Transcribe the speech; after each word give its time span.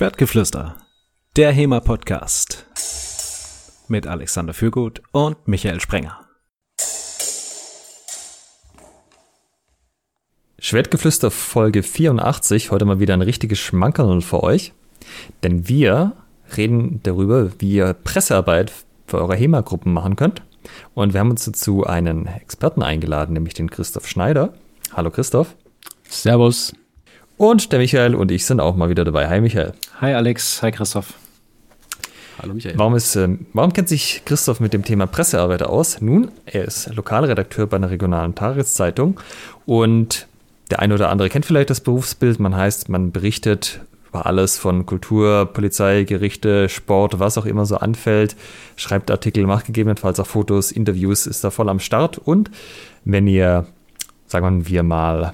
Schwertgeflüster, 0.00 0.76
der 1.36 1.52
HEMA-Podcast 1.52 2.64
mit 3.88 4.06
Alexander 4.06 4.54
Fürgut 4.54 5.02
und 5.12 5.46
Michael 5.46 5.78
Sprenger. 5.78 6.26
Schwertgeflüster 10.58 11.30
Folge 11.30 11.82
84, 11.82 12.70
heute 12.70 12.86
mal 12.86 12.98
wieder 12.98 13.12
ein 13.12 13.20
richtiges 13.20 13.58
Schmankerl 13.58 14.22
für 14.22 14.42
euch, 14.42 14.72
denn 15.42 15.68
wir 15.68 16.12
reden 16.56 17.00
darüber, 17.02 17.50
wie 17.58 17.74
ihr 17.74 17.92
Pressearbeit 17.92 18.72
für 19.06 19.18
eure 19.18 19.36
HEMA-Gruppen 19.36 19.92
machen 19.92 20.16
könnt. 20.16 20.40
Und 20.94 21.12
wir 21.12 21.20
haben 21.20 21.30
uns 21.30 21.44
dazu 21.44 21.84
einen 21.84 22.26
Experten 22.26 22.82
eingeladen, 22.82 23.34
nämlich 23.34 23.52
den 23.52 23.68
Christoph 23.68 24.08
Schneider. 24.08 24.54
Hallo 24.94 25.10
Christoph. 25.10 25.56
Servus. 26.08 26.72
Und 27.40 27.72
der 27.72 27.78
Michael 27.78 28.14
und 28.14 28.30
ich 28.30 28.44
sind 28.44 28.60
auch 28.60 28.76
mal 28.76 28.90
wieder 28.90 29.02
dabei. 29.02 29.26
Hi 29.26 29.40
Michael. 29.40 29.72
Hi 30.02 30.12
Alex, 30.12 30.60
hi 30.60 30.70
Christoph. 30.70 31.14
Hallo 32.38 32.52
Michael. 32.52 32.76
Warum, 32.76 32.94
ist, 32.94 33.16
äh, 33.16 33.30
warum 33.54 33.72
kennt 33.72 33.88
sich 33.88 34.20
Christoph 34.26 34.60
mit 34.60 34.74
dem 34.74 34.84
Thema 34.84 35.06
Pressearbeiter 35.06 35.70
aus? 35.70 36.02
Nun, 36.02 36.32
er 36.44 36.66
ist 36.66 36.94
Lokalredakteur 36.94 37.66
bei 37.66 37.78
einer 37.78 37.88
regionalen 37.88 38.34
Tageszeitung 38.34 39.18
und 39.64 40.28
der 40.70 40.80
eine 40.80 40.92
oder 40.92 41.08
andere 41.08 41.30
kennt 41.30 41.46
vielleicht 41.46 41.70
das 41.70 41.80
Berufsbild. 41.80 42.40
Man 42.40 42.54
heißt, 42.54 42.90
man 42.90 43.10
berichtet 43.10 43.80
über 44.10 44.26
alles 44.26 44.58
von 44.58 44.84
Kultur, 44.84 45.46
Polizei, 45.50 46.04
Gerichte, 46.04 46.68
Sport, 46.68 47.20
was 47.20 47.38
auch 47.38 47.46
immer 47.46 47.64
so 47.64 47.76
anfällt, 47.76 48.36
schreibt 48.76 49.10
Artikel, 49.10 49.46
macht 49.46 49.64
gegebenenfalls 49.64 50.20
auch 50.20 50.26
Fotos, 50.26 50.72
Interviews, 50.72 51.26
ist 51.26 51.42
da 51.42 51.48
voll 51.48 51.70
am 51.70 51.80
Start. 51.80 52.18
Und 52.18 52.50
wenn 53.06 53.26
ihr, 53.26 53.66
sagen 54.26 54.68
wir 54.68 54.82
mal, 54.82 55.32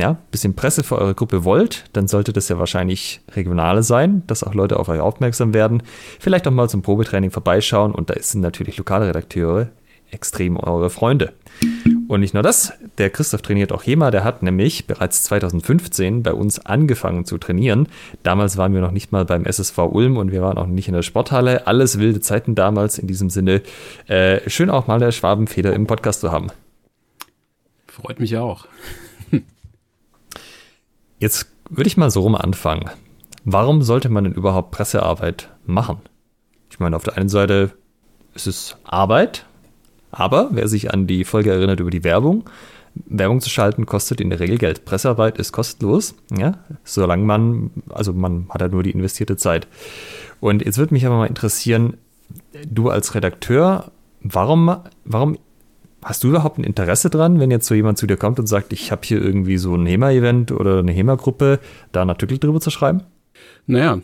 ja, 0.00 0.16
bisschen 0.30 0.54
Presse 0.54 0.82
für 0.82 0.98
eure 0.98 1.14
Gruppe 1.14 1.44
wollt, 1.44 1.84
dann 1.92 2.08
sollte 2.08 2.32
das 2.32 2.48
ja 2.48 2.58
wahrscheinlich 2.58 3.20
regionale 3.34 3.82
sein, 3.82 4.22
dass 4.26 4.42
auch 4.42 4.54
Leute 4.54 4.78
auf 4.78 4.88
euch 4.88 5.00
aufmerksam 5.00 5.54
werden. 5.54 5.82
Vielleicht 6.18 6.48
auch 6.48 6.52
mal 6.52 6.68
zum 6.68 6.82
Probetraining 6.82 7.30
vorbeischauen 7.30 7.92
und 7.92 8.10
da 8.10 8.14
sind 8.20 8.40
natürlich 8.40 8.76
lokale 8.78 9.06
Redakteure 9.08 9.68
extrem 10.10 10.56
eure 10.56 10.90
Freunde. 10.90 11.32
Und 12.08 12.20
nicht 12.20 12.34
nur 12.34 12.42
das, 12.42 12.72
der 12.98 13.10
Christoph 13.10 13.42
trainiert 13.42 13.72
auch 13.72 13.84
HEMA, 13.84 14.10
der 14.10 14.24
hat 14.24 14.42
nämlich 14.42 14.86
bereits 14.86 15.22
2015 15.24 16.22
bei 16.22 16.32
uns 16.32 16.58
angefangen 16.58 17.24
zu 17.24 17.38
trainieren. 17.38 17.86
Damals 18.22 18.56
waren 18.56 18.74
wir 18.74 18.80
noch 18.80 18.90
nicht 18.90 19.12
mal 19.12 19.24
beim 19.24 19.44
SSV 19.44 19.78
Ulm 19.78 20.16
und 20.16 20.32
wir 20.32 20.42
waren 20.42 20.58
auch 20.58 20.66
nicht 20.66 20.88
in 20.88 20.94
der 20.94 21.02
Sporthalle. 21.02 21.66
Alles 21.66 21.98
wilde 21.98 22.20
Zeiten 22.20 22.54
damals 22.54 22.98
in 22.98 23.06
diesem 23.06 23.30
Sinne. 23.30 23.62
Äh, 24.08 24.48
schön 24.48 24.70
auch 24.70 24.86
mal 24.86 24.98
der 24.98 25.12
Schwabenfeder 25.12 25.72
im 25.72 25.86
Podcast 25.86 26.20
zu 26.20 26.32
haben. 26.32 26.48
Freut 27.86 28.18
mich 28.18 28.36
auch. 28.36 28.66
Jetzt 31.20 31.52
würde 31.68 31.86
ich 31.86 31.98
mal 31.98 32.10
so 32.10 32.22
rum 32.22 32.34
anfangen. 32.34 32.90
Warum 33.44 33.82
sollte 33.82 34.08
man 34.08 34.24
denn 34.24 34.32
überhaupt 34.32 34.70
Pressearbeit 34.70 35.50
machen? 35.66 35.98
Ich 36.70 36.80
meine, 36.80 36.96
auf 36.96 37.04
der 37.04 37.18
einen 37.18 37.28
Seite 37.28 37.72
ist 38.34 38.46
es 38.46 38.76
Arbeit, 38.84 39.44
aber 40.10 40.48
wer 40.52 40.66
sich 40.66 40.92
an 40.92 41.06
die 41.06 41.24
Folge 41.24 41.52
erinnert 41.52 41.78
über 41.78 41.90
die 41.90 42.04
Werbung, 42.04 42.48
Werbung 42.94 43.40
zu 43.40 43.50
schalten 43.50 43.84
kostet 43.84 44.20
in 44.20 44.30
der 44.30 44.40
Regel 44.40 44.56
Geld. 44.56 44.86
Pressearbeit 44.86 45.38
ist 45.38 45.52
kostenlos, 45.52 46.14
ja, 46.36 46.58
solange 46.84 47.24
man, 47.24 47.70
also 47.90 48.14
man 48.14 48.48
hat 48.48 48.62
ja 48.62 48.68
nur 48.68 48.82
die 48.82 48.90
investierte 48.90 49.36
Zeit. 49.36 49.68
Und 50.40 50.64
jetzt 50.64 50.78
würde 50.78 50.94
mich 50.94 51.04
aber 51.04 51.18
mal 51.18 51.26
interessieren, 51.26 51.98
du 52.66 52.88
als 52.88 53.14
Redakteur, 53.14 53.92
warum, 54.22 54.74
warum 55.04 55.36
Hast 56.02 56.24
du 56.24 56.28
überhaupt 56.28 56.58
ein 56.58 56.64
Interesse 56.64 57.10
dran, 57.10 57.40
wenn 57.40 57.50
jetzt 57.50 57.66
so 57.66 57.74
jemand 57.74 57.98
zu 57.98 58.06
dir 58.06 58.16
kommt 58.16 58.38
und 58.38 58.46
sagt, 58.46 58.72
ich 58.72 58.90
habe 58.90 59.02
hier 59.04 59.20
irgendwie 59.20 59.58
so 59.58 59.74
ein 59.74 59.84
HEMA-Event 59.86 60.50
oder 60.50 60.78
eine 60.78 60.92
HEMA-Gruppe, 60.92 61.60
da 61.92 62.00
einen 62.00 62.10
Artikel 62.10 62.38
drüber 62.38 62.60
zu 62.60 62.70
schreiben? 62.70 63.02
Naja, 63.66 64.00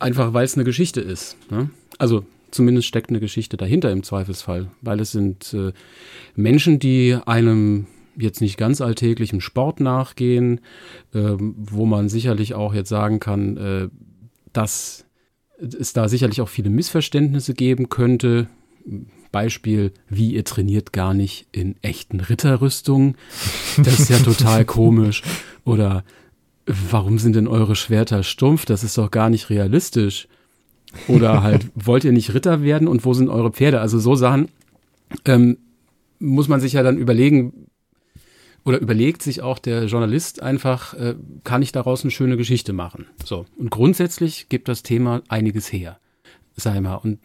einfach 0.00 0.32
weil 0.32 0.44
es 0.44 0.54
eine 0.54 0.64
Geschichte 0.64 1.00
ist. 1.00 1.36
Ne? 1.50 1.68
Also 1.98 2.24
zumindest 2.50 2.88
steckt 2.88 3.10
eine 3.10 3.20
Geschichte 3.20 3.58
dahinter 3.58 3.90
im 3.90 4.02
Zweifelsfall, 4.02 4.68
weil 4.80 5.00
es 5.00 5.12
sind 5.12 5.52
äh, 5.52 5.72
Menschen, 6.34 6.78
die 6.78 7.18
einem 7.26 7.86
jetzt 8.16 8.40
nicht 8.40 8.56
ganz 8.56 8.80
alltäglichen 8.80 9.40
Sport 9.40 9.80
nachgehen, 9.80 10.60
äh, 11.12 11.34
wo 11.38 11.84
man 11.84 12.08
sicherlich 12.08 12.54
auch 12.54 12.74
jetzt 12.74 12.88
sagen 12.88 13.20
kann, 13.20 13.56
äh, 13.56 13.88
dass 14.52 15.04
es 15.58 15.92
da 15.92 16.08
sicherlich 16.08 16.40
auch 16.40 16.48
viele 16.48 16.70
Missverständnisse 16.70 17.52
geben 17.52 17.88
könnte 17.88 18.48
Beispiel, 19.30 19.92
wie 20.08 20.34
ihr 20.34 20.44
trainiert 20.44 20.92
gar 20.92 21.14
nicht 21.14 21.46
in 21.52 21.76
echten 21.82 22.20
Ritterrüstungen. 22.20 23.16
Das 23.76 23.98
ist 23.98 24.10
ja 24.10 24.18
total 24.18 24.64
komisch. 24.64 25.22
Oder 25.64 26.04
warum 26.66 27.18
sind 27.18 27.36
denn 27.36 27.48
eure 27.48 27.76
Schwerter 27.76 28.22
stumpf? 28.22 28.64
Das 28.64 28.84
ist 28.84 28.98
doch 28.98 29.10
gar 29.10 29.30
nicht 29.30 29.50
realistisch. 29.50 30.28
Oder 31.06 31.42
halt, 31.42 31.66
wollt 31.74 32.04
ihr 32.04 32.12
nicht 32.12 32.34
Ritter 32.34 32.62
werden 32.62 32.88
und 32.88 33.04
wo 33.04 33.14
sind 33.14 33.28
eure 33.28 33.52
Pferde? 33.52 33.80
Also 33.80 33.98
so 33.98 34.14
Sachen 34.14 34.48
ähm, 35.24 35.58
muss 36.18 36.48
man 36.48 36.60
sich 36.60 36.74
ja 36.74 36.82
dann 36.82 36.98
überlegen, 36.98 37.68
oder 38.64 38.80
überlegt 38.80 39.22
sich 39.22 39.40
auch 39.40 39.58
der 39.58 39.84
Journalist 39.86 40.42
einfach, 40.42 40.94
äh, 40.94 41.14
kann 41.44 41.62
ich 41.62 41.72
daraus 41.72 42.02
eine 42.02 42.10
schöne 42.10 42.36
Geschichte 42.36 42.72
machen? 42.72 43.06
So. 43.24 43.46
Und 43.56 43.70
grundsätzlich 43.70 44.48
gibt 44.48 44.68
das 44.68 44.82
Thema 44.82 45.22
einiges 45.28 45.72
her. 45.72 45.98
Sei 46.56 46.80
mal. 46.80 46.96
Und 46.96 47.20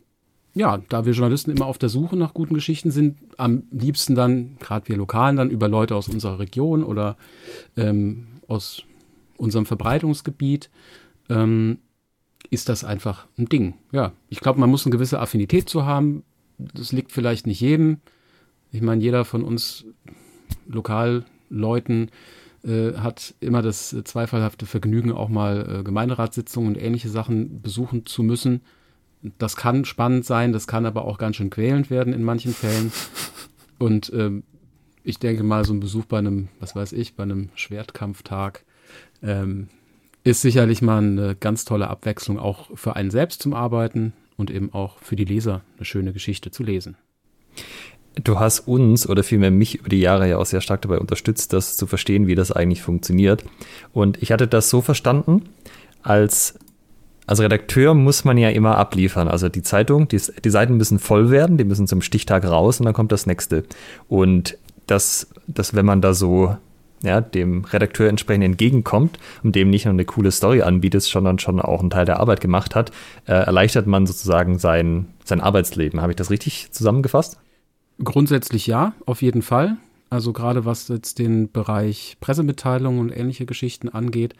ja, 0.56 0.78
da 0.90 1.06
wir 1.06 1.14
Journalisten 1.14 1.52
immer 1.52 1.66
auf 1.66 1.78
der 1.78 1.90
Suche 1.90 2.16
nach 2.16 2.34
guten 2.34 2.54
Geschichten 2.54 2.92
sind, 2.92 3.18
am 3.38 3.64
liebsten 3.72 4.14
dann, 4.14 4.58
gerade 4.60 4.88
wir 4.88 4.98
Lokalen, 4.98 5.36
dann 5.36 5.50
über 5.50 5.68
Leute 5.68 5.96
aus 5.96 6.08
unserer 6.08 6.40
Region 6.40 6.84
oder 6.84 7.18
ähm, 7.76 8.28
aus 8.48 8.84
unserem 9.38 9.66
Verbreitungsgebiet, 9.66 10.70
ähm, 11.30 11.80
ist 12.52 12.70
das 12.70 12.84
einfach 12.84 13.26
ein 13.38 13.50
Ding. 13.50 13.74
Ja, 13.92 14.12
ich 14.30 14.42
glaube, 14.42 14.60
man 14.60 14.70
muss 14.70 14.86
eine 14.86 14.92
gewisse 14.92 15.20
Affinität 15.20 15.70
zu 15.70 15.86
haben. 15.86 16.24
Das 16.60 16.92
liegt 16.92 17.12
vielleicht 17.12 17.48
nicht 17.48 17.60
jedem. 17.60 17.98
Ich 18.72 18.82
meine, 18.82 19.02
jeder 19.02 19.26
von 19.26 19.44
uns 19.44 19.86
Lokalleuten 20.68 22.12
äh, 22.64 22.94
hat 22.94 23.34
immer 23.40 23.64
das 23.64 23.96
zweifelhafte 24.04 24.68
Vergnügen, 24.68 25.12
auch 25.12 25.30
mal 25.30 25.80
äh, 25.80 25.84
Gemeinderatssitzungen 25.84 26.76
und 26.76 26.82
ähnliche 26.82 27.10
Sachen 27.10 27.62
besuchen 27.64 28.06
zu 28.06 28.22
müssen 28.22 28.62
das 29.38 29.56
kann 29.56 29.86
spannend 29.86 30.26
sein, 30.26 30.54
das 30.54 30.68
kann 30.68 30.86
aber 30.86 31.06
auch 31.06 31.18
ganz 31.18 31.38
schön 31.38 31.50
quälend 31.50 31.90
werden 31.90 32.14
in 32.14 32.24
manchen 32.24 32.54
Fällen. 32.54 32.92
Und 33.80 34.12
ähm, 34.14 34.44
ich 35.04 35.20
denke 35.20 35.44
mal, 35.44 35.66
so 35.66 35.74
ein 35.74 35.80
Besuch 35.80 36.06
bei 36.06 36.18
einem, 36.18 36.50
was 36.60 36.76
weiß 36.76 36.94
ich, 36.94 37.16
bei 37.16 37.24
einem 37.24 37.50
Schwertkampftag 37.56 38.64
ähm, 39.22 39.68
ist 40.24 40.42
sicherlich 40.42 40.82
mal 40.82 41.00
eine 41.00 41.36
ganz 41.36 41.66
tolle 41.66 41.90
Abwechslung 41.90 42.40
auch 42.40 42.70
für 42.76 42.96
einen 42.96 43.12
selbst 43.12 43.42
zum 43.42 43.54
Arbeiten 43.54 44.14
und 44.38 44.52
eben 44.52 44.74
auch 44.74 45.00
für 45.00 45.16
die 45.16 45.26
Leser 45.26 45.62
eine 45.78 45.86
schöne 45.86 46.14
Geschichte 46.14 46.52
zu 46.52 46.64
lesen. 46.64 46.96
Du 48.24 48.40
hast 48.40 48.62
uns 48.62 49.10
oder 49.10 49.24
vielmehr 49.24 49.52
mich 49.52 49.76
über 49.76 49.90
die 49.90 50.00
Jahre 50.00 50.30
ja 50.30 50.38
auch 50.38 50.46
sehr 50.46 50.62
stark 50.62 50.84
dabei 50.84 51.00
unterstützt, 51.00 51.52
das 51.52 51.76
zu 51.76 51.88
verstehen, 51.88 52.28
wie 52.28 52.36
das 52.36 52.52
eigentlich 52.52 52.82
funktioniert. 52.82 53.44
Und 53.92 54.22
ich 54.22 54.32
hatte 54.32 54.48
das 54.48 54.70
so 54.70 54.82
verstanden, 54.82 55.50
als 56.04 56.60
als 57.26 57.40
Redakteur 57.40 57.94
muss 57.94 58.26
man 58.26 58.38
ja 58.38 58.50
immer 58.50 58.78
abliefern. 58.78 59.28
Also 59.28 59.50
die 59.50 59.62
Zeitung, 59.62 60.08
die, 60.08 60.22
die, 60.44 60.50
Seiten 60.50 60.78
müssen 60.78 61.00
voll 61.00 61.30
werden, 61.30 61.58
die 61.58 61.64
müssen 61.64 61.88
zum 61.88 62.02
Stichtag 62.02 62.46
raus 62.46 62.80
und 62.80 62.86
dann 62.86 62.94
kommt 62.94 63.12
das 63.12 63.26
nächste. 63.26 63.64
Und 64.08 64.58
das, 64.88 65.28
das 65.48 65.74
wenn 65.74 65.86
man 65.86 66.02
da 66.02 66.14
so 66.14 66.58
ja, 67.04 67.20
dem 67.20 67.66
Redakteur 67.66 68.08
entsprechend 68.08 68.46
entgegenkommt 68.46 69.20
und 69.44 69.56
dem 69.56 69.70
nicht 69.70 69.86
nur 69.86 69.94
eine 69.94 70.06
coole 70.06 70.32
Story 70.32 70.62
anbietet, 70.62 71.04
sondern 71.04 71.38
schon 71.38 71.60
auch 71.60 71.82
einen 71.82 71.90
Teil 71.90 72.06
der 72.06 72.20
Arbeit 72.20 72.40
gemacht 72.40 72.76
hat, 72.76 72.92
äh, 73.26 73.34
erleichtert 73.34 73.88
man 73.88 74.06
sozusagen 74.06 74.58
sein, 74.58 75.08
sein 75.26 75.42
Arbeitsleben. 75.42 76.02
Habe 76.02 76.14
ich 76.14 76.16
das 76.16 76.30
richtig 76.30 76.72
zusammengefasst? 76.72 77.38
Grundsätzlich 78.02 78.68
ja, 78.68 78.94
auf 79.06 79.22
jeden 79.22 79.42
Fall. 79.42 79.78
Also 80.10 80.32
gerade 80.32 80.64
was 80.64 80.88
jetzt 80.88 81.20
den 81.20 81.52
Bereich 81.52 82.18
Pressemitteilungen 82.22 83.00
und 83.02 83.10
ähnliche 83.12 83.46
Geschichten 83.46 83.90
angeht, 83.90 84.36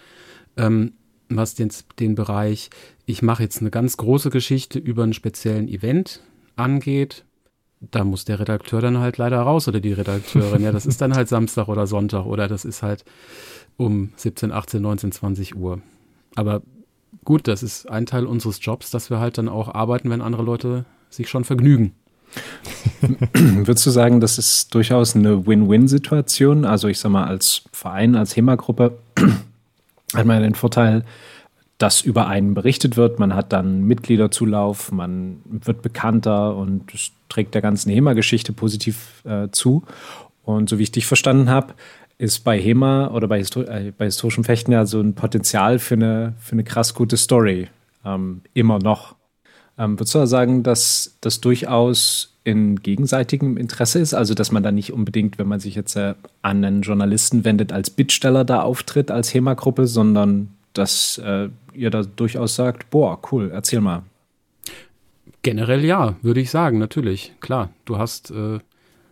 ähm, 0.56 0.94
was 1.30 1.56
den, 1.56 1.72
den 2.00 2.16
Bereich, 2.16 2.70
ich 3.06 3.22
mache 3.22 3.44
jetzt 3.44 3.62
eine 3.62 3.72
ganz 3.72 3.98
große 3.98 4.30
Geschichte 4.30 4.80
über 4.80 5.04
einen 5.04 5.14
speziellen 5.14 5.68
Event 5.68 6.22
angeht, 6.56 7.26
da 7.92 8.04
muss 8.04 8.26
der 8.26 8.40
Redakteur 8.40 8.82
dann 8.82 9.00
halt 9.00 9.18
leider 9.18 9.40
raus 9.40 9.68
oder 9.68 9.80
die 9.80 9.94
Redakteurin. 9.94 10.62
Ja, 10.62 10.72
das 10.72 10.86
ist 10.86 11.02
dann 11.02 11.16
halt 11.16 11.28
Samstag 11.28 11.68
oder 11.68 11.88
Sonntag 11.88 12.26
oder 12.26 12.48
das 12.48 12.66
ist 12.66 12.82
halt 12.82 13.04
um 13.78 14.14
17, 14.16 14.52
18, 14.52 14.82
19, 14.82 15.12
20 15.12 15.56
Uhr. 15.56 15.82
Aber 16.36 16.62
gut, 17.26 17.48
das 17.48 17.64
ist 17.64 17.90
ein 17.90 18.06
Teil 18.06 18.26
unseres 18.26 18.60
Jobs, 18.62 18.92
dass 18.92 19.10
wir 19.10 19.20
halt 19.20 19.38
dann 19.38 19.50
auch 19.50 19.74
arbeiten, 19.74 20.10
wenn 20.10 20.22
andere 20.22 20.44
Leute 20.44 20.86
sich 21.10 21.30
schon 21.30 21.44
vergnügen. 21.44 21.94
Würdest 23.34 23.86
du 23.86 23.92
sagen, 23.92 24.20
das 24.20 24.38
ist 24.38 24.74
durchaus 24.74 25.16
eine 25.16 25.46
Win-Win-Situation? 25.46 26.66
Also 26.66 26.88
ich 26.88 27.00
sag 27.00 27.12
mal, 27.12 27.26
als 27.26 27.64
Verein, 27.72 28.16
als 28.16 28.36
HEMA-Gruppe 28.36 28.98
hat 30.14 30.26
man 30.26 30.42
den 30.42 30.56
Vorteil, 30.56 31.04
dass 31.78 32.02
über 32.02 32.28
einen 32.28 32.54
berichtet 32.54 32.98
wird. 32.98 33.20
Man 33.20 33.36
hat 33.36 33.52
dann 33.52 33.84
Mitgliederzulauf, 33.84 34.92
man 34.92 35.42
wird 35.46 35.82
bekannter 35.82 36.56
und 36.56 36.92
trägt 37.30 37.56
der 37.56 37.62
ganzen 37.62 37.92
HEMA-Geschichte 37.92 38.54
positiv 38.54 39.24
äh, 39.26 39.50
zu. 39.52 39.84
Und 40.44 40.70
so 40.70 40.78
wie 40.78 40.84
ich 40.84 40.92
dich 40.92 41.06
verstanden 41.06 41.50
habe, 41.50 41.74
ist 42.18 42.40
bei 42.40 42.60
HEMA 42.60 43.10
oder 43.12 43.28
bei, 43.28 43.40
Histor 43.40 43.68
äh, 43.68 43.92
bei 43.98 44.06
historischem 44.06 44.44
Fechten 44.44 44.72
ja 44.72 44.86
so 44.86 45.02
ein 45.02 45.14
Potenzial 45.14 45.80
für 45.80 45.96
eine, 45.96 46.34
für 46.40 46.54
eine 46.54 46.64
krass 46.64 46.94
gute 46.94 47.18
Story. 47.18 47.68
Ähm, 48.06 48.42
immer 48.54 48.80
noch. 48.80 49.16
Ähm, 49.78 50.00
würdest 50.00 50.16
du 50.16 50.26
sagen, 50.28 50.64
dass 50.64 51.18
das 51.22 51.42
durchaus 51.42 52.33
in 52.44 52.78
gegenseitigem 52.78 53.58
Interesse 53.58 54.00
ist? 54.00 54.14
Also, 54.14 54.34
dass 54.34 54.52
man 54.52 54.64
da 54.64 54.72
nicht 54.72 54.94
unbedingt, 54.94 55.38
wenn 55.38 55.48
man 55.48 55.60
sich 55.60 55.76
jetzt 55.76 55.96
äh, 55.96 56.16
an 56.42 56.64
einen 56.64 56.82
Journalisten 56.82 57.46
wendet, 57.46 57.72
als 57.72 57.90
Bittsteller 57.90 58.44
da 58.46 58.62
auftritt, 58.62 59.12
als 59.12 59.34
HEMA-Gruppe, 59.34 59.88
sondern 59.88 60.50
dass 60.74 61.20
äh, 61.20 61.50
ihr 61.74 61.90
da 61.90 62.04
durchaus 62.04 62.56
sagt, 62.56 62.90
boah, 62.90 63.20
cool, 63.32 63.52
erzähl 63.54 63.82
mal. 63.82 64.04
Generell 65.42 65.84
ja, 65.84 66.16
würde 66.22 66.40
ich 66.40 66.50
sagen, 66.50 66.80
natürlich. 66.80 67.34
Klar, 67.42 67.70
du 67.86 67.98
hast, 67.98 68.32
äh, 68.32 68.60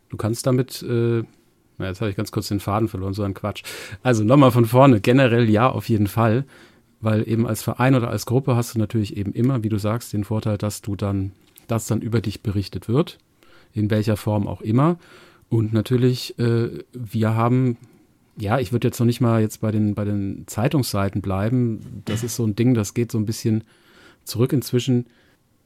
du 0.10 0.18
kannst 0.18 0.48
damit, 0.48 0.82
äh, 0.82 1.24
na, 1.78 1.88
jetzt 1.88 2.02
habe 2.02 2.10
ich 2.10 2.16
ganz 2.16 2.32
kurz 2.32 2.48
den 2.48 2.60
Faden 2.60 2.88
verloren, 2.88 3.14
so 3.14 3.24
ein 3.24 3.34
Quatsch. 3.34 3.64
Also 4.02 4.24
nochmal 4.24 4.52
von 4.52 4.66
vorne, 4.66 5.02
generell 5.02 5.50
ja, 5.50 5.70
auf 5.70 5.90
jeden 5.90 6.08
Fall, 6.08 6.46
weil 7.02 7.28
eben 7.28 7.48
als 7.48 7.64
Verein 7.64 7.96
oder 7.96 8.10
als 8.10 8.26
Gruppe 8.26 8.56
hast 8.56 8.76
du 8.76 8.80
natürlich 8.80 9.18
eben 9.18 9.34
immer, 9.34 9.64
wie 9.64 9.70
du 9.70 9.78
sagst, 9.78 10.14
den 10.14 10.24
Vorteil, 10.24 10.58
dass 10.58 10.82
du 10.82 10.96
dann, 10.96 11.32
dass 11.72 11.88
dann 11.88 12.02
über 12.02 12.22
dich 12.22 12.42
berichtet 12.42 12.88
wird, 12.88 13.18
in 13.74 13.90
welcher 13.90 14.18
Form 14.18 14.48
auch 14.48 14.62
immer. 14.62 14.98
Und 15.50 15.74
natürlich, 15.74 16.38
äh, 16.40 16.70
wir 16.94 17.36
haben 17.36 17.78
ja, 18.38 18.60
ich 18.60 18.72
würde 18.72 18.88
jetzt 18.88 19.00
noch 19.00 19.06
nicht 19.06 19.22
mal 19.22 19.42
jetzt 19.42 19.62
bei 19.62 19.72
den, 19.72 19.94
bei 19.94 20.06
den 20.06 20.46
Zeitungsseiten 20.48 21.22
bleiben. 21.22 22.02
Das 22.06 22.24
ist 22.24 22.38
so 22.38 22.46
ein 22.46 22.56
Ding, 22.56 22.74
das 22.74 22.94
geht 22.94 23.12
so 23.12 23.18
ein 23.18 23.26
bisschen 23.26 23.64
zurück 24.24 24.54
inzwischen 24.54 25.06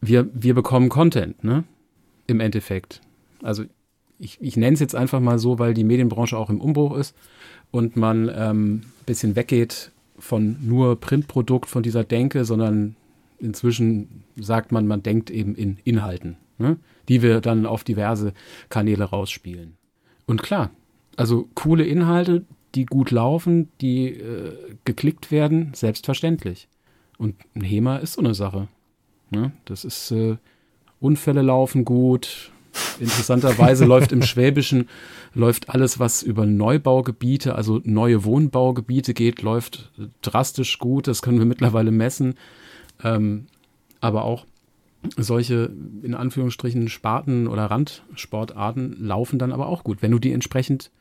wir, 0.02 0.30
wir 0.34 0.54
bekommen 0.54 0.90
Content, 0.90 1.44
ne? 1.44 1.64
Im 2.28 2.40
Endeffekt. 2.40 3.02
Also 3.44 3.64
ich, 4.20 4.38
ich 4.42 4.58
nenne 4.58 4.74
es 4.74 4.80
jetzt 4.80 4.96
einfach 4.96 5.20
mal 5.20 5.40
so, 5.40 5.60
weil 5.60 5.74
die 5.74 5.84
Medienbranche 5.84 6.38
auch 6.38 6.50
im 6.50 6.62
Umbruch 6.62 6.98
ist 6.98 7.16
und 7.72 7.96
man 7.96 8.32
ähm, 8.34 8.74
ein 8.74 9.06
bisschen 9.06 9.36
weggeht 9.36 9.92
von 10.18 10.58
nur 10.62 11.00
Printprodukt, 11.00 11.70
von 11.70 11.84
dieser 11.84 12.04
Denke, 12.04 12.46
sondern 12.46 12.96
inzwischen 13.40 14.24
sagt 14.36 14.72
man, 14.72 14.88
man 14.88 15.04
denkt 15.04 15.30
eben 15.30 15.56
in 15.56 15.78
Inhalten, 15.84 16.38
ne? 16.58 16.78
die 17.10 17.22
wir 17.22 17.42
dann 17.42 17.66
auf 17.66 17.84
diverse 17.84 18.34
Kanäle 18.70 19.06
rausspielen. 19.06 19.78
Und 20.26 20.42
klar, 20.42 20.72
also 21.16 21.48
coole 21.56 21.86
Inhalte, 21.86 22.46
die 22.74 22.86
gut 22.86 23.12
laufen, 23.12 23.70
die 23.82 24.10
äh, 24.10 24.54
geklickt 24.84 25.32
werden, 25.32 25.72
selbstverständlich. 25.74 26.68
Und 27.18 27.36
ein 27.56 27.62
HEMA 27.62 27.98
ist 27.98 28.14
so 28.14 28.22
eine 28.22 28.34
Sache. 28.34 28.68
Ne? 29.30 29.54
Das 29.66 29.86
ist, 29.86 30.12
äh, 30.12 30.38
Unfälle 31.00 31.42
laufen 31.42 31.86
gut. 31.86 32.52
Interessanterweise 33.00 33.86
läuft 33.94 34.12
im 34.12 34.22
Schwäbischen, 34.22 34.90
läuft 35.34 35.70
alles, 35.70 36.00
was 36.00 36.24
über 36.24 36.46
Neubaugebiete, 36.46 37.56
also 37.56 37.80
neue 37.84 38.26
Wohnbaugebiete 38.26 39.14
geht, 39.14 39.42
läuft 39.42 39.92
drastisch 40.22 40.80
gut. 40.80 41.08
Das 41.08 41.22
können 41.22 41.40
wir 41.40 41.46
mittlerweile 41.46 41.92
messen. 41.92 42.36
Ähm, 43.04 43.48
aber 44.00 44.24
auch 44.26 44.46
solche, 45.18 45.72
in 46.02 46.16
Anführungsstrichen, 46.16 46.90
Sparten 46.90 47.48
oder 47.48 47.66
Randsportarten 47.66 48.98
laufen 49.00 49.40
dann 49.40 49.52
aber 49.52 49.68
auch 49.68 49.84
gut, 49.84 50.02
wenn 50.02 50.12
du 50.12 50.20
die 50.20 50.32
entsprechend 50.32 50.92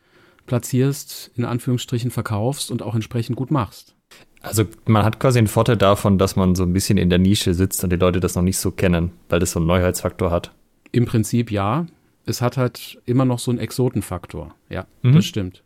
platzierst, 0.46 1.30
in 1.36 1.44
Anführungsstrichen 1.44 2.10
verkaufst 2.10 2.70
und 2.70 2.82
auch 2.82 2.94
entsprechend 2.94 3.36
gut 3.36 3.50
machst. 3.50 3.94
Also 4.42 4.64
man 4.86 5.04
hat 5.04 5.20
quasi 5.20 5.38
einen 5.38 5.48
Vorteil 5.48 5.78
davon, 5.78 6.18
dass 6.18 6.36
man 6.36 6.54
so 6.54 6.64
ein 6.64 6.72
bisschen 6.74 6.98
in 6.98 7.08
der 7.08 7.18
Nische 7.18 7.54
sitzt 7.54 7.82
und 7.82 7.90
die 7.90 7.96
Leute 7.96 8.20
das 8.20 8.34
noch 8.34 8.42
nicht 8.42 8.58
so 8.58 8.70
kennen, 8.70 9.12
weil 9.30 9.40
das 9.40 9.52
so 9.52 9.58
einen 9.58 9.66
Neuheitsfaktor 9.66 10.30
hat. 10.30 10.52
Im 10.92 11.06
Prinzip 11.06 11.50
ja. 11.50 11.86
Es 12.26 12.40
hat 12.40 12.56
halt 12.56 12.98
immer 13.04 13.26
noch 13.26 13.38
so 13.38 13.50
einen 13.50 13.60
Exotenfaktor. 13.60 14.54
Ja, 14.70 14.86
mhm. 15.02 15.14
das 15.14 15.26
stimmt. 15.26 15.62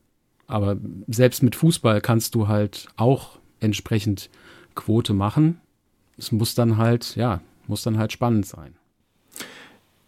Aber 0.49 0.77
selbst 1.07 1.43
mit 1.43 1.55
Fußball 1.55 2.01
kannst 2.01 2.35
du 2.35 2.49
halt 2.49 2.89
auch 2.97 3.39
entsprechend 3.61 4.31
Quote 4.75 5.13
machen. 5.13 5.61
Es 6.19 6.32
muss 6.32 6.55
dann 6.55 6.76
halt, 6.76 7.17
ja, 7.17 7.41
muss 7.67 7.82
dann 7.82 7.99
halt 7.99 8.12
spannend 8.12 8.47
sein. 8.47 8.75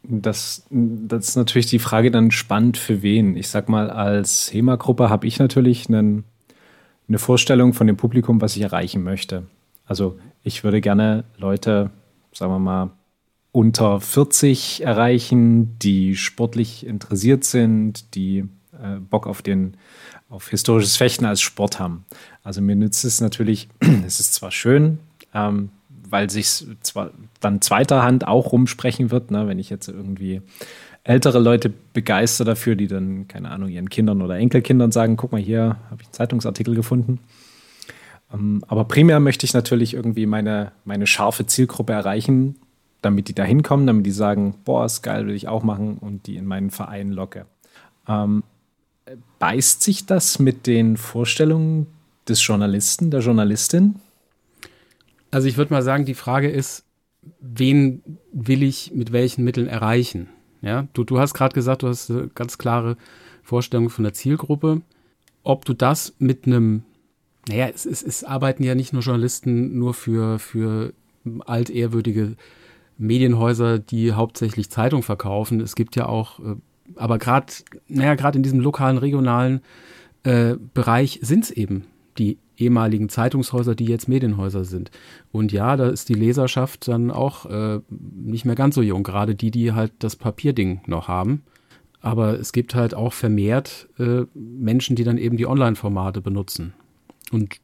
Das, 0.03 0.67
das 0.71 1.29
ist 1.29 1.37
natürlich 1.37 1.67
die 1.67 1.79
Frage 1.79 2.11
dann 2.11 2.31
spannend 2.31 2.77
für 2.77 3.03
wen. 3.03 3.37
Ich 3.37 3.49
sag 3.49 3.69
mal, 3.69 3.91
als 3.91 4.53
HEMA-Gruppe 4.53 5.11
habe 5.11 5.27
ich 5.27 5.39
natürlich 5.39 5.89
einen 5.89 6.25
eine 7.11 7.19
Vorstellung 7.19 7.75
von 7.75 7.89
dem 7.89 7.97
Publikum, 7.97 8.41
was 8.41 8.55
ich 8.55 8.63
erreichen 8.63 9.03
möchte. 9.03 9.43
Also 9.85 10.17
ich 10.45 10.63
würde 10.63 10.81
gerne 10.81 11.25
Leute, 11.37 11.91
sagen 12.33 12.53
wir 12.53 12.61
mal, 12.61 12.91
unter 13.51 14.01
40 14.01 14.85
erreichen, 14.85 15.77
die 15.81 16.15
sportlich 16.15 16.87
interessiert 16.87 17.43
sind, 17.43 18.15
die 18.15 18.45
äh, 18.81 19.01
Bock 19.01 19.27
auf 19.27 19.43
den 19.43 19.77
auf 20.29 20.51
historisches 20.51 20.97
Fechten 20.97 21.25
als 21.25 21.41
Sport 21.41 21.81
haben. 21.81 22.05
Also 22.45 22.63
mir 22.63 22.77
nützt 22.77 23.05
es 23.05 23.21
natürlich, 23.21 23.69
es 24.07 24.21
ist 24.21 24.35
zwar 24.35 24.53
schön, 24.53 25.01
ähm, 25.35 25.71
weil 26.11 26.31
sich 26.31 26.67
zwar 26.81 27.11
dann 27.41 27.61
zweiter 27.61 28.03
Hand 28.03 28.27
auch 28.27 28.53
rumsprechen 28.53 29.11
wird, 29.11 29.31
ne, 29.31 29.47
wenn 29.47 29.59
ich 29.59 29.71
jetzt 29.71 29.89
irgendwie 29.89 30.43
ältere 31.05 31.39
Leute 31.39 31.73
begeistert 31.93 32.49
dafür, 32.49 32.77
die 32.77 32.87
dann, 32.87 33.27
keine 33.27 33.51
Ahnung, 33.51 33.69
ihren 33.69 33.89
Kindern 33.89 34.23
oder 34.23 34.37
Enkelkindern 34.37 34.93
sagen, 34.93 35.17
guck 35.17 35.33
mal, 35.33 35.41
hier 35.41 35.77
habe 35.91 36.03
ich 36.03 36.09
einen 36.09 36.13
Zeitungsartikel 36.13 36.75
gefunden. 36.75 37.19
Ähm, 38.33 38.63
aber 38.69 38.85
primär 38.85 39.21
möchte 39.21 39.47
ich 39.47 39.55
natürlich 39.55 39.95
irgendwie 39.95 40.27
meine, 40.27 40.73
meine 40.85 41.07
scharfe 41.07 41.47
Zielgruppe 41.47 41.93
erreichen, 41.93 42.57
damit 43.03 43.29
die 43.29 43.35
da 43.35 43.45
hinkommen, 43.45 43.87
damit 43.87 44.05
die 44.05 44.11
sagen, 44.11 44.55
boah, 44.65 44.85
ist 44.85 45.03
geil, 45.03 45.27
will 45.27 45.35
ich 45.35 45.49
auch 45.49 45.63
machen 45.63 45.97
und 45.99 46.27
die 46.27 46.37
in 46.37 46.47
meinen 46.47 46.71
Verein 46.71 47.11
locke. 47.13 47.47
Ähm, 48.07 48.43
beißt 49.39 49.83
sich 49.83 50.07
das 50.07 50.39
mit 50.39 50.67
den 50.67 50.97
Vorstellungen 50.97 51.87
des 52.29 52.47
Journalisten, 52.47 53.11
der 53.11 53.21
Journalistin? 53.21 53.97
Also 55.31 55.49
ich 55.49 55.57
würde 55.57 55.73
mal 55.73 55.83
sagen, 55.83 56.05
die 56.05 56.15
Frage 56.15 56.49
ist, 56.49 56.85
wen 57.41 58.03
will 58.33 58.63
ich 58.63 58.93
mit 58.95 59.13
welchen 59.13 59.45
Mitteln 59.45 59.69
erreichen? 59.69 60.29
Ja, 60.63 60.89
du, 60.93 61.05
du 61.05 61.19
hast 61.19 61.35
gerade 61.35 61.55
gesagt, 61.55 61.83
du 61.83 61.89
hast 61.89 62.11
eine 62.11 62.29
ganz 62.29 62.59
klare 62.59 62.97
Vorstellung 63.43 63.91
von 63.91 64.05
der 64.05 64.13
Zielgruppe. 64.13 64.83
Ob 65.43 65.65
du 65.65 65.73
das 65.73 66.15
mit 66.19 66.47
einem, 66.47 66.83
naja, 67.49 67.69
es, 67.69 67.87
es, 67.87 68.03
es 68.03 68.25
arbeiten 68.25 68.63
ja 68.63 68.75
nicht 68.75 68.93
nur 68.93 69.03
Journalisten 69.03 69.79
nur 69.79 69.95
für, 69.95 70.39
für 70.39 70.93
altehrwürdige 71.47 72.37
Medienhäuser, 72.99 73.79
die 73.79 74.13
hauptsächlich 74.13 74.71
Zeitung 74.71 75.03
verkaufen. 75.03 75.61
Es 75.61 75.75
gibt 75.75 75.97
ja 75.97 76.07
auch, 76.07 76.41
äh, 76.41 76.57
aber 76.97 77.19
gerade, 77.19 77.53
naja, 77.89 78.15
gerade 78.15 78.37
in 78.37 78.43
diesem 78.43 78.61
lokalen, 78.61 78.99
regionalen 78.99 79.63
äh, 80.23 80.57
Bereich 80.75 81.21
sind 81.23 81.45
es 81.45 81.51
eben 81.51 81.87
die 82.19 82.39
ehemaligen 82.61 83.09
Zeitungshäuser, 83.09 83.75
die 83.75 83.87
jetzt 83.87 84.09
Medienhäuser 84.09 84.65
sind. 84.65 84.91
Und 85.33 85.53
ja, 85.53 85.77
da 85.77 85.89
ist 85.89 86.09
die 86.09 86.15
Leserschaft 86.15 86.89
dann 86.89 87.11
auch 87.11 87.47
äh, 87.47 87.81
nicht 87.89 88.45
mehr 88.45 88.55
ganz 88.55 88.75
so 88.75 88.83
jung, 88.83 89.03
gerade 89.03 89.35
die, 89.35 89.51
die 89.51 89.73
halt 89.73 89.93
das 89.99 90.17
Papierding 90.17 90.81
noch 90.87 91.09
haben. 91.09 91.43
Aber 92.01 92.39
es 92.39 92.53
gibt 92.53 92.75
halt 92.75 92.95
auch 92.95 93.13
vermehrt 93.13 93.89
äh, 93.99 94.23
Menschen, 94.35 94.97
die 94.97 95.05
dann 95.05 95.19
eben 95.19 95.37
die 95.37 95.47
Online-Formate 95.47 96.21
benutzen. 96.21 96.73
Und 97.31 97.61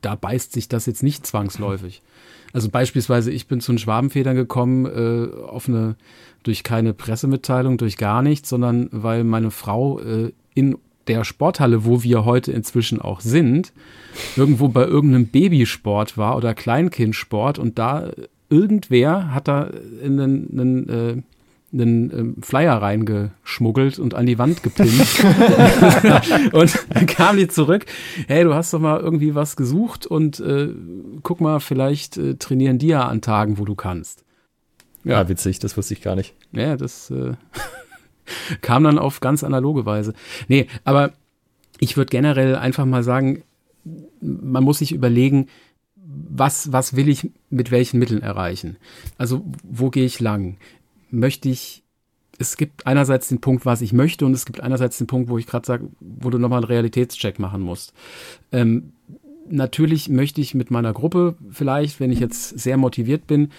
da 0.00 0.14
beißt 0.14 0.52
sich 0.52 0.68
das 0.68 0.86
jetzt 0.86 1.02
nicht 1.02 1.26
zwangsläufig. 1.26 2.02
Also 2.52 2.68
beispielsweise, 2.68 3.30
ich 3.30 3.48
bin 3.48 3.60
zu 3.60 3.72
den 3.72 3.78
Schwabenfedern 3.78 4.36
gekommen, 4.36 4.86
äh, 4.86 5.34
auf 5.44 5.68
eine, 5.68 5.96
durch 6.44 6.62
keine 6.62 6.94
Pressemitteilung, 6.94 7.78
durch 7.78 7.96
gar 7.96 8.22
nichts, 8.22 8.48
sondern 8.48 8.88
weil 8.92 9.24
meine 9.24 9.50
Frau 9.50 9.98
äh, 10.00 10.32
in 10.54 10.78
der 11.08 11.24
Sporthalle, 11.24 11.84
wo 11.84 12.02
wir 12.02 12.24
heute 12.24 12.52
inzwischen 12.52 13.00
auch 13.00 13.20
sind, 13.20 13.72
irgendwo 14.36 14.68
bei 14.68 14.84
irgendeinem 14.84 15.26
Babysport 15.26 16.16
war 16.16 16.36
oder 16.36 16.54
Kleinkindsport 16.54 17.58
und 17.58 17.78
da 17.78 18.10
irgendwer 18.48 19.34
hat 19.34 19.48
da 19.48 19.70
einen, 20.02 20.48
einen, 20.52 20.88
äh, 20.88 21.22
einen 21.72 22.10
ähm, 22.10 22.36
Flyer 22.42 22.80
reingeschmuggelt 22.80 23.98
und 23.98 24.14
an 24.14 24.26
die 24.26 24.38
Wand 24.38 24.62
gepinnt. 24.62 24.92
und 26.52 26.86
dann 26.90 27.06
kam 27.06 27.36
die 27.36 27.48
zurück, 27.48 27.86
hey, 28.28 28.44
du 28.44 28.54
hast 28.54 28.72
doch 28.72 28.80
mal 28.80 29.00
irgendwie 29.00 29.34
was 29.34 29.56
gesucht 29.56 30.06
und 30.06 30.40
äh, 30.40 30.68
guck 31.22 31.40
mal, 31.40 31.60
vielleicht 31.60 32.16
äh, 32.16 32.36
trainieren 32.36 32.78
die 32.78 32.88
ja 32.88 33.06
an 33.06 33.20
Tagen, 33.20 33.58
wo 33.58 33.64
du 33.64 33.74
kannst. 33.74 34.24
Ja, 35.02 35.22
ja 35.22 35.28
witzig, 35.28 35.58
das 35.58 35.76
wusste 35.76 35.94
ich 35.94 36.02
gar 36.02 36.16
nicht. 36.16 36.34
Ja, 36.52 36.76
das 36.76 37.10
äh, 37.10 37.32
kam 38.60 38.84
dann 38.84 38.98
auf 38.98 39.20
ganz 39.20 39.44
analoge 39.44 39.86
Weise. 39.86 40.14
Nee, 40.48 40.66
aber 40.84 41.12
ich 41.80 41.96
würde 41.96 42.10
generell 42.10 42.56
einfach 42.56 42.84
mal 42.84 43.02
sagen, 43.02 43.42
man 44.20 44.64
muss 44.64 44.78
sich 44.78 44.92
überlegen, 44.92 45.48
was, 45.96 46.72
was 46.72 46.96
will 46.96 47.08
ich 47.08 47.30
mit 47.50 47.70
welchen 47.70 47.98
Mitteln 47.98 48.22
erreichen? 48.22 48.76
Also, 49.18 49.44
wo 49.62 49.90
gehe 49.90 50.04
ich 50.04 50.20
lang? 50.20 50.56
Möchte 51.10 51.48
ich, 51.48 51.82
es 52.38 52.56
gibt 52.56 52.86
einerseits 52.86 53.28
den 53.28 53.40
Punkt, 53.40 53.66
was 53.66 53.80
ich 53.80 53.92
möchte, 53.92 54.26
und 54.26 54.32
es 54.32 54.46
gibt 54.46 54.60
einerseits 54.60 54.98
den 54.98 55.06
Punkt, 55.06 55.28
wo 55.28 55.38
ich 55.38 55.46
gerade 55.46 55.66
sage, 55.66 55.88
wo 56.00 56.30
du 56.30 56.38
nochmal 56.38 56.58
einen 56.58 56.68
Realitätscheck 56.68 57.38
machen 57.38 57.62
musst. 57.62 57.92
Ähm, 58.52 58.92
natürlich 59.48 60.08
möchte 60.08 60.40
ich 60.40 60.54
mit 60.54 60.70
meiner 60.70 60.92
Gruppe 60.92 61.36
vielleicht, 61.50 62.00
wenn 62.00 62.12
ich 62.12 62.20
jetzt 62.20 62.58
sehr 62.58 62.76
motiviert 62.76 63.26
bin, 63.26 63.50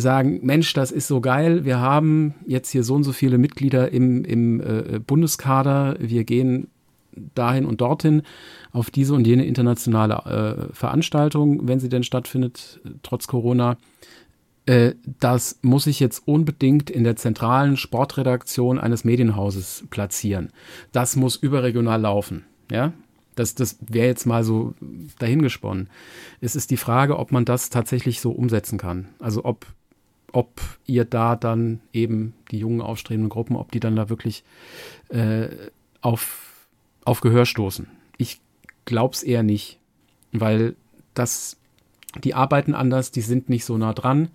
sagen, 0.00 0.40
Mensch, 0.42 0.72
das 0.72 0.90
ist 0.90 1.06
so 1.06 1.20
geil, 1.20 1.64
wir 1.64 1.80
haben 1.80 2.34
jetzt 2.46 2.70
hier 2.70 2.82
so 2.82 2.94
und 2.94 3.04
so 3.04 3.12
viele 3.12 3.38
Mitglieder 3.38 3.92
im, 3.92 4.24
im 4.24 4.60
äh, 4.60 4.98
Bundeskader, 4.98 5.96
wir 5.98 6.24
gehen 6.24 6.68
dahin 7.34 7.64
und 7.64 7.80
dorthin 7.80 8.22
auf 8.72 8.90
diese 8.90 9.14
und 9.14 9.26
jene 9.26 9.46
internationale 9.46 10.68
äh, 10.70 10.74
Veranstaltung, 10.74 11.66
wenn 11.66 11.80
sie 11.80 11.88
denn 11.88 12.02
stattfindet, 12.02 12.80
trotz 13.02 13.26
Corona. 13.26 13.78
Äh, 14.66 14.94
das 15.20 15.58
muss 15.62 15.86
ich 15.86 16.00
jetzt 16.00 16.26
unbedingt 16.26 16.90
in 16.90 17.04
der 17.04 17.16
zentralen 17.16 17.76
Sportredaktion 17.76 18.78
eines 18.78 19.04
Medienhauses 19.04 19.84
platzieren. 19.90 20.50
Das 20.92 21.16
muss 21.16 21.36
überregional 21.36 22.00
laufen. 22.00 22.44
Ja, 22.70 22.92
das, 23.36 23.54
das 23.54 23.78
wäre 23.80 24.08
jetzt 24.08 24.26
mal 24.26 24.42
so 24.42 24.74
dahingesponnen. 25.18 25.88
Es 26.40 26.56
ist 26.56 26.70
die 26.70 26.76
Frage, 26.76 27.18
ob 27.18 27.32
man 27.32 27.44
das 27.44 27.70
tatsächlich 27.70 28.20
so 28.20 28.32
umsetzen 28.32 28.78
kann. 28.78 29.08
Also 29.20 29.44
ob, 29.44 29.66
ob 30.36 30.60
ihr 30.84 31.06
da 31.06 31.34
dann 31.34 31.80
eben 31.94 32.34
die 32.50 32.58
jungen 32.58 32.82
aufstrebenden 32.82 33.30
Gruppen, 33.30 33.56
ob 33.56 33.72
die 33.72 33.80
dann 33.80 33.96
da 33.96 34.10
wirklich 34.10 34.44
äh, 35.08 35.48
auf, 36.02 36.68
auf 37.06 37.22
Gehör 37.22 37.46
stoßen. 37.46 37.86
Ich 38.18 38.42
glaube 38.84 39.14
es 39.14 39.22
eher 39.22 39.42
nicht, 39.42 39.78
weil 40.32 40.76
das, 41.14 41.56
die 42.22 42.34
arbeiten 42.34 42.74
anders, 42.74 43.12
die 43.12 43.22
sind 43.22 43.48
nicht 43.48 43.64
so 43.64 43.78
nah 43.78 43.94
dran 43.94 44.28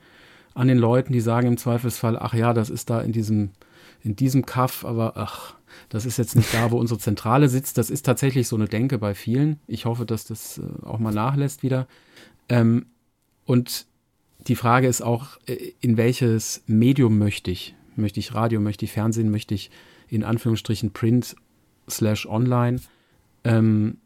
an 0.56 0.68
den 0.68 0.80
Leuten, 0.80 1.14
die 1.14 1.22
sagen 1.22 1.46
im 1.46 1.58
Zweifelsfall, 1.58 2.18
ach 2.18 2.34
ja, 2.34 2.54
das 2.54 2.72
ist 2.72 2.90
da 2.90 3.02
in 3.02 3.12
diesem, 3.12 3.52
in 4.04 4.16
diesem 4.16 4.44
Kaff, 4.44 4.84
aber 4.84 5.18
ach, 5.18 5.54
das 5.90 6.08
ist 6.08 6.18
jetzt 6.18 6.36
nicht 6.36 6.52
da, 6.52 6.72
wo 6.72 6.80
unsere 6.80 7.00
Zentrale 7.00 7.48
sitzt. 7.48 7.78
Das 7.78 7.92
ist 7.92 8.08
tatsächlich 8.08 8.48
so 8.48 8.56
eine 8.56 8.68
Denke 8.68 8.98
bei 8.98 9.14
vielen. 9.14 9.60
Ich 9.68 9.86
hoffe, 9.86 10.08
dass 10.08 10.26
das 10.26 10.58
äh, 10.58 10.84
auch 10.84 10.98
mal 10.98 11.14
nachlässt 11.14 11.62
wieder. 11.62 11.86
Ähm, 12.50 12.88
und 13.46 13.86
die 14.48 14.56
Frage 14.56 14.88
ist 14.88 15.02
auch, 15.02 15.38
äh, 15.46 15.74
in 15.82 15.98
welches 15.98 16.64
Medium 16.68 17.18
möchte 17.18 17.52
ich? 17.52 17.76
Möchte 17.96 18.20
ich 18.20 18.34
Radio, 18.34 18.60
möchte 18.60 18.86
ich 18.86 18.92
Fernsehen, 18.92 19.32
möchte 19.32 19.54
ich 19.54 19.70
in 20.08 20.24
Anführungsstrichen 20.24 20.92
Print 20.92 21.36
slash 21.90 22.26
online? 22.26 22.80
Ähm, 23.44 23.98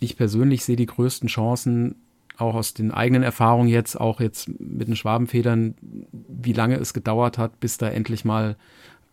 ich 0.00 0.16
persönlich 0.16 0.64
sehe 0.64 0.76
die 0.76 0.86
größten 0.86 1.28
Chancen 1.28 1.96
auch 2.38 2.54
aus 2.54 2.74
den 2.74 2.90
eigenen 2.90 3.22
Erfahrungen 3.22 3.68
jetzt, 3.68 3.98
auch 3.98 4.20
jetzt 4.20 4.48
mit 4.60 4.88
den 4.88 4.96
Schwabenfedern, 4.96 5.74
wie 6.12 6.52
lange 6.52 6.76
es 6.76 6.92
gedauert 6.92 7.38
hat, 7.38 7.60
bis 7.60 7.78
da 7.78 7.88
endlich 7.88 8.24
mal 8.24 8.56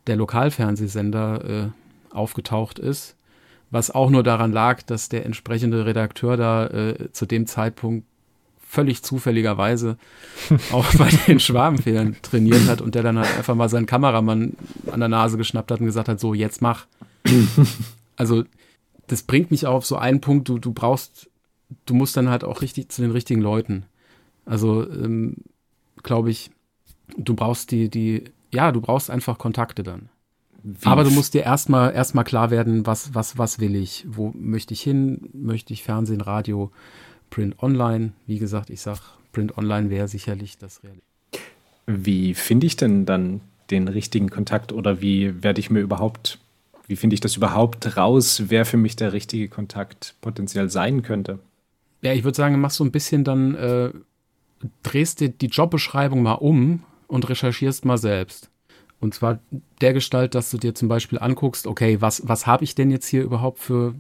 der 0.08 0.18
Lokalfernsehsender 0.18 1.46
äh, 1.46 2.16
aufgetaucht 2.16 2.80
ist. 2.80 3.16
Was 3.72 3.92
auch 3.92 4.10
nur 4.10 4.24
daran 4.24 4.52
lag, 4.52 4.84
dass 4.84 5.10
der 5.10 5.26
entsprechende 5.26 5.86
Redakteur 5.86 6.38
da 6.38 6.68
äh, 6.68 7.12
zu 7.12 7.26
dem 7.26 7.48
Zeitpunkt 7.48 8.06
völlig 8.74 9.04
zufälligerweise 9.04 9.98
auch 10.72 10.86
bei 10.96 11.10
den 11.28 11.40
Schwabenfedern 11.40 12.16
trainiert 12.22 12.68
hat 12.68 12.82
und 12.82 12.96
der 12.96 13.04
dann 13.04 13.18
halt 13.18 13.38
einfach 13.38 13.56
mal 13.56 13.70
seinen 13.70 13.86
Kameramann 13.86 14.54
an 14.92 15.00
der 15.00 15.10
Nase 15.10 15.38
geschnappt 15.38 15.72
hat 15.72 15.80
und 15.80 15.86
gesagt 15.86 16.10
hat, 16.10 16.20
so, 16.20 16.34
jetzt 16.34 16.62
mach. 16.62 16.86
also, 18.16 18.44
das 19.08 19.24
bringt 19.24 19.52
mich 19.52 19.68
auf 19.68 19.86
so 19.86 19.96
einen 19.98 20.22
Punkt, 20.22 20.50
du, 20.50 20.58
du 20.60 20.74
brauchst 20.74 21.30
du 21.86 21.94
musst 21.94 22.18
dann 22.18 22.30
halt 22.30 22.44
auch 22.44 22.62
richtig 22.62 22.90
zu 22.90 23.02
den 23.02 23.12
richtigen 23.12 23.42
Leuten. 23.42 23.86
Also, 24.46 24.90
ähm, 24.90 25.38
glaube 26.02 26.32
ich, 26.32 26.52
du 27.18 27.34
brauchst 27.34 27.72
die, 27.72 27.90
die, 27.90 28.26
ja, 28.54 28.72
du 28.72 28.82
brauchst 28.82 29.10
einfach 29.10 29.38
Kontakte 29.38 29.84
dann. 29.84 30.10
Wie 30.64 30.86
Aber 30.86 31.04
du 31.04 31.12
musst 31.12 31.34
dir 31.34 31.44
erstmal 31.44 31.94
erstmal 31.94 32.24
klar 32.24 32.50
werden, 32.50 32.86
was, 32.86 33.14
was, 33.14 33.38
was 33.38 33.60
will 33.60 33.76
ich? 33.76 34.06
Wo 34.08 34.32
möchte 34.34 34.74
ich 34.74 34.82
hin? 34.82 35.30
Möchte 35.34 35.74
ich 35.74 35.84
Fernsehen, 35.84 36.22
Radio, 36.22 36.72
Print 37.30 37.62
online? 37.62 38.14
Wie 38.28 38.40
gesagt, 38.40 38.70
ich 38.70 38.82
sag, 38.82 39.00
Print 39.32 39.58
online 39.58 39.90
wäre 39.90 40.08
sicherlich 40.08 40.58
das 40.58 40.84
Real. 40.84 40.96
Wie 41.86 42.34
finde 42.34 42.68
ich 42.68 42.78
denn 42.78 43.06
dann 43.06 43.42
den 43.70 43.88
richtigen 43.88 44.30
Kontakt 44.30 44.72
oder 44.72 45.02
wie 45.02 45.44
werde 45.44 45.60
ich 45.60 45.70
mir 45.70 45.82
überhaupt, 45.82 46.40
wie 46.88 46.96
finde 46.96 47.16
ich 47.16 47.20
das 47.20 47.36
überhaupt 47.36 47.98
raus, 47.98 48.44
wer 48.48 48.66
für 48.66 48.78
mich 48.78 48.96
der 48.96 49.14
richtige 49.14 49.50
Kontakt 49.50 50.16
potenziell 50.22 50.70
sein 50.70 51.02
könnte? 51.02 51.40
Ja, 52.02 52.14
ich 52.14 52.24
würde 52.24 52.36
sagen, 52.36 52.60
machst 52.60 52.78
so 52.78 52.84
ein 52.84 52.92
bisschen 52.92 53.24
dann, 53.24 53.56
äh, 53.56 53.92
drehst 54.84 55.20
dir 55.20 55.30
die 55.30 55.48
Jobbeschreibung 55.48 56.22
mal 56.22 56.34
um 56.34 56.84
und 57.08 57.28
recherchierst 57.30 57.86
mal 57.86 57.98
selbst. 57.98 58.50
Und 59.00 59.14
zwar 59.14 59.40
der 59.82 59.94
Gestalt, 59.94 60.36
dass 60.36 60.50
du 60.50 60.58
dir 60.58 60.76
zum 60.76 60.88
Beispiel 60.88 61.20
anguckst, 61.20 61.68
okay, 61.68 62.00
was, 62.00 62.28
was 62.28 62.48
habe 62.48 62.64
ich 62.64 62.76
denn 62.76 62.92
jetzt 62.92 63.08
hier 63.08 63.24
überhaupt 63.24 63.60
für 63.60 63.96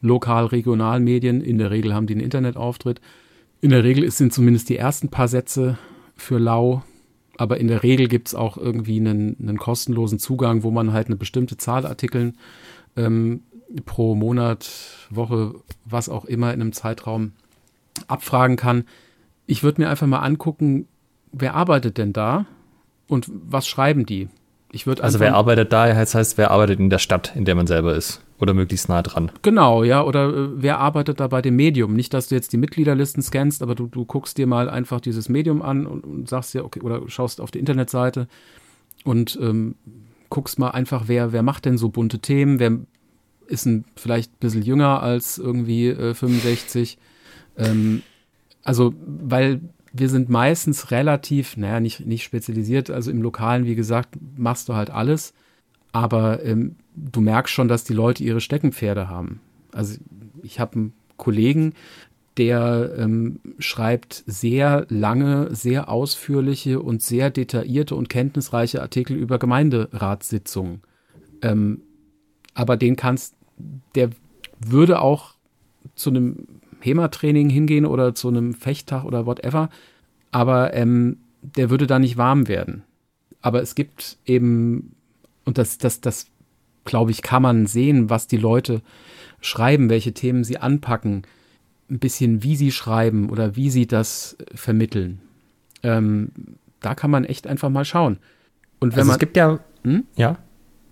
lokal, 0.00 0.46
regional 0.46 1.00
Medien? 1.00 1.40
In 1.40 1.58
der 1.58 1.70
Regel 1.70 1.94
haben 1.94 2.06
die 2.06 2.14
einen 2.14 2.22
Internetauftritt. 2.22 3.00
In 3.60 3.70
der 3.70 3.84
Regel 3.84 4.08
sind 4.10 4.32
zumindest 4.32 4.68
die 4.68 4.76
ersten 4.76 5.08
paar 5.08 5.28
Sätze 5.28 5.78
für 6.16 6.38
lau. 6.38 6.82
Aber 7.36 7.58
in 7.58 7.68
der 7.68 7.82
Regel 7.82 8.08
gibt 8.08 8.28
es 8.28 8.34
auch 8.34 8.56
irgendwie 8.56 8.98
einen, 8.98 9.36
einen 9.40 9.58
kostenlosen 9.58 10.18
Zugang, 10.18 10.62
wo 10.62 10.70
man 10.70 10.92
halt 10.92 11.06
eine 11.06 11.16
bestimmte 11.16 11.56
Zahl 11.56 11.86
Artikeln 11.86 12.36
ähm, 12.96 13.42
pro 13.84 14.14
Monat, 14.14 14.68
Woche, 15.10 15.54
was 15.84 16.08
auch 16.08 16.24
immer 16.24 16.52
in 16.52 16.60
einem 16.60 16.72
Zeitraum 16.72 17.32
abfragen 18.08 18.56
kann. 18.56 18.84
Ich 19.46 19.62
würde 19.62 19.80
mir 19.80 19.88
einfach 19.88 20.06
mal 20.06 20.18
angucken, 20.18 20.88
wer 21.32 21.54
arbeitet 21.54 21.96
denn 21.98 22.12
da 22.12 22.46
und 23.06 23.26
was 23.30 23.68
schreiben 23.68 24.04
die? 24.04 24.28
Ich 24.72 24.86
also 24.86 25.20
wer 25.20 25.34
arbeitet 25.34 25.72
da, 25.72 25.92
das 25.92 26.14
heißt, 26.14 26.38
wer 26.38 26.50
arbeitet 26.50 26.78
in 26.78 26.90
der 26.90 26.98
Stadt, 26.98 27.34
in 27.34 27.44
der 27.44 27.54
man 27.54 27.66
selber 27.66 27.94
ist 27.94 28.22
oder 28.38 28.54
möglichst 28.54 28.88
nah 28.88 29.02
dran. 29.02 29.30
Genau, 29.42 29.82
ja, 29.82 30.02
oder 30.02 30.28
äh, 30.28 30.48
wer 30.54 30.78
arbeitet 30.78 31.20
da 31.20 31.28
bei 31.28 31.42
dem 31.42 31.56
Medium? 31.56 31.94
Nicht, 31.94 32.14
dass 32.14 32.28
du 32.28 32.34
jetzt 32.34 32.52
die 32.52 32.56
Mitgliederlisten 32.56 33.22
scannst, 33.22 33.62
aber 33.62 33.74
du, 33.74 33.86
du 33.86 34.04
guckst 34.04 34.38
dir 34.38 34.46
mal 34.46 34.70
einfach 34.70 35.00
dieses 35.00 35.28
Medium 35.28 35.62
an 35.62 35.86
und, 35.86 36.04
und 36.04 36.28
sagst 36.28 36.54
dir, 36.54 36.64
okay, 36.64 36.80
oder 36.80 37.02
schaust 37.08 37.40
auf 37.40 37.50
die 37.50 37.58
Internetseite 37.58 38.28
und 39.04 39.38
ähm, 39.40 39.74
guckst 40.30 40.58
mal 40.58 40.70
einfach, 40.70 41.04
wer, 41.06 41.32
wer 41.32 41.42
macht 41.42 41.64
denn 41.64 41.78
so 41.78 41.88
bunte 41.88 42.20
Themen, 42.20 42.58
wer 42.58 42.78
ist 43.46 43.66
ein, 43.66 43.84
vielleicht 43.96 44.32
ein 44.32 44.40
bisschen 44.40 44.62
jünger 44.62 45.02
als 45.02 45.38
irgendwie 45.38 45.88
äh, 45.88 46.14
65. 46.14 46.98
Ähm, 47.56 48.02
also, 48.62 48.94
weil 49.06 49.60
wir 49.92 50.08
sind 50.08 50.28
meistens 50.28 50.90
relativ, 50.90 51.56
naja, 51.56 51.80
nicht, 51.80 52.06
nicht 52.06 52.22
spezialisiert. 52.22 52.90
Also 52.90 53.10
im 53.10 53.22
Lokalen, 53.22 53.64
wie 53.64 53.74
gesagt, 53.74 54.16
machst 54.36 54.68
du 54.68 54.74
halt 54.74 54.90
alles. 54.90 55.32
Aber 55.92 56.44
ähm, 56.44 56.76
du 57.12 57.20
merkst 57.20 57.52
schon, 57.52 57.68
dass 57.68 57.84
die 57.84 57.94
Leute 57.94 58.22
ihre 58.24 58.40
Steckenpferde 58.40 59.08
haben. 59.08 59.40
Also 59.72 59.98
ich 60.42 60.60
habe 60.60 60.76
einen 60.76 60.92
Kollegen, 61.16 61.74
der 62.36 62.94
ähm, 62.96 63.40
schreibt 63.58 64.22
sehr 64.26 64.86
lange, 64.88 65.54
sehr 65.54 65.88
ausführliche 65.88 66.80
und 66.80 67.02
sehr 67.02 67.30
detaillierte 67.30 67.96
und 67.96 68.08
kenntnisreiche 68.08 68.80
Artikel 68.80 69.16
über 69.16 69.38
Gemeinderatssitzungen. 69.38 70.82
Ähm, 71.42 71.82
aber 72.54 72.76
den 72.76 72.96
kannst, 72.96 73.34
der 73.94 74.10
würde 74.60 75.00
auch 75.00 75.34
zu 75.94 76.10
einem 76.10 76.46
HEMA-Training 76.80 77.50
hingehen 77.50 77.86
oder 77.86 78.14
zu 78.14 78.28
einem 78.28 78.54
Fechttag 78.54 79.04
oder 79.04 79.26
whatever, 79.26 79.68
aber 80.30 80.74
ähm, 80.74 81.18
der 81.42 81.70
würde 81.70 81.88
da 81.88 81.98
nicht 81.98 82.16
warm 82.16 82.46
werden. 82.46 82.84
Aber 83.40 83.62
es 83.62 83.74
gibt 83.74 84.18
eben, 84.26 84.94
und 85.44 85.58
das, 85.58 85.78
das, 85.78 86.00
das 86.00 86.26
glaube 86.88 87.12
ich, 87.12 87.22
kann 87.22 87.42
man 87.42 87.66
sehen, 87.66 88.10
was 88.10 88.26
die 88.26 88.36
Leute 88.36 88.82
schreiben, 89.40 89.90
welche 89.90 90.12
Themen 90.12 90.42
sie 90.42 90.58
anpacken, 90.58 91.22
ein 91.88 92.00
bisschen 92.00 92.42
wie 92.42 92.56
sie 92.56 92.72
schreiben 92.72 93.30
oder 93.30 93.54
wie 93.54 93.70
sie 93.70 93.86
das 93.86 94.36
vermitteln. 94.54 95.20
Ähm, 95.82 96.30
da 96.80 96.94
kann 96.94 97.10
man 97.10 97.24
echt 97.24 97.46
einfach 97.46 97.70
mal 97.70 97.84
schauen. 97.84 98.18
Und 98.80 98.92
wenn 98.92 99.00
also 99.00 99.08
man, 99.08 99.14
es 99.14 99.20
gibt 99.20 99.36
ja, 99.36 99.60
hm? 99.84 100.04
ja, 100.16 100.38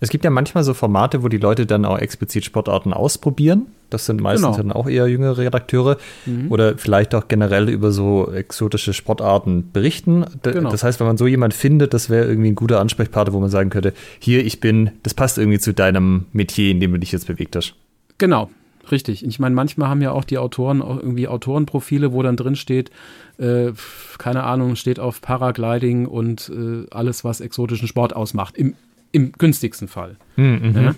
es 0.01 0.11
gibt 0.11 0.25
ja 0.25 0.31
manchmal 0.31 0.65
so 0.65 0.75
Formate, 0.75 1.23
wo 1.23 1.29
die 1.29 1.39
Leute 1.39 1.67
dann 1.67 1.85
auch 1.85 1.99
explizit 1.99 2.45
Sportarten 2.45 2.93
ausprobieren. 2.93 3.67
Das 3.89 4.05
sind 4.07 4.21
meistens 4.21 4.57
genau. 4.57 4.69
dann 4.69 4.73
auch 4.73 4.89
eher 4.89 5.07
jüngere 5.07 5.39
Redakteure 5.39 5.97
mhm. 6.27 6.51
oder 6.51 6.77
vielleicht 6.77 7.15
auch 7.15 7.29
generell 7.29 7.69
über 7.69 7.93
so 7.93 8.31
exotische 8.33 8.93
Sportarten 8.93 9.71
berichten. 9.73 10.25
Genau. 10.43 10.71
Das 10.71 10.83
heißt, 10.83 10.99
wenn 10.99 11.07
man 11.07 11.17
so 11.17 11.27
jemand 11.27 11.55
findet, 11.55 11.95
das 11.95 12.11
wäre 12.11 12.27
irgendwie 12.27 12.51
ein 12.51 12.57
guter 12.57 12.81
Ansprechpartner, 12.81 13.33
wo 13.33 13.41
man 13.41 13.49
sagen 13.49 13.71
könnte, 13.71 13.95
hier, 14.19 14.45
ich 14.45 14.61
bin, 14.61 14.91
das 15.03 15.15
passt 15.15 15.39
irgendwie 15.39 15.61
zu 15.61 15.73
deinem 15.73 16.27
Metier, 16.33 16.73
in 16.73 16.81
dem 16.81 16.93
du 16.93 16.99
dich 16.99 17.13
jetzt 17.13 17.29
bewegt 17.29 17.55
hast. 17.55 17.75
Genau, 18.19 18.51
richtig. 18.91 19.25
Ich 19.25 19.39
meine, 19.39 19.55
manchmal 19.55 19.89
haben 19.89 20.03
ja 20.03 20.11
auch 20.11 20.25
die 20.25 20.39
Autoren 20.39 20.83
auch 20.83 20.97
irgendwie 20.97 21.29
Autorenprofile, 21.29 22.13
wo 22.13 22.23
dann 22.23 22.37
drin 22.37 22.57
steht, 22.57 22.91
äh, 23.39 23.71
keine 24.19 24.43
Ahnung, 24.43 24.75
steht 24.75 24.99
auf 24.99 25.21
Paragliding 25.21 26.07
und 26.07 26.51
äh, 26.51 26.87
alles, 26.91 27.23
was 27.23 27.41
exotischen 27.41 27.87
Sport 27.87 28.17
ausmacht. 28.17 28.57
Im 28.57 28.75
im 29.17 29.33
günstigsten 29.33 29.89
Fall. 29.89 30.17
Mhm, 30.37 30.73
ja? 30.75 30.95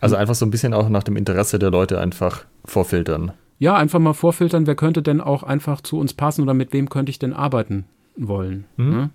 Also 0.00 0.16
einfach 0.16 0.34
so 0.34 0.44
ein 0.44 0.50
bisschen 0.50 0.74
auch 0.74 0.90
nach 0.90 1.02
dem 1.02 1.16
Interesse 1.16 1.58
der 1.58 1.70
Leute 1.70 1.98
einfach 1.98 2.44
vorfiltern. 2.66 3.32
Ja, 3.58 3.74
einfach 3.76 3.98
mal 3.98 4.12
vorfiltern, 4.12 4.66
wer 4.66 4.74
könnte 4.74 5.02
denn 5.02 5.22
auch 5.22 5.42
einfach 5.42 5.80
zu 5.80 5.98
uns 5.98 6.12
passen 6.12 6.42
oder 6.42 6.52
mit 6.52 6.74
wem 6.74 6.90
könnte 6.90 7.08
ich 7.08 7.18
denn 7.18 7.32
arbeiten 7.32 7.86
wollen. 8.14 8.66
Mhm. 8.76 8.90
Ne? 8.90 9.10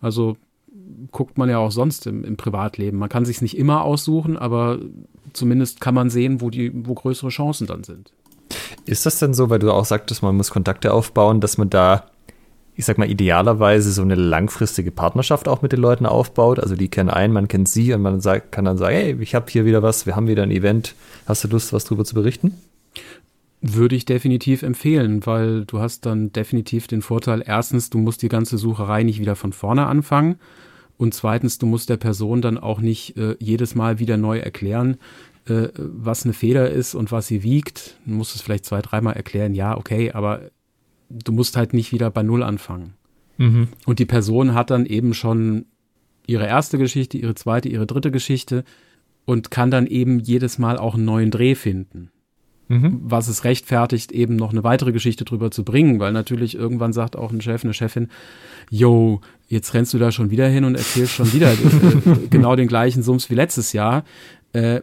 Also 0.00 0.38
guckt 1.12 1.36
man 1.36 1.50
ja 1.50 1.58
auch 1.58 1.70
sonst 1.70 2.06
im, 2.06 2.24
im 2.24 2.38
Privatleben. 2.38 2.98
Man 2.98 3.10
kann 3.10 3.26
sich 3.26 3.42
nicht 3.42 3.58
immer 3.58 3.82
aussuchen, 3.82 4.38
aber 4.38 4.78
zumindest 5.34 5.82
kann 5.82 5.94
man 5.94 6.08
sehen, 6.08 6.40
wo 6.40 6.48
die, 6.48 6.72
wo 6.86 6.94
größere 6.94 7.28
Chancen 7.28 7.66
dann 7.66 7.84
sind. 7.84 8.12
Ist 8.86 9.04
das 9.04 9.18
denn 9.18 9.34
so, 9.34 9.50
weil 9.50 9.58
du 9.58 9.70
auch 9.70 9.84
sagtest, 9.84 10.22
man 10.22 10.36
muss 10.36 10.50
Kontakte 10.50 10.94
aufbauen, 10.94 11.40
dass 11.40 11.58
man 11.58 11.68
da 11.68 12.06
ich 12.76 12.84
sag 12.84 12.98
mal, 12.98 13.10
idealerweise 13.10 13.92
so 13.92 14.02
eine 14.02 14.16
langfristige 14.16 14.90
Partnerschaft 14.90 15.46
auch 15.46 15.62
mit 15.62 15.72
den 15.72 15.80
Leuten 15.80 16.06
aufbaut. 16.06 16.58
Also 16.58 16.74
die 16.74 16.88
kennen 16.88 17.10
einen, 17.10 17.32
man 17.32 17.48
kennt 17.48 17.68
sie 17.68 17.92
und 17.92 18.02
man 18.02 18.20
sagt, 18.20 18.50
kann 18.50 18.64
dann 18.64 18.78
sagen, 18.78 18.96
hey, 18.96 19.16
ich 19.20 19.34
habe 19.34 19.46
hier 19.48 19.64
wieder 19.64 19.82
was, 19.82 20.06
wir 20.06 20.16
haben 20.16 20.26
wieder 20.26 20.42
ein 20.42 20.50
Event. 20.50 20.94
Hast 21.26 21.44
du 21.44 21.48
Lust, 21.48 21.72
was 21.72 21.84
drüber 21.84 22.04
zu 22.04 22.14
berichten? 22.14 22.54
Würde 23.60 23.94
ich 23.94 24.04
definitiv 24.04 24.62
empfehlen, 24.62 25.24
weil 25.24 25.64
du 25.64 25.78
hast 25.78 26.04
dann 26.04 26.32
definitiv 26.32 26.86
den 26.86 27.00
Vorteil, 27.00 27.42
erstens, 27.46 27.90
du 27.90 27.98
musst 27.98 28.22
die 28.22 28.28
ganze 28.28 28.58
Sucherei 28.58 29.04
nicht 29.04 29.20
wieder 29.20 29.36
von 29.36 29.52
vorne 29.52 29.86
anfangen. 29.86 30.36
Und 30.96 31.14
zweitens, 31.14 31.58
du 31.58 31.66
musst 31.66 31.88
der 31.88 31.96
Person 31.96 32.42
dann 32.42 32.58
auch 32.58 32.80
nicht 32.80 33.16
äh, 33.16 33.36
jedes 33.38 33.74
Mal 33.74 33.98
wieder 33.98 34.16
neu 34.16 34.38
erklären, 34.38 34.96
äh, 35.48 35.68
was 35.76 36.24
eine 36.24 36.34
Feder 36.34 36.70
ist 36.70 36.94
und 36.94 37.12
was 37.12 37.26
sie 37.26 37.42
wiegt. 37.42 37.98
Du 38.04 38.14
musst 38.14 38.34
es 38.34 38.42
vielleicht 38.42 38.64
zwei, 38.64 38.82
dreimal 38.82 39.14
erklären, 39.14 39.54
ja, 39.54 39.76
okay, 39.76 40.12
aber 40.12 40.50
du 41.08 41.32
musst 41.32 41.56
halt 41.56 41.74
nicht 41.74 41.92
wieder 41.92 42.10
bei 42.10 42.22
Null 42.22 42.42
anfangen. 42.42 42.94
Mhm. 43.36 43.68
Und 43.86 43.98
die 43.98 44.06
Person 44.06 44.54
hat 44.54 44.70
dann 44.70 44.86
eben 44.86 45.14
schon 45.14 45.66
ihre 46.26 46.46
erste 46.46 46.78
Geschichte, 46.78 47.18
ihre 47.18 47.34
zweite, 47.34 47.68
ihre 47.68 47.86
dritte 47.86 48.10
Geschichte 48.10 48.64
und 49.24 49.50
kann 49.50 49.70
dann 49.70 49.86
eben 49.86 50.20
jedes 50.20 50.58
Mal 50.58 50.78
auch 50.78 50.94
einen 50.94 51.04
neuen 51.04 51.30
Dreh 51.30 51.54
finden. 51.54 52.10
Mhm. 52.68 53.00
Was 53.02 53.28
es 53.28 53.44
rechtfertigt, 53.44 54.10
eben 54.12 54.36
noch 54.36 54.52
eine 54.52 54.64
weitere 54.64 54.92
Geschichte 54.92 55.24
drüber 55.24 55.50
zu 55.50 55.64
bringen, 55.64 56.00
weil 56.00 56.12
natürlich 56.12 56.54
irgendwann 56.54 56.94
sagt 56.94 57.14
auch 57.16 57.30
ein 57.30 57.42
Chef, 57.42 57.62
eine 57.62 57.74
Chefin, 57.74 58.08
yo, 58.70 59.20
jetzt 59.48 59.74
rennst 59.74 59.92
du 59.92 59.98
da 59.98 60.10
schon 60.10 60.30
wieder 60.30 60.48
hin 60.48 60.64
und 60.64 60.74
erzählst 60.74 61.12
schon 61.12 61.32
wieder 61.34 61.52
äh, 61.52 61.56
genau 62.30 62.56
den 62.56 62.68
gleichen 62.68 63.02
Sums 63.02 63.28
wie 63.28 63.34
letztes 63.34 63.74
Jahr. 63.74 64.04
Äh, 64.54 64.80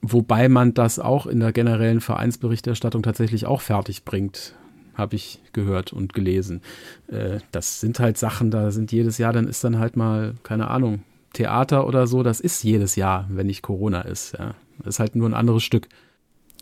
wobei 0.00 0.48
man 0.48 0.72
das 0.72 0.98
auch 0.98 1.26
in 1.26 1.40
der 1.40 1.52
generellen 1.52 2.00
Vereinsberichterstattung 2.00 3.02
tatsächlich 3.02 3.44
auch 3.44 3.60
fertig 3.60 4.04
bringt 4.06 4.54
habe 5.00 5.16
ich 5.16 5.40
gehört 5.52 5.92
und 5.92 6.14
gelesen. 6.14 6.62
Äh, 7.08 7.40
das 7.50 7.80
sind 7.80 7.98
halt 7.98 8.18
Sachen, 8.18 8.52
da 8.52 8.70
sind 8.70 8.92
jedes 8.92 9.18
Jahr, 9.18 9.32
dann 9.32 9.48
ist 9.48 9.64
dann 9.64 9.80
halt 9.80 9.96
mal, 9.96 10.34
keine 10.44 10.68
Ahnung, 10.68 11.02
Theater 11.32 11.86
oder 11.86 12.06
so, 12.06 12.22
das 12.22 12.40
ist 12.40 12.62
jedes 12.62 12.94
Jahr, 12.96 13.26
wenn 13.28 13.46
nicht 13.46 13.62
Corona 13.62 14.02
ist. 14.02 14.36
Ja. 14.38 14.54
Das 14.78 14.94
ist 14.94 15.00
halt 15.00 15.16
nur 15.16 15.28
ein 15.28 15.34
anderes 15.34 15.62
Stück. 15.62 15.88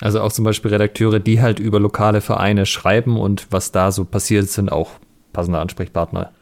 Also 0.00 0.20
auch 0.20 0.32
zum 0.32 0.44
Beispiel 0.44 0.70
Redakteure, 0.70 1.18
die 1.18 1.40
halt 1.40 1.58
über 1.58 1.80
lokale 1.80 2.20
Vereine 2.20 2.66
schreiben 2.66 3.18
und 3.18 3.48
was 3.50 3.72
da 3.72 3.90
so 3.90 4.04
passiert, 4.04 4.48
sind 4.48 4.70
auch 4.70 4.92
passende 5.32 5.58
Ansprechpartner. 5.58 6.32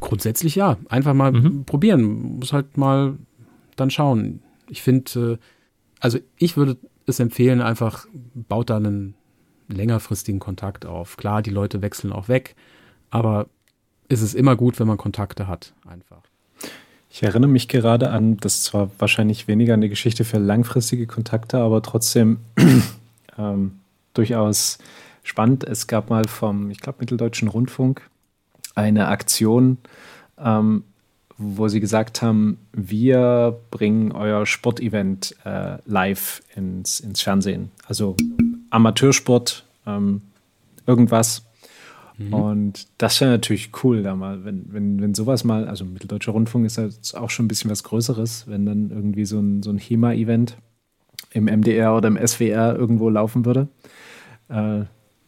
Grundsätzlich 0.00 0.56
ja. 0.56 0.76
Einfach 0.88 1.14
mal 1.14 1.32
mhm. 1.32 1.64
probieren. 1.64 2.38
Muss 2.38 2.52
halt 2.52 2.76
mal 2.76 3.14
dann 3.76 3.90
schauen. 3.90 4.40
Ich 4.68 4.82
finde, 4.82 5.32
äh, 5.34 5.38
also 6.00 6.18
ich 6.38 6.56
würde 6.56 6.76
es 7.06 7.20
empfehlen, 7.20 7.60
einfach 7.60 8.06
baut 8.34 8.70
da 8.70 8.76
einen 8.76 9.14
längerfristigen 9.68 10.40
Kontakt 10.40 10.86
auf. 10.86 11.16
Klar, 11.16 11.42
die 11.42 11.50
Leute 11.50 11.82
wechseln 11.82 12.12
auch 12.12 12.28
weg, 12.28 12.54
aber 13.10 13.46
es 14.08 14.22
ist 14.22 14.34
immer 14.34 14.56
gut, 14.56 14.78
wenn 14.78 14.86
man 14.86 14.98
Kontakte 14.98 15.48
hat, 15.48 15.72
einfach. 15.86 16.22
Ich 17.10 17.22
erinnere 17.22 17.50
mich 17.50 17.68
gerade 17.68 18.10
an, 18.10 18.36
das 18.38 18.56
ist 18.56 18.64
zwar 18.64 18.90
wahrscheinlich 18.98 19.46
weniger 19.46 19.74
eine 19.74 19.88
Geschichte 19.88 20.24
für 20.24 20.38
langfristige 20.38 21.06
Kontakte, 21.06 21.58
aber 21.58 21.80
trotzdem 21.80 22.38
ähm, 23.38 23.78
durchaus 24.14 24.78
spannend. 25.22 25.64
Es 25.64 25.86
gab 25.86 26.10
mal 26.10 26.26
vom, 26.26 26.70
ich 26.70 26.80
glaube, 26.80 26.98
Mitteldeutschen 27.00 27.48
Rundfunk 27.48 28.02
eine 28.74 29.06
Aktion, 29.06 29.78
ähm, 30.38 30.82
wo 31.38 31.68
sie 31.68 31.80
gesagt 31.80 32.22
haben, 32.22 32.58
wir 32.72 33.58
bringen 33.70 34.12
euer 34.12 34.46
Sportevent 34.46 35.36
äh, 35.44 35.78
live 35.86 36.42
ins, 36.54 37.00
ins 37.00 37.22
Fernsehen. 37.22 37.70
Also 37.86 38.16
Amateursport, 38.74 39.64
ähm, 39.86 40.22
irgendwas. 40.86 41.46
Mhm. 42.18 42.34
Und 42.34 42.86
das 42.98 43.20
wäre 43.20 43.30
natürlich 43.30 43.70
cool, 43.82 44.02
da 44.02 44.14
mal, 44.14 44.44
wenn, 44.44 44.72
wenn, 44.72 45.00
wenn 45.00 45.14
sowas 45.14 45.44
mal, 45.44 45.68
also 45.68 45.84
Mitteldeutscher 45.84 46.32
Rundfunk 46.32 46.66
ist 46.66 46.76
jetzt 46.76 47.16
auch 47.16 47.30
schon 47.30 47.46
ein 47.46 47.48
bisschen 47.48 47.70
was 47.70 47.84
Größeres, 47.84 48.46
wenn 48.48 48.66
dann 48.66 48.90
irgendwie 48.90 49.24
so 49.24 49.38
ein, 49.38 49.62
so 49.62 49.70
ein 49.70 49.78
HEMA-Event 49.78 50.56
im 51.30 51.44
MDR 51.44 51.96
oder 51.96 52.08
im 52.08 52.26
SWR 52.26 52.76
irgendwo 52.76 53.08
laufen 53.08 53.44
würde. 53.44 53.68
Äh, 54.48 54.84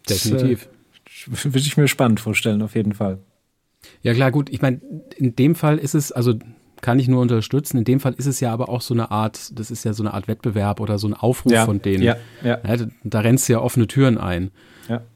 Definitiv. 0.09 0.69
Das, 1.05 1.37
äh, 1.37 1.45
würde 1.45 1.59
ich 1.59 1.77
mir 1.77 1.89
spannend 1.89 2.21
vorstellen, 2.21 2.63
auf 2.63 2.75
jeden 2.75 2.93
Fall. 2.93 3.19
Ja, 4.03 4.15
klar, 4.15 4.31
gut. 4.31 4.51
Ich 4.51 4.63
meine, 4.63 4.81
in 5.17 5.35
dem 5.35 5.55
Fall 5.55 5.79
ist 5.79 5.95
es, 5.95 6.13
also 6.13 6.35
kann 6.87 7.01
ich 7.01 7.09
nur 7.09 7.21
unterstützen. 7.21 7.79
In 7.79 7.85
dem 7.85 7.99
Fall 7.99 8.15
ist 8.17 8.27
es 8.27 8.39
ja 8.39 8.53
aber 8.53 8.69
auch 8.69 8.81
so 8.81 8.95
eine 8.95 9.11
Art, 9.11 9.59
das 9.59 9.73
ist 9.73 9.83
ja 9.83 9.93
so 9.93 10.05
eine 10.05 10.15
Art 10.15 10.29
Wettbewerb 10.29 10.79
oder 10.79 11.01
so 11.01 11.09
ein 11.09 11.15
Aufruf 11.15 11.51
ja, 11.51 11.65
von 11.65 11.83
denen. 11.83 12.05
Ja, 12.05 12.17
ja. 12.45 12.61
da 13.03 13.21
rennst 13.21 13.49
du 13.49 13.55
ja 13.55 13.61
offene 13.61 13.89
Türen 13.89 14.19
ein. 14.19 14.53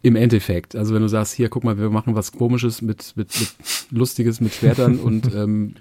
Im 0.02 0.16
Endeffekt. 0.16 0.74
Also 0.74 0.96
wenn 0.96 1.02
du 1.02 1.06
sagst, 1.09 1.33
hier, 1.33 1.48
guck 1.48 1.62
mal, 1.62 1.78
wir 1.78 1.88
machen 1.90 2.16
was 2.16 2.33
komisches 2.33 2.83
mit, 2.83 3.12
mit, 3.14 3.38
mit 3.38 3.50
Lustiges 3.92 4.40
mit 4.40 4.52
Schwertern 4.52 4.98
und 4.98 5.33
ähm, 5.33 5.76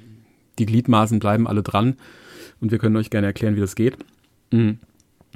die 0.59 0.67
Gliedmaßen 0.67 1.17
bleiben 1.17 1.47
alle 1.47 1.63
dran 1.63 1.95
und 2.61 2.69
wir 2.69 2.77
können 2.77 2.95
euch 2.95 3.09
gerne 3.09 3.25
erklären, 3.25 3.55
wie 3.55 3.61
das 3.61 3.73
geht. 3.73 3.97
Mhm. 4.51 4.77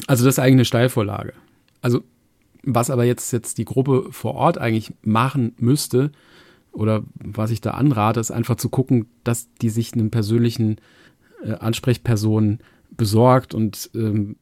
Also 0.05 0.23
das 0.23 0.35
ist 0.35 0.39
eigentlich 0.39 0.53
eine 0.53 0.65
Steilvorlage. 0.65 1.33
Also 1.81 2.03
was 2.61 2.91
aber 2.91 3.05
jetzt, 3.05 3.33
jetzt 3.33 3.57
die 3.57 3.65
Gruppe 3.65 4.05
vor 4.11 4.35
Ort 4.35 4.59
eigentlich 4.59 4.93
machen 5.01 5.55
müsste, 5.57 6.11
oder 6.73 7.03
was 7.15 7.51
ich 7.51 7.61
da 7.61 7.71
anrate, 7.71 8.19
ist 8.19 8.31
einfach 8.31 8.55
zu 8.55 8.69
gucken, 8.69 9.07
dass 9.23 9.53
die 9.61 9.69
sich 9.69 9.93
einen 9.93 10.11
persönlichen 10.11 10.77
äh, 11.43 11.53
Ansprechperson 11.53 12.59
besorgt 12.91 13.53
und 13.53 13.89
ähm, 13.95 14.35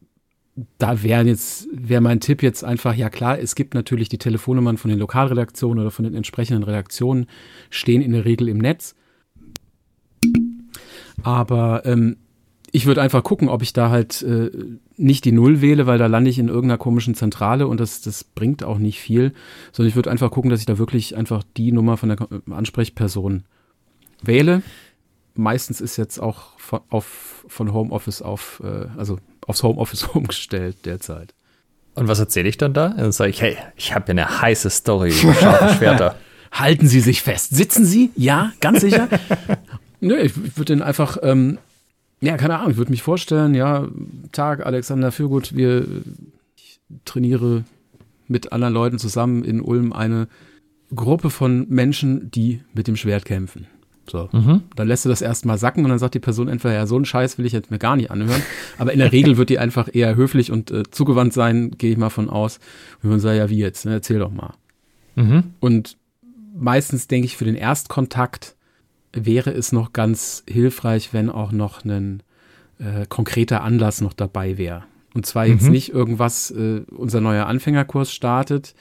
da 0.78 1.02
wäre 1.02 1.24
jetzt, 1.24 1.68
wäre 1.72 2.02
mein 2.02 2.20
Tipp 2.20 2.44
jetzt 2.44 2.64
einfach, 2.64 2.94
ja 2.94 3.10
klar, 3.10 3.40
es 3.40 3.56
gibt 3.56 3.74
natürlich 3.74 4.10
die 4.10 4.18
Telefonnummern 4.18 4.78
von 4.78 4.90
den 4.90 5.00
Lokalredaktionen 5.00 5.80
oder 5.80 5.92
von 5.92 6.04
den 6.04 6.14
entsprechenden 6.14 6.64
Redaktionen, 6.64 7.28
stehen 7.70 8.02
in 8.02 8.12
der 8.12 8.26
Regel 8.26 8.50
im 8.50 8.58
Netz. 8.58 8.96
Aber 11.24 11.86
ähm, 11.86 12.18
ich 12.72 12.86
würde 12.86 13.02
einfach 13.02 13.24
gucken, 13.24 13.50
ob 13.50 13.62
ich 13.62 13.74
da 13.74 13.90
halt 13.90 14.22
äh, 14.22 14.50
nicht 14.96 15.26
die 15.26 15.32
Null 15.32 15.62
wähle, 15.62 15.88
weil 15.88 15.98
da 15.98 16.06
lande 16.08 16.30
ich 16.30 16.40
in 16.40 16.48
irgendeiner 16.48 16.78
komischen 16.78 17.16
Zentrale 17.16 17.68
und 17.68 17.80
das, 17.80 18.02
das 18.02 18.24
bringt 18.24 18.64
auch 18.64 18.78
nicht 18.78 19.00
viel, 19.00 19.34
sondern 19.72 19.90
ich 19.90 19.96
würde 19.96 20.10
einfach 20.10 20.32
gucken, 20.32 20.50
dass 20.50 20.62
ich 20.62 20.66
da 20.66 20.78
wirklich 20.78 21.18
einfach 21.18 21.44
die 21.58 21.72
Nummer 21.72 21.98
von 21.98 22.10
der 22.10 22.18
Ansprechperson 22.50 23.44
wähle. 24.22 24.64
Meistens 25.34 25.82
ist 25.82 25.98
jetzt 25.98 26.20
auch 26.20 26.58
von, 26.58 26.82
auf, 26.90 27.46
von 27.48 27.74
Homeoffice 27.74 28.22
auf, 28.22 28.62
äh, 28.64 28.88
also 28.98 29.18
aufs 29.48 29.64
Homeoffice 29.64 30.04
umgestellt 30.14 30.86
derzeit. 30.86 31.34
Und 31.94 32.08
was 32.08 32.20
erzähle 32.20 32.48
ich 32.48 32.58
dann 32.58 32.74
da? 32.74 32.90
Dann 32.90 33.12
sage 33.12 33.32
ich, 33.32 33.42
hey, 33.42 33.58
ich 33.76 33.94
habe 33.94 34.06
ja 34.08 34.12
eine 34.12 34.42
heiße 34.42 34.70
Story 34.70 35.12
scharfe 35.12 35.76
Schwerter. 35.78 36.16
Halten 36.54 36.88
Sie 36.88 37.02
sich 37.02 37.22
fest. 37.22 37.54
Sitzen 37.56 37.86
Sie? 37.86 38.12
Ja, 38.16 38.54
ganz 38.62 38.82
sicher. 38.82 39.10
Nö, 40.00 40.18
ich 40.18 40.36
würde 40.58 40.74
den 40.74 40.82
einfach 40.82 41.18
ähm, 41.22 41.60
ja, 42.22 42.38
keine 42.38 42.58
Ahnung, 42.58 42.72
ich 42.72 42.78
würde 42.78 42.92
mich 42.92 43.04
vorstellen, 43.04 43.56
ja, 43.56 43.88
Tag, 44.32 44.66
Alexander 44.66 45.12
Fürgut, 45.12 45.56
wir 45.56 45.86
ich 46.56 46.80
trainiere 47.04 47.64
mit 48.28 48.54
anderen 48.54 48.74
Leuten 48.74 49.00
zusammen 49.00 49.44
in 49.44 49.62
Ulm 49.62 49.92
eine 49.92 50.28
Gruppe 50.96 51.30
von 51.30 51.68
Menschen, 51.70 52.32
die 52.32 52.62
mit 52.74 52.88
dem 52.88 52.96
Schwert 52.96 53.26
kämpfen. 53.26 53.68
So. 54.10 54.30
Mhm. 54.32 54.64
Dann 54.76 54.88
lässt 54.88 55.06
du 55.06 55.10
das 55.10 55.22
erstmal 55.22 55.58
sacken 55.58 55.84
und 55.84 55.90
dann 55.90 56.00
sagt 56.00 56.16
die 56.16 56.20
Person 56.20 56.48
entweder, 56.48 56.74
ja, 56.74 56.86
so 56.86 56.96
einen 56.96 57.06
Scheiß 57.06 57.38
will 57.38 57.46
ich 57.46 57.54
jetzt 57.54 57.72
mir 57.72 57.80
gar 57.80 57.96
nicht 57.96 58.12
anhören. 58.12 58.42
Aber 58.78 58.92
in 58.92 59.00
der 59.00 59.12
Regel 59.12 59.38
wird 59.38 59.50
die 59.50 59.60
einfach 59.60 59.90
eher 59.92 60.16
höflich 60.16 60.52
und 60.52 60.70
äh, 60.72 60.84
zugewandt 60.92 61.34
sein, 61.34 61.72
gehe 61.78 61.92
ich 61.92 61.98
mal 61.98 62.10
von 62.10 62.30
aus. 62.30 62.60
Und 63.02 63.10
man 63.10 63.20
sagt, 63.20 63.38
ja, 63.38 63.50
wie 63.50 63.58
jetzt? 63.58 63.86
Ne? 63.86 63.94
Erzähl 63.94 64.20
doch 64.20 64.32
mal. 64.32 64.54
Mhm. 65.16 65.54
Und 65.60 65.98
meistens 66.56 67.08
denke 67.08 67.26
ich 67.26 67.38
für 67.38 67.46
den 67.46 67.56
Erstkontakt, 67.56 68.56
wäre 69.14 69.52
es 69.52 69.72
noch 69.72 69.94
ganz 69.94 70.44
hilfreich, 70.48 71.14
wenn 71.14 71.30
auch 71.30 71.52
noch 71.52 71.84
ein 71.84 72.24
äh, 72.80 73.06
konkreter 73.08 73.64
Anlass 73.64 74.02
noch 74.02 74.14
dabei 74.14 74.58
wäre. 74.58 74.84
Und 75.14 75.26
zwar 75.26 75.46
jetzt 75.46 75.66
mhm. 75.66 75.72
nicht 75.72 75.90
irgendwas, 75.90 76.52
äh, 76.52 76.82
unser 76.90 77.22
neuer 77.22 77.48
Anfängerkurs 77.48 78.14
startet, 78.14 78.74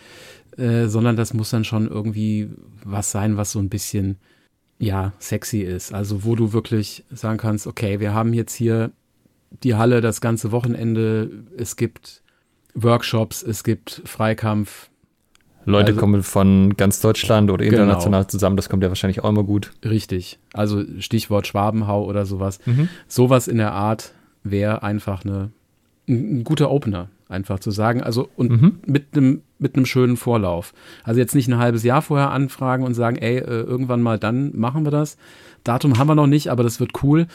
äh, 0.56 0.86
sondern 0.86 1.16
das 1.16 1.34
muss 1.34 1.50
dann 1.50 1.64
schon 1.64 1.88
irgendwie 1.88 2.50
was 2.84 3.10
sein, 3.10 3.36
was 3.36 3.52
so 3.52 3.58
ein 3.58 3.68
bisschen, 3.68 4.18
ja, 4.78 5.12
sexy 5.18 5.60
ist. 5.60 5.92
Also 5.92 6.24
wo 6.24 6.36
du 6.36 6.52
wirklich 6.52 7.04
sagen 7.10 7.38
kannst, 7.38 7.66
okay, 7.66 8.00
wir 8.00 8.14
haben 8.14 8.32
jetzt 8.32 8.54
hier 8.54 8.92
die 9.62 9.74
Halle 9.74 10.00
das 10.00 10.20
ganze 10.20 10.52
Wochenende, 10.52 11.44
es 11.56 11.76
gibt 11.76 12.22
Workshops, 12.74 13.42
es 13.42 13.64
gibt 13.64 14.02
Freikampf, 14.04 14.89
Leute 15.64 15.88
also, 15.88 16.01
kommen 16.01 16.23
von 16.23 16.77
ganz 16.77 17.01
Deutschland 17.01 17.51
oder 17.51 17.64
genau. 17.64 17.83
international 17.83 18.23
genau. 18.23 18.31
zusammen, 18.31 18.57
das 18.57 18.68
kommt 18.68 18.83
ja 18.83 18.88
wahrscheinlich 18.88 19.23
auch 19.23 19.29
immer 19.29 19.44
gut. 19.44 19.73
Richtig. 19.85 20.38
Also 20.53 20.83
Stichwort 20.99 21.46
Schwabenhau 21.46 22.05
oder 22.05 22.27
sowas. 22.27 22.61
Mhm. 22.66 22.88
Sowas 23.09 23.49
in 23.49 23.59
der 23.59 23.73
Art 23.73 24.12
wäre 24.42 24.83
einfach 24.83 25.25
eine, 25.25 25.51
ein 26.09 26.44
guter 26.44 26.70
Opener, 26.70 27.09
einfach 27.29 27.61
zu 27.61 27.70
sagen. 27.70 28.03
Also 28.03 28.29
und 28.37 28.51
mhm. 28.51 28.81
mit 28.87 29.09
einem 29.14 29.42
mit 29.59 29.77
einem 29.77 29.87
schönen 29.87 30.16
Vorlauf. 30.16 30.73
Also 31.05 31.20
jetzt 31.20 31.35
nicht 31.35 31.49
ein 31.49 31.59
halbes 31.59 31.85
Jahr 31.85 32.03
vorher 32.03 32.31
anfragen 32.31 32.85
und 32.85 32.94
sagen, 32.94 33.16
ey, 33.16 33.37
äh, 33.37 33.61
irgendwann 33.61 34.01
mal 34.03 34.18
dann 34.18 34.57
machen 34.57 34.85
wir 34.85 34.90
das. 34.90 35.18
Datum 35.62 35.99
haben 35.99 36.09
wir 36.09 36.14
noch 36.14 36.27
nicht, 36.27 36.49
aber 36.49 36.62
das 36.62 36.81
wird 36.81 37.03
cool. 37.03 37.27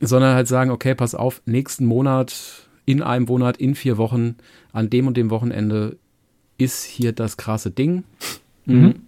Sondern 0.00 0.34
halt 0.34 0.48
sagen, 0.48 0.72
okay, 0.72 0.96
pass 0.96 1.14
auf, 1.14 1.40
nächsten 1.46 1.86
Monat, 1.86 2.68
in 2.84 3.00
einem 3.00 3.26
Monat, 3.26 3.56
in 3.56 3.76
vier 3.76 3.96
Wochen, 3.96 4.34
an 4.72 4.90
dem 4.90 5.06
und 5.06 5.16
dem 5.16 5.30
Wochenende 5.30 5.96
ist 6.58 6.84
hier 6.84 7.12
das 7.12 7.36
krasse 7.36 7.70
Ding. 7.70 8.04
Mhm. 8.66 9.02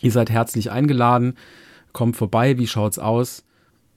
Ihr 0.00 0.12
seid 0.12 0.30
herzlich 0.30 0.70
eingeladen, 0.70 1.34
kommt 1.92 2.16
vorbei, 2.16 2.58
wie 2.58 2.66
schaut's 2.66 2.98
aus? 2.98 3.44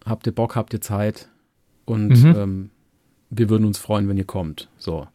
Habt 0.05 0.25
ihr 0.27 0.33
Bock, 0.33 0.55
habt 0.55 0.73
ihr 0.73 0.81
Zeit? 0.81 1.29
Und 1.85 2.23
mhm. 2.23 2.35
ähm, 2.35 2.69
wir 3.29 3.49
würden 3.49 3.65
uns 3.65 3.77
freuen, 3.77 4.07
wenn 4.07 4.17
ihr 4.17 4.25
kommt. 4.25 4.69
So. 4.77 5.07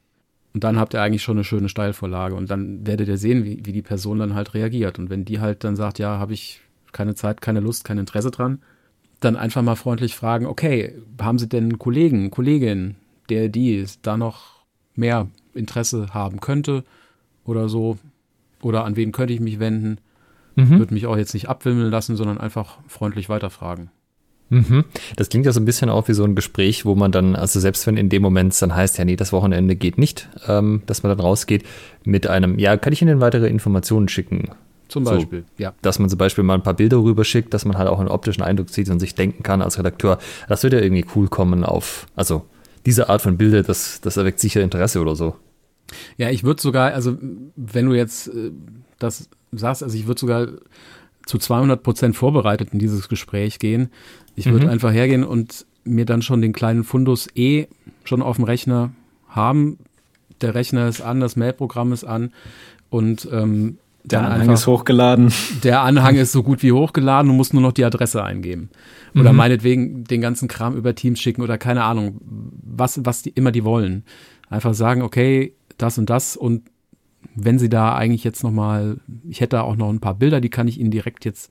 Und 0.53 0.62
dann 0.62 0.79
habt 0.79 0.94
ihr 0.94 1.03
eigentlich 1.03 1.23
schon 1.23 1.37
eine 1.37 1.44
schöne 1.44 1.68
Steilvorlage 1.68 2.35
und 2.35 2.51
dann 2.51 2.87
werdet 2.87 3.09
ihr 3.09 3.16
sehen, 3.16 3.44
wie, 3.44 3.64
wie 3.64 3.73
die 3.73 3.83
Person 3.83 4.18
dann 4.18 4.35
halt 4.35 4.55
reagiert. 4.55 4.99
Und 4.99 5.11
wenn 5.11 5.25
die 5.25 5.40
halt 5.40 5.64
dann 5.64 5.75
sagt, 5.75 5.99
ja, 5.99 6.18
habe 6.18 6.33
ich 6.33 6.61
keine 6.92 7.14
Zeit, 7.14 7.40
keine 7.40 7.61
Lust, 7.61 7.85
kein 7.85 7.99
Interesse 7.99 8.31
dran, 8.31 8.61
dann 9.20 9.37
einfach 9.37 9.62
mal 9.62 9.75
freundlich 9.75 10.14
fragen, 10.14 10.47
okay, 10.47 10.94
haben 11.20 11.38
Sie 11.38 11.49
denn 11.49 11.64
einen 11.64 11.79
Kollegen, 11.79 12.31
Kollegin, 12.31 12.97
der 13.31 13.49
die 13.49 13.85
da 14.03 14.16
noch 14.16 14.62
mehr 14.94 15.29
Interesse 15.55 16.09
haben 16.12 16.40
könnte 16.40 16.85
oder 17.44 17.68
so? 17.68 17.98
Oder 18.62 18.85
an 18.85 18.96
wen 18.96 19.12
könnte 19.12 19.35
ich 19.35 19.40
mich 19.40 19.59
wenden? 19.59 19.98
Mhm. 20.57 20.78
Würde 20.78 20.94
mich 20.94 21.07
auch 21.07 21.16
jetzt 21.16 21.35
nicht 21.35 21.48
abwimmeln 21.48 21.90
lassen, 21.90 22.16
sondern 22.16 22.38
einfach 22.38 22.78
freundlich 22.87 23.28
weiterfragen. 23.28 23.90
Mhm. 24.50 24.85
Das 25.16 25.28
klingt 25.28 25.46
ja 25.46 25.52
so 25.52 25.61
ein 25.61 25.64
bisschen 25.64 25.90
auch 25.90 26.07
wie 26.09 26.14
so 26.14 26.24
ein 26.24 26.35
Gespräch, 26.35 26.85
wo 26.85 26.94
man 26.94 27.12
dann, 27.12 27.35
also 27.35 27.59
selbst 27.61 27.87
wenn 27.87 27.96
in 27.96 28.09
dem 28.09 28.22
Moment 28.22 28.61
dann 28.61 28.74
heißt, 28.74 28.98
ja, 28.98 29.04
nee, 29.04 29.16
das 29.16 29.33
Wochenende 29.33 29.74
geht 29.74 29.98
nicht, 29.98 30.28
ähm, 30.46 30.83
dass 30.87 31.02
man 31.02 31.11
dann 31.11 31.20
rausgeht 31.20 31.64
mit 32.04 32.26
einem, 32.26 32.59
ja, 32.59 32.76
kann 32.76 32.92
ich 32.92 33.02
Ihnen 33.02 33.20
weitere 33.20 33.48
Informationen 33.48 34.09
schicken? 34.09 34.50
Zum 34.88 35.04
Beispiel, 35.04 35.44
so, 35.57 35.62
ja. 35.62 35.72
Dass 35.83 35.98
man 35.98 36.09
zum 36.11 36.18
Beispiel 36.18 36.44
mal 36.44 36.54
ein 36.54 36.62
paar 36.62 36.74
Bilder 36.74 36.98
rüberschickt, 36.98 37.52
dass 37.54 37.64
man 37.64 37.78
halt 37.78 37.88
auch 37.88 37.98
einen 37.98 38.09
optischen 38.09 38.44
Eindruck 38.44 38.68
sieht 38.68 38.90
und 38.90 39.00
sich 39.00 39.14
denken 39.14 39.42
kann 39.42 39.62
als 39.62 39.78
Redakteur, 39.78 40.18
das 40.46 40.62
wird 40.62 40.74
ja 40.74 40.80
irgendwie 40.80 41.07
cool 41.16 41.28
kommen 41.28 41.64
auf, 41.64 42.07
also 42.14 42.44
diese 42.87 43.09
Art 43.09 43.22
von 43.22 43.38
Bilder, 43.38 43.62
das, 43.62 44.02
das 44.02 44.18
erweckt 44.18 44.40
sicher 44.40 44.61
Interesse 44.61 45.00
oder 45.00 45.16
so. 45.16 45.37
Ja, 46.16 46.30
ich 46.30 46.44
würde 46.44 46.61
sogar, 46.61 46.92
also 46.92 47.16
wenn 47.57 47.87
du 47.87 47.94
jetzt 47.94 48.28
äh, 48.28 48.50
das 48.98 49.28
sagst, 49.52 49.83
also 49.83 49.96
ich 49.96 50.07
würde 50.07 50.20
sogar 50.20 50.48
zu 51.26 51.38
200 51.38 51.83
Prozent 51.83 52.16
vorbereitet 52.16 52.70
in 52.72 52.78
dieses 52.78 53.09
Gespräch 53.09 53.59
gehen. 53.59 53.88
Ich 54.37 54.46
würde 54.50 54.66
mhm. 54.66 54.72
einfach 54.72 54.92
hergehen 54.92 55.24
und 55.24 55.66
mir 55.85 56.04
dann 56.04 56.22
schon 56.22 56.42
den 56.42 56.52
kleinen 56.52 56.85
Fundus 56.85 57.28
eh 57.35 57.66
schon 58.04 58.22
auf 58.22 58.37
dem 58.37 58.44
Rechner 58.44 58.92
haben. 59.28 59.78
Der 60.40 60.54
Rechner 60.54 60.88
ist 60.88 61.00
an, 61.00 61.20
das 61.20 61.37
Mailprogramm 61.37 61.92
ist 61.92 62.04
an 62.04 62.33
und 62.90 63.28
ähm, 63.33 63.78
der 64.02 64.20
Anhang 64.20 64.40
einfach, 64.42 64.54
ist 64.54 64.66
hochgeladen. 64.66 65.33
Der 65.62 65.80
Anhang 65.80 66.16
ist 66.16 66.33
so 66.33 66.42
gut 66.42 66.62
wie 66.62 66.72
hochgeladen 66.72 67.30
und 67.30 67.38
muss 67.38 67.54
nur 67.54 67.62
noch 67.62 67.72
die 67.72 67.85
Adresse 67.85 68.22
eingeben. 68.22 68.68
Oder 69.14 69.33
mhm. 69.33 69.38
meinetwegen 69.38 70.04
den 70.04 70.20
ganzen 70.20 70.46
Kram 70.46 70.76
über 70.76 70.94
Teams 70.94 71.20
schicken 71.20 71.40
oder 71.40 71.57
keine 71.57 71.85
Ahnung, 71.85 72.20
was, 72.20 73.00
was 73.02 73.22
die 73.22 73.30
immer 73.30 73.50
die 73.50 73.64
wollen. 73.64 74.04
Einfach 74.50 74.74
sagen, 74.74 75.00
okay, 75.00 75.54
das 75.78 75.98
und 75.98 76.10
das 76.10 76.37
und 76.37 76.62
wenn 77.34 77.58
Sie 77.58 77.68
da 77.68 77.94
eigentlich 77.94 78.24
jetzt 78.24 78.42
nochmal, 78.42 78.98
ich 79.28 79.40
hätte 79.40 79.62
auch 79.62 79.76
noch 79.76 79.90
ein 79.90 80.00
paar 80.00 80.14
Bilder, 80.14 80.40
die 80.40 80.50
kann 80.50 80.68
ich 80.68 80.78
Ihnen 80.78 80.90
direkt 80.90 81.24
jetzt 81.24 81.50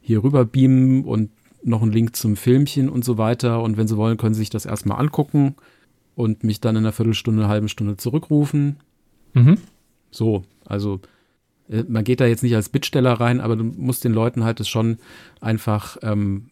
hier 0.00 0.22
rüber 0.22 0.44
beamen 0.44 1.04
und 1.04 1.30
noch 1.62 1.82
einen 1.82 1.92
Link 1.92 2.16
zum 2.16 2.36
Filmchen 2.36 2.88
und 2.88 3.04
so 3.04 3.18
weiter. 3.18 3.62
Und 3.62 3.76
wenn 3.76 3.86
Sie 3.86 3.96
wollen, 3.96 4.16
können 4.16 4.34
Sie 4.34 4.40
sich 4.40 4.50
das 4.50 4.66
erstmal 4.66 5.00
angucken 5.00 5.54
und 6.14 6.44
mich 6.44 6.60
dann 6.60 6.76
in 6.76 6.84
einer 6.84 6.92
Viertelstunde, 6.92 7.42
einer 7.42 7.50
halben 7.50 7.68
Stunde 7.68 7.96
zurückrufen. 7.96 8.78
Mhm. 9.32 9.58
So, 10.10 10.44
also 10.64 11.00
äh, 11.68 11.84
man 11.88 12.04
geht 12.04 12.20
da 12.20 12.26
jetzt 12.26 12.42
nicht 12.42 12.54
als 12.54 12.68
Bittsteller 12.68 13.12
rein, 13.12 13.40
aber 13.40 13.56
du 13.56 13.64
musst 13.64 14.04
den 14.04 14.12
Leuten 14.12 14.44
halt 14.44 14.60
es 14.60 14.68
schon 14.68 14.98
einfach, 15.40 15.96
ähm, 16.02 16.50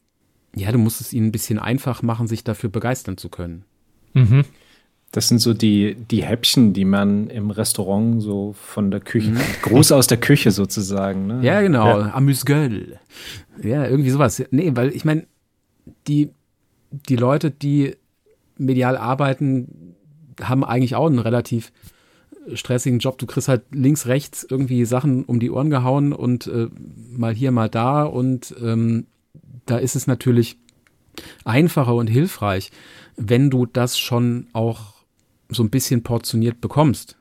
ja, 0.54 0.72
du 0.72 0.78
musst 0.78 1.00
es 1.00 1.12
ihnen 1.12 1.28
ein 1.28 1.32
bisschen 1.32 1.58
einfach 1.58 2.02
machen, 2.02 2.26
sich 2.26 2.44
dafür 2.44 2.70
begeistern 2.70 3.16
zu 3.16 3.28
können. 3.28 3.64
Mhm. 4.14 4.44
Das 5.12 5.26
sind 5.26 5.40
so 5.40 5.54
die, 5.54 5.96
die 5.96 6.22
Häppchen, 6.22 6.72
die 6.72 6.84
man 6.84 7.28
im 7.30 7.50
Restaurant 7.50 8.22
so 8.22 8.52
von 8.52 8.92
der 8.92 9.00
Küche, 9.00 9.30
mhm. 9.30 9.40
groß 9.62 9.92
aus 9.92 10.06
der 10.06 10.18
Küche 10.18 10.52
sozusagen. 10.52 11.26
Ne? 11.26 11.40
Ja, 11.42 11.60
genau, 11.60 12.00
ja. 12.00 12.14
Amüsgueule. 12.14 13.00
Ja, 13.62 13.86
irgendwie 13.86 14.10
sowas. 14.10 14.42
Nee, 14.50 14.70
weil 14.74 14.94
ich 14.94 15.04
meine, 15.04 15.26
die, 16.06 16.30
die 16.90 17.16
Leute, 17.16 17.50
die 17.50 17.96
medial 18.56 18.96
arbeiten, 18.96 19.96
haben 20.40 20.64
eigentlich 20.64 20.94
auch 20.94 21.06
einen 21.06 21.18
relativ 21.18 21.72
stressigen 22.54 22.98
Job. 23.00 23.18
Du 23.18 23.26
kriegst 23.26 23.48
halt 23.48 23.62
links, 23.72 24.06
rechts 24.06 24.46
irgendwie 24.48 24.84
Sachen 24.84 25.24
um 25.24 25.40
die 25.40 25.50
Ohren 25.50 25.70
gehauen 25.70 26.12
und 26.12 26.46
äh, 26.46 26.68
mal 27.10 27.34
hier, 27.34 27.50
mal 27.50 27.68
da. 27.68 28.04
Und 28.04 28.54
ähm, 28.62 29.06
da 29.66 29.78
ist 29.78 29.96
es 29.96 30.06
natürlich 30.06 30.56
einfacher 31.44 31.94
und 31.94 32.06
hilfreich, 32.06 32.70
wenn 33.16 33.50
du 33.50 33.66
das 33.66 33.98
schon 33.98 34.46
auch 34.52 34.99
so 35.50 35.62
ein 35.62 35.70
bisschen 35.70 36.02
portioniert 36.02 36.60
bekommst. 36.60 37.16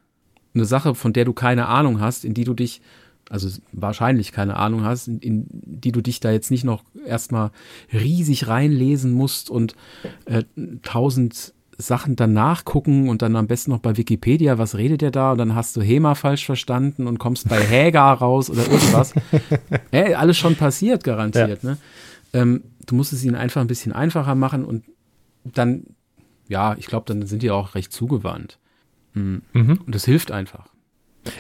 Eine 0.54 0.66
Sache, 0.66 0.96
von 0.96 1.14
der 1.14 1.26
du 1.26 1.34
keine 1.34 1.68
Ahnung 1.68 2.00
hast, 2.00 2.26
in 2.26 2.34
die 2.34 2.44
du 2.44 2.54
dich, 2.54 2.82
also 3.30 3.50
wahrscheinlich 3.72 4.32
keine 4.32 4.56
Ahnung 4.56 4.84
hast, 4.84 5.08
in, 5.08 5.20
in 5.20 5.46
die 5.50 5.92
du 5.92 6.02
dich 6.02 6.20
da 6.20 6.32
jetzt 6.32 6.52
nicht 6.52 6.64
noch 6.64 6.84
erstmal 7.06 7.52
riesig 7.94 8.48
reinlesen 8.48 9.12
musst 9.12 9.50
und 9.50 9.76
äh, 10.26 10.44
tausend 10.82 11.54
Sachen 11.80 12.18
dann 12.18 12.34
nachgucken 12.34 13.08
und 13.08 13.22
dann 13.22 13.38
am 13.38 13.48
besten 13.48 13.72
noch 13.72 13.80
bei 13.80 13.96
Wikipedia, 13.96 14.58
was 14.58 14.76
redet 14.76 15.02
der 15.02 15.12
da? 15.12 15.32
Und 15.32 15.38
dann 15.38 15.56
hast 15.56 15.78
du 15.78 15.82
HEMA 15.82 16.14
falsch 16.14 16.46
verstanden 16.46 17.08
und 17.08 17.20
kommst 17.20 17.48
bei 17.48 17.60
Häger 17.66 18.02
raus 18.02 18.50
oder 18.50 18.70
irgendwas. 18.70 19.14
Ey, 19.92 20.14
alles 20.14 20.38
schon 20.38 20.56
passiert, 20.56 21.06
garantiert. 21.06 21.64
Ja. 21.64 21.70
Ne? 21.70 21.78
Ähm, 22.34 22.64
du 22.86 22.96
musst 22.96 23.14
es 23.14 23.24
ihnen 23.24 23.36
einfach 23.36 23.62
ein 23.62 23.68
bisschen 23.68 23.94
einfacher 23.94 24.36
machen 24.36 24.66
und 24.66 24.84
dann 25.46 25.84
ja, 26.50 26.76
ich 26.78 26.88
glaube, 26.88 27.06
dann 27.08 27.26
sind 27.26 27.44
die 27.44 27.52
auch 27.52 27.76
recht 27.76 27.94
zugewandt. 27.94 28.58
Mhm. 29.14 29.44
Mhm. 29.54 29.80
Und 29.86 29.96
das 29.96 30.04
hilft 30.04 30.32
einfach. 30.32 30.68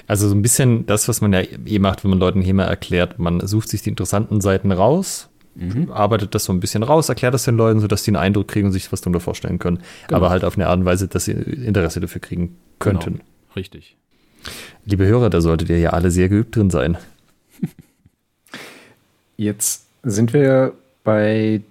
Also 0.07 0.29
so 0.29 0.35
ein 0.35 0.41
bisschen 0.41 0.85
das, 0.85 1.07
was 1.07 1.19
man 1.21 1.33
ja 1.33 1.41
eh 1.41 1.79
macht, 1.79 2.03
wenn 2.03 2.11
man 2.11 2.19
Leuten 2.19 2.41
HEMA 2.41 2.63
erklärt. 2.63 3.17
Man 3.17 3.45
sucht 3.45 3.69
sich 3.69 3.81
die 3.81 3.89
interessanten 3.89 4.39
Seiten 4.39 4.71
raus, 4.71 5.29
mhm. 5.55 5.91
arbeitet 5.91 6.35
das 6.35 6.45
so 6.45 6.53
ein 6.53 6.59
bisschen 6.59 6.83
raus, 6.83 7.09
erklärt 7.09 7.33
das 7.33 7.43
den 7.43 7.57
Leuten, 7.57 7.79
sodass 7.79 8.03
die 8.03 8.11
einen 8.11 8.17
Eindruck 8.17 8.47
kriegen 8.47 8.67
und 8.67 8.71
sich 8.71 8.91
was 8.91 9.01
darunter 9.01 9.19
vorstellen 9.19 9.57
können. 9.57 9.79
Genau. 10.07 10.17
Aber 10.17 10.29
halt 10.29 10.43
auf 10.43 10.55
eine 10.55 10.67
Art 10.67 10.79
und 10.79 10.85
Weise, 10.85 11.07
dass 11.07 11.25
sie 11.25 11.31
Interesse 11.31 11.99
dafür 11.99 12.21
kriegen 12.21 12.55
könnten. 12.77 13.13
Genau. 13.13 13.23
Richtig. 13.55 13.97
Liebe 14.85 15.05
Hörer, 15.05 15.29
da 15.29 15.41
solltet 15.41 15.69
ihr 15.69 15.79
ja 15.79 15.89
alle 15.89 16.11
sehr 16.11 16.29
geübt 16.29 16.55
drin 16.55 16.69
sein. 16.69 16.97
Jetzt 19.37 19.87
sind 20.03 20.33
wir 20.33 20.73
bei 21.03 21.61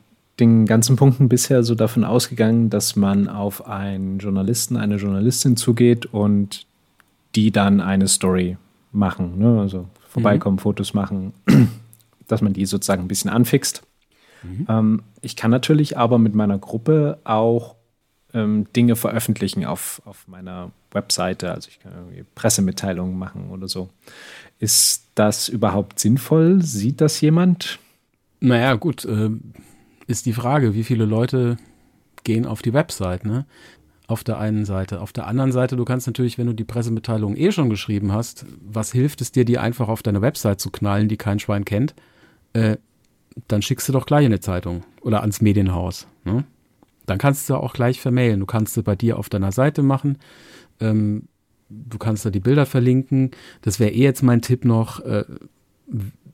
den 0.40 0.66
ganzen 0.66 0.96
Punkten 0.96 1.29
bisher 1.29 1.62
so 1.62 1.74
davon 1.74 2.05
ausgegangen, 2.05 2.70
dass 2.70 2.96
man 2.96 3.29
auf 3.29 3.66
einen 3.66 4.18
Journalisten, 4.18 4.77
eine 4.77 4.96
Journalistin 4.96 5.57
zugeht 5.57 6.07
und 6.07 6.66
die 7.35 7.51
dann 7.51 7.81
eine 7.81 8.09
Story 8.09 8.57
machen. 8.92 9.38
Ne? 9.38 9.61
Also 9.61 9.87
vorbeikommen, 10.09 10.57
mhm. 10.57 10.61
Fotos 10.61 10.94
machen, 10.94 11.33
dass 12.29 12.40
man 12.40 12.53
die 12.53 12.66
sozusagen 12.66 13.03
ein 13.03 13.09
bisschen 13.09 13.31
anfixt. 13.31 13.83
Mhm. 14.42 14.66
Ähm, 14.68 15.03
ich 15.22 15.37
kann 15.37 15.51
natürlich 15.51 15.98
aber 15.98 16.18
mit 16.18 16.35
meiner 16.35 16.59
Gruppe 16.59 17.18
auch 17.24 17.74
ähm, 18.33 18.66
Dinge 18.74 18.96
veröffentlichen 18.96 19.64
auf, 19.64 20.03
auf 20.05 20.29
meiner 20.29 20.70
Webseite. 20.92 21.53
Also 21.53 21.68
ich 21.68 21.81
kann 21.81 21.92
irgendwie 21.92 22.24
Pressemitteilungen 22.35 23.18
machen 23.18 23.51
oder 23.51 23.68
so. 23.68 23.88
Ist 24.59 25.05
das 25.14 25.48
überhaupt 25.48 25.98
sinnvoll? 25.98 26.62
Sieht 26.62 27.01
das 27.01 27.20
jemand? 27.20 27.79
Naja, 28.40 28.74
gut. 28.74 29.05
Äh, 29.05 29.31
ist 30.09 30.27
die 30.27 30.33
Frage, 30.33 30.75
wie 30.75 30.83
viele 30.83 31.05
Leute 31.05 31.59
gehen 32.25 32.47
auf 32.47 32.62
die 32.62 32.73
Website, 32.73 33.25
ne? 33.25 33.47
Auf 34.09 34.25
der 34.25 34.38
einen 34.38 34.64
Seite. 34.64 35.03
Auf 35.03 35.12
der 35.12 35.27
anderen 35.27 35.53
Seite, 35.53 35.77
du 35.77 35.85
kannst 35.85 36.07
natürlich, 36.07 36.38
wenn 36.38 36.47
du 36.47 36.55
die 36.55 36.64
Pressemitteilung 36.64 37.37
eh 37.37 37.53
schon 37.53 37.68
geschrieben 37.68 38.11
hast, 38.11 38.47
was 38.61 38.90
hilft 38.90 39.21
es 39.21 39.33
dir, 39.33 39.44
die 39.44 39.59
einfach 39.59 39.88
auf 39.88 40.03
deine 40.03 40.23
Website 40.23 40.61
zu 40.61 40.71
knallen, 40.71 41.09
die 41.09 41.18
kein 41.18 41.38
Schwein 41.38 41.66
kennt? 41.66 41.94
Äh, 42.55 42.79
dann 43.49 43.61
schickst 43.61 43.87
du 43.87 43.92
doch 43.92 44.07
gleich 44.07 44.25
in 44.25 44.33
eine 44.33 44.40
Zeitung 44.40 44.83
oder 45.03 45.21
ans 45.21 45.42
Medienhaus. 45.42 46.07
Ne? 46.25 46.44
Dann 47.05 47.18
kannst 47.18 47.51
du 47.51 47.57
auch 47.57 47.75
gleich 47.75 48.01
vermailen. 48.01 48.40
Du 48.40 48.47
kannst 48.47 48.75
sie 48.75 48.83
bei 48.83 48.97
dir 48.97 49.18
auf 49.18 49.29
deiner 49.29 49.53
Seite 49.53 49.83
machen. 49.83 50.16
Ähm, 50.81 51.29
du 51.68 51.99
kannst 51.99 52.25
da 52.25 52.31
die 52.31 52.40
Bilder 52.40 52.64
verlinken. 52.64 53.33
Das 53.61 53.79
wäre 53.79 53.90
eh 53.90 54.03
jetzt 54.03 54.23
mein 54.23 54.40
Tipp 54.40 54.64
noch. 54.64 55.01
Äh, 55.01 55.25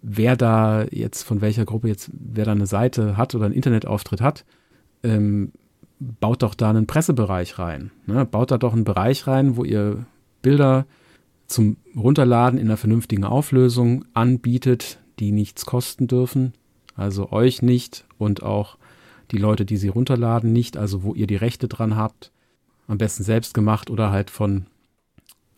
wer 0.03 0.37
da 0.37 0.85
jetzt 0.91 1.23
von 1.23 1.41
welcher 1.41 1.65
Gruppe 1.65 1.89
jetzt, 1.89 2.11
wer 2.13 2.45
da 2.45 2.53
eine 2.53 2.67
Seite 2.67 3.17
hat 3.17 3.35
oder 3.35 3.47
einen 3.47 3.55
Internetauftritt 3.55 4.21
hat, 4.21 4.45
ähm, 5.03 5.53
baut 5.99 6.43
doch 6.43 6.55
da 6.55 6.71
einen 6.71 6.87
Pressebereich 6.87 7.59
rein. 7.59 7.91
Ne? 8.07 8.25
Baut 8.25 8.51
da 8.51 8.59
doch 8.59 8.73
einen 8.73 8.85
Bereich 8.85 9.27
rein, 9.27 9.57
wo 9.57 9.65
ihr 9.65 10.05
Bilder 10.43 10.87
zum 11.47 11.77
Runterladen 11.97 12.59
in 12.59 12.67
einer 12.67 12.77
vernünftigen 12.77 13.25
Auflösung 13.25 14.05
anbietet, 14.13 14.99
die 15.19 15.33
nichts 15.33 15.67
kosten 15.67 16.07
dürfen. 16.07 16.53
Also 16.97 17.33
euch 17.33 17.63
nicht 17.63 18.05
und 18.19 18.43
auch 18.43 18.77
die 19.31 19.39
Leute, 19.39 19.65
die 19.65 19.77
sie 19.77 19.89
runterladen, 19.89 20.53
nicht. 20.53 20.77
Also 20.77 21.03
wo 21.03 21.15
ihr 21.15 21.27
die 21.27 21.37
Rechte 21.37 21.69
dran 21.69 21.97
habt. 21.97 22.31
Am 22.87 22.99
besten 22.99 23.23
selbst 23.23 23.55
gemacht 23.55 23.91
oder 23.91 24.11
halt 24.11 24.31
von 24.31 24.67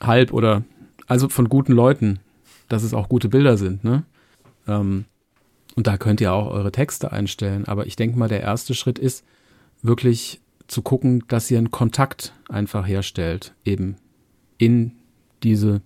halb 0.00 0.32
oder 0.32 0.62
also 1.08 1.28
von 1.28 1.48
guten 1.48 1.72
Leuten, 1.72 2.20
dass 2.68 2.82
es 2.82 2.94
auch 2.94 3.08
gute 3.08 3.28
Bilder 3.28 3.56
sind. 3.56 3.84
Ne? 3.84 4.04
Ähm, 4.66 5.04
und 5.74 5.86
da 5.86 5.98
könnt 5.98 6.20
ihr 6.20 6.32
auch 6.32 6.50
eure 6.50 6.72
Texte 6.72 7.12
einstellen. 7.12 7.66
Aber 7.66 7.86
ich 7.86 7.96
denke 7.96 8.18
mal, 8.18 8.28
der 8.28 8.40
erste 8.40 8.74
Schritt 8.74 8.98
ist 8.98 9.24
wirklich 9.82 10.40
zu 10.66 10.82
gucken, 10.82 11.24
dass 11.28 11.50
ihr 11.50 11.58
einen 11.58 11.70
Kontakt 11.70 12.32
einfach 12.48 12.86
herstellt, 12.86 13.54
eben 13.64 13.96
in 14.58 14.92
diese 15.42 15.82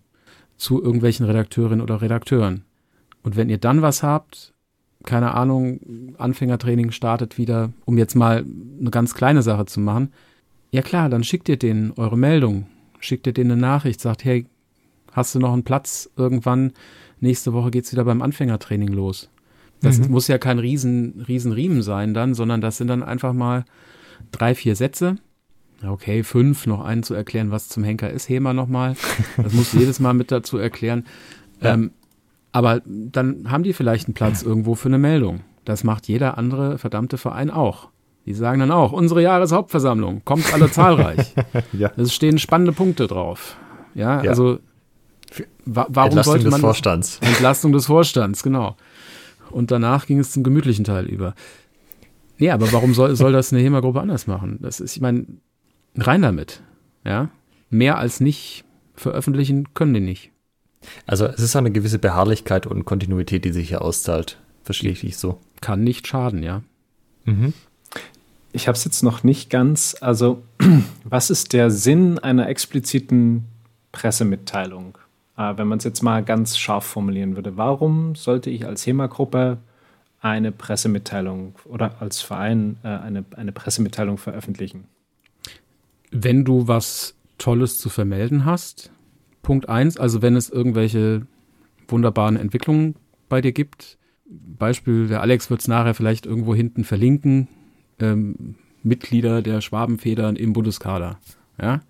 zu 0.57 0.83
irgendwelchen 0.83 1.27
Redakteurinnen 1.27 1.81
oder 1.81 2.03
Redakteuren. 2.03 2.64
Und 3.23 3.37
wenn 3.37 3.49
ihr 3.49 3.59
dann 3.59 3.83
was 3.83 4.03
habt, 4.03 4.53
keine 5.05 5.35
Ahnung, 5.35 6.14
Anfängertraining 6.19 6.90
startet 6.93 7.38
wieder, 7.38 7.73
um 7.85 7.99
jetzt 7.99 8.14
mal 8.14 8.45
eine 8.81 8.90
ganz 8.90 9.14
kleine 9.14 9.43
Sache 9.43 9.66
zu 9.66 9.81
machen, 9.81 10.12
ja 10.71 10.83
klar, 10.83 11.09
dann 11.09 11.25
schickt 11.25 11.49
ihr 11.49 11.57
denen 11.57 11.93
eure 11.93 12.19
Meldung, 12.19 12.66
schickt 13.01 13.27
ihr 13.27 13.33
denen 13.33 13.53
eine 13.53 13.61
Nachricht, 13.61 14.01
sagt, 14.01 14.25
hey, 14.25 14.47
hast 15.12 15.35
du 15.35 15.38
noch 15.38 15.53
einen 15.53 15.64
Platz 15.64 16.11
irgendwann? 16.16 16.73
Nächste 17.20 17.53
Woche 17.53 17.70
geht's 17.70 17.92
wieder 17.92 18.05
beim 18.05 18.23
Anfängertraining 18.23 18.88
los. 18.88 19.31
Das 19.83 19.99
mhm. 19.99 20.11
muss 20.11 20.29
ja 20.29 20.38
kein 20.38 20.59
riesen, 20.59 21.25
riesen 21.27 21.53
Riemen 21.53 21.83
sein 21.83 22.14
dann, 22.14 22.35
sondern 22.35 22.61
das 22.61 22.77
sind 22.77 22.88
dann 22.88 23.03
einfach 23.03 23.33
mal 23.33 23.64
drei, 24.31 24.55
vier 24.55 24.77
Sätze. 24.77 25.16
Okay, 25.87 26.23
fünf, 26.23 26.66
noch 26.66 26.85
einen 26.85 27.03
zu 27.03 27.14
erklären, 27.14 27.51
was 27.51 27.68
zum 27.68 27.85
Henker 27.85 28.11
ist, 28.11 28.29
HEMA 28.29 28.53
nochmal. 28.53 28.96
Das 29.38 29.55
muss 29.55 29.73
jedes 29.75 29.99
Mal 29.99 30.12
mit 30.12 30.31
dazu 30.31 30.59
erklären. 30.59 31.07
Ja. 31.62 31.75
Ähm, 31.75 31.92
aber 32.53 32.83
dann 32.85 33.51
haben 33.51 33.62
die 33.62 33.73
vielleicht 33.73 34.07
einen 34.07 34.14
Platz 34.14 34.42
irgendwo 34.42 34.75
für 34.75 34.88
eine 34.88 34.99
Meldung. 34.99 35.40
Das 35.64 35.85
macht 35.85 36.09
jeder 36.09 36.37
andere 36.37 36.79
verdammte 36.79 37.16
Verein 37.16 37.51
auch. 37.51 37.88
Die 38.27 38.35
sagen 38.35 38.61
dann 38.61 38.70
auch, 38.70 38.92
unsere 38.92 39.23
Jahreshauptversammlung, 39.23 40.23
kommt 40.25 40.53
alle 40.53 40.70
zahlreich. 40.70 41.35
ja. 41.73 41.90
Es 41.96 42.14
stehen 42.14 42.38
spannende 42.38 42.73
Punkte 42.73 43.07
drauf. 43.07 43.57
Ja, 43.94 44.23
ja. 44.23 44.31
also 44.31 44.59
wa 45.75 45.87
warum 45.89 46.11
Entlastung 46.11 46.33
sollte 46.33 46.51
man 46.51 46.53
des 46.53 46.61
Vorstands. 46.61 47.19
Entlastung 47.23 47.73
des 47.73 47.87
Vorstands, 47.87 48.43
genau. 48.43 48.77
Und 49.51 49.71
danach 49.71 50.07
ging 50.07 50.19
es 50.19 50.33
zum 50.33 50.43
gemütlichen 50.43 50.85
Teil 50.85 51.07
über. 51.07 51.35
Nee, 52.39 52.51
aber 52.51 52.73
warum 52.73 52.95
soll, 52.95 53.15
soll 53.17 53.33
das 53.33 53.53
eine 53.53 53.63
HEMA-Gruppe 53.63 54.01
anders 54.01 54.27
machen? 54.27 54.59
Das 54.63 54.81
ist, 54.81 54.97
ich 54.97 55.03
meine, 55.03 55.27
rein 55.97 56.23
damit. 56.23 56.63
Ja, 57.05 57.29
mehr 57.69 57.99
als 57.99 58.21
nicht 58.21 58.65
veröffentlichen 58.95 59.73
können 59.75 59.95
die 59.95 60.01
nicht. 60.01 60.31
Also 61.07 61.27
es 61.27 61.41
ist 61.41 61.57
eine 61.57 61.71
gewisse 61.71 61.99
Beharrlichkeit 61.99 62.67
und 62.67 62.85
Kontinuität, 62.85 63.45
die 63.45 63.53
sich 63.53 63.69
hier 63.69 63.83
auszahlt. 63.83 64.39
Verstehe 64.65 64.93
ich 64.93 65.17
so. 65.17 65.39
Kann 65.61 65.85
nicht 65.85 66.07
schaden, 66.07 66.43
ja. 66.43 66.63
Mhm. 67.25 67.53
Ich 68.53 68.67
habe 68.67 68.77
es 68.77 68.85
jetzt 68.85 69.03
noch 69.03 69.23
nicht 69.23 69.51
ganz. 69.51 69.97
Also, 70.01 70.43
was 71.05 71.31
ist 71.31 71.53
der 71.53 71.71
Sinn 71.71 72.19
einer 72.19 72.49
expliziten 72.49 73.45
Pressemitteilung? 73.93 74.99
Äh, 75.37 75.57
wenn 75.57 75.69
man 75.69 75.79
es 75.79 75.85
jetzt 75.85 76.03
mal 76.03 76.23
ganz 76.23 76.59
scharf 76.59 76.85
formulieren 76.85 77.37
würde. 77.37 77.57
Warum 77.57 78.14
sollte 78.14 78.51
ich 78.51 78.66
als 78.66 78.87
HEMA-Gruppe 78.87 79.59
eine 80.21 80.53
Pressemitteilung 80.53 81.55
oder 81.64 82.01
als 82.01 82.21
Verein 82.21 82.77
äh, 82.83 82.88
eine, 82.88 83.25
eine 83.37 83.53
Pressemitteilung 83.53 84.19
veröffentlichen? 84.19 84.85
Wenn 86.11 86.45
du 86.45 86.69
was 86.69 87.14
Tolles 87.38 87.79
zu 87.79 87.88
vermelden 87.88 88.45
hast, 88.45 88.90
Punkt 89.43 89.69
eins, 89.69 89.97
also 89.97 90.21
wenn 90.21 90.37
es 90.37 90.51
irgendwelche 90.51 91.27
wunderbaren 91.88 92.37
Entwicklungen 92.37 92.97
bei 93.29 93.40
dir 93.40 93.53
gibt, 93.53 93.97
Beispiel, 94.27 95.09
der 95.09 95.23
Alex 95.23 95.51
wird 95.51 95.61
es 95.61 95.69
nachher 95.69 95.95
vielleicht 95.95 96.27
irgendwo 96.27 96.55
hinten 96.55 96.85
verlinken, 96.85 97.49
ähm, 97.99 98.57
Mitglieder 98.83 99.43
der 99.43 99.61
Schwabenfedern 99.61 100.37
im 100.37 100.53
Bundeskader. 100.53 101.19
Ja, 101.61 101.81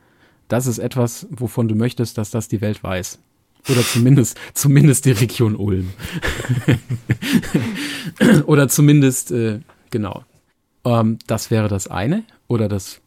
das 0.48 0.66
ist 0.66 0.79
etwas, 0.79 1.26
wovon 1.31 1.68
du 1.68 1.74
möchtest, 1.74 2.18
dass 2.18 2.31
das 2.31 2.48
die 2.48 2.61
Welt 2.61 2.83
weiß. 2.83 3.20
Oder 3.68 3.83
zumindest, 3.83 4.38
zumindest 4.55 5.05
die 5.05 5.12
Region 5.12 5.57
Ulm. 5.57 5.90
Oder 8.46 8.68
zumindest, 8.68 9.31
äh, 9.33 9.61
genau. 9.90 10.25
Ähm, 10.85 11.18
das 11.27 11.51
wäre 11.51 11.68
das 11.68 11.87
eine. 11.88 12.25
Oder 12.49 12.68
das 12.68 13.01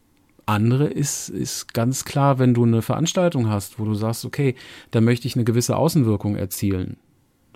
andere 0.46 0.86
ist, 0.86 1.28
ist 1.28 1.72
ganz 1.74 2.04
klar, 2.04 2.38
wenn 2.38 2.54
du 2.54 2.64
eine 2.64 2.82
Veranstaltung 2.82 3.48
hast, 3.48 3.78
wo 3.78 3.84
du 3.84 3.94
sagst, 3.94 4.24
okay, 4.24 4.54
da 4.90 5.00
möchte 5.00 5.26
ich 5.26 5.36
eine 5.36 5.44
gewisse 5.44 5.76
Außenwirkung 5.76 6.36
erzielen. 6.36 6.96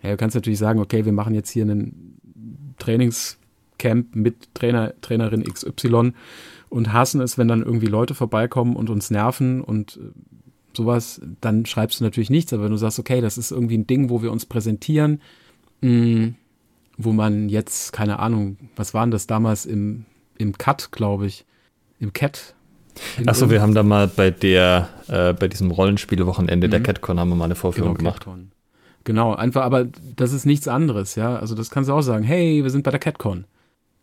Ja, 0.03 0.11
du 0.11 0.17
kannst 0.17 0.35
natürlich 0.35 0.59
sagen, 0.59 0.81
okay, 0.81 1.05
wir 1.05 1.13
machen 1.13 1.35
jetzt 1.35 1.51
hier 1.51 1.65
einen 1.65 2.19
Trainingscamp 2.79 4.15
mit 4.15 4.55
Trainer, 4.55 4.95
Trainerin 5.01 5.45
XY 5.45 6.13
und 6.69 6.93
hassen 6.93 7.21
es, 7.21 7.39
wenn 7.39 7.49
dann 7.49 7.63
irgendwie 7.63 7.87
Leute 7.87 8.15
vorbeikommen 8.15 8.77
und 8.77 8.91
uns 8.91 9.11
nerven 9.11 9.61
und 9.61 9.97
äh, 9.97 10.11
sowas, 10.79 11.21
dann 11.41 11.67
schreibst 11.67 12.01
du 12.01 12.05
natürlich 12.05 12.31
nichts, 12.31 12.53
aber 12.53 12.65
wenn 12.65 12.71
du 12.71 12.77
sagst, 12.77 12.99
okay, 12.99 13.21
das 13.21 13.39
ist 13.39 13.51
irgendwie 13.51 13.77
ein 13.77 13.87
Ding, 13.87 14.11
wo 14.11 14.23
wir 14.23 14.33
uns 14.33 14.47
präsentieren, 14.47 15.21
mh, 15.81 15.91
mm, 15.91 16.35
wo 16.97 17.13
man 17.13 17.49
jetzt, 17.49 17.93
keine 17.93 18.19
Ahnung, 18.19 18.57
was 18.75 18.95
waren 18.95 19.11
das 19.11 19.27
damals 19.27 19.67
im, 19.67 20.07
im 20.37 20.57
Cut, 20.59 20.91
glaube 20.91 21.27
ich, 21.27 21.45
im 22.01 22.13
Cat, 22.13 22.55
Achso, 23.27 23.51
wir 23.51 23.63
haben 23.63 23.75
da 23.75 23.83
mal 23.83 24.09
bei 24.09 24.31
der, 24.31 24.89
äh, 25.09 25.33
bei 25.33 25.49
diesem 25.49 25.71
Rollenspielwochenende 25.71 26.67
mhm. 26.67 26.71
der 26.71 26.83
CatCon 26.83 27.21
haben 27.21 27.29
wir 27.29 27.37
mal 27.37 27.45
eine 27.45 27.55
Vorführung 27.55 27.95
genau, 27.95 28.11
gemacht. 28.11 28.25
CatCon. 28.25 28.51
Genau, 29.05 29.35
einfach, 29.35 29.63
aber 29.63 29.87
das 30.17 30.33
ist 30.33 30.45
nichts 30.45 30.69
anderes, 30.69 31.15
ja. 31.15 31.37
Also 31.37 31.55
das 31.55 31.71
kannst 31.71 31.89
du 31.89 31.95
auch 31.95 32.03
sagen, 32.03 32.25
hey, 32.25 32.63
wir 32.63 32.71
sind 32.71 32.83
bei 32.83 32.91
der 32.91 33.01
CatCon. 33.01 33.45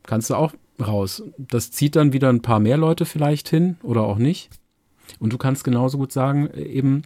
Kannst 0.03 0.29
du 0.29 0.35
auch 0.35 0.53
raus. 0.79 1.23
Das 1.37 1.71
zieht 1.71 1.95
dann 1.95 2.13
wieder 2.13 2.29
ein 2.29 2.41
paar 2.41 2.59
mehr 2.59 2.77
Leute 2.77 3.05
vielleicht 3.05 3.49
hin 3.49 3.77
oder 3.83 4.03
auch 4.03 4.17
nicht. 4.17 4.49
Und 5.19 5.33
du 5.33 5.37
kannst 5.37 5.63
genauso 5.63 5.97
gut 5.97 6.11
sagen, 6.11 6.49
eben, 6.55 7.03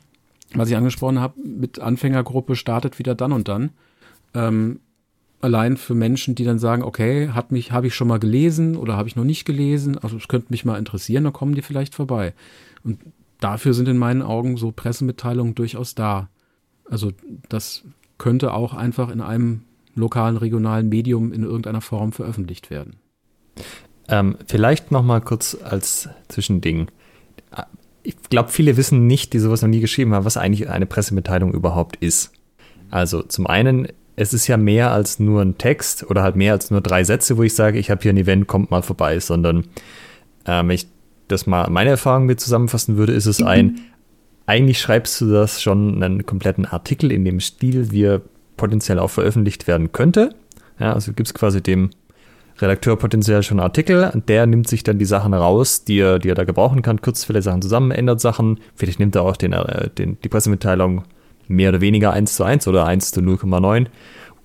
was 0.54 0.70
ich 0.70 0.76
angesprochen 0.76 1.20
habe, 1.20 1.40
mit 1.42 1.80
Anfängergruppe 1.80 2.56
startet 2.56 3.00
wieder 3.00 3.16
dann 3.16 3.32
und 3.32 3.48
dann. 3.48 3.72
Ähm, 4.34 4.80
allein 5.42 5.78
für 5.78 5.96
Menschen, 5.96 6.36
die 6.36 6.44
dann 6.44 6.60
sagen, 6.60 6.84
okay, 6.84 7.30
hat 7.30 7.52
mich, 7.52 7.72
habe 7.72 7.88
ich 7.88 7.96
schon 7.96 8.08
mal 8.08 8.20
gelesen 8.20 8.76
oder 8.76 8.98
habe 8.98 9.08
ich 9.08 9.16
noch 9.16 9.24
nicht 9.24 9.46
gelesen, 9.46 9.98
also 9.98 10.18
es 10.18 10.28
könnte 10.28 10.48
mich 10.50 10.66
mal 10.66 10.78
interessieren, 10.78 11.24
dann 11.24 11.34
kommen 11.34 11.56
die 11.56 11.62
vielleicht 11.62 11.96
vorbei. 11.96 12.34
Und 12.84 13.00
dafür 13.40 13.74
sind 13.74 13.88
in 13.88 13.98
meinen 13.98 14.22
Augen 14.22 14.58
so 14.58 14.72
Pressemitteilungen 14.72 15.56
durchaus 15.56 15.96
da. 15.96 16.30
Also 16.90 17.12
das 17.48 17.84
könnte 18.18 18.54
auch 18.54 18.74
einfach 18.74 19.10
in 19.10 19.22
einem 19.22 19.62
lokalen, 19.96 20.38
regionalen 20.38 20.90
Medium 20.90 21.32
in 21.32 21.44
irgendeiner 21.44 21.82
Form 21.82 22.12
veröffentlicht 22.12 22.70
werden. 22.70 22.96
Ähm, 24.08 24.38
vielleicht 24.48 24.92
noch 24.92 25.04
mal 25.04 25.22
kurz 25.22 25.58
als 25.62 26.10
Zwischending. 26.28 26.90
Ich 28.04 28.16
glaube, 28.30 28.50
viele 28.50 28.78
wissen 28.78 29.08
nicht, 29.08 29.34
die 29.34 29.40
sowas 29.40 29.62
noch 29.62 29.70
nie 29.70 29.82
geschrieben 29.82 30.14
haben, 30.14 30.26
was 30.26 30.38
eigentlich 30.38 30.70
eine 30.70 30.86
Pressemitteilung 30.86 31.54
überhaupt 31.54 31.98
ist. 31.98 32.32
Also 32.90 33.22
zum 33.22 33.46
einen 33.48 33.88
es 34.20 34.34
ist 34.34 34.48
ja 34.48 34.58
mehr 34.58 34.92
als 34.92 35.18
nur 35.20 35.42
ein 35.42 35.58
Text 35.58 36.10
oder 36.10 36.24
halt 36.24 36.36
mehr 36.36 36.52
als 36.52 36.72
nur 36.72 36.82
drei 36.82 37.06
Sätze, 37.06 37.38
wo 37.38 37.44
ich 37.44 37.56
sage, 37.56 37.80
ich 37.80 37.90
habe 37.90 38.02
hier 38.02 38.12
ein 38.12 38.18
Event, 38.18 38.48
kommt 38.48 38.70
mal 38.70 38.82
vorbei, 38.82 39.18
sondern 39.22 39.64
ähm, 40.46 40.68
wenn 40.68 40.76
ich 40.76 40.88
das 41.30 41.48
mal 41.48 41.70
meine 41.70 41.92
Erfahrung 41.92 42.26
mit 42.26 42.42
zusammenfassen 42.42 42.98
würde, 42.98 43.14
ist 43.14 43.28
es 43.28 43.42
ein, 43.42 43.80
eigentlich 44.46 44.82
schreibst 44.82 45.22
du 45.22 45.32
das 45.32 45.62
schon 45.62 46.04
einen 46.04 46.26
kompletten 46.26 46.66
Artikel 46.66 47.14
in 47.14 47.24
dem 47.24 47.40
Stil, 47.40 47.92
wie 47.92 48.04
er 48.04 48.22
potenziell 48.58 49.00
auch 49.00 49.10
veröffentlicht 49.10 49.68
werden 49.68 49.94
könnte. 49.94 50.36
Ja, 50.82 50.92
also 50.92 51.14
gibt 51.14 51.30
es 51.30 51.34
quasi 51.34 51.62
dem 51.62 51.92
Redakteur 52.62 52.98
potenziell 52.98 53.44
schon 53.44 53.60
einen 53.60 53.66
Artikel 53.66 54.12
der 54.28 54.46
nimmt 54.46 54.68
sich 54.68 54.84
dann 54.84 55.00
die 55.00 55.06
Sachen 55.06 55.34
raus, 55.34 55.84
die 55.86 56.00
er, 56.00 56.20
die 56.20 56.30
er 56.30 56.36
da 56.36 56.44
gebrauchen 56.44 56.82
kann, 56.82 57.02
kürzt 57.02 57.26
viele 57.26 57.42
Sachen 57.42 57.62
zusammen, 57.62 57.92
ändert 57.92 58.20
Sachen, 58.20 58.60
vielleicht 58.76 59.00
nimmt 59.00 59.16
er 59.16 59.24
auch 59.24 59.38
den, 59.38 59.54
äh, 59.54 59.90
den, 59.90 60.18
die 60.24 60.30
Pressemitteilung 60.30 61.04
mehr 61.48 61.70
oder 61.70 61.82
weniger 61.82 62.14
1 62.14 62.36
zu 62.36 62.44
1 62.44 62.68
oder 62.68 62.86
1 62.86 63.12
zu 63.12 63.22
0,9. 63.22 63.88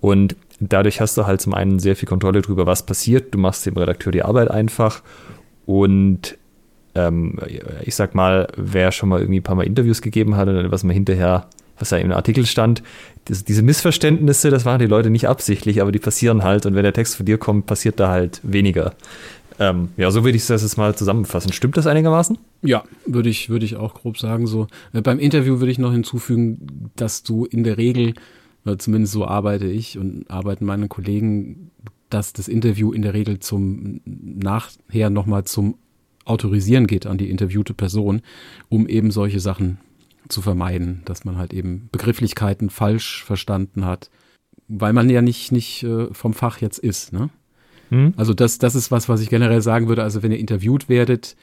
Und 0.01 0.37
dadurch 0.61 1.01
hast 1.01 1.17
du 1.17 1.27
halt 1.27 1.41
zum 1.41 1.55
einen 1.55 1.79
sehr 1.79 1.97
viel 1.97 2.09
Kontrolle 2.09 2.43
darüber, 2.43 2.67
was 2.67 2.85
passiert. 2.85 3.35
Du 3.35 3.39
machst 3.39 3.67
dem 3.67 3.77
Redakteur 3.77 4.13
die 4.13 4.23
Arbeit 4.23 4.51
einfach. 4.51 5.03
Und 5.67 6.37
ähm, 6.95 7.39
ich 7.83 7.95
sag 7.95 8.15
mal, 8.15 8.49
wer 8.57 8.93
schon 8.93 9.09
mal 9.09 9.21
irgendwie 9.21 9.41
ein 9.41 9.45
paar 9.45 9.57
Mal 9.57 9.67
Interviews 9.67 10.03
gegeben 10.03 10.37
hat 10.37 10.49
und 10.49 10.71
was 10.71 10.85
man 10.85 10.95
hinterher, 10.95 11.47
was 11.79 11.91
da 11.91 11.97
im 11.97 12.13
Artikel 12.13 12.47
stand, 12.47 12.83
das, 13.27 13.45
diese 13.45 13.63
Missverständnisse, 13.63 14.51
das 14.51 14.65
waren 14.65 14.79
die 14.79 14.87
Leute 14.87 15.11
nicht 15.11 15.29
absichtlich, 15.29 15.81
aber 15.81 15.93
die 15.93 15.99
passieren 15.99 16.43
halt. 16.43 16.67
Und 16.67 16.75
wenn 16.75 16.83
der 16.83 16.93
Text 16.93 17.17
von 17.17 17.27
dir 17.27 17.39
kommt, 17.39 17.67
passiert 17.67 17.99
da 18.01 18.09
halt 18.09 18.41
weniger. 18.43 18.95
Ähm, 19.59 19.91
ja, 19.97 20.11
so 20.11 20.25
würde 20.25 20.37
ich 20.37 20.47
das 20.47 20.63
jetzt 20.63 20.77
mal 20.77 20.95
zusammenfassen. 20.95 21.53
Stimmt 21.53 21.77
das 21.77 21.87
einigermaßen? 21.87 22.39
Ja, 22.63 22.85
würde 23.07 23.29
ich, 23.29 23.49
würde 23.49 23.65
ich 23.65 23.77
auch 23.77 23.95
grob 23.95 24.19
sagen 24.19 24.47
so. 24.47 24.67
Äh, 24.93 25.01
beim 25.01 25.19
Interview 25.19 25.61
würde 25.61 25.71
ich 25.71 25.79
noch 25.79 25.93
hinzufügen, 25.93 26.91
dass 26.97 27.23
du 27.23 27.45
in 27.45 27.65
der 27.65 27.79
Regel, 27.79 28.15
zumindest 28.79 29.13
so 29.13 29.27
arbeite 29.27 29.67
ich 29.67 29.99
und 29.99 30.29
arbeiten 30.29 30.65
meine 30.65 30.89
Kollegen, 30.89 31.71
dass 32.11 32.33
das 32.33 32.49
Interview 32.49 32.93
in 32.93 33.03
der 33.03 33.15
Regel 33.15 33.39
zum 33.39 34.01
nachher 34.05 35.11
nochmal 35.11 35.45
zum 35.45 35.77
Autorisieren 36.25 36.87
geht 36.87 37.07
an 37.07 37.19
die 37.19 37.29
interviewte 37.29 37.75
Person, 37.75 38.23
um 38.69 38.89
eben 38.89 39.11
solche 39.11 39.41
Sachen 39.41 39.79
zu 40.29 40.43
vermeiden, 40.43 41.03
dass 41.05 41.25
man 41.25 41.37
halt 41.37 41.53
eben 41.53 41.89
Begrifflichkeiten 41.93 42.71
falsch 42.71 43.25
verstanden 43.25 43.85
hat, 43.85 44.11
weil 44.69 44.93
man 44.93 45.11
ja 45.11 45.23
nicht, 45.23 45.53
nicht 45.53 45.83
äh, 45.83 46.13
vom 46.13 46.33
Fach 46.33 46.61
jetzt 46.61 46.79
ist, 46.79 47.13
ne? 47.13 47.31
Mhm. 47.91 48.15
Also 48.17 48.35
das, 48.35 48.59
das 48.59 48.75
ist 48.75 48.91
was, 48.91 49.09
was 49.09 49.21
ich 49.21 49.29
generell 49.29 49.61
sagen 49.61 49.89
würde. 49.89 50.03
Also 50.03 50.23
wenn 50.23 50.33
ihr 50.33 50.39
interviewt 50.39 50.89
werdet, 50.89 51.37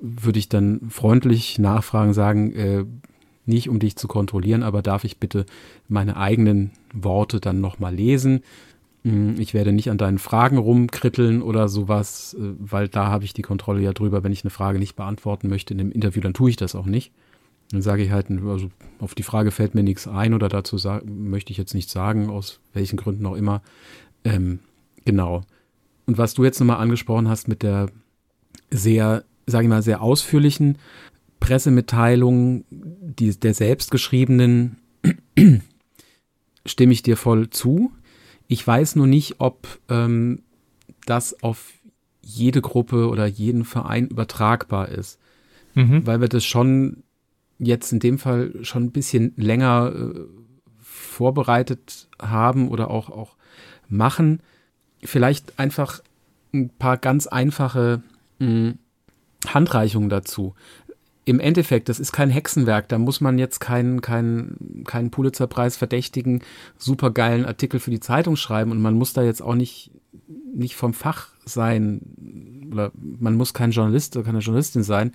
würde 0.00 0.38
ich 0.38 0.48
dann 0.48 0.80
freundlich 0.88 1.58
nachfragen, 1.58 2.12
sagen, 2.12 2.52
äh, 2.52 2.84
nicht 3.46 3.68
um 3.68 3.78
dich 3.78 3.96
zu 3.96 4.08
kontrollieren, 4.08 4.62
aber 4.62 4.82
darf 4.82 5.04
ich 5.04 5.18
bitte 5.18 5.44
meine 5.88 6.16
eigenen 6.16 6.70
Worte 6.92 7.40
dann 7.40 7.60
nochmal 7.60 7.94
lesen? 7.94 8.40
Hm, 9.04 9.38
ich 9.38 9.52
werde 9.52 9.72
nicht 9.72 9.90
an 9.90 9.98
deinen 9.98 10.18
Fragen 10.18 10.56
rumkritteln 10.56 11.42
oder 11.42 11.68
sowas, 11.68 12.34
äh, 12.38 12.54
weil 12.58 12.88
da 12.88 13.08
habe 13.08 13.24
ich 13.24 13.34
die 13.34 13.42
Kontrolle 13.42 13.82
ja 13.82 13.92
drüber. 13.92 14.24
Wenn 14.24 14.32
ich 14.32 14.44
eine 14.44 14.50
Frage 14.50 14.78
nicht 14.78 14.96
beantworten 14.96 15.48
möchte 15.48 15.74
in 15.74 15.78
dem 15.78 15.92
Interview, 15.92 16.22
dann 16.22 16.34
tue 16.34 16.50
ich 16.50 16.56
das 16.56 16.74
auch 16.74 16.86
nicht. 16.86 17.12
Dann 17.74 17.82
sage 17.82 18.04
ich 18.04 18.12
halt, 18.12 18.30
also 18.30 18.70
auf 19.00 19.16
die 19.16 19.24
Frage 19.24 19.50
fällt 19.50 19.74
mir 19.74 19.82
nichts 19.82 20.06
ein 20.06 20.32
oder 20.32 20.48
dazu 20.48 20.76
möchte 21.06 21.50
ich 21.50 21.58
jetzt 21.58 21.74
nicht 21.74 21.90
sagen, 21.90 22.30
aus 22.30 22.60
welchen 22.72 22.96
Gründen 22.96 23.26
auch 23.26 23.34
immer. 23.34 23.62
Ähm, 24.22 24.60
genau. 25.04 25.42
Und 26.06 26.16
was 26.16 26.34
du 26.34 26.44
jetzt 26.44 26.60
nochmal 26.60 26.76
angesprochen 26.76 27.28
hast 27.28 27.48
mit 27.48 27.64
der 27.64 27.90
sehr, 28.70 29.24
sage 29.46 29.64
ich 29.64 29.68
mal, 29.68 29.82
sehr 29.82 30.02
ausführlichen 30.02 30.78
Pressemitteilung 31.40 32.64
die, 32.70 33.36
der 33.36 33.54
selbstgeschriebenen, 33.54 34.76
stimme 36.66 36.92
ich 36.92 37.02
dir 37.02 37.16
voll 37.16 37.50
zu. 37.50 37.90
Ich 38.46 38.64
weiß 38.64 38.94
nur 38.94 39.08
nicht, 39.08 39.40
ob 39.40 39.66
ähm, 39.88 40.42
das 41.06 41.42
auf 41.42 41.72
jede 42.22 42.60
Gruppe 42.60 43.08
oder 43.08 43.26
jeden 43.26 43.64
Verein 43.64 44.06
übertragbar 44.06 44.90
ist. 44.90 45.18
Mhm. 45.74 46.06
Weil 46.06 46.20
wir 46.20 46.28
das 46.28 46.44
schon 46.44 47.02
jetzt 47.58 47.92
in 47.92 48.00
dem 48.00 48.18
Fall 48.18 48.52
schon 48.62 48.84
ein 48.84 48.92
bisschen 48.92 49.32
länger 49.36 49.92
äh, 49.94 50.20
vorbereitet 50.80 52.08
haben 52.20 52.68
oder 52.68 52.90
auch, 52.90 53.10
auch 53.10 53.36
machen. 53.88 54.40
Vielleicht 55.02 55.58
einfach 55.58 56.00
ein 56.52 56.70
paar 56.70 56.96
ganz 56.96 57.26
einfache 57.26 58.02
hm, 58.38 58.78
Handreichungen 59.46 60.08
dazu. 60.08 60.54
Im 61.26 61.40
Endeffekt, 61.40 61.88
das 61.88 62.00
ist 62.00 62.12
kein 62.12 62.28
Hexenwerk, 62.28 62.88
da 62.88 62.98
muss 62.98 63.22
man 63.22 63.38
jetzt 63.38 63.58
keinen 63.58 64.02
keinen 64.02 64.84
keinen 64.84 65.10
Pulitzerpreis 65.10 65.76
verdächtigen, 65.76 66.42
supergeilen 66.76 67.46
Artikel 67.46 67.80
für 67.80 67.90
die 67.90 68.00
Zeitung 68.00 68.36
schreiben 68.36 68.70
und 68.72 68.82
man 68.82 68.94
muss 68.94 69.14
da 69.14 69.22
jetzt 69.22 69.40
auch 69.40 69.54
nicht 69.54 69.90
nicht 70.54 70.76
vom 70.76 70.92
Fach 70.92 71.28
sein 71.44 72.68
oder 72.72 72.90
man 72.94 73.36
muss 73.36 73.54
kein 73.54 73.70
Journalist 73.70 74.16
oder 74.16 74.24
keine 74.24 74.38
Journalistin 74.38 74.82
sein, 74.82 75.12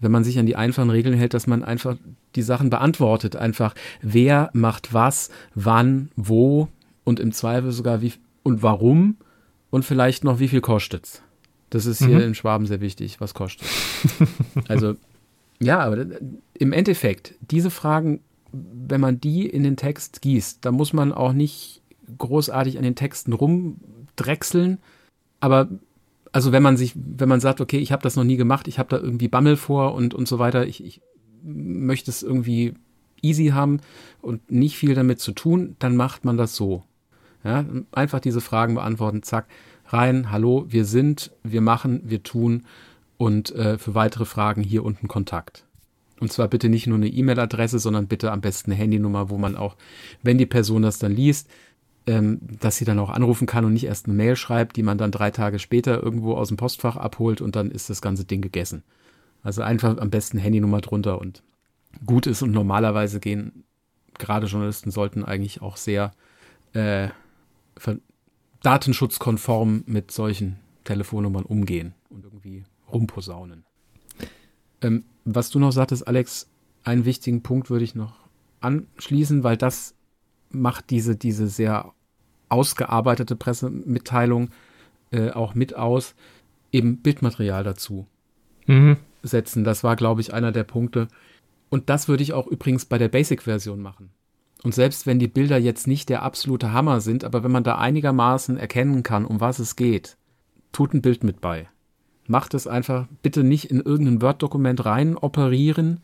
wenn 0.00 0.10
man 0.10 0.24
sich 0.24 0.38
an 0.38 0.46
die 0.46 0.56
einfachen 0.56 0.90
Regeln 0.90 1.16
hält, 1.16 1.34
dass 1.34 1.46
man 1.46 1.62
einfach 1.62 1.96
die 2.34 2.42
Sachen 2.42 2.70
beantwortet. 2.70 3.36
Einfach, 3.36 3.74
wer 4.02 4.50
macht 4.52 4.92
was, 4.92 5.30
wann, 5.54 6.10
wo 6.16 6.68
und 7.04 7.20
im 7.20 7.32
Zweifel 7.32 7.72
sogar 7.72 8.02
wie 8.02 8.12
und 8.42 8.62
warum 8.62 9.16
und 9.70 9.84
vielleicht 9.84 10.24
noch 10.24 10.38
wie 10.38 10.48
viel 10.48 10.60
kostet's. 10.60 11.22
Das 11.70 11.86
ist 11.86 11.98
hier 11.98 12.18
mhm. 12.18 12.22
in 12.22 12.34
Schwaben 12.34 12.66
sehr 12.66 12.80
wichtig, 12.80 13.20
was 13.20 13.34
kostet. 13.34 13.66
also, 14.68 14.94
ja, 15.60 15.80
aber 15.80 16.06
im 16.54 16.72
Endeffekt, 16.72 17.34
diese 17.40 17.70
Fragen, 17.70 18.20
wenn 18.52 19.00
man 19.00 19.20
die 19.20 19.46
in 19.46 19.64
den 19.64 19.76
Text 19.76 20.22
gießt, 20.22 20.64
da 20.64 20.70
muss 20.70 20.92
man 20.92 21.12
auch 21.12 21.32
nicht 21.32 21.82
großartig 22.18 22.78
an 22.78 22.84
den 22.84 22.94
Texten 22.94 23.32
rumdrechseln, 23.32 24.78
aber 25.40 25.68
also 26.32 26.52
wenn 26.52 26.62
man 26.62 26.76
sich, 26.76 26.92
wenn 26.94 27.28
man 27.28 27.40
sagt, 27.40 27.60
okay, 27.60 27.78
ich 27.78 27.92
habe 27.92 28.02
das 28.02 28.16
noch 28.16 28.24
nie 28.24 28.36
gemacht, 28.36 28.68
ich 28.68 28.78
habe 28.78 28.90
da 28.90 28.98
irgendwie 28.98 29.28
Bammel 29.28 29.56
vor 29.56 29.94
und, 29.94 30.12
und 30.12 30.28
so 30.28 30.38
weiter, 30.38 30.66
ich, 30.66 30.84
ich 30.84 31.00
möchte 31.42 32.10
es 32.10 32.22
irgendwie 32.22 32.74
easy 33.22 33.46
haben 33.48 33.80
und 34.20 34.50
nicht 34.50 34.76
viel 34.76 34.94
damit 34.94 35.20
zu 35.20 35.32
tun, 35.32 35.76
dann 35.78 35.96
macht 35.96 36.24
man 36.24 36.36
das 36.36 36.54
so. 36.54 36.82
Ja, 37.44 37.64
einfach 37.92 38.20
diese 38.20 38.40
Fragen 38.40 38.74
beantworten, 38.74 39.22
zack, 39.22 39.46
rein, 39.86 40.30
hallo, 40.32 40.66
wir 40.68 40.84
sind, 40.84 41.30
wir 41.44 41.60
machen, 41.60 42.02
wir 42.04 42.22
tun 42.22 42.64
und 43.18 43.54
äh, 43.54 43.78
für 43.78 43.94
weitere 43.94 44.24
Fragen 44.24 44.62
hier 44.62 44.84
unten 44.84 45.06
Kontakt. 45.08 45.64
Und 46.18 46.32
zwar 46.32 46.48
bitte 46.48 46.68
nicht 46.68 46.86
nur 46.86 46.96
eine 46.96 47.08
E-Mail-Adresse, 47.08 47.78
sondern 47.78 48.08
bitte 48.08 48.32
am 48.32 48.40
besten 48.40 48.72
eine 48.72 48.80
Handynummer, 48.80 49.30
wo 49.30 49.38
man 49.38 49.54
auch, 49.54 49.76
wenn 50.22 50.38
die 50.38 50.46
Person 50.46 50.82
das 50.82 50.98
dann 50.98 51.12
liest, 51.12 51.48
ähm, 52.06 52.40
dass 52.60 52.76
sie 52.76 52.84
dann 52.84 52.98
auch 52.98 53.10
anrufen 53.10 53.46
kann 53.46 53.64
und 53.64 53.72
nicht 53.72 53.84
erst 53.84 54.06
eine 54.06 54.14
Mail 54.14 54.36
schreibt, 54.36 54.76
die 54.76 54.82
man 54.82 54.98
dann 54.98 55.10
drei 55.10 55.30
Tage 55.30 55.58
später 55.58 56.02
irgendwo 56.02 56.34
aus 56.34 56.48
dem 56.48 56.56
Postfach 56.56 56.96
abholt 56.96 57.40
und 57.40 57.56
dann 57.56 57.70
ist 57.70 57.90
das 57.90 58.00
ganze 58.00 58.24
Ding 58.24 58.42
gegessen. 58.42 58.82
Also 59.42 59.62
einfach 59.62 59.96
am 59.98 60.10
besten 60.10 60.38
Handynummer 60.38 60.80
drunter 60.80 61.20
und 61.20 61.42
gut 62.04 62.26
ist 62.26 62.42
und 62.42 62.52
normalerweise 62.52 63.20
gehen 63.20 63.64
gerade 64.18 64.46
Journalisten 64.46 64.90
sollten 64.90 65.24
eigentlich 65.24 65.62
auch 65.62 65.76
sehr 65.76 66.12
äh, 66.72 67.08
datenschutzkonform 68.62 69.84
mit 69.86 70.10
solchen 70.10 70.58
Telefonnummern 70.84 71.44
umgehen 71.44 71.94
und 72.10 72.24
irgendwie 72.24 72.64
rumposaunen. 72.90 73.64
Ähm, 74.82 75.04
was 75.24 75.50
du 75.50 75.58
noch 75.58 75.72
sagtest, 75.72 76.06
Alex, 76.06 76.48
einen 76.84 77.04
wichtigen 77.04 77.42
Punkt 77.42 77.70
würde 77.70 77.84
ich 77.84 77.94
noch 77.94 78.14
anschließen, 78.60 79.42
weil 79.42 79.56
das 79.56 79.94
macht 80.50 80.90
diese, 80.90 81.16
diese 81.16 81.48
sehr 81.48 81.92
ausgearbeitete 82.48 83.36
Pressemitteilung 83.36 84.50
äh, 85.10 85.30
auch 85.30 85.54
mit 85.54 85.74
aus, 85.74 86.14
eben 86.72 86.98
Bildmaterial 86.98 87.64
dazu 87.64 88.06
mhm. 88.66 88.96
setzen. 89.22 89.64
Das 89.64 89.84
war, 89.84 89.96
glaube 89.96 90.20
ich, 90.20 90.34
einer 90.34 90.52
der 90.52 90.64
Punkte. 90.64 91.08
Und 91.68 91.88
das 91.90 92.08
würde 92.08 92.22
ich 92.22 92.32
auch 92.32 92.46
übrigens 92.46 92.84
bei 92.84 92.98
der 92.98 93.08
Basic-Version 93.08 93.80
machen. 93.80 94.10
Und 94.62 94.74
selbst 94.74 95.06
wenn 95.06 95.18
die 95.18 95.28
Bilder 95.28 95.58
jetzt 95.58 95.86
nicht 95.86 96.08
der 96.08 96.22
absolute 96.22 96.72
Hammer 96.72 97.00
sind, 97.00 97.24
aber 97.24 97.44
wenn 97.44 97.52
man 97.52 97.64
da 97.64 97.76
einigermaßen 97.78 98.56
erkennen 98.56 99.02
kann, 99.02 99.24
um 99.24 99.40
was 99.40 99.58
es 99.58 99.76
geht, 99.76 100.16
tut 100.72 100.94
ein 100.94 101.02
Bild 101.02 101.24
mit 101.24 101.40
bei. 101.40 101.68
Macht 102.26 102.54
es 102.54 102.66
einfach 102.66 103.06
bitte 103.22 103.44
nicht 103.44 103.70
in 103.70 103.80
irgendein 103.80 104.22
Word-Dokument 104.22 104.84
rein 104.84 105.16
operieren 105.16 106.00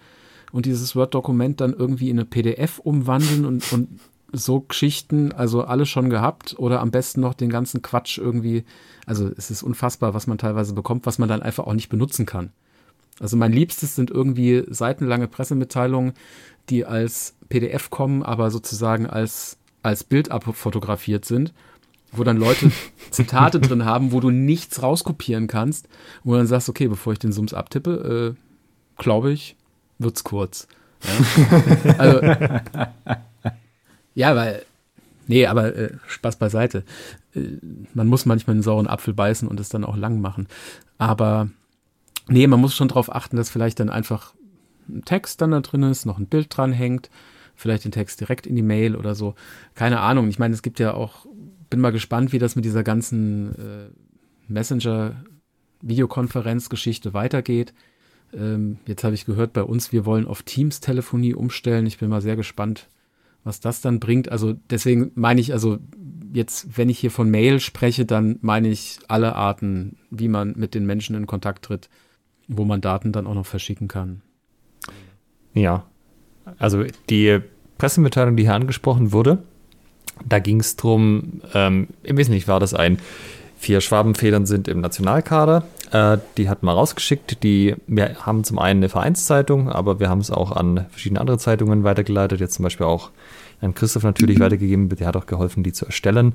und 0.52 0.66
dieses 0.66 0.94
Word-Dokument 0.94 1.60
dann 1.60 1.72
irgendwie 1.72 2.10
in 2.10 2.18
eine 2.18 2.26
PDF 2.26 2.78
umwandeln 2.78 3.44
und, 3.44 3.72
und 3.72 4.00
so 4.32 4.60
Geschichten, 4.60 5.32
also 5.32 5.64
alle 5.64 5.86
schon 5.86 6.10
gehabt 6.10 6.54
oder 6.58 6.80
am 6.80 6.90
besten 6.90 7.20
noch 7.20 7.34
den 7.34 7.50
ganzen 7.50 7.82
Quatsch 7.82 8.18
irgendwie. 8.18 8.64
Also 9.06 9.30
es 9.36 9.50
ist 9.50 9.62
unfassbar, 9.62 10.14
was 10.14 10.26
man 10.26 10.38
teilweise 10.38 10.72
bekommt, 10.72 11.06
was 11.06 11.18
man 11.18 11.28
dann 11.28 11.42
einfach 11.42 11.66
auch 11.66 11.74
nicht 11.74 11.88
benutzen 11.88 12.26
kann. 12.26 12.50
Also 13.20 13.36
mein 13.36 13.52
Liebstes 13.52 13.94
sind 13.94 14.10
irgendwie 14.10 14.64
seitenlange 14.68 15.28
Pressemitteilungen, 15.28 16.14
die 16.70 16.84
als 16.84 17.34
PDF 17.48 17.90
kommen, 17.90 18.22
aber 18.22 18.50
sozusagen 18.50 19.06
als, 19.06 19.58
als 19.82 20.04
Bild 20.04 20.30
abfotografiert 20.30 21.24
sind, 21.24 21.52
wo 22.10 22.24
dann 22.24 22.36
Leute 22.38 22.72
Zitate 23.10 23.60
drin 23.60 23.84
haben, 23.84 24.12
wo 24.12 24.20
du 24.20 24.30
nichts 24.30 24.82
rauskopieren 24.82 25.46
kannst, 25.46 25.88
wo 26.24 26.32
du 26.32 26.38
dann 26.38 26.46
sagst, 26.46 26.68
okay, 26.68 26.88
bevor 26.88 27.12
ich 27.12 27.18
den 27.18 27.32
Sums 27.32 27.52
abtippe, 27.52 28.34
äh, 28.36 29.02
glaube 29.02 29.32
ich, 29.32 29.56
wird's 29.98 30.24
kurz. 30.24 30.66
Ja? 31.04 31.94
also 31.98 32.20
ja, 34.14 34.36
weil, 34.36 34.64
nee, 35.26 35.46
aber 35.46 35.74
äh, 35.74 35.94
Spaß 36.06 36.36
beiseite. 36.36 36.84
Äh, 37.34 37.58
man 37.94 38.06
muss 38.06 38.26
manchmal 38.26 38.54
einen 38.54 38.62
sauren 38.62 38.86
Apfel 38.86 39.14
beißen 39.14 39.48
und 39.48 39.58
es 39.60 39.68
dann 39.68 39.84
auch 39.84 39.96
lang 39.96 40.20
machen. 40.20 40.46
Aber 40.98 41.48
nee, 42.28 42.46
man 42.46 42.60
muss 42.60 42.74
schon 42.74 42.88
darauf 42.88 43.14
achten, 43.14 43.36
dass 43.36 43.50
vielleicht 43.50 43.80
dann 43.80 43.90
einfach 43.90 44.34
ein 44.88 45.04
Text 45.04 45.40
dann 45.40 45.52
da 45.52 45.60
drin 45.60 45.84
ist, 45.84 46.06
noch 46.06 46.18
ein 46.18 46.26
Bild 46.26 46.56
dran 46.56 46.72
hängt, 46.72 47.10
vielleicht 47.54 47.84
den 47.84 47.92
Text 47.92 48.20
direkt 48.20 48.46
in 48.46 48.56
die 48.56 48.62
Mail 48.62 48.96
oder 48.96 49.14
so. 49.14 49.34
Keine 49.74 50.00
Ahnung. 50.00 50.28
Ich 50.28 50.38
meine, 50.38 50.54
es 50.54 50.62
gibt 50.62 50.80
ja 50.80 50.94
auch, 50.94 51.26
bin 51.70 51.80
mal 51.80 51.92
gespannt, 51.92 52.32
wie 52.32 52.38
das 52.38 52.56
mit 52.56 52.64
dieser 52.64 52.82
ganzen 52.82 53.54
äh, 53.54 53.90
Messenger-Videokonferenzgeschichte 54.48 57.14
weitergeht. 57.14 57.72
Ähm, 58.34 58.78
jetzt 58.86 59.04
habe 59.04 59.14
ich 59.14 59.24
gehört, 59.24 59.52
bei 59.52 59.62
uns, 59.62 59.92
wir 59.92 60.04
wollen 60.04 60.26
auf 60.26 60.42
Teams-Telefonie 60.42 61.34
umstellen. 61.34 61.86
Ich 61.86 61.98
bin 61.98 62.08
mal 62.08 62.22
sehr 62.22 62.34
gespannt, 62.36 62.88
was 63.44 63.60
das 63.60 63.80
dann 63.80 64.00
bringt. 64.00 64.30
Also 64.30 64.54
deswegen 64.70 65.12
meine 65.14 65.40
ich, 65.40 65.52
also 65.52 65.78
jetzt, 66.32 66.78
wenn 66.78 66.88
ich 66.88 66.98
hier 66.98 67.10
von 67.10 67.30
Mail 67.30 67.60
spreche, 67.60 68.04
dann 68.04 68.38
meine 68.40 68.68
ich 68.68 68.98
alle 69.08 69.34
Arten, 69.34 69.96
wie 70.10 70.28
man 70.28 70.54
mit 70.56 70.74
den 70.74 70.86
Menschen 70.86 71.16
in 71.16 71.26
Kontakt 71.26 71.64
tritt, 71.64 71.88
wo 72.48 72.64
man 72.64 72.80
Daten 72.80 73.12
dann 73.12 73.26
auch 73.26 73.34
noch 73.34 73.46
verschicken 73.46 73.88
kann. 73.88 74.22
Ja, 75.54 75.84
also 76.58 76.84
die 77.10 77.40
Pressemitteilung, 77.78 78.36
die 78.36 78.44
hier 78.44 78.54
angesprochen 78.54 79.12
wurde, 79.12 79.42
da 80.26 80.38
ging 80.38 80.60
es 80.60 80.76
darum, 80.76 81.42
ähm, 81.54 81.88
im 82.02 82.16
Wesentlichen 82.16 82.48
war 82.48 82.60
das 82.60 82.74
ein, 82.74 82.98
vier 83.62 83.80
Schwabenfedern 83.80 84.44
sind 84.44 84.66
im 84.66 84.80
Nationalkader. 84.80 85.62
Äh, 85.92 86.18
die 86.36 86.48
hat 86.48 86.64
man 86.64 86.74
rausgeschickt. 86.74 87.44
Die, 87.44 87.76
wir 87.86 88.26
haben 88.26 88.42
zum 88.42 88.58
einen 88.58 88.80
eine 88.80 88.88
Vereinszeitung, 88.88 89.70
aber 89.70 90.00
wir 90.00 90.08
haben 90.08 90.18
es 90.20 90.32
auch 90.32 90.50
an 90.50 90.86
verschiedene 90.90 91.20
andere 91.20 91.38
Zeitungen 91.38 91.84
weitergeleitet. 91.84 92.40
Jetzt 92.40 92.54
zum 92.54 92.64
Beispiel 92.64 92.86
auch 92.86 93.10
an 93.60 93.74
Christoph 93.74 94.02
natürlich 94.02 94.38
mhm. 94.38 94.42
weitergegeben. 94.42 94.88
Der 94.88 95.06
hat 95.06 95.16
auch 95.16 95.26
geholfen, 95.26 95.62
die 95.62 95.72
zu 95.72 95.86
erstellen. 95.86 96.34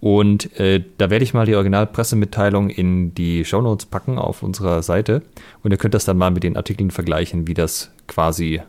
Und 0.00 0.56
äh, 0.60 0.84
da 0.98 1.10
werde 1.10 1.24
ich 1.24 1.34
mal 1.34 1.46
die 1.46 1.56
Originalpressemitteilung 1.56 2.70
in 2.70 3.12
die 3.12 3.44
Shownotes 3.44 3.86
packen 3.86 4.16
auf 4.16 4.44
unserer 4.44 4.84
Seite. 4.84 5.22
Und 5.64 5.72
ihr 5.72 5.78
könnt 5.78 5.94
das 5.94 6.04
dann 6.04 6.16
mal 6.16 6.30
mit 6.30 6.44
den 6.44 6.56
Artikeln 6.56 6.92
vergleichen, 6.92 7.48
wie 7.48 7.54
das 7.54 7.90
quasi, 8.06 8.62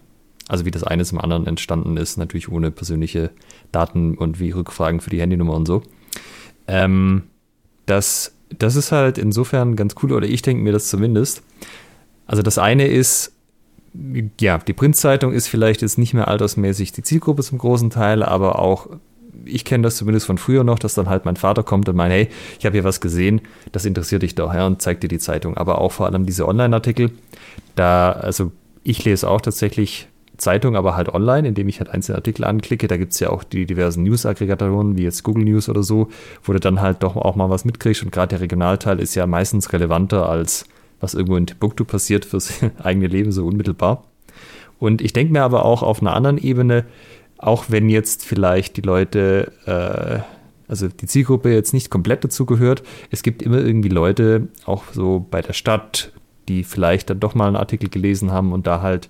also 0.48 0.66
wie 0.66 0.72
das 0.72 0.84
eine 0.84 1.06
zum 1.06 1.20
anderen 1.20 1.46
entstanden 1.46 1.96
ist. 1.96 2.18
Natürlich 2.18 2.50
ohne 2.50 2.72
persönliche 2.72 3.30
Daten 3.72 4.18
und 4.18 4.40
wie 4.40 4.50
Rückfragen 4.50 5.00
für 5.00 5.12
die 5.12 5.22
Handynummer 5.22 5.54
und 5.54 5.68
so. 5.68 5.84
Ähm, 6.68 7.24
das, 7.90 8.34
das 8.58 8.76
ist 8.76 8.92
halt 8.92 9.18
insofern 9.18 9.76
ganz 9.76 9.96
cool, 10.02 10.14
oder 10.14 10.28
ich 10.28 10.42
denke 10.42 10.64
mir 10.64 10.74
das 10.74 10.88
zumindest. 10.88 11.44
Also 12.26 12.42
das 12.42 12.58
eine 12.58 12.88
ist, 12.88 13.34
ja, 14.40 14.60
die 14.60 14.74
Printzeitung 14.74 15.34
ist 15.34 15.48
vielleicht 15.48 15.82
jetzt 15.82 15.98
nicht 15.98 16.14
mehr 16.14 16.28
altersmäßig 16.28 16.92
die 16.92 17.04
Zielgruppe 17.04 17.44
zum 17.44 17.58
großen 17.58 17.90
Teil, 17.90 18.24
aber 18.24 18.60
auch 18.60 18.88
ich 19.46 19.66
kenne 19.66 19.84
das 19.84 19.98
zumindest 19.98 20.26
von 20.26 20.38
früher 20.38 20.64
noch, 20.64 20.80
dass 20.80 20.96
dann 20.96 21.10
halt 21.10 21.26
mein 21.26 21.36
Vater 21.36 21.64
kommt 21.64 21.88
und 21.90 21.96
meint, 21.96 22.12
hey, 22.12 22.30
ich 22.60 22.66
habe 22.66 22.74
hier 22.74 22.84
was 22.84 23.02
gesehen, 23.02 23.42
das 23.72 23.86
interessiert 23.86 24.22
dich 24.22 24.36
doch, 24.36 24.54
ja, 24.54 24.68
und 24.68 24.82
zeigt 24.82 25.04
dir 25.04 25.08
die 25.08 25.20
Zeitung. 25.20 25.56
Aber 25.58 25.80
auch 25.80 25.92
vor 25.92 26.06
allem 26.08 26.26
diese 26.26 26.48
Online-Artikel, 26.48 27.12
da, 27.76 28.12
also 28.12 28.52
ich 28.84 29.04
lese 29.06 29.30
auch 29.30 29.42
tatsächlich 29.42 30.08
Zeitung, 30.40 30.76
aber 30.76 30.96
halt 30.96 31.10
online, 31.10 31.48
indem 31.48 31.68
ich 31.68 31.80
halt 31.80 31.90
einzelne 31.90 32.18
Artikel 32.18 32.44
anklicke. 32.44 32.88
Da 32.88 32.98
gibt 32.98 33.14
es 33.14 33.20
ja 33.20 33.30
auch 33.30 33.44
die 33.44 33.66
diversen 33.66 34.04
News-Aggregatoren, 34.04 34.98
wie 34.98 35.04
jetzt 35.04 35.24
Google 35.24 35.44
News 35.44 35.70
oder 35.70 35.84
so, 35.84 36.10
wo 36.44 36.54
du 36.54 36.60
dann 36.60 36.82
halt 36.82 37.04
doch 37.04 37.16
auch 37.16 37.36
mal 37.36 37.50
was 37.50 37.66
mitkriegst. 37.66 38.04
Und 38.04 38.12
gerade 38.12 38.30
der 38.30 38.42
Regionalteil 38.42 39.00
ist 39.00 39.16
ja 39.16 39.28
meistens 39.28 39.72
relevanter 39.72 40.28
als 40.28 40.66
was 41.00 41.14
irgendwo 41.14 41.38
in 41.38 41.48
Timbuktu 41.48 41.86
passiert 41.86 42.26
fürs 42.26 42.60
eigene 42.84 43.08
Leben 43.08 43.32
so 43.32 43.46
unmittelbar. 43.46 44.04
Und 44.80 45.02
ich 45.02 45.14
denke 45.14 45.34
mir 45.34 45.44
aber 45.44 45.66
auch 45.66 45.84
auf 45.84 46.02
einer 46.02 46.14
anderen 46.14 46.38
Ebene, 46.38 46.86
auch 47.38 47.66
wenn 47.70 47.90
jetzt 47.90 48.26
vielleicht 48.26 48.78
die 48.78 48.82
Leute, 48.82 49.52
äh, 49.66 50.20
also 50.70 50.88
die 50.88 51.08
Zielgruppe 51.08 51.54
jetzt 51.54 51.74
nicht 51.74 51.90
komplett 51.90 52.24
dazugehört, 52.24 52.84
es 53.12 53.24
gibt 53.24 53.42
immer 53.42 53.58
irgendwie 53.58 53.90
Leute, 53.90 54.48
auch 54.66 54.84
so 54.94 55.26
bei 55.30 55.42
der 55.42 55.54
Stadt, 55.54 56.12
die 56.48 56.64
vielleicht 56.64 57.10
dann 57.10 57.20
doch 57.20 57.36
mal 57.36 57.48
einen 57.48 57.56
Artikel 57.56 57.90
gelesen 57.90 58.32
haben 58.32 58.54
und 58.54 58.68
da 58.68 58.82
halt, 58.82 59.10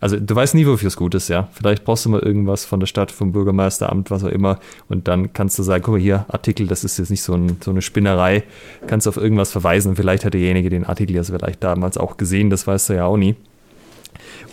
also 0.00 0.18
du 0.18 0.34
weißt 0.34 0.54
nie, 0.54 0.66
wofür 0.66 0.88
es 0.88 0.96
gut 0.96 1.14
ist, 1.14 1.28
ja. 1.28 1.48
Vielleicht 1.52 1.84
brauchst 1.84 2.06
du 2.06 2.08
mal 2.08 2.20
irgendwas 2.20 2.64
von 2.64 2.80
der 2.80 2.86
Stadt, 2.86 3.12
vom 3.12 3.32
Bürgermeisteramt, 3.32 4.10
was 4.10 4.24
auch 4.24 4.28
immer, 4.28 4.58
und 4.88 5.08
dann 5.08 5.32
kannst 5.32 5.58
du 5.58 5.62
sagen, 5.62 5.84
guck 5.84 5.94
mal 5.94 6.00
hier, 6.00 6.24
Artikel, 6.28 6.66
das 6.66 6.84
ist 6.84 6.98
jetzt 6.98 7.10
nicht 7.10 7.22
so, 7.22 7.34
ein, 7.34 7.58
so 7.62 7.70
eine 7.70 7.82
Spinnerei, 7.82 8.44
kannst 8.86 9.06
auf 9.06 9.18
irgendwas 9.18 9.52
verweisen. 9.52 9.96
Vielleicht 9.96 10.24
hat 10.24 10.34
derjenige 10.34 10.70
den 10.70 10.86
Artikel 10.86 11.14
ja 11.14 11.22
vielleicht 11.22 11.62
damals 11.62 11.98
auch 11.98 12.16
gesehen, 12.16 12.48
das 12.48 12.66
weißt 12.66 12.88
du 12.88 12.94
ja 12.94 13.04
auch 13.04 13.18
nie. 13.18 13.36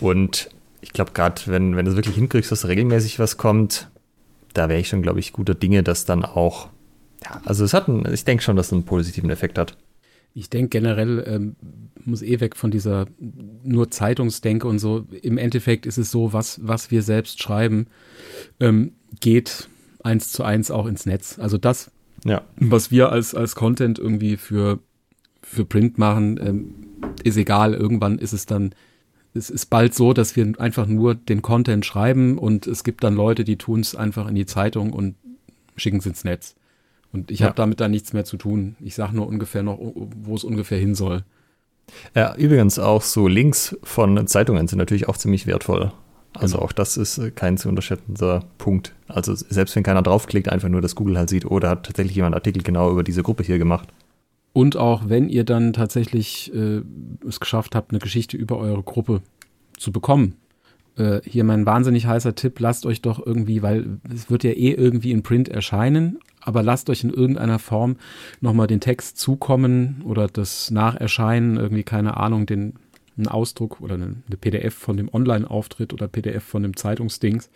Und 0.00 0.50
ich 0.80 0.92
glaube, 0.92 1.12
gerade 1.12 1.40
wenn, 1.46 1.76
wenn 1.76 1.86
du 1.86 1.92
es 1.92 1.96
wirklich 1.96 2.14
hinkriegst, 2.14 2.52
dass 2.52 2.68
regelmäßig 2.68 3.18
was 3.18 3.36
kommt, 3.36 3.88
da 4.54 4.68
wäre 4.68 4.80
ich 4.80 4.88
schon, 4.88 5.02
glaube 5.02 5.20
ich, 5.20 5.32
guter 5.32 5.54
Dinge, 5.54 5.82
dass 5.82 6.04
dann 6.04 6.24
auch, 6.24 6.68
ja, 7.24 7.40
also 7.44 7.64
es 7.64 7.74
hat 7.74 7.88
einen, 7.88 8.12
ich 8.12 8.24
denke 8.24 8.42
schon, 8.42 8.56
dass 8.56 8.66
es 8.66 8.72
einen 8.72 8.84
positiven 8.84 9.30
Effekt 9.30 9.58
hat. 9.58 9.76
Ich 10.38 10.50
denke 10.50 10.68
generell 10.68 11.24
ähm, 11.26 11.56
muss 12.04 12.22
eh 12.22 12.38
weg 12.38 12.54
von 12.54 12.70
dieser 12.70 13.06
nur 13.64 13.90
Zeitungsdenke 13.90 14.68
und 14.68 14.78
so. 14.78 15.04
Im 15.22 15.36
Endeffekt 15.36 15.84
ist 15.84 15.98
es 15.98 16.12
so, 16.12 16.32
was, 16.32 16.60
was 16.62 16.92
wir 16.92 17.02
selbst 17.02 17.42
schreiben, 17.42 17.88
ähm, 18.60 18.92
geht 19.20 19.68
eins 20.04 20.30
zu 20.30 20.44
eins 20.44 20.70
auch 20.70 20.86
ins 20.86 21.06
Netz. 21.06 21.40
Also 21.40 21.58
das, 21.58 21.90
ja. 22.24 22.42
was 22.56 22.92
wir 22.92 23.10
als, 23.10 23.34
als 23.34 23.56
Content 23.56 23.98
irgendwie 23.98 24.36
für, 24.36 24.78
für 25.42 25.64
Print 25.64 25.98
machen, 25.98 26.38
ähm, 26.40 26.74
ist 27.24 27.36
egal. 27.36 27.74
Irgendwann 27.74 28.18
ist 28.18 28.32
es 28.32 28.46
dann 28.46 28.74
es 29.34 29.50
ist 29.50 29.66
bald 29.66 29.94
so, 29.94 30.12
dass 30.12 30.36
wir 30.36 30.52
einfach 30.58 30.86
nur 30.86 31.14
den 31.14 31.42
Content 31.42 31.84
schreiben 31.84 32.38
und 32.38 32.66
es 32.66 32.82
gibt 32.84 33.04
dann 33.04 33.14
Leute, 33.14 33.44
die 33.44 33.56
tun 33.56 33.80
es 33.80 33.94
einfach 33.94 34.28
in 34.28 34.34
die 34.34 34.46
Zeitung 34.46 34.92
und 34.92 35.16
schicken 35.76 35.98
es 35.98 36.06
ins 36.06 36.24
Netz. 36.24 36.54
Und 37.12 37.30
ich 37.30 37.40
ja. 37.40 37.46
habe 37.46 37.56
damit 37.56 37.80
dann 37.80 37.90
nichts 37.90 38.12
mehr 38.12 38.24
zu 38.24 38.36
tun. 38.36 38.76
Ich 38.80 38.94
sage 38.94 39.16
nur 39.16 39.26
ungefähr 39.26 39.62
noch, 39.62 39.78
wo 39.80 40.34
es 40.34 40.44
ungefähr 40.44 40.78
hin 40.78 40.94
soll. 40.94 41.24
Ja, 42.14 42.34
übrigens 42.36 42.78
auch 42.78 43.02
so 43.02 43.28
Links 43.28 43.76
von 43.82 44.26
Zeitungen 44.26 44.68
sind 44.68 44.78
natürlich 44.78 45.08
auch 45.08 45.16
ziemlich 45.16 45.46
wertvoll. 45.46 45.92
Also 46.34 46.56
genau. 46.56 46.66
auch 46.66 46.72
das 46.72 46.96
ist 46.96 47.18
äh, 47.18 47.30
kein 47.30 47.56
zu 47.56 47.68
unterschätzender 47.68 48.44
Punkt. 48.58 48.94
Also 49.06 49.34
selbst 49.34 49.74
wenn 49.76 49.82
keiner 49.82 50.02
draufklickt, 50.02 50.48
einfach 50.48 50.68
nur, 50.68 50.80
dass 50.80 50.94
Google 50.94 51.18
halt 51.18 51.30
sieht, 51.30 51.46
oder 51.46 51.68
oh, 51.68 51.70
hat 51.72 51.86
tatsächlich 51.86 52.16
jemand 52.16 52.34
Artikel 52.34 52.62
genau 52.62 52.90
über 52.90 53.02
diese 53.02 53.22
Gruppe 53.22 53.42
hier 53.42 53.58
gemacht. 53.58 53.88
Und 54.52 54.76
auch 54.76 55.08
wenn 55.08 55.28
ihr 55.28 55.44
dann 55.44 55.72
tatsächlich 55.72 56.52
äh, 56.54 56.82
es 57.26 57.40
geschafft 57.40 57.74
habt, 57.74 57.92
eine 57.92 58.00
Geschichte 58.00 58.36
über 58.36 58.58
eure 58.58 58.82
Gruppe 58.82 59.22
zu 59.78 59.92
bekommen. 59.92 60.36
Äh, 60.96 61.20
hier 61.24 61.44
mein 61.44 61.64
wahnsinnig 61.64 62.06
heißer 62.06 62.34
Tipp, 62.34 62.60
lasst 62.60 62.84
euch 62.84 63.00
doch 63.00 63.24
irgendwie, 63.24 63.62
weil 63.62 63.98
es 64.12 64.30
wird 64.30 64.44
ja 64.44 64.50
eh 64.50 64.72
irgendwie 64.72 65.12
in 65.12 65.22
Print 65.22 65.48
erscheinen, 65.48 66.18
aber 66.48 66.62
lasst 66.62 66.88
euch 66.88 67.04
in 67.04 67.10
irgendeiner 67.10 67.58
Form 67.58 67.96
nochmal 68.40 68.68
den 68.68 68.80
Text 68.80 69.18
zukommen 69.18 70.00
oder 70.06 70.28
das 70.28 70.70
Nacherscheinen, 70.70 71.58
irgendwie, 71.58 71.82
keine 71.82 72.16
Ahnung, 72.16 72.46
den 72.46 72.72
einen 73.18 73.28
Ausdruck 73.28 73.82
oder 73.82 73.96
eine, 73.96 74.16
eine 74.26 74.36
PDF 74.40 74.74
von 74.74 74.96
dem 74.96 75.12
Online-Auftritt 75.12 75.92
oder 75.92 76.08
PDF 76.08 76.42
von 76.42 76.62
dem 76.62 76.74
Zeitungsdings. 76.74 77.50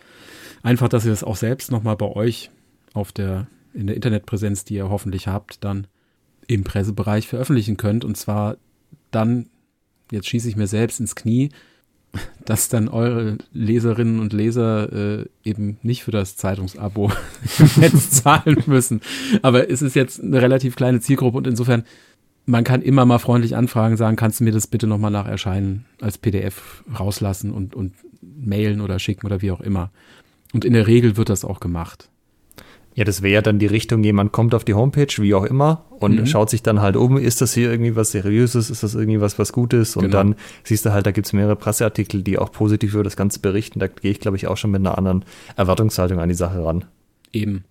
Einfach, 0.61 0.89
dass 0.89 1.05
ihr 1.05 1.09
das 1.09 1.23
auch 1.23 1.37
selbst 1.37 1.71
nochmal 1.71 1.95
bei 1.95 2.05
euch 2.05 2.51
auf 2.93 3.11
der, 3.11 3.47
in 3.73 3.87
der 3.87 3.95
Internetpräsenz, 3.95 4.63
die 4.63 4.75
ihr 4.75 4.89
hoffentlich 4.89 5.27
habt, 5.27 5.63
dann 5.63 5.87
im 6.45 6.63
Pressebereich 6.63 7.27
veröffentlichen 7.27 7.77
könnt. 7.77 8.05
Und 8.05 8.15
zwar 8.15 8.57
dann, 9.09 9.49
jetzt 10.11 10.27
schieße 10.27 10.49
ich 10.49 10.55
mir 10.55 10.67
selbst 10.67 10.99
ins 10.99 11.15
Knie, 11.15 11.49
dass 12.45 12.69
dann 12.69 12.87
eure 12.87 13.37
Leserinnen 13.51 14.19
und 14.19 14.33
Leser 14.33 15.21
äh, 15.21 15.25
eben 15.43 15.77
nicht 15.81 16.03
für 16.03 16.11
das 16.11 16.35
Zeitungsabo 16.35 17.11
Netz 17.77 18.11
zahlen 18.11 18.63
müssen. 18.65 19.01
Aber 19.41 19.69
es 19.69 19.81
ist 19.81 19.95
jetzt 19.95 20.21
eine 20.21 20.41
relativ 20.41 20.75
kleine 20.75 20.99
Zielgruppe 20.99 21.37
und 21.37 21.47
insofern, 21.47 21.83
man 22.45 22.63
kann 22.63 22.81
immer 22.81 23.05
mal 23.05 23.19
freundlich 23.19 23.55
anfragen, 23.55 23.97
sagen, 23.97 24.15
kannst 24.15 24.39
du 24.39 24.43
mir 24.43 24.51
das 24.51 24.67
bitte 24.67 24.87
nochmal 24.87 25.11
nach 25.11 25.27
Erscheinen 25.27 25.85
als 26.01 26.17
PDF 26.17 26.83
rauslassen 26.99 27.51
und, 27.51 27.73
und 27.75 27.93
mailen 28.21 28.81
oder 28.81 28.99
schicken 28.99 29.25
oder 29.25 29.41
wie 29.41 29.51
auch 29.51 29.61
immer. 29.61 29.91
Und 30.53 30.65
in 30.65 30.73
der 30.73 30.87
Regel 30.87 31.17
wird 31.17 31.29
das 31.29 31.45
auch 31.45 31.59
gemacht. 31.59 32.09
Ja, 32.95 33.03
das 33.05 33.21
wäre 33.21 33.33
ja 33.33 33.41
dann 33.41 33.57
die 33.57 33.65
Richtung, 33.65 34.03
jemand 34.03 34.31
kommt 34.31 34.53
auf 34.53 34.63
die 34.63 34.75
Homepage, 34.75 35.07
wie 35.17 35.33
auch 35.33 35.45
immer, 35.45 35.85
und 35.99 36.19
mhm. 36.19 36.25
schaut 36.27 36.49
sich 36.49 36.61
dann 36.61 36.81
halt 36.81 36.95
um, 36.95 37.17
ist 37.17 37.41
das 37.41 37.53
hier 37.53 37.71
irgendwie 37.71 37.95
was 37.95 38.11
Seriöses, 38.11 38.69
ist 38.69 38.83
das 38.83 38.93
irgendwie 38.93 39.19
was, 39.19 39.39
was 39.39 39.51
Gutes? 39.51 39.95
Und 39.95 40.03
genau. 40.03 40.17
dann 40.17 40.35
siehst 40.63 40.85
du 40.85 40.93
halt, 40.93 41.05
da 41.05 41.11
gibt 41.11 41.25
es 41.25 41.33
mehrere 41.33 41.55
Presseartikel, 41.55 42.21
die 42.21 42.37
auch 42.37 42.51
positiv 42.51 42.93
über 42.93 43.03
das 43.03 43.15
Ganze 43.15 43.39
berichten. 43.39 43.79
Da 43.79 43.87
gehe 43.87 44.11
ich, 44.11 44.19
glaube 44.19 44.37
ich, 44.37 44.47
auch 44.47 44.57
schon 44.57 44.71
mit 44.71 44.81
einer 44.81 44.97
anderen 44.97 45.25
Erwartungshaltung 45.55 46.19
an 46.19 46.29
die 46.29 46.35
Sache 46.35 46.63
ran. 46.63 46.85
Eben. 47.31 47.63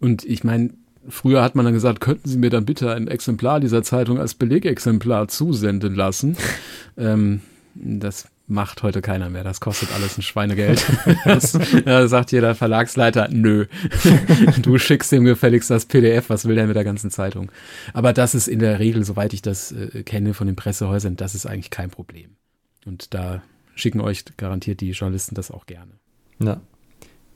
Und 0.00 0.24
ich 0.24 0.42
meine, 0.42 0.70
früher 1.08 1.42
hat 1.42 1.54
man 1.54 1.64
dann 1.64 1.74
gesagt, 1.74 2.00
könnten 2.00 2.28
Sie 2.28 2.38
mir 2.38 2.50
dann 2.50 2.64
bitte 2.64 2.92
ein 2.92 3.08
Exemplar 3.08 3.60
dieser 3.60 3.82
Zeitung 3.82 4.18
als 4.18 4.34
Belegexemplar 4.34 5.28
zusenden 5.28 5.94
lassen? 5.94 6.36
ähm, 6.96 7.40
das 7.74 8.28
macht 8.48 8.82
heute 8.82 9.02
keiner 9.02 9.28
mehr. 9.28 9.44
Das 9.44 9.60
kostet 9.60 9.92
alles 9.92 10.18
ein 10.18 10.22
Schweinegeld. 10.22 10.84
das, 11.24 11.58
da 11.84 12.06
sagt 12.08 12.32
jeder 12.32 12.54
Verlagsleiter, 12.54 13.28
nö, 13.30 13.66
du 14.62 14.78
schickst 14.78 15.12
dem 15.12 15.24
gefälligst 15.24 15.70
das 15.70 15.86
PDF, 15.86 16.30
was 16.30 16.46
will 16.46 16.54
der 16.54 16.66
mit 16.66 16.76
der 16.76 16.84
ganzen 16.84 17.10
Zeitung? 17.10 17.50
Aber 17.92 18.12
das 18.12 18.34
ist 18.34 18.48
in 18.48 18.60
der 18.60 18.78
Regel, 18.78 19.04
soweit 19.04 19.32
ich 19.32 19.42
das 19.42 19.72
äh, 19.72 20.02
kenne 20.04 20.34
von 20.34 20.46
den 20.46 20.56
Pressehäusern, 20.56 21.16
das 21.16 21.34
ist 21.34 21.46
eigentlich 21.46 21.70
kein 21.70 21.90
Problem. 21.90 22.36
Und 22.84 23.14
da 23.14 23.42
schicken 23.74 24.00
euch 24.00 24.24
garantiert 24.36 24.80
die 24.80 24.90
Journalisten 24.90 25.34
das 25.34 25.50
auch 25.50 25.66
gerne. 25.66 25.92
Ja. 26.38 26.60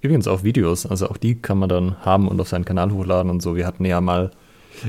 Übrigens 0.03 0.29
auch 0.29 0.45
Videos, 0.45 0.87
also 0.87 1.11
auch 1.11 1.19
die 1.19 1.35
kann 1.35 1.59
man 1.59 1.69
dann 1.69 2.01
haben 2.05 2.27
und 2.27 2.41
auf 2.41 2.49
seinen 2.49 2.65
Kanal 2.65 2.91
hochladen 2.91 3.31
und 3.31 3.43
so. 3.43 3.55
Wir 3.55 3.67
hatten 3.67 3.85
ja 3.85 4.01
mal 4.01 4.31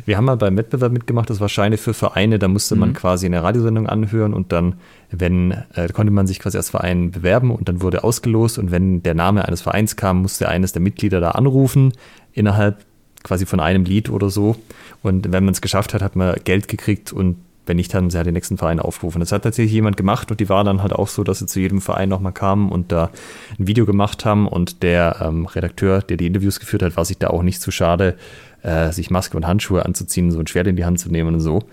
wir 0.06 0.18
haben 0.18 0.26
mal 0.26 0.38
beim 0.38 0.58
Wettbewerb 0.58 0.92
mitgemacht, 0.92 1.30
das 1.30 1.40
war 1.40 1.50
Scheine 1.50 1.78
für 1.78 1.94
Vereine, 1.94 2.40
da 2.40 2.48
musste 2.48 2.76
mhm. 2.76 2.82
man 2.82 2.94
quasi 2.94 3.26
eine 3.26 3.44
Radiosendung 3.44 3.88
anhören 3.88 4.34
und 4.34 4.52
dann, 4.52 4.76
wenn, 5.10 5.52
äh, 5.74 5.88
konnte 5.94 6.12
man 6.12 6.28
sich 6.28 6.40
quasi 6.40 6.58
als 6.58 6.70
Verein 6.70 7.12
bewerben 7.12 7.52
und 7.52 7.68
dann 7.70 7.82
wurde 7.82 8.04
ausgelost 8.04 8.58
und 8.58 8.72
wenn 8.72 9.04
der 9.04 9.14
Name 9.14 9.46
eines 9.46 9.62
Vereins 9.62 9.96
kam, 9.96 10.22
musste 10.22 10.50
eines 10.50 10.74
der 10.74 10.82
Mitglieder 10.82 11.20
da 11.20 11.32
anrufen, 11.32 11.94
innerhalb 12.34 12.86
quasi 13.24 13.46
von 13.46 13.60
einem 13.60 13.86
Lied 13.86 14.10
oder 14.10 14.30
so. 14.30 14.56
Und 15.04 15.32
wenn 15.32 15.46
man 15.46 15.54
es 15.54 15.62
geschafft 15.62 15.94
hat, 15.94 16.02
hat 16.02 16.16
man 16.16 16.36
Geld 16.44 16.68
gekriegt 16.68 17.12
und 17.14 17.38
wenn 17.66 17.78
nicht, 17.78 17.94
haben 17.94 18.10
sie 18.10 18.18
halt 18.18 18.28
den 18.28 18.34
nächsten 18.34 18.58
Verein 18.58 18.80
aufgerufen. 18.80 19.20
Das 19.20 19.32
hat 19.32 19.44
tatsächlich 19.44 19.74
jemand 19.74 19.98
gemacht 19.98 20.32
und 20.32 20.40
die 20.40 20.50
war 20.50 20.64
dann 20.64 20.82
halt 20.82 20.94
auch 20.94 21.08
so, 21.08 21.24
dass 21.24 21.40
sie 21.40 21.46
zu 21.46 21.60
jedem 21.60 21.82
Verein 21.82 22.10
nochmal 22.10 22.34
kamen 22.34 22.72
und 22.72 22.92
da 22.92 23.12
ein 23.60 23.68
Video 23.68 23.86
gemacht 23.86 24.26
haben 24.26 24.48
und 24.48 24.84
der 24.84 25.18
ähm, 25.22 25.46
Redakteur, 25.46 26.02
der 26.02 26.18
die 26.18 26.28
Interviews 26.28 26.60
geführt 26.60 26.84
hat, 26.84 26.98
war 26.98 27.06
sich 27.06 27.18
da 27.18 27.28
auch 27.28 27.44
nicht 27.44 27.62
zu 27.62 27.72
schade, 27.72 28.16
äh, 28.64 28.92
sich 28.92 29.10
Maske 29.10 29.38
und 29.38 29.46
Handschuhe 29.46 29.86
anzuziehen, 29.86 30.32
so 30.32 30.40
ein 30.40 30.48
Schwert 30.48 30.68
in 30.68 30.76
die 30.76 30.86
Hand 30.86 31.00
zu 31.00 31.10
nehmen 31.10 31.36
und 31.36 31.40
so. 31.40 31.64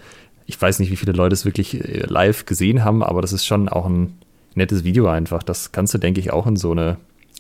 Ich 0.47 0.61
weiß 0.61 0.79
nicht, 0.79 0.91
wie 0.91 0.97
viele 0.97 1.13
Leute 1.13 1.35
es 1.35 1.45
wirklich 1.45 1.83
äh, 1.83 2.05
live 2.07 2.45
gesehen 2.45 2.85
haben, 2.85 3.03
aber 3.03 3.23
das 3.23 3.33
ist 3.33 3.47
schon 3.47 3.69
auch 3.69 3.87
ein 3.87 4.15
nettes 4.55 4.85
Video 4.85 5.07
einfach. 5.09 5.43
Das 5.43 5.73
kannst 5.73 5.95
du, 5.95 5.99
denke 5.99 6.21
ich, 6.21 6.33
auch 6.33 6.47
in 6.47 6.57
so 6.57 6.73
eine, 6.73 6.99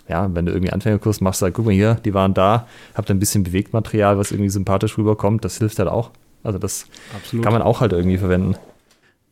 ja, 0.08 0.34
wenn 0.34 0.46
du 0.46 0.52
irgendwie 0.52 0.72
Anfängerkurs 0.72 1.20
machst, 1.20 1.40
sag, 1.40 1.52
guck 1.54 1.66
mal 1.66 1.74
hier, 1.74 1.96
die 1.96 2.14
waren 2.14 2.32
da, 2.32 2.66
habt 2.94 3.10
ein 3.10 3.18
bisschen 3.18 3.44
Bewegtmaterial, 3.44 4.16
was 4.18 4.30
irgendwie 4.30 4.50
sympathisch 4.50 4.96
rüberkommt, 4.96 5.44
das 5.44 5.58
hilft 5.58 5.78
halt 5.78 5.88
auch. 5.88 6.10
Also 6.42 6.58
das 6.58 6.86
Absolut. 7.14 7.44
kann 7.44 7.52
man 7.52 7.62
auch 7.62 7.80
halt 7.80 7.92
irgendwie 7.92 8.18
verwenden. 8.18 8.56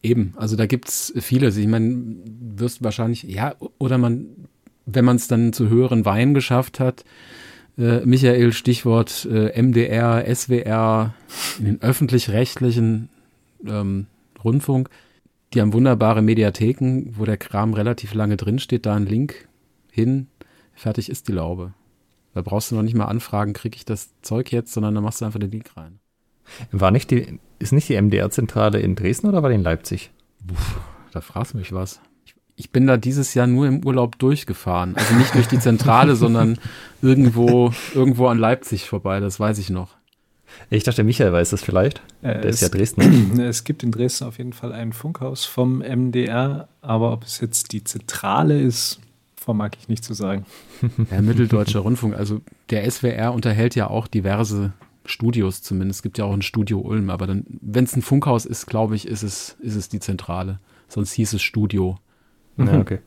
Eben, 0.03 0.35
also 0.37 0.57
da 0.57 0.67
gibt 0.67 0.89
es 0.89 1.13
vieles. 1.19 1.57
Ich 1.57 1.67
meine, 1.67 2.17
wirst 2.25 2.83
wahrscheinlich, 2.83 3.23
ja, 3.25 3.55
oder 3.79 3.99
man, 3.99 4.27
wenn 4.85 5.05
man 5.05 5.17
es 5.17 5.27
dann 5.27 5.53
zu 5.53 5.69
höheren 5.69 6.05
Weinen 6.05 6.35
geschafft 6.35 6.81
hat, 6.81 7.05
äh, 7.79 8.05
Michael, 8.07 8.53
Stichwort 8.53 9.27
äh, 9.31 9.61
MDR, 9.61 10.25
SWR, 10.35 11.15
in 11.59 11.65
den 11.65 11.83
öffentlich-rechtlichen 11.83 13.09
ähm, 13.67 14.07
Rundfunk. 14.43 14.89
Die 15.55 15.61
haben 15.61 15.73
wunderbare 15.73 16.23
Mediatheken, 16.23 17.13
wo 17.17 17.25
der 17.25 17.37
Kram 17.37 17.75
relativ 17.75 18.15
lange 18.15 18.37
drinsteht. 18.37 18.87
Da 18.87 18.95
ein 18.95 19.07
Link 19.07 19.49
hin, 19.91 20.29
fertig 20.75 21.09
ist 21.09 21.29
die 21.29 21.33
Laube. 21.33 21.73
Da 22.35 22.43
brauchst 22.43 22.71
du 22.71 22.75
noch 22.75 22.83
nicht 22.83 22.97
mal 22.97 23.07
anfragen, 23.07 23.55
kriege 23.55 23.77
ich 23.77 23.85
das 23.85 24.11
Zeug 24.21 24.53
jetzt, 24.53 24.73
sondern 24.73 24.95
dann 24.95 25.05
machst 25.05 25.21
du 25.21 25.25
einfach 25.25 25.41
den 25.41 25.51
Link 25.51 25.77
rein. 25.77 25.99
War 26.73 26.91
nicht 26.91 27.11
die, 27.11 27.39
ist 27.59 27.73
nicht 27.73 27.89
die 27.89 28.01
MDR-Zentrale 28.01 28.81
in 28.81 28.95
Dresden 28.95 29.29
oder 29.29 29.43
war 29.43 29.51
die 29.51 29.57
in 29.57 29.63
Leipzig? 29.63 30.11
Puh, 30.47 30.55
da 31.13 31.21
fragst 31.21 31.55
du 31.55 31.59
mich 31.59 31.73
was 31.73 32.01
ich 32.57 32.71
bin 32.71 32.87
da 32.87 32.97
dieses 32.97 33.35
Jahr 33.35 33.47
nur 33.47 33.67
im 33.67 33.85
Urlaub 33.85 34.19
durchgefahren. 34.19 34.97
Also 34.97 35.15
nicht 35.15 35.35
durch 35.35 35.47
die 35.47 35.59
Zentrale, 35.59 36.17
sondern 36.17 36.59
irgendwo, 37.03 37.73
irgendwo 37.95 38.27
an 38.27 38.39
Leipzig 38.39 38.89
vorbei, 38.89 39.21
das 39.21 39.39
weiß 39.39 39.59
ich 39.59 39.71
noch. 39.71 39.95
Ich 40.71 40.85
dachte, 40.85 41.05
Michael 41.05 41.33
weiß 41.33 41.51
das 41.51 41.63
vielleicht. 41.63 42.01
Äh, 42.23 42.41
Der 42.41 42.45
ist 42.47 42.63
ja 42.63 42.69
Dresden. 42.71 43.39
Es 43.41 43.65
gibt 43.65 43.83
in 43.83 43.93
Dresden 43.93 44.25
auf 44.25 44.39
jeden 44.39 44.55
Fall 44.55 44.73
ein 44.73 44.95
Funkhaus 44.95 45.45
vom 45.45 45.79
MDR, 45.79 46.69
aber 46.81 47.13
ob 47.13 47.25
es 47.25 47.41
jetzt 47.41 47.73
die 47.73 47.85
Zentrale 47.85 48.59
ist, 48.59 49.01
vermag 49.37 49.73
ich 49.79 49.89
nicht 49.89 50.03
zu 50.03 50.15
sagen. 50.15 50.47
Der 51.11 51.21
Mitteldeutsche 51.21 51.81
Rundfunk, 51.81 52.17
also 52.17 52.41
der 52.71 52.91
SWR 52.91 53.33
unterhält 53.33 53.75
ja 53.75 53.89
auch 53.89 54.07
diverse 54.07 54.73
Studios 55.07 55.63
zumindest. 55.63 55.99
Es 55.99 56.03
gibt 56.03 56.19
ja 56.19 56.25
auch 56.25 56.33
ein 56.33 56.43
Studio 56.43 56.81
Ulm, 56.81 57.11
aber 57.11 57.27
dann, 57.27 57.45
wenn 57.61 57.85
es 57.85 57.97
ein 57.97 58.03
Funkhaus 58.03 58.47
ist, 58.47 58.67
glaube 58.67 58.97
ich, 58.97 59.07
ist 59.07 59.23
es, 59.23 59.57
ist 59.61 59.77
es 59.77 59.89
die 59.89 60.01
Zentrale. 60.01 60.61
Sonst 60.89 61.13
hieß 61.13 61.35
es 61.35 61.43
Studio. 61.43 61.99
Ja, 62.57 62.79
okay. 62.79 62.99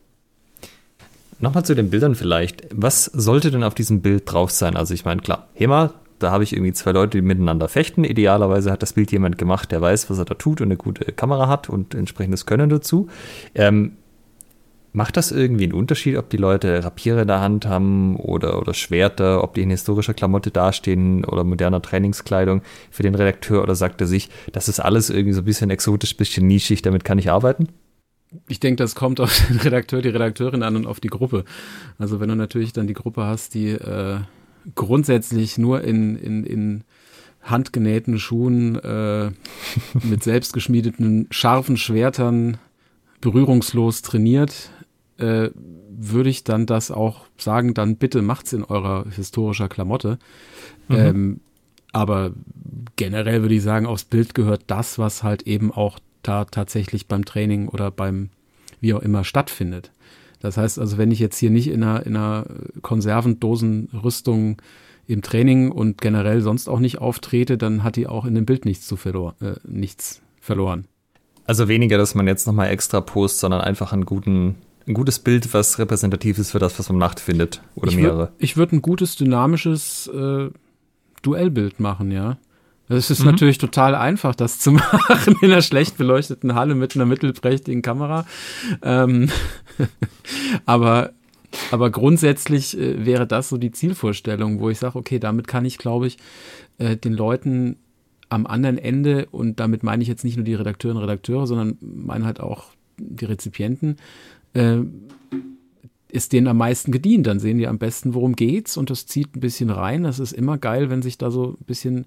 Nochmal 1.39 1.65
zu 1.65 1.73
den 1.73 1.89
Bildern 1.89 2.15
vielleicht. 2.15 2.67
Was 2.71 3.05
sollte 3.05 3.49
denn 3.49 3.63
auf 3.63 3.73
diesem 3.73 4.01
Bild 4.01 4.31
drauf 4.31 4.51
sein? 4.51 4.75
Also 4.75 4.93
ich 4.93 5.05
meine, 5.05 5.21
klar, 5.21 5.47
HEMA, 5.53 5.93
da 6.19 6.31
habe 6.31 6.43
ich 6.43 6.53
irgendwie 6.53 6.73
zwei 6.73 6.91
Leute, 6.91 7.17
die 7.17 7.21
miteinander 7.21 7.69
fechten. 7.69 8.03
Idealerweise 8.03 8.71
hat 8.71 8.81
das 8.81 8.93
Bild 8.93 9.11
jemand 9.11 9.37
gemacht, 9.37 9.71
der 9.71 9.81
weiß, 9.81 10.09
was 10.09 10.17
er 10.17 10.25
da 10.25 10.33
tut 10.33 10.59
und 10.59 10.67
eine 10.67 10.77
gute 10.77 11.11
Kamera 11.13 11.47
hat 11.47 11.69
und 11.69 11.95
entsprechendes 11.95 12.45
Können 12.45 12.69
dazu. 12.69 13.07
Ähm, 13.55 13.93
macht 14.91 15.17
das 15.17 15.31
irgendwie 15.31 15.65
einen 15.65 15.73
Unterschied, 15.73 16.17
ob 16.17 16.29
die 16.29 16.37
Leute 16.37 16.83
Rapiere 16.83 17.21
in 17.21 17.27
der 17.27 17.41
Hand 17.41 17.65
haben 17.65 18.15
oder, 18.15 18.59
oder 18.59 18.73
Schwerter, 18.73 19.43
ob 19.43 19.53
die 19.53 19.61
in 19.61 19.69
historischer 19.69 20.13
Klamotte 20.13 20.51
dastehen 20.51 21.23
oder 21.25 21.43
moderner 21.43 21.81
Trainingskleidung 21.81 22.61
für 22.89 23.03
den 23.03 23.15
Redakteur 23.15 23.61
oder 23.61 23.75
sagt 23.75 24.01
er 24.01 24.07
sich, 24.07 24.29
das 24.51 24.67
ist 24.67 24.79
alles 24.79 25.09
irgendwie 25.09 25.33
so 25.33 25.41
ein 25.41 25.45
bisschen 25.45 25.69
exotisch, 25.69 26.17
bisschen 26.17 26.47
nischig, 26.47 26.81
damit 26.81 27.03
kann 27.03 27.19
ich 27.19 27.29
arbeiten? 27.29 27.67
Ich 28.47 28.59
denke, 28.59 28.83
das 28.83 28.95
kommt 28.95 29.19
auf 29.19 29.47
den 29.47 29.57
Redakteur, 29.57 30.01
die 30.01 30.09
Redakteurin 30.09 30.63
an 30.63 30.75
und 30.75 30.87
auf 30.87 30.99
die 30.99 31.07
Gruppe. 31.07 31.45
Also 31.97 32.19
wenn 32.19 32.29
du 32.29 32.35
natürlich 32.35 32.73
dann 32.73 32.87
die 32.87 32.93
Gruppe 32.93 33.23
hast, 33.23 33.53
die 33.53 33.69
äh, 33.69 34.19
grundsätzlich 34.75 35.57
nur 35.57 35.81
in, 35.83 36.15
in, 36.15 36.43
in 36.43 36.83
handgenähten 37.41 38.19
Schuhen 38.19 38.75
äh, 38.75 39.31
mit 40.03 40.23
selbstgeschmiedeten 40.23 41.27
scharfen 41.31 41.77
Schwertern 41.77 42.57
berührungslos 43.21 44.01
trainiert, 44.01 44.71
äh, 45.19 45.51
würde 45.55 46.29
ich 46.29 46.43
dann 46.43 46.65
das 46.65 46.91
auch 46.91 47.25
sagen, 47.37 47.73
dann 47.73 47.97
bitte 47.97 48.21
macht's 48.21 48.53
in 48.53 48.63
eurer 48.63 49.05
historischer 49.09 49.67
Klamotte. 49.67 50.17
Mhm. 50.87 50.95
Ähm, 50.95 51.39
aber 51.91 52.31
generell 52.95 53.41
würde 53.41 53.55
ich 53.55 53.63
sagen, 53.63 53.85
aufs 53.85 54.05
Bild 54.05 54.35
gehört 54.35 54.63
das, 54.67 54.99
was 54.99 55.23
halt 55.23 55.43
eben 55.43 55.71
auch 55.71 55.99
da 56.23 56.45
tatsächlich 56.45 57.07
beim 57.07 57.25
Training 57.25 57.67
oder 57.67 57.91
beim 57.91 58.29
wie 58.81 58.93
auch 58.93 59.01
immer 59.01 59.23
stattfindet. 59.23 59.91
Das 60.39 60.55
heißt 60.55 60.79
also, 60.79 60.97
wenn 60.97 61.11
ich 61.11 61.19
jetzt 61.19 61.37
hier 61.37 61.49
nicht 61.49 61.67
in 61.67 61.83
einer, 61.83 62.05
in 62.05 62.15
einer 62.15 62.45
Konservendosenrüstung 62.81 64.61
im 65.07 65.21
Training 65.21 65.71
und 65.71 65.99
generell 65.99 66.41
sonst 66.41 66.69
auch 66.69 66.79
nicht 66.79 66.99
auftrete, 66.99 67.57
dann 67.57 67.83
hat 67.83 67.95
die 67.95 68.07
auch 68.07 68.25
in 68.25 68.35
dem 68.35 68.45
Bild 68.45 68.63
nichts, 68.63 68.87
zu 68.87 68.95
verlor 68.95 69.35
äh, 69.41 69.55
nichts 69.67 70.21
verloren. 70.39 70.85
Also 71.45 71.67
weniger, 71.67 71.97
dass 71.97 72.15
man 72.15 72.27
jetzt 72.27 72.45
nochmal 72.45 72.69
extra 72.69 73.01
post, 73.01 73.39
sondern 73.39 73.61
einfach 73.61 73.91
einen 73.91 74.05
guten, 74.05 74.55
ein 74.87 74.93
gutes 74.93 75.19
Bild, 75.19 75.53
was 75.53 75.79
repräsentativ 75.79 76.39
ist 76.39 76.51
für 76.51 76.59
das, 76.59 76.77
was 76.79 76.89
man 76.89 76.97
Nacht 76.97 77.19
findet 77.19 77.61
oder 77.75 77.91
ich 77.91 77.97
mehrere. 77.97 78.17
Würd, 78.17 78.31
ich 78.39 78.57
würde 78.57 78.77
ein 78.77 78.81
gutes, 78.81 79.15
dynamisches 79.15 80.07
äh, 80.07 80.49
Duellbild 81.21 81.79
machen, 81.79 82.11
ja. 82.11 82.37
Es 82.89 83.11
ist 83.11 83.19
mhm. 83.19 83.27
natürlich 83.27 83.59
total 83.59 83.93
einfach, 83.93 84.33
das 84.33 84.57
zu 84.57 84.71
machen 84.73 85.35
in 85.41 85.51
einer 85.51 85.61
schlecht 85.61 85.97
beleuchteten 85.97 86.55
Halle 86.55 86.73
mit 86.73 86.95
einer 86.95 87.05
mittelprächtigen 87.05 87.83
Kamera. 87.83 88.25
Ähm, 88.81 89.29
aber, 90.65 91.11
aber 91.71 91.91
grundsätzlich 91.91 92.77
äh, 92.77 93.05
wäre 93.05 93.27
das 93.27 93.49
so 93.49 93.57
die 93.57 93.71
Zielvorstellung, 93.71 94.59
wo 94.59 94.69
ich 94.69 94.79
sage, 94.79 94.97
okay, 94.97 95.19
damit 95.19 95.47
kann 95.47 95.65
ich, 95.65 95.77
glaube 95.77 96.07
ich, 96.07 96.17
äh, 96.79 96.97
den 96.97 97.13
Leuten 97.13 97.77
am 98.29 98.45
anderen 98.45 98.77
Ende, 98.77 99.27
und 99.31 99.59
damit 99.59 99.83
meine 99.83 100.01
ich 100.01 100.09
jetzt 100.09 100.23
nicht 100.23 100.37
nur 100.37 100.45
die 100.45 100.53
Redakteurinnen 100.53 101.01
und 101.01 101.09
Redakteure, 101.09 101.47
sondern 101.47 101.77
meine 101.81 102.25
halt 102.25 102.39
auch 102.39 102.65
die 102.97 103.25
Rezipienten, 103.25 103.97
äh, 104.53 104.79
ist 106.11 106.33
denen 106.33 106.47
am 106.47 106.57
meisten 106.57 106.91
gedient. 106.91 107.27
Dann 107.27 107.39
sehen 107.39 107.57
die 107.57 107.67
am 107.67 107.77
besten, 107.77 108.13
worum 108.13 108.35
geht's 108.35 108.77
und 108.77 108.89
das 108.89 109.05
zieht 109.05 109.35
ein 109.35 109.39
bisschen 109.39 109.69
rein. 109.69 110.03
Das 110.03 110.19
ist 110.19 110.31
immer 110.31 110.57
geil, 110.57 110.89
wenn 110.89 111.01
sich 111.01 111.17
da 111.17 111.31
so 111.31 111.51
ein 111.59 111.65
bisschen 111.65 112.05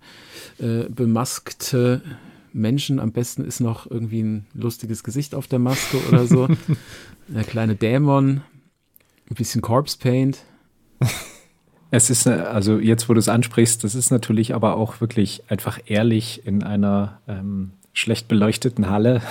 äh, 0.59 0.85
bemaskte 0.89 2.03
Menschen, 2.53 3.01
am 3.01 3.13
besten 3.13 3.45
ist 3.45 3.61
noch 3.61 3.91
irgendwie 3.91 4.23
ein 4.23 4.47
lustiges 4.55 5.05
Gesicht 5.05 5.35
auf 5.35 5.47
der 5.47 5.59
Maske 5.59 5.99
oder 6.09 6.27
so. 6.27 6.49
Der 7.29 7.45
kleine 7.45 7.77
Dämon, 7.77 8.43
ein 9.31 9.35
bisschen 9.35 9.63
Corpse 9.63 9.97
Paint. 9.97 10.45
Es 11.91 12.11
ist, 12.11 12.27
äh, 12.27 12.31
also 12.31 12.79
jetzt, 12.79 13.09
wo 13.09 13.15
du 13.15 13.21
es 13.21 13.29
ansprichst, 13.29 13.85
das 13.85 13.95
ist 13.95 14.11
natürlich 14.11 14.55
aber 14.55 14.77
auch 14.77 15.01
wirklich 15.01 15.45
einfach 15.49 15.79
ehrlich 15.87 16.47
in 16.47 16.63
einer 16.63 17.21
ähm, 17.29 17.73
schlecht 17.93 18.29
beleuchteten 18.29 18.91
Halle 18.91 19.23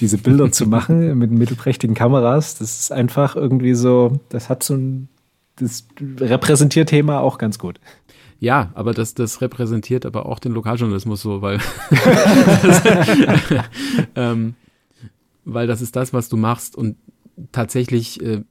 diese 0.00 0.18
Bilder 0.18 0.50
zu 0.52 0.66
machen 0.66 1.18
mit 1.18 1.30
mittelprächtigen 1.30 1.94
Kameras, 1.94 2.56
das 2.56 2.80
ist 2.80 2.92
einfach 2.92 3.36
irgendwie 3.36 3.74
so, 3.74 4.20
das 4.28 4.48
hat 4.48 4.62
so 4.62 4.74
ein, 4.74 5.08
das 5.56 5.86
repräsentiert 6.20 6.88
Thema 6.88 7.20
auch 7.20 7.38
ganz 7.38 7.58
gut. 7.58 7.80
Ja, 8.40 8.72
aber 8.74 8.92
das, 8.92 9.14
das 9.14 9.40
repräsentiert 9.40 10.04
aber 10.04 10.26
auch 10.26 10.38
den 10.38 10.52
Lokaljournalismus 10.52 11.22
so, 11.22 11.40
weil, 11.40 11.60
ähm, 14.16 14.54
weil 15.44 15.66
das 15.66 15.80
ist 15.80 15.96
das, 15.96 16.12
was 16.12 16.28
du 16.28 16.36
machst 16.36 16.76
und 16.76 16.96
tatsächlich, 17.52 18.20
äh, 18.22 18.42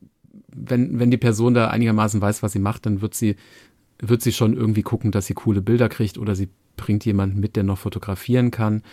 wenn, 0.48 1.00
wenn 1.00 1.12
die 1.12 1.18
Person 1.18 1.54
da 1.54 1.68
einigermaßen 1.68 2.22
weiß, 2.22 2.44
was 2.44 2.54
sie 2.54 2.60
macht, 2.60 2.86
dann 2.86 3.02
wird 3.02 3.14
sie, 3.14 3.36
wird 4.10 4.22
sie 4.22 4.34
schon 4.34 4.56
irgendwie 4.56 4.84
gucken, 4.84 5.12
dass 5.12 5.28
sie 5.28 5.34
coole 5.34 5.62
Bilder 5.62 5.90
kriegt 5.90 6.18
oder 6.18 6.36
sie 6.36 6.50
bringt 6.76 7.06
jemanden 7.06 7.40
mit, 7.40 7.56
der 7.56 7.64
noch 7.64 7.78
fotografieren 7.78 8.52
kann. 8.52 8.84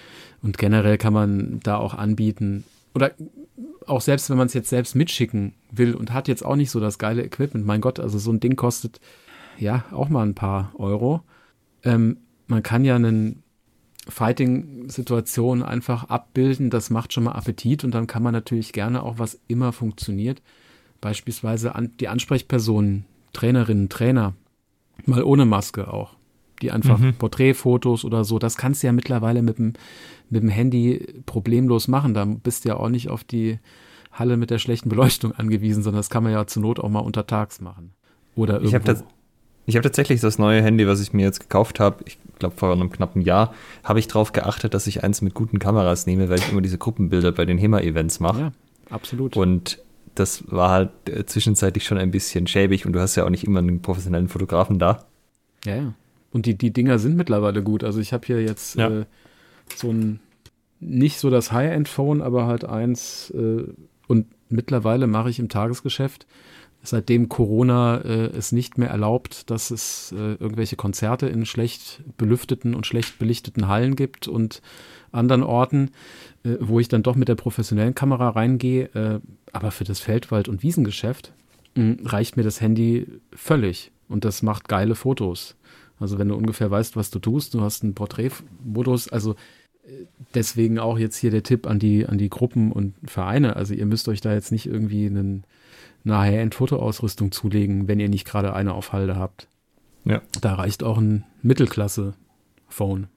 Und 0.43 0.59
generell 0.59 0.99
kann 0.99 1.13
man 1.13 1.61
da 1.63 1.77
auch 1.77 1.95
anbieten, 1.95 2.65
oder 2.95 3.13
auch 3.87 4.01
selbst 4.01 4.31
wenn 4.31 4.37
man 4.37 4.47
es 4.47 4.55
jetzt 4.55 4.69
selbst 4.69 4.95
mitschicken 4.95 5.55
will 5.71 5.95
und 5.95 6.13
hat 6.13 6.29
jetzt 6.29 6.45
auch 6.45 6.57
nicht 6.57 6.71
so 6.71 6.81
das 6.81 6.99
geile 6.99 7.25
Equipment, 7.25 7.67
mein 7.67 7.81
Gott, 7.81 8.01
also 8.01 8.19
so 8.19 8.33
ein 8.33 8.41
Ding 8.41 8.57
kostet 8.57 9.01
ja 9.59 9.85
auch 9.91 10.09
mal 10.09 10.27
ein 10.27 10.35
paar 10.35 10.73
Euro. 10.77 11.23
Ähm, 11.85 12.19
man 12.47 12.63
kann 12.63 12.85
ja 12.85 12.97
eine 12.97 13.37
Fighting-Situation 14.09 15.63
einfach 15.63 16.05
abbilden, 16.05 16.71
das 16.71 16.91
macht 16.91 17.13
schon 17.13 17.25
mal 17.25 17.33
Appetit 17.33 17.85
und 17.85 17.93
dann 17.93 18.07
kann 18.07 18.23
man 18.23 18.33
natürlich 18.33 18.73
gerne 18.73 19.03
auch, 19.03 19.19
was 19.19 19.39
immer 19.47 19.73
funktioniert, 19.73 20.43
beispielsweise 21.01 21.75
an 21.75 21.93
die 22.01 22.09
Ansprechpersonen, 22.09 23.05
Trainerinnen, 23.33 23.89
Trainer, 23.89 24.35
mal 25.09 25.23
ohne 25.23 25.45
Maske 25.45 25.93
auch 25.93 26.17
die 26.63 26.71
einfach 26.71 26.99
mhm. 26.99 27.15
Porträtfotos 27.15 28.05
oder 28.05 28.25
so, 28.25 28.39
das 28.39 28.57
kannst 28.57 28.83
du 28.83 28.87
ja 28.87 28.93
mittlerweile 28.93 29.43
mit 29.43 29.59
dem, 29.59 29.73
mit 30.29 30.43
dem 30.43 30.49
Handy 30.49 31.23
problemlos 31.27 31.89
machen. 31.89 32.15
Da 32.15 32.25
bist 32.25 32.65
du 32.65 32.71
ja 32.71 32.77
auch 32.77 32.89
nicht 32.89 33.09
auf 33.09 33.25
die 33.25 33.59
Halle 34.13 34.37
mit 34.37 34.51
der 34.51 34.59
schlechten 34.59 34.89
Beleuchtung 34.89 35.33
angewiesen, 35.33 35.83
sondern 35.83 36.01
das 36.01 36.11
kann 36.11 36.23
man 36.23 36.33
ja 36.33 36.47
zur 36.47 36.63
Not 36.63 36.81
auch 36.81 36.89
mal 36.89 37.01
untertags 37.01 37.61
machen. 37.61 37.93
Oder 38.35 38.55
irgendwo. 38.55 38.77
Ich 38.77 39.77
habe 39.77 39.79
hab 39.79 39.83
tatsächlich 39.83 40.21
das 40.21 40.39
neue 40.39 40.63
Handy, 40.63 40.87
was 40.87 41.01
ich 41.01 41.13
mir 41.13 41.23
jetzt 41.23 41.41
gekauft 41.41 41.81
habe, 41.81 42.05
ich 42.07 42.19
glaube 42.39 42.57
vor 42.57 42.73
einem 42.73 42.91
knappen 42.91 43.23
Jahr, 43.23 43.55
habe 43.85 43.99
ich 43.99 44.09
darauf 44.09 44.33
geachtet, 44.33 44.75
dass 44.75 44.87
ich 44.87 45.05
eins 45.05 45.23
mit 45.23 45.35
guten 45.35 45.59
Kameras 45.59 46.07
nehme, 46.07 46.29
weil 46.29 46.39
ich 46.39 46.51
immer 46.51 46.61
diese 46.61 46.79
Gruppenbilder 46.79 47.33
bei 47.33 47.45
den 47.45 47.59
HEMA-Events 47.59 48.21
mache. 48.21 48.41
Ja, 48.41 48.53
absolut. 48.91 49.37
Und 49.37 49.79
das 50.21 50.45
war 50.51 50.71
halt 50.71 50.91
äh, 51.09 51.27
zwischenzeitlich 51.27 51.85
schon 51.85 51.99
ein 51.99 52.11
bisschen 52.11 52.47
schäbig 52.47 52.87
und 52.87 52.93
du 52.93 53.01
hast 53.01 53.17
ja 53.17 53.25
auch 53.25 53.31
nicht 53.31 53.45
immer 53.45 53.59
einen 53.59 53.83
professionellen 53.83 54.29
Fotografen 54.29 54.79
da. 54.79 55.05
Ja, 55.65 55.77
ja. 55.77 55.95
Und 56.33 56.47
die, 56.47 56.57
die 56.57 56.73
Dinger 56.73 56.99
sind 56.99 57.17
mittlerweile 57.17 57.63
gut. 57.63 57.83
Also 57.83 57.99
ich 57.99 58.13
habe 58.13 58.27
hier 58.27 58.41
jetzt 58.43 58.77
ja. 58.77 59.01
äh, 59.01 59.05
so 59.75 59.91
ein, 59.91 60.21
nicht 60.79 61.19
so 61.19 61.29
das 61.29 61.51
High-End-Phone, 61.51 62.23
aber 62.23 62.47
halt 62.47 62.65
eins. 62.65 63.31
Äh, 63.31 63.65
und 64.07 64.27
mittlerweile 64.49 65.07
mache 65.07 65.31
ich 65.31 65.39
im 65.39 65.49
Tagesgeschäft, 65.49 66.27
seitdem 66.83 67.29
Corona 67.29 67.99
äh, 67.99 68.27
es 68.37 68.53
nicht 68.53 68.79
mehr 68.79 68.91
erlaubt, 68.91 69.51
dass 69.51 69.71
es 69.71 70.13
äh, 70.13 70.35
irgendwelche 70.35 70.77
Konzerte 70.77 71.27
in 71.27 71.47
schlecht 71.47 72.03
belüfteten 72.17 72.75
und 72.75 72.87
schlecht 72.87 73.19
belichteten 73.19 73.69
Hallen 73.69 73.97
gibt 73.97 74.29
und 74.29 74.63
anderen 75.13 75.43
Orten, 75.43 75.91
äh, 76.45 76.57
wo 76.61 76.81
ich 76.81 76.89
dann 76.89 77.03
doch 77.03 77.17
mit 77.17 77.29
der 77.29 77.35
professionellen 77.35 77.95
Kamera 77.95 78.31
reingehe. 78.31 78.85
Äh, 78.95 79.21
aber 79.53 79.71
für 79.71 79.85
das 79.85 80.01
Feldwald- 80.01 80.49
und 80.49 80.63
Wiesengeschäft 80.63 81.33
reicht 81.77 82.37
mir 82.37 82.43
das 82.43 82.61
Handy 82.61 83.07
völlig. 83.33 83.93
Und 84.09 84.25
das 84.25 84.43
macht 84.43 84.69
geile 84.69 84.95
Fotos. 84.95 85.57
Also 85.99 86.19
wenn 86.19 86.29
du 86.29 86.35
ungefähr 86.35 86.71
weißt, 86.71 86.97
was 86.97 87.11
du 87.11 87.19
tust, 87.19 87.55
du 87.55 87.61
hast 87.61 87.83
einen 87.83 87.95
Porträtmodus, 87.95 89.09
also 89.09 89.33
äh, 89.85 90.07
deswegen 90.35 90.79
auch 90.79 90.99
jetzt 90.99 91.17
hier 91.17 91.31
der 91.31 91.43
Tipp 91.43 91.67
an 91.67 91.79
die, 91.79 92.07
an 92.07 92.19
die 92.19 92.31
Gruppen 92.31 92.73
und 92.73 92.95
Vereine. 93.05 93.57
Also 93.57 93.75
ihr 93.75 93.87
müsst 93.87 94.09
euch 94.09 94.21
da 94.21 94.33
jetzt 94.33 94.51
nicht 94.51 94.67
irgendwie 94.67 95.07
einen, 95.07 95.45
eine 96.05 96.19
High-End-Fotoausrüstung 96.19 97.33
zulegen, 97.33 97.87
wenn 97.87 98.01
ihr 98.01 98.09
nicht 98.09 98.27
gerade 98.27 98.55
eine 98.55 98.75
auf 98.75 98.93
Halde 98.93 99.17
habt. 99.17 99.47
Ja. 100.05 100.23
Da 100.41 100.55
reicht 100.55 100.83
auch 100.83 100.99
ein 100.99 101.25
Mittelklasse-Phone. 101.43 103.09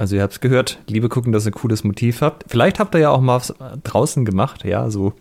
Also 0.00 0.16
ihr 0.16 0.22
habt 0.22 0.32
es 0.32 0.40
gehört, 0.40 0.78
Liebe 0.86 1.10
gucken, 1.10 1.30
dass 1.30 1.44
ihr 1.44 1.50
ein 1.50 1.60
cooles 1.60 1.84
Motiv 1.84 2.22
habt. 2.22 2.46
Vielleicht 2.48 2.80
habt 2.80 2.94
ihr 2.94 3.02
ja 3.02 3.10
auch 3.10 3.20
mal 3.20 3.36
was 3.36 3.52
draußen 3.84 4.24
gemacht, 4.24 4.64
ja, 4.64 4.88
so 4.88 5.12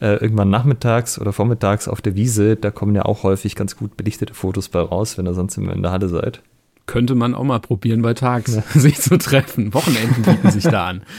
äh, 0.00 0.16
irgendwann 0.16 0.50
nachmittags 0.50 1.16
oder 1.20 1.32
vormittags 1.32 1.86
auf 1.86 2.00
der 2.00 2.16
Wiese, 2.16 2.56
da 2.56 2.72
kommen 2.72 2.96
ja 2.96 3.04
auch 3.04 3.22
häufig 3.22 3.54
ganz 3.54 3.76
gut 3.76 3.96
belichtete 3.96 4.34
Fotos 4.34 4.68
bei 4.68 4.80
raus, 4.80 5.16
wenn 5.16 5.28
ihr 5.28 5.34
sonst 5.34 5.56
immer 5.58 5.72
in 5.72 5.82
der 5.82 5.92
Halle 5.92 6.08
seid. 6.08 6.42
Könnte 6.86 7.14
man 7.14 7.36
auch 7.36 7.44
mal 7.44 7.60
probieren 7.60 8.02
bei 8.02 8.14
Tags, 8.14 8.56
ja. 8.56 8.62
sich 8.74 9.00
zu 9.00 9.16
treffen. 9.16 9.72
Wochenenden 9.74 10.24
bieten 10.24 10.50
sich 10.50 10.64
da 10.64 10.88
an. 10.88 11.02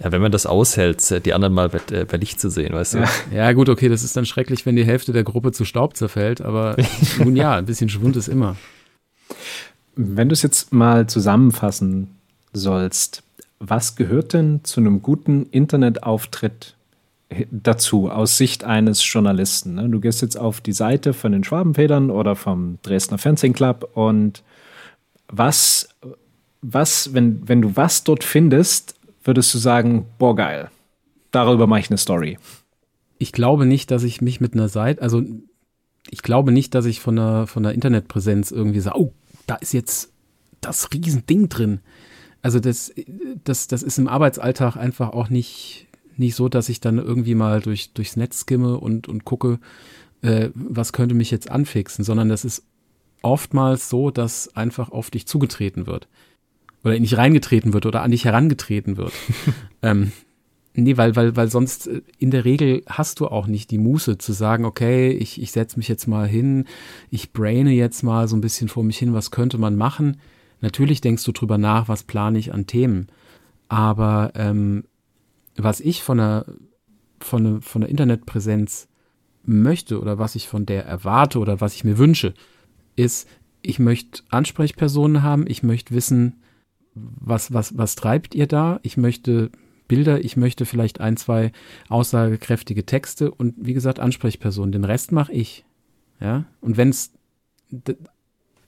Ja, 0.00 0.12
wenn 0.12 0.22
man 0.22 0.30
das 0.30 0.46
aushält, 0.46 1.26
die 1.26 1.34
anderen 1.34 1.52
mal 1.52 1.70
bei, 1.70 1.80
äh, 1.90 2.04
bei 2.04 2.18
Licht 2.18 2.40
zu 2.40 2.50
sehen, 2.50 2.72
weißt 2.72 2.94
du. 2.94 2.98
Ja. 2.98 3.08
ja, 3.32 3.52
gut, 3.52 3.68
okay, 3.68 3.88
das 3.88 4.04
ist 4.04 4.16
dann 4.16 4.26
schrecklich, 4.26 4.64
wenn 4.64 4.76
die 4.76 4.84
Hälfte 4.84 5.12
der 5.12 5.24
Gruppe 5.24 5.50
zu 5.50 5.64
Staub 5.64 5.96
zerfällt, 5.96 6.40
aber 6.40 6.76
nun 7.18 7.34
ja, 7.34 7.56
ein 7.56 7.66
bisschen 7.66 7.88
Schwund 7.88 8.14
ist 8.14 8.28
immer. 8.28 8.54
Wenn 9.96 10.28
du 10.28 10.34
es 10.34 10.42
jetzt 10.42 10.72
mal 10.72 11.08
zusammenfassen 11.08 12.17
sollst, 12.58 13.22
was 13.58 13.96
gehört 13.96 14.34
denn 14.34 14.60
zu 14.62 14.80
einem 14.80 15.02
guten 15.02 15.46
Internetauftritt 15.46 16.76
dazu 17.50 18.10
aus 18.10 18.36
Sicht 18.36 18.64
eines 18.64 19.10
Journalisten? 19.12 19.74
Ne? 19.74 19.88
Du 19.88 20.00
gehst 20.00 20.22
jetzt 20.22 20.36
auf 20.38 20.60
die 20.60 20.72
Seite 20.72 21.12
von 21.12 21.32
den 21.32 21.44
Schwabenfedern 21.44 22.10
oder 22.10 22.36
vom 22.36 22.78
Dresdner 22.82 23.18
Fernsehclub 23.18 23.90
und 23.94 24.42
was, 25.28 25.88
was, 26.62 27.12
wenn, 27.14 27.46
wenn 27.48 27.62
du 27.62 27.76
was 27.76 28.04
dort 28.04 28.24
findest, 28.24 28.94
würdest 29.24 29.52
du 29.52 29.58
sagen, 29.58 30.06
boah, 30.18 30.34
geil, 30.34 30.70
darüber 31.30 31.66
mache 31.66 31.80
ich 31.80 31.90
eine 31.90 31.98
Story? 31.98 32.38
Ich 33.18 33.32
glaube 33.32 33.66
nicht, 33.66 33.90
dass 33.90 34.04
ich 34.04 34.20
mich 34.20 34.40
mit 34.40 34.54
einer 34.54 34.68
Seite, 34.68 35.02
also 35.02 35.22
ich 36.10 36.22
glaube 36.22 36.52
nicht, 36.52 36.74
dass 36.74 36.86
ich 36.86 37.00
von 37.00 37.16
der, 37.16 37.46
von 37.46 37.62
der 37.62 37.72
Internetpräsenz 37.72 38.50
irgendwie 38.50 38.80
sage, 38.80 38.98
oh, 38.98 39.12
da 39.46 39.56
ist 39.56 39.74
jetzt 39.74 40.12
das 40.60 40.92
Riesending 40.92 41.48
drin. 41.48 41.80
Also 42.42 42.60
das, 42.60 42.92
das, 43.44 43.68
das 43.68 43.82
ist 43.82 43.98
im 43.98 44.08
Arbeitsalltag 44.08 44.76
einfach 44.76 45.10
auch 45.10 45.28
nicht, 45.28 45.86
nicht 46.16 46.34
so, 46.34 46.48
dass 46.48 46.68
ich 46.68 46.80
dann 46.80 46.98
irgendwie 46.98 47.34
mal 47.34 47.60
durch, 47.60 47.92
durchs 47.92 48.16
Netz 48.16 48.40
skimme 48.40 48.78
und, 48.78 49.08
und 49.08 49.24
gucke, 49.24 49.58
äh, 50.22 50.50
was 50.54 50.92
könnte 50.92 51.14
mich 51.14 51.30
jetzt 51.30 51.50
anfixen, 51.50 52.04
sondern 52.04 52.28
das 52.28 52.44
ist 52.44 52.64
oftmals 53.22 53.88
so, 53.88 54.10
dass 54.10 54.54
einfach 54.56 54.90
auf 54.90 55.10
dich 55.10 55.26
zugetreten 55.26 55.86
wird. 55.86 56.08
Oder 56.84 56.94
in 56.94 57.02
dich 57.02 57.16
reingetreten 57.16 57.72
wird 57.72 57.86
oder 57.86 58.02
an 58.02 58.12
dich 58.12 58.24
herangetreten 58.24 58.96
wird. 58.96 59.12
ähm, 59.82 60.12
nee, 60.74 60.96
weil, 60.96 61.16
weil, 61.16 61.36
weil 61.36 61.50
sonst 61.50 61.88
äh, 61.88 62.02
in 62.18 62.30
der 62.30 62.44
Regel 62.44 62.82
hast 62.86 63.20
du 63.20 63.26
auch 63.26 63.46
nicht 63.46 63.70
die 63.70 63.78
Muße 63.78 64.18
zu 64.18 64.32
sagen, 64.32 64.64
okay, 64.64 65.10
ich, 65.10 65.40
ich 65.42 65.52
setze 65.52 65.76
mich 65.76 65.88
jetzt 65.88 66.06
mal 66.06 66.28
hin, 66.28 66.66
ich 67.10 67.32
braine 67.32 67.72
jetzt 67.72 68.02
mal 68.02 68.28
so 68.28 68.36
ein 68.36 68.40
bisschen 68.40 68.68
vor 68.68 68.84
mich 68.84 68.98
hin, 68.98 69.14
was 69.14 69.30
könnte 69.30 69.58
man 69.58 69.76
machen. 69.76 70.18
Natürlich 70.60 71.00
denkst 71.00 71.24
du 71.24 71.32
drüber 71.32 71.58
nach, 71.58 71.88
was 71.88 72.02
plane 72.02 72.38
ich 72.38 72.52
an 72.52 72.66
Themen. 72.66 73.08
Aber 73.68 74.32
ähm, 74.34 74.84
was 75.56 75.80
ich 75.80 76.02
von 76.02 76.18
der, 76.18 76.46
von, 77.20 77.44
der, 77.44 77.62
von 77.62 77.82
der 77.82 77.90
Internetpräsenz 77.90 78.88
möchte 79.44 80.00
oder 80.00 80.18
was 80.18 80.34
ich 80.34 80.48
von 80.48 80.66
der 80.66 80.84
erwarte 80.84 81.38
oder 81.38 81.60
was 81.60 81.74
ich 81.74 81.84
mir 81.84 81.98
wünsche, 81.98 82.34
ist, 82.96 83.28
ich 83.62 83.78
möchte 83.78 84.22
Ansprechpersonen 84.30 85.22
haben, 85.22 85.46
ich 85.46 85.62
möchte 85.62 85.94
wissen, 85.94 86.40
was, 86.94 87.52
was, 87.52 87.76
was 87.76 87.94
treibt 87.94 88.34
ihr 88.34 88.46
da? 88.46 88.80
Ich 88.82 88.96
möchte 88.96 89.50
Bilder, 89.86 90.24
ich 90.24 90.36
möchte 90.36 90.66
vielleicht 90.66 91.00
ein, 91.00 91.16
zwei 91.16 91.52
aussagekräftige 91.88 92.84
Texte 92.84 93.30
und 93.30 93.54
wie 93.58 93.74
gesagt 93.74 94.00
Ansprechpersonen. 94.00 94.72
Den 94.72 94.84
Rest 94.84 95.12
mache 95.12 95.32
ich. 95.32 95.64
Ja, 96.20 96.46
und 96.60 96.76
wenn 96.76 96.90
es 96.90 97.12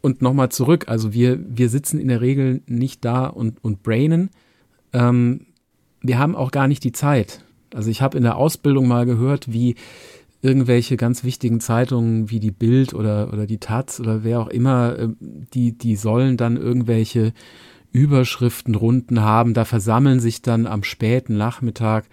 und 0.00 0.22
nochmal 0.22 0.50
zurück, 0.50 0.86
also 0.88 1.12
wir, 1.12 1.38
wir 1.46 1.68
sitzen 1.68 1.98
in 2.00 2.08
der 2.08 2.20
Regel 2.20 2.62
nicht 2.66 3.04
da 3.04 3.26
und, 3.26 3.62
und 3.62 3.82
brainen. 3.82 4.30
Ähm, 4.92 5.46
wir 6.00 6.18
haben 6.18 6.34
auch 6.34 6.50
gar 6.50 6.68
nicht 6.68 6.84
die 6.84 6.92
Zeit. 6.92 7.44
Also 7.74 7.90
ich 7.90 8.02
habe 8.02 8.16
in 8.16 8.24
der 8.24 8.36
Ausbildung 8.36 8.88
mal 8.88 9.06
gehört, 9.06 9.52
wie 9.52 9.76
irgendwelche 10.42 10.96
ganz 10.96 11.22
wichtigen 11.22 11.60
Zeitungen 11.60 12.30
wie 12.30 12.40
die 12.40 12.50
Bild 12.50 12.94
oder, 12.94 13.30
oder 13.32 13.46
die 13.46 13.58
Taz 13.58 14.00
oder 14.00 14.24
wer 14.24 14.40
auch 14.40 14.48
immer, 14.48 14.98
äh, 14.98 15.08
die, 15.20 15.76
die 15.76 15.96
sollen 15.96 16.36
dann 16.36 16.56
irgendwelche 16.56 17.32
Überschriftenrunden 17.92 19.20
haben. 19.20 19.52
Da 19.52 19.64
versammeln 19.64 20.20
sich 20.20 20.40
dann 20.40 20.66
am 20.66 20.82
späten 20.82 21.36
Nachmittag 21.36 22.06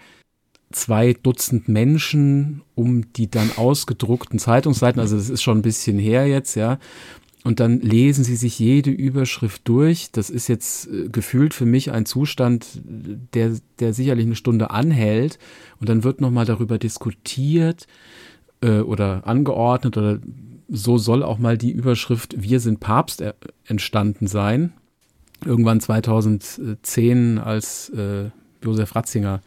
zwei 0.70 1.14
Dutzend 1.14 1.68
Menschen 1.68 2.62
um 2.74 3.10
die 3.14 3.30
dann 3.30 3.50
ausgedruckten 3.56 4.38
Zeitungsseiten. 4.38 5.00
Also 5.00 5.16
das 5.16 5.30
ist 5.30 5.42
schon 5.42 5.58
ein 5.58 5.62
bisschen 5.62 5.98
her 5.98 6.26
jetzt, 6.26 6.54
ja 6.54 6.78
und 7.44 7.60
dann 7.60 7.80
lesen 7.80 8.24
sie 8.24 8.36
sich 8.36 8.58
jede 8.58 8.90
Überschrift 8.90 9.62
durch. 9.64 10.10
Das 10.10 10.28
ist 10.28 10.48
jetzt 10.48 10.88
äh, 10.88 11.08
gefühlt 11.08 11.54
für 11.54 11.66
mich 11.66 11.92
ein 11.92 12.04
Zustand, 12.04 12.66
der, 12.84 13.52
der 13.78 13.94
sicherlich 13.94 14.26
eine 14.26 14.34
Stunde 14.34 14.70
anhält. 14.70 15.38
Und 15.80 15.88
dann 15.88 16.04
wird 16.04 16.20
nochmal 16.20 16.46
darüber 16.46 16.78
diskutiert 16.78 17.86
äh, 18.60 18.80
oder 18.80 19.26
angeordnet 19.26 19.96
oder 19.96 20.18
so 20.68 20.98
soll 20.98 21.22
auch 21.22 21.38
mal 21.38 21.56
die 21.56 21.70
Überschrift 21.70 22.34
Wir 22.36 22.60
sind 22.60 22.80
Papst 22.80 23.20
äh, 23.20 23.32
entstanden 23.64 24.26
sein. 24.26 24.72
Irgendwann 25.44 25.80
2010, 25.80 27.38
als 27.38 27.90
äh, 27.90 28.30
Josef 28.62 28.96
Ratzinger 28.96 29.40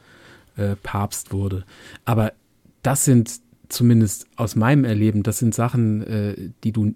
äh, 0.55 0.75
Papst 0.81 1.33
wurde. 1.33 1.65
Aber 2.05 2.31
das 2.81 3.03
sind 3.03 3.41
zumindest 3.67 4.27
aus 4.37 4.55
meinem 4.55 4.85
Erleben, 4.85 5.23
das 5.23 5.39
sind 5.39 5.53
Sachen, 5.53 6.01
äh, 6.01 6.35
die 6.63 6.71
du 6.71 6.93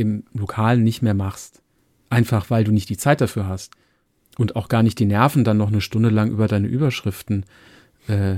im 0.00 0.24
Lokalen 0.32 0.82
nicht 0.82 1.02
mehr 1.02 1.14
machst. 1.14 1.62
Einfach 2.08 2.50
weil 2.50 2.64
du 2.64 2.72
nicht 2.72 2.88
die 2.88 2.96
Zeit 2.96 3.20
dafür 3.20 3.46
hast. 3.46 3.72
Und 4.38 4.56
auch 4.56 4.68
gar 4.68 4.82
nicht 4.82 4.98
die 4.98 5.06
Nerven, 5.06 5.44
dann 5.44 5.58
noch 5.58 5.68
eine 5.68 5.80
Stunde 5.80 6.08
lang 6.08 6.30
über 6.30 6.48
deine 6.48 6.66
Überschriften 6.66 7.44
äh, 8.08 8.36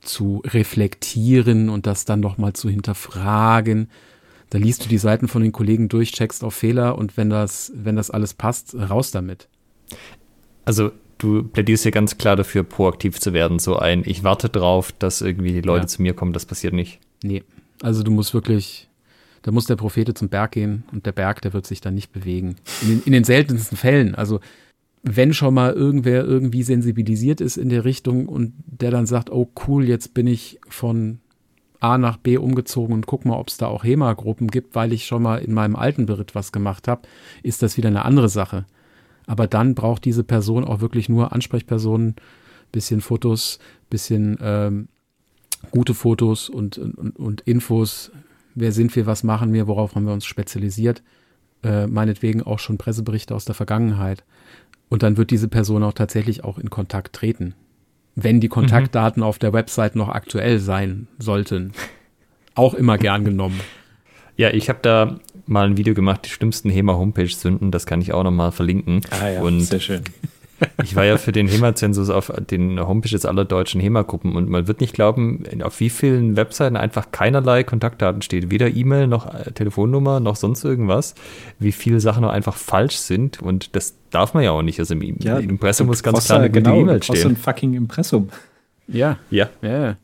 zu 0.00 0.42
reflektieren 0.44 1.68
und 1.68 1.86
das 1.86 2.04
dann 2.04 2.20
nochmal 2.20 2.54
zu 2.54 2.68
hinterfragen. 2.68 3.90
Da 4.50 4.58
liest 4.58 4.84
du 4.84 4.88
die 4.88 4.98
Seiten 4.98 5.28
von 5.28 5.42
den 5.42 5.52
Kollegen 5.52 5.88
durch, 5.88 6.12
checkst 6.12 6.44
auf 6.44 6.54
Fehler 6.54 6.96
und 6.96 7.16
wenn 7.16 7.30
das, 7.30 7.72
wenn 7.74 7.96
das 7.96 8.10
alles 8.10 8.34
passt, 8.34 8.74
raus 8.74 9.10
damit. 9.10 9.48
Also 10.64 10.92
du 11.18 11.42
plädierst 11.42 11.82
hier 11.82 11.92
ganz 11.92 12.16
klar 12.16 12.36
dafür, 12.36 12.62
proaktiv 12.62 13.20
zu 13.20 13.32
werden. 13.32 13.58
So 13.58 13.76
ein, 13.76 14.02
ich 14.06 14.22
warte 14.22 14.48
drauf, 14.48 14.92
dass 14.92 15.20
irgendwie 15.20 15.52
die 15.52 15.62
Leute 15.62 15.84
ja. 15.84 15.88
zu 15.88 16.02
mir 16.02 16.14
kommen, 16.14 16.32
das 16.32 16.46
passiert 16.46 16.74
nicht. 16.74 17.00
Nee, 17.22 17.42
also 17.82 18.02
du 18.02 18.10
musst 18.10 18.34
wirklich 18.34 18.88
da 19.42 19.52
muss 19.52 19.66
der 19.66 19.76
Prophete 19.76 20.14
zum 20.14 20.28
Berg 20.28 20.52
gehen 20.52 20.84
und 20.92 21.06
der 21.06 21.12
Berg, 21.12 21.42
der 21.42 21.52
wird 21.52 21.66
sich 21.66 21.80
dann 21.80 21.94
nicht 21.94 22.12
bewegen. 22.12 22.56
In 22.82 22.88
den, 22.88 23.02
in 23.04 23.12
den 23.12 23.24
seltensten 23.24 23.76
Fällen. 23.76 24.14
Also 24.14 24.40
wenn 25.02 25.32
schon 25.32 25.54
mal 25.54 25.72
irgendwer 25.72 26.24
irgendwie 26.24 26.64
sensibilisiert 26.64 27.40
ist 27.40 27.56
in 27.56 27.68
der 27.68 27.84
Richtung 27.84 28.26
und 28.26 28.54
der 28.66 28.90
dann 28.90 29.06
sagt, 29.06 29.30
oh 29.30 29.48
cool, 29.66 29.86
jetzt 29.86 30.14
bin 30.14 30.26
ich 30.26 30.58
von 30.68 31.20
A 31.78 31.96
nach 31.98 32.16
B 32.16 32.36
umgezogen 32.38 32.94
und 32.94 33.06
guck 33.06 33.24
mal, 33.24 33.36
ob 33.36 33.48
es 33.48 33.56
da 33.56 33.66
auch 33.66 33.84
HEMA-Gruppen 33.84 34.48
gibt, 34.48 34.74
weil 34.74 34.92
ich 34.92 35.06
schon 35.06 35.22
mal 35.22 35.36
in 35.36 35.52
meinem 35.52 35.76
alten 35.76 36.06
Beritt 36.06 36.34
was 36.34 36.50
gemacht 36.50 36.88
habe, 36.88 37.02
ist 37.42 37.62
das 37.62 37.76
wieder 37.76 37.88
eine 37.88 38.04
andere 38.04 38.28
Sache. 38.28 38.66
Aber 39.26 39.46
dann 39.46 39.74
braucht 39.74 40.04
diese 40.04 40.24
Person 40.24 40.64
auch 40.64 40.80
wirklich 40.80 41.08
nur 41.08 41.32
Ansprechpersonen, 41.32 42.16
bisschen 42.72 43.00
Fotos, 43.00 43.58
bisschen 43.90 44.38
ähm, 44.40 44.88
gute 45.70 45.94
Fotos 45.94 46.48
und, 46.48 46.78
und, 46.78 47.16
und 47.16 47.40
Infos, 47.42 48.10
wer 48.56 48.72
sind 48.72 48.96
wir, 48.96 49.06
was 49.06 49.22
machen 49.22 49.52
wir, 49.52 49.68
worauf 49.68 49.94
haben 49.94 50.06
wir 50.06 50.12
uns 50.12 50.26
spezialisiert, 50.26 51.02
äh, 51.62 51.86
meinetwegen 51.86 52.42
auch 52.42 52.58
schon 52.58 52.78
Presseberichte 52.78 53.34
aus 53.34 53.44
der 53.44 53.54
Vergangenheit. 53.54 54.24
Und 54.88 55.02
dann 55.02 55.16
wird 55.16 55.30
diese 55.30 55.48
Person 55.48 55.82
auch 55.82 55.92
tatsächlich 55.92 56.42
auch 56.42 56.58
in 56.58 56.70
Kontakt 56.70 57.14
treten. 57.14 57.54
Wenn 58.14 58.40
die 58.40 58.48
Kontaktdaten 58.48 59.20
mhm. 59.20 59.26
auf 59.28 59.38
der 59.38 59.52
Website 59.52 59.94
noch 59.94 60.08
aktuell 60.08 60.58
sein 60.58 61.06
sollten. 61.18 61.72
Auch 62.54 62.74
immer 62.74 62.98
gern 62.98 63.24
genommen. 63.24 63.60
Ja, 64.38 64.50
ich 64.50 64.68
habe 64.68 64.80
da 64.82 65.18
mal 65.46 65.66
ein 65.66 65.78
Video 65.78 65.94
gemacht, 65.94 66.26
die 66.26 66.28
schlimmsten 66.28 66.68
HEMA-Homepage-Sünden, 66.68 67.70
das 67.70 67.86
kann 67.86 68.02
ich 68.02 68.12
auch 68.12 68.22
nochmal 68.22 68.52
verlinken. 68.52 69.00
Ah 69.08 69.30
ja, 69.30 69.40
Und 69.40 69.62
sehr 69.62 69.80
schön. 69.80 70.02
Ich 70.82 70.96
war 70.96 71.04
ja 71.04 71.18
für 71.18 71.32
den 71.32 71.48
HEMA-Zensus 71.48 72.10
auf 72.10 72.32
den 72.50 72.80
Homepages 72.80 73.26
aller 73.26 73.44
deutschen 73.44 73.80
HEMA-Gruppen 73.80 74.36
und 74.36 74.48
man 74.48 74.66
wird 74.66 74.80
nicht 74.80 74.94
glauben, 74.94 75.44
auf 75.62 75.80
wie 75.80 75.90
vielen 75.90 76.36
Webseiten 76.36 76.76
einfach 76.76 77.10
keinerlei 77.10 77.62
Kontaktdaten 77.62 78.22
steht. 78.22 78.50
Weder 78.50 78.68
E-Mail 78.68 79.06
noch 79.06 79.32
äh, 79.32 79.52
Telefonnummer 79.52 80.20
noch 80.20 80.36
sonst 80.36 80.64
irgendwas. 80.64 81.14
Wie 81.58 81.72
viele 81.72 82.00
Sachen 82.00 82.22
noch 82.22 82.30
einfach 82.30 82.56
falsch 82.56 82.96
sind 82.96 83.42
und 83.42 83.76
das 83.76 83.94
darf 84.10 84.34
man 84.34 84.44
ja 84.44 84.52
auch 84.52 84.62
nicht. 84.62 84.78
Also 84.78 84.94
im, 84.94 85.18
ja, 85.20 85.38
Impressum 85.38 85.86
muss 85.86 86.02
ganz 86.02 86.24
klar 86.24 86.40
eine 86.40 86.50
genau, 86.50 86.80
E-Mail 86.80 87.02
stehen. 87.02 87.16
So 87.16 87.28
ein 87.28 87.36
fucking 87.36 87.74
Impressum. 87.74 88.30
Ja. 88.88 89.18
Ja. 89.30 89.48
ja. 89.62 89.96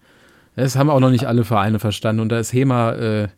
Das 0.57 0.77
haben 0.77 0.91
auch 0.91 1.01
noch 1.01 1.11
nicht 1.11 1.25
alle 1.25 1.45
Vereine 1.45 1.79
verstanden 1.79 2.21
und 2.21 2.29
da 2.29 2.39
ist 2.39 2.53
HEMA 2.53 2.93
äh, 2.93 3.29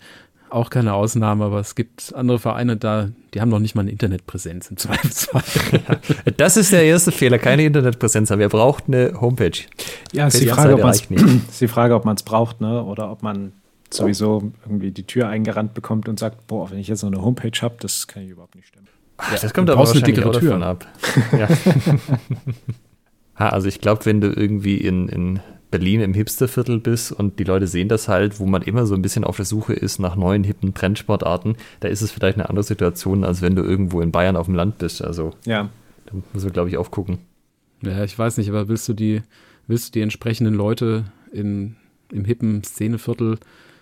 auch 0.54 0.70
keine 0.70 0.94
Ausnahme, 0.94 1.44
aber 1.44 1.58
es 1.58 1.74
gibt 1.74 2.14
andere 2.14 2.38
Vereine 2.38 2.76
da, 2.76 3.08
die 3.34 3.40
haben 3.40 3.48
noch 3.48 3.58
nicht 3.58 3.74
mal 3.74 3.82
eine 3.82 3.90
Internetpräsenz 3.90 4.70
im 4.70 4.76
Zweifelsfall. 4.76 5.42
das 6.36 6.56
ist 6.56 6.72
der 6.72 6.84
erste 6.84 7.12
Fehler, 7.12 7.38
keine 7.38 7.64
Internetpräsenz 7.64 8.30
haben. 8.30 8.38
Wer 8.38 8.48
braucht 8.48 8.84
eine 8.86 9.20
Homepage? 9.20 9.58
Ja, 10.12 10.26
ist 10.28 10.40
die 10.40 10.46
Frage, 10.46 10.82
ob 10.82 10.90
ist 10.90 11.60
die 11.60 11.68
Frage, 11.68 11.94
ob 11.94 12.04
man 12.04 12.16
es 12.16 12.22
braucht, 12.22 12.60
ne? 12.60 12.82
oder 12.84 13.10
ob 13.10 13.22
man 13.22 13.52
sowieso 13.90 14.52
irgendwie 14.64 14.90
die 14.90 15.06
Tür 15.06 15.28
eingerannt 15.28 15.74
bekommt 15.74 16.08
und 16.08 16.18
sagt, 16.18 16.46
boah, 16.46 16.70
wenn 16.70 16.78
ich 16.78 16.88
jetzt 16.88 17.02
noch 17.02 17.12
eine 17.12 17.22
Homepage 17.22 17.60
habe, 17.60 17.76
das 17.80 18.06
kann 18.06 18.22
ich 18.22 18.30
überhaupt 18.30 18.54
nicht 18.54 18.68
stimmen. 18.68 18.88
Ach, 19.16 19.32
ja, 19.32 19.38
das 19.40 19.54
kommt 19.54 19.70
aber 19.70 19.78
wahrscheinlich 19.78 20.18
eine 20.18 20.26
auch 20.26 20.32
davon 20.32 20.62
ab. 20.62 20.86
Ja. 21.32 21.48
ha, 23.36 23.48
also 23.48 23.68
ich 23.68 23.80
glaube, 23.80 24.04
wenn 24.06 24.20
du 24.20 24.28
irgendwie 24.28 24.76
in, 24.76 25.08
in 25.08 25.40
Berlin 25.74 26.02
im 26.02 26.14
Hipsterviertel 26.14 26.78
bist 26.78 27.10
und 27.10 27.40
die 27.40 27.42
Leute 27.42 27.66
sehen 27.66 27.88
das 27.88 28.06
halt, 28.06 28.38
wo 28.38 28.46
man 28.46 28.62
immer 28.62 28.86
so 28.86 28.94
ein 28.94 29.02
bisschen 29.02 29.24
auf 29.24 29.34
der 29.34 29.44
Suche 29.44 29.72
ist 29.72 29.98
nach 29.98 30.14
neuen 30.14 30.44
hippen 30.44 30.72
Trendsportarten, 30.72 31.56
da 31.80 31.88
ist 31.88 32.00
es 32.00 32.12
vielleicht 32.12 32.38
eine 32.38 32.48
andere 32.48 32.62
Situation, 32.62 33.24
als 33.24 33.42
wenn 33.42 33.56
du 33.56 33.64
irgendwo 33.64 34.00
in 34.00 34.12
Bayern 34.12 34.36
auf 34.36 34.46
dem 34.46 34.54
Land 34.54 34.78
bist. 34.78 35.02
Also 35.02 35.32
ja. 35.44 35.68
da 36.06 36.12
muss 36.32 36.44
man, 36.44 36.52
glaube 36.52 36.68
ich, 36.68 36.76
aufgucken. 36.76 37.18
Ja, 37.82 38.04
ich 38.04 38.16
weiß 38.16 38.36
nicht, 38.36 38.48
aber 38.48 38.68
willst 38.68 38.88
du 38.88 38.92
die, 38.92 39.22
willst 39.66 39.88
du 39.88 39.92
die 39.98 40.02
entsprechenden 40.02 40.54
Leute 40.54 41.06
in, 41.32 41.74
im 42.12 42.24
hippen 42.24 42.62
Szeneviertel, 42.62 43.38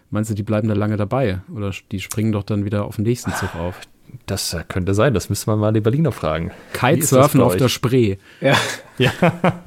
meinst 0.09 0.31
du, 0.31 0.35
die 0.35 0.43
bleiben 0.43 0.69
da 0.69 0.75
lange 0.75 0.97
dabei? 0.97 1.43
Oder 1.55 1.73
die 1.91 2.01
springen 2.01 2.33
doch 2.33 2.43
dann 2.43 2.65
wieder 2.65 2.87
auf 2.87 2.97
den 2.97 3.05
nächsten 3.05 3.33
Zug 3.35 3.55
auf? 3.55 3.79
Das 4.25 4.57
könnte 4.69 4.95
sein, 4.95 5.13
das 5.13 5.29
müsste 5.29 5.51
man 5.51 5.59
mal 5.59 5.75
die 5.75 5.83
Berliner 5.83 6.13
fragen. 6.13 6.53
Kitesurfen 6.73 7.43
auf 7.43 7.57
der 7.57 7.69
Spree. 7.69 8.17
Ja. 8.41 8.57
ja. 8.97 9.13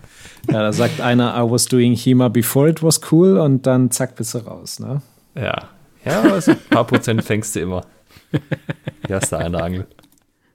ja, 0.49 0.61
da 0.61 0.73
sagt 0.73 1.01
einer, 1.01 1.35
I 1.35 1.49
was 1.49 1.65
doing 1.65 1.95
HEMA 1.95 2.29
before 2.29 2.69
it 2.69 2.83
was 2.83 2.99
cool 3.11 3.37
und 3.37 3.65
dann 3.65 3.91
zack, 3.91 4.15
bist 4.15 4.33
du 4.33 4.39
raus, 4.39 4.79
ne? 4.79 5.01
Ja. 5.35 5.69
Ja, 6.03 6.21
also 6.21 6.51
ein 6.51 6.57
paar 6.69 6.85
Prozent 6.85 7.23
fängst 7.23 7.55
du 7.55 7.61
immer. 7.61 7.85
Die 9.07 9.13
hast 9.13 9.31
du 9.31 9.37
eine 9.37 9.61
Angel. 9.61 9.87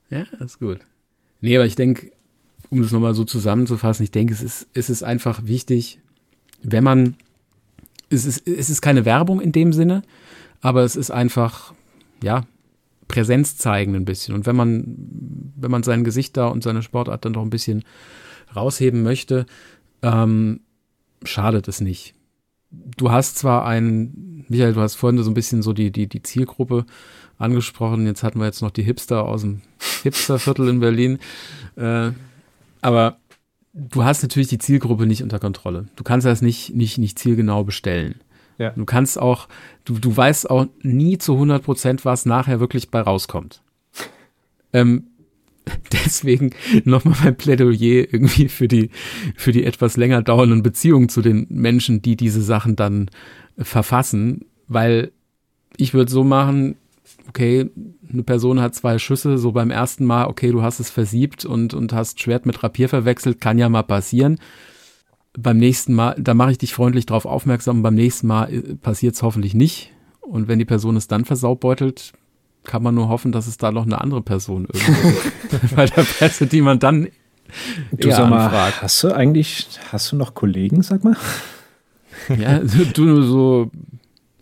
Ja, 0.09 0.23
ist 0.39 0.59
gut. 0.59 0.79
Nee, 1.41 1.57
aber 1.57 1.65
ich 1.65 1.75
denke, 1.75 2.11
um 2.69 2.81
das 2.81 2.91
nochmal 2.91 3.13
so 3.13 3.25
zusammenzufassen, 3.25 4.03
ich 4.03 4.11
denke, 4.11 4.33
es 4.33 4.41
ist, 4.41 4.67
es 4.73 4.89
ist 4.89 5.03
einfach 5.03 5.41
wichtig, 5.45 5.99
wenn 6.63 6.83
man, 6.83 7.15
es 8.09 8.25
ist, 8.25 8.47
es 8.47 8.69
ist 8.69 8.81
keine 8.81 9.03
Werbung 9.03 9.41
in 9.41 9.51
dem 9.51 9.73
Sinne, 9.73 10.03
aber 10.61 10.83
es 10.83 10.95
ist 10.95 11.11
einfach, 11.11 11.73
ja, 12.23 12.45
Präsenz 13.07 13.57
zeigen 13.57 13.95
ein 13.95 14.05
bisschen. 14.05 14.33
Und 14.35 14.45
wenn 14.45 14.55
man, 14.55 14.95
wenn 15.57 15.71
man 15.71 15.83
sein 15.83 16.05
Gesicht 16.05 16.37
da 16.37 16.47
und 16.47 16.63
seine 16.63 16.81
Sportart 16.81 17.25
dann 17.25 17.33
doch 17.33 17.41
ein 17.41 17.49
bisschen 17.49 17.83
rausheben 18.55 19.03
möchte, 19.03 19.45
ähm, 20.01 20.61
schadet 21.23 21.67
es 21.67 21.81
nicht. 21.81 22.13
Du 22.71 23.11
hast 23.11 23.37
zwar 23.37 23.65
ein, 23.65 24.45
Michael, 24.47 24.73
du 24.73 24.81
hast 24.81 24.95
vorhin 24.95 25.21
so 25.21 25.29
ein 25.29 25.33
bisschen 25.33 25.61
so 25.61 25.73
die, 25.73 25.91
die, 25.91 26.07
die 26.07 26.23
Zielgruppe 26.23 26.85
angesprochen. 27.37 28.05
Jetzt 28.05 28.23
hatten 28.23 28.39
wir 28.39 28.45
jetzt 28.45 28.61
noch 28.61 28.71
die 28.71 28.83
Hipster 28.83 29.23
aus 29.23 29.41
dem 29.41 29.61
Hipsterviertel 30.03 30.69
in 30.69 30.79
Berlin. 30.79 31.19
Äh, 31.75 32.11
aber 32.81 33.17
du 33.73 34.03
hast 34.03 34.21
natürlich 34.21 34.49
die 34.49 34.57
Zielgruppe 34.57 35.05
nicht 35.05 35.23
unter 35.23 35.39
Kontrolle. 35.39 35.87
Du 35.95 36.03
kannst 36.03 36.25
das 36.25 36.41
nicht, 36.41 36.73
nicht, 36.75 36.97
nicht 36.97 37.19
zielgenau 37.19 37.63
bestellen. 37.63 38.15
Ja. 38.57 38.71
Du 38.71 38.85
kannst 38.85 39.19
auch, 39.19 39.47
du, 39.85 39.97
du 39.97 40.15
weißt 40.15 40.49
auch 40.49 40.67
nie 40.81 41.17
zu 41.17 41.33
100 41.33 41.63
Prozent, 41.63 42.05
was 42.05 42.25
nachher 42.25 42.59
wirklich 42.59 42.89
bei 42.89 43.01
rauskommt. 43.01 43.61
Ähm, 44.73 45.07
deswegen 45.91 46.51
nochmal 46.83 47.15
mein 47.23 47.37
Plädoyer 47.37 48.05
irgendwie 48.11 48.49
für 48.49 48.67
die, 48.67 48.89
für 49.35 49.51
die 49.51 49.63
etwas 49.63 49.97
länger 49.97 50.21
dauernden 50.21 50.63
Beziehungen 50.63 51.09
zu 51.09 51.21
den 51.21 51.47
Menschen, 51.49 52.01
die 52.01 52.15
diese 52.15 52.41
Sachen 52.41 52.75
dann 52.75 53.09
verfassen, 53.57 54.45
weil 54.67 55.11
ich 55.77 55.93
würde 55.93 56.11
so 56.11 56.23
machen, 56.23 56.75
okay, 57.27 57.69
eine 58.11 58.23
Person 58.23 58.61
hat 58.61 58.75
zwei 58.75 58.99
Schüsse, 58.99 59.37
so 59.37 59.51
beim 59.51 59.71
ersten 59.71 60.05
Mal, 60.05 60.25
okay, 60.25 60.51
du 60.51 60.61
hast 60.61 60.79
es 60.79 60.89
versiebt 60.89 61.45
und, 61.45 61.73
und 61.73 61.93
hast 61.93 62.19
Schwert 62.19 62.45
mit 62.45 62.61
Rapier 62.61 62.89
verwechselt, 62.89 63.39
kann 63.39 63.57
ja 63.57 63.69
mal 63.69 63.83
passieren. 63.83 64.37
Beim 65.37 65.57
nächsten 65.57 65.93
Mal, 65.93 66.15
da 66.19 66.33
mache 66.33 66.51
ich 66.51 66.57
dich 66.57 66.73
freundlich 66.73 67.05
darauf 67.05 67.25
aufmerksam, 67.25 67.83
beim 67.83 67.95
nächsten 67.95 68.27
Mal 68.27 68.53
äh, 68.53 68.75
passiert 68.75 69.15
es 69.15 69.23
hoffentlich 69.23 69.53
nicht. 69.53 69.93
Und 70.19 70.47
wenn 70.47 70.59
die 70.59 70.65
Person 70.65 70.97
es 70.97 71.07
dann 71.07 71.25
versaubbeutelt, 71.25 72.13
kann 72.63 72.83
man 72.83 72.95
nur 72.95 73.09
hoffen, 73.09 73.31
dass 73.31 73.47
es 73.47 73.57
da 73.57 73.71
noch 73.71 73.85
eine 73.85 74.01
andere 74.01 74.21
Person 74.21 74.67
irgendwo 74.71 75.13
bei 75.75 75.85
der 75.85 76.03
Presse, 76.03 76.47
die 76.47 76.61
man 76.61 76.79
dann 76.79 77.07
du 77.91 78.11
sag 78.11 78.29
mal, 78.29 78.45
anfragt. 78.45 78.81
Hast 78.81 79.03
du 79.03 79.11
eigentlich, 79.11 79.67
hast 79.91 80.11
du 80.11 80.15
noch 80.15 80.33
Kollegen, 80.33 80.81
sag 80.81 81.03
mal? 81.03 81.15
Ja, 82.37 82.59
du 82.59 83.03
nur 83.03 83.23
so 83.23 83.71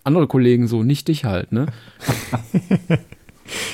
andere 0.03 0.28
Kollegen 0.28 0.67
so, 0.67 0.84
nicht 0.84 1.07
dich 1.07 1.26
halt, 1.26 1.51
ne? 1.51 1.67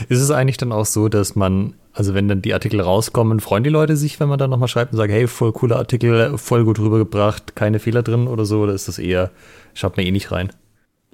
Ist 0.10 0.22
es 0.22 0.32
eigentlich 0.32 0.58
dann 0.58 0.72
auch 0.72 0.86
so, 0.86 1.10
dass 1.10 1.36
man, 1.36 1.74
also 1.94 2.14
wenn 2.14 2.28
dann 2.28 2.42
die 2.42 2.54
Artikel 2.54 2.80
rauskommen, 2.80 3.40
freuen 3.40 3.64
die 3.64 3.70
Leute 3.70 3.98
sich, 3.98 4.20
wenn 4.20 4.30
man 4.30 4.40
dann 4.40 4.50
nochmal 4.50 4.68
schreibt 4.68 4.94
und 4.94 4.98
sagt, 4.98 5.12
hey, 5.12 5.28
voll 5.28 5.52
cooler 5.52 5.78
Artikel, 5.78 6.38
voll 6.38 6.64
gut 6.64 6.80
rübergebracht, 6.80 7.56
keine 7.56 7.80
Fehler 7.80 8.04
drin 8.04 8.28
oder 8.28 8.46
so, 8.46 8.62
oder 8.62 8.74
ist 8.74 8.88
das 8.88 9.00
eher, 9.00 9.32
schaut 9.74 9.98
mir 9.98 10.06
eh 10.06 10.12
nicht 10.12 10.32
rein? 10.32 10.52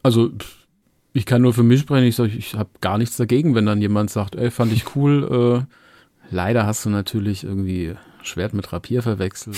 Also, 0.03 0.31
ich 1.13 1.25
kann 1.25 1.41
nur 1.41 1.53
für 1.53 1.63
mich 1.63 1.81
sprechen, 1.81 2.05
ich, 2.05 2.15
sag, 2.15 2.33
ich 2.33 2.55
habe 2.55 2.69
gar 2.79 2.97
nichts 2.97 3.17
dagegen, 3.17 3.55
wenn 3.55 3.65
dann 3.65 3.81
jemand 3.81 4.09
sagt, 4.09 4.35
ey, 4.35 4.51
fand 4.51 4.71
ich 4.71 4.95
cool, 4.95 5.67
äh, 5.69 6.33
leider 6.33 6.65
hast 6.65 6.85
du 6.85 6.89
natürlich 6.89 7.43
irgendwie 7.43 7.95
Schwert 8.23 8.53
mit 8.53 8.71
Rapier 8.71 9.01
verwechselt. 9.01 9.57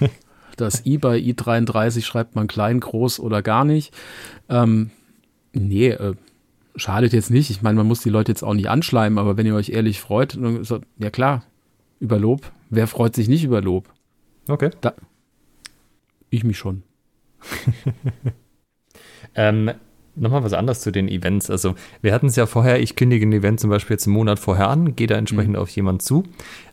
Das 0.56 0.86
I 0.86 0.96
bei 0.96 1.18
I33 1.18 2.02
schreibt 2.02 2.34
man 2.34 2.46
klein, 2.46 2.80
groß 2.80 3.20
oder 3.20 3.42
gar 3.42 3.64
nicht. 3.64 3.94
Ähm, 4.48 4.90
nee, 5.52 5.90
äh, 5.90 6.14
schadet 6.76 7.12
jetzt 7.12 7.30
nicht. 7.30 7.50
Ich 7.50 7.62
meine, 7.62 7.76
man 7.76 7.86
muss 7.86 8.00
die 8.00 8.10
Leute 8.10 8.32
jetzt 8.32 8.42
auch 8.42 8.54
nicht 8.54 8.68
anschleimen, 8.68 9.18
aber 9.18 9.36
wenn 9.36 9.46
ihr 9.46 9.54
euch 9.54 9.68
ehrlich 9.68 10.00
freut, 10.00 10.36
dann 10.36 10.64
so, 10.64 10.80
ja 10.98 11.10
klar, 11.10 11.44
über 12.00 12.18
Lob. 12.18 12.50
Wer 12.70 12.86
freut 12.86 13.14
sich 13.14 13.28
nicht 13.28 13.44
über 13.44 13.60
Lob? 13.60 13.92
Okay. 14.48 14.70
Da, 14.80 14.94
ich 16.30 16.42
mich 16.42 16.58
schon. 16.58 16.82
ähm, 19.34 19.70
Nochmal 20.16 20.42
was 20.42 20.54
anderes 20.54 20.80
zu 20.80 20.90
den 20.90 21.08
Events. 21.08 21.50
Also, 21.50 21.74
wir 22.00 22.12
hatten 22.14 22.26
es 22.26 22.36
ja 22.36 22.46
vorher, 22.46 22.80
ich 22.80 22.96
kündige 22.96 23.26
ein 23.26 23.32
Event 23.32 23.60
zum 23.60 23.70
Beispiel 23.70 23.94
jetzt 23.94 24.06
einen 24.06 24.14
Monat 24.14 24.38
vorher 24.38 24.68
an, 24.68 24.96
gehe 24.96 25.06
da 25.06 25.16
entsprechend 25.16 25.54
mhm. 25.54 25.60
auf 25.60 25.68
jemanden 25.70 26.00
zu. 26.00 26.24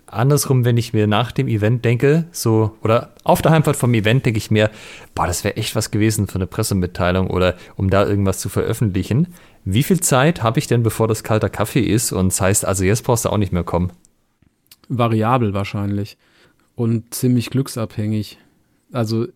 Andersrum, 0.08 0.64
wenn 0.64 0.78
ich 0.78 0.94
mir 0.94 1.08
nach 1.08 1.32
dem 1.32 1.48
Event 1.48 1.84
denke, 1.84 2.26
so, 2.32 2.78
oder 2.82 3.14
auf 3.24 3.41
der 3.41 3.52
Heimfahrt 3.52 3.76
vom 3.76 3.94
Event 3.94 4.26
denke 4.26 4.38
ich 4.38 4.52
mir, 4.52 4.70
boah, 5.16 5.28
das 5.28 5.44
wäre 5.44 5.58
echt 5.58 5.76
was 5.76 5.91
gewesen 5.91 6.28
für 6.28 6.36
eine 6.36 6.48
Pressemitteilung 6.48 7.30
oder 7.30 7.56
um 7.76 7.89
da 7.89 8.06
irgendwas 8.06 8.39
zu 8.39 8.50
veröffentlichen. 8.50 9.28
Wie 9.66 9.84
viel 9.84 10.00
Zeit 10.00 10.44
habe 10.44 10.60
ich 10.60 10.68
denn, 10.68 10.84
bevor 10.84 11.08
das 11.08 11.24
kalter 11.24 11.50
Kaffee 11.50 11.82
ist? 11.82 12.12
Und 12.12 12.28
das 12.28 12.41
heißt, 12.41 12.66
also 12.66 12.84
jetzt 12.84 13.04
brauchst 13.04 13.26
du 13.26 13.30
auch 13.30 13.38
nicht 13.38 13.54
mehr 13.54 13.64
kommen. 13.64 13.91
Variabel 14.89 15.54
wahrscheinlich. 15.54 16.18
Und 16.76 17.14
ziemlich 17.14 17.50
glücksabhängig. 17.50 18.38
Also, 18.91 19.28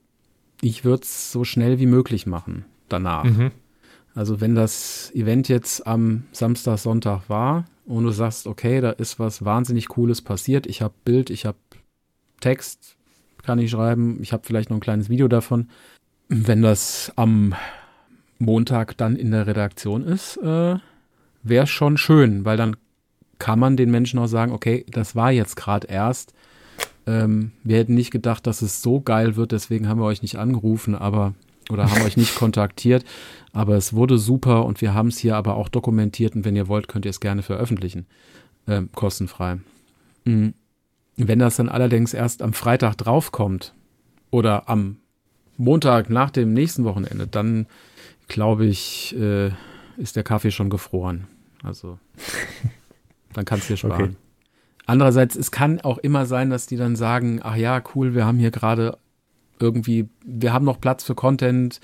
ich 0.62 0.86
würde 0.86 1.04
es 1.04 1.32
so 1.32 1.44
schnell 1.44 1.80
wie 1.80 1.86
möglich 1.86 2.26
machen 2.26 2.66
danach. 2.90 3.24
Mhm. 3.24 3.52
Also, 4.18 4.42
wenn 4.42 4.56
das 4.56 5.12
Event 5.14 5.48
jetzt 5.48 5.86
am 5.86 6.24
Samstag, 6.32 6.80
Sonntag 6.80 7.30
war, 7.30 7.66
und 7.86 8.04
du 8.04 8.10
sagst, 8.10 8.48
okay, 8.48 8.82
da 8.82 8.90
ist 8.90 9.20
was 9.20 9.46
wahnsinnig 9.46 9.90
Cooles 9.90 10.24
passiert. 10.24 10.66
Ich 10.66 10.82
habe 10.82 10.96
Bild, 11.06 11.30
ich 11.30 11.46
habe 11.46 11.60
Text, 12.40 12.98
kann 13.44 13.60
ich 13.60 13.70
schreiben. 13.70 14.18
Ich 14.24 14.34
habe 14.34 14.42
vielleicht 14.44 14.72
noch 14.72 14.78
ein 14.78 14.82
kleines 14.82 15.10
Video 15.10 15.28
davon. 15.28 15.70
Wenn 16.30 16.64
das 16.64 17.14
am 17.16 17.54
Montag 18.40 18.98
dann 18.98 19.16
in 19.16 19.30
der 19.30 19.46
Redaktion 19.46 20.04
ist, 20.04 20.38
äh, 20.38 20.78
wäre 21.44 21.68
schon 21.68 21.98
schön, 21.98 22.44
weil 22.44 22.58
dann 22.58 22.76
kann 23.38 23.60
man 23.60 23.78
den 23.78 23.92
Menschen 23.92 24.18
auch 24.18 24.26
sagen, 24.26 24.52
okay, 24.52 24.84
das 24.90 25.16
war 25.16 25.32
jetzt 25.32 25.56
gerade 25.56 25.86
erst. 25.86 26.34
Ähm, 27.06 27.52
wir 27.64 27.78
hätten 27.78 27.94
nicht 27.94 28.10
gedacht, 28.10 28.48
dass 28.48 28.64
es 28.64 28.82
so 28.82 29.00
geil 29.00 29.36
wird, 29.36 29.52
deswegen 29.52 29.88
haben 29.88 30.02
wir 30.02 30.06
euch 30.06 30.24
nicht 30.24 30.38
angerufen, 30.38 30.96
aber 30.96 31.36
oder 31.70 31.90
haben 31.90 32.02
euch 32.04 32.18
nicht 32.18 32.36
kontaktiert. 32.36 33.04
Aber 33.54 33.76
es 33.76 33.94
wurde 33.94 34.18
super 34.18 34.66
und 34.66 34.82
wir 34.82 34.94
haben 34.94 35.10
es 35.10 35.18
hier 35.18 35.36
aber 35.36 35.56
auch 35.56 35.70
dokumentiert 35.70 36.36
und 36.36 36.46
wenn 36.46 36.56
ihr 36.56 36.68
wollt, 36.68 36.88
könnt 36.88 37.06
ihr 37.06 37.12
es 37.12 37.20
gerne 37.20 37.42
veröffentlichen. 37.42 38.06
Äh, 38.66 38.84
kostenfrei. 38.94 39.60
Mhm. 40.26 40.54
Wenn 41.16 41.40
das 41.40 41.56
dann 41.56 41.70
allerdings 41.70 42.14
erst 42.14 42.42
am 42.42 42.54
Freitag 42.54 42.96
draufkommt 42.96 43.74
oder 44.30 44.70
am 44.70 44.98
Montag 45.58 46.10
nach 46.10 46.30
dem 46.30 46.54
nächsten 46.54 46.84
Wochenende, 46.84 47.26
dann 47.26 47.66
glaube 48.28 48.66
ich, 48.66 49.16
äh, 49.18 49.52
ist 49.98 50.16
der 50.16 50.24
Kaffee 50.24 50.52
schon 50.52 50.70
gefroren. 50.70 51.28
Also 51.64 51.98
dann 53.34 53.46
kannst 53.46 53.68
du 53.70 53.74
dir 53.74 53.78
sparen. 53.78 54.04
Okay. 54.04 54.16
Andererseits, 54.86 55.36
es 55.36 55.52
kann 55.52 55.82
auch 55.82 55.98
immer 55.98 56.26
sein, 56.26 56.50
dass 56.50 56.68
die 56.68 56.78
dann 56.78 56.96
sagen, 56.96 57.42
ach 57.44 57.56
ja, 57.56 57.82
cool, 57.94 58.14
wir 58.14 58.26
haben 58.26 58.38
hier 58.38 58.52
gerade 58.52 58.98
irgendwie, 59.60 60.08
wir 60.26 60.54
haben 60.54 60.66
noch 60.66 60.80
Platz 60.82 61.04
für 61.04 61.16
Content, 61.16 61.80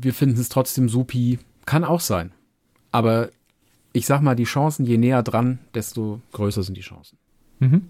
wir 0.00 0.14
finden 0.14 0.40
es 0.40 0.48
trotzdem 0.48 0.88
supi. 0.88 1.38
Kann 1.66 1.84
auch 1.84 2.00
sein. 2.00 2.32
Aber 2.90 3.30
ich 3.92 4.06
sag 4.06 4.20
mal, 4.20 4.34
die 4.34 4.44
Chancen, 4.44 4.86
je 4.86 4.98
näher 4.98 5.22
dran, 5.22 5.58
desto 5.74 6.20
größer 6.32 6.62
sind 6.62 6.76
die 6.76 6.82
Chancen. 6.82 7.18
Mhm. 7.60 7.82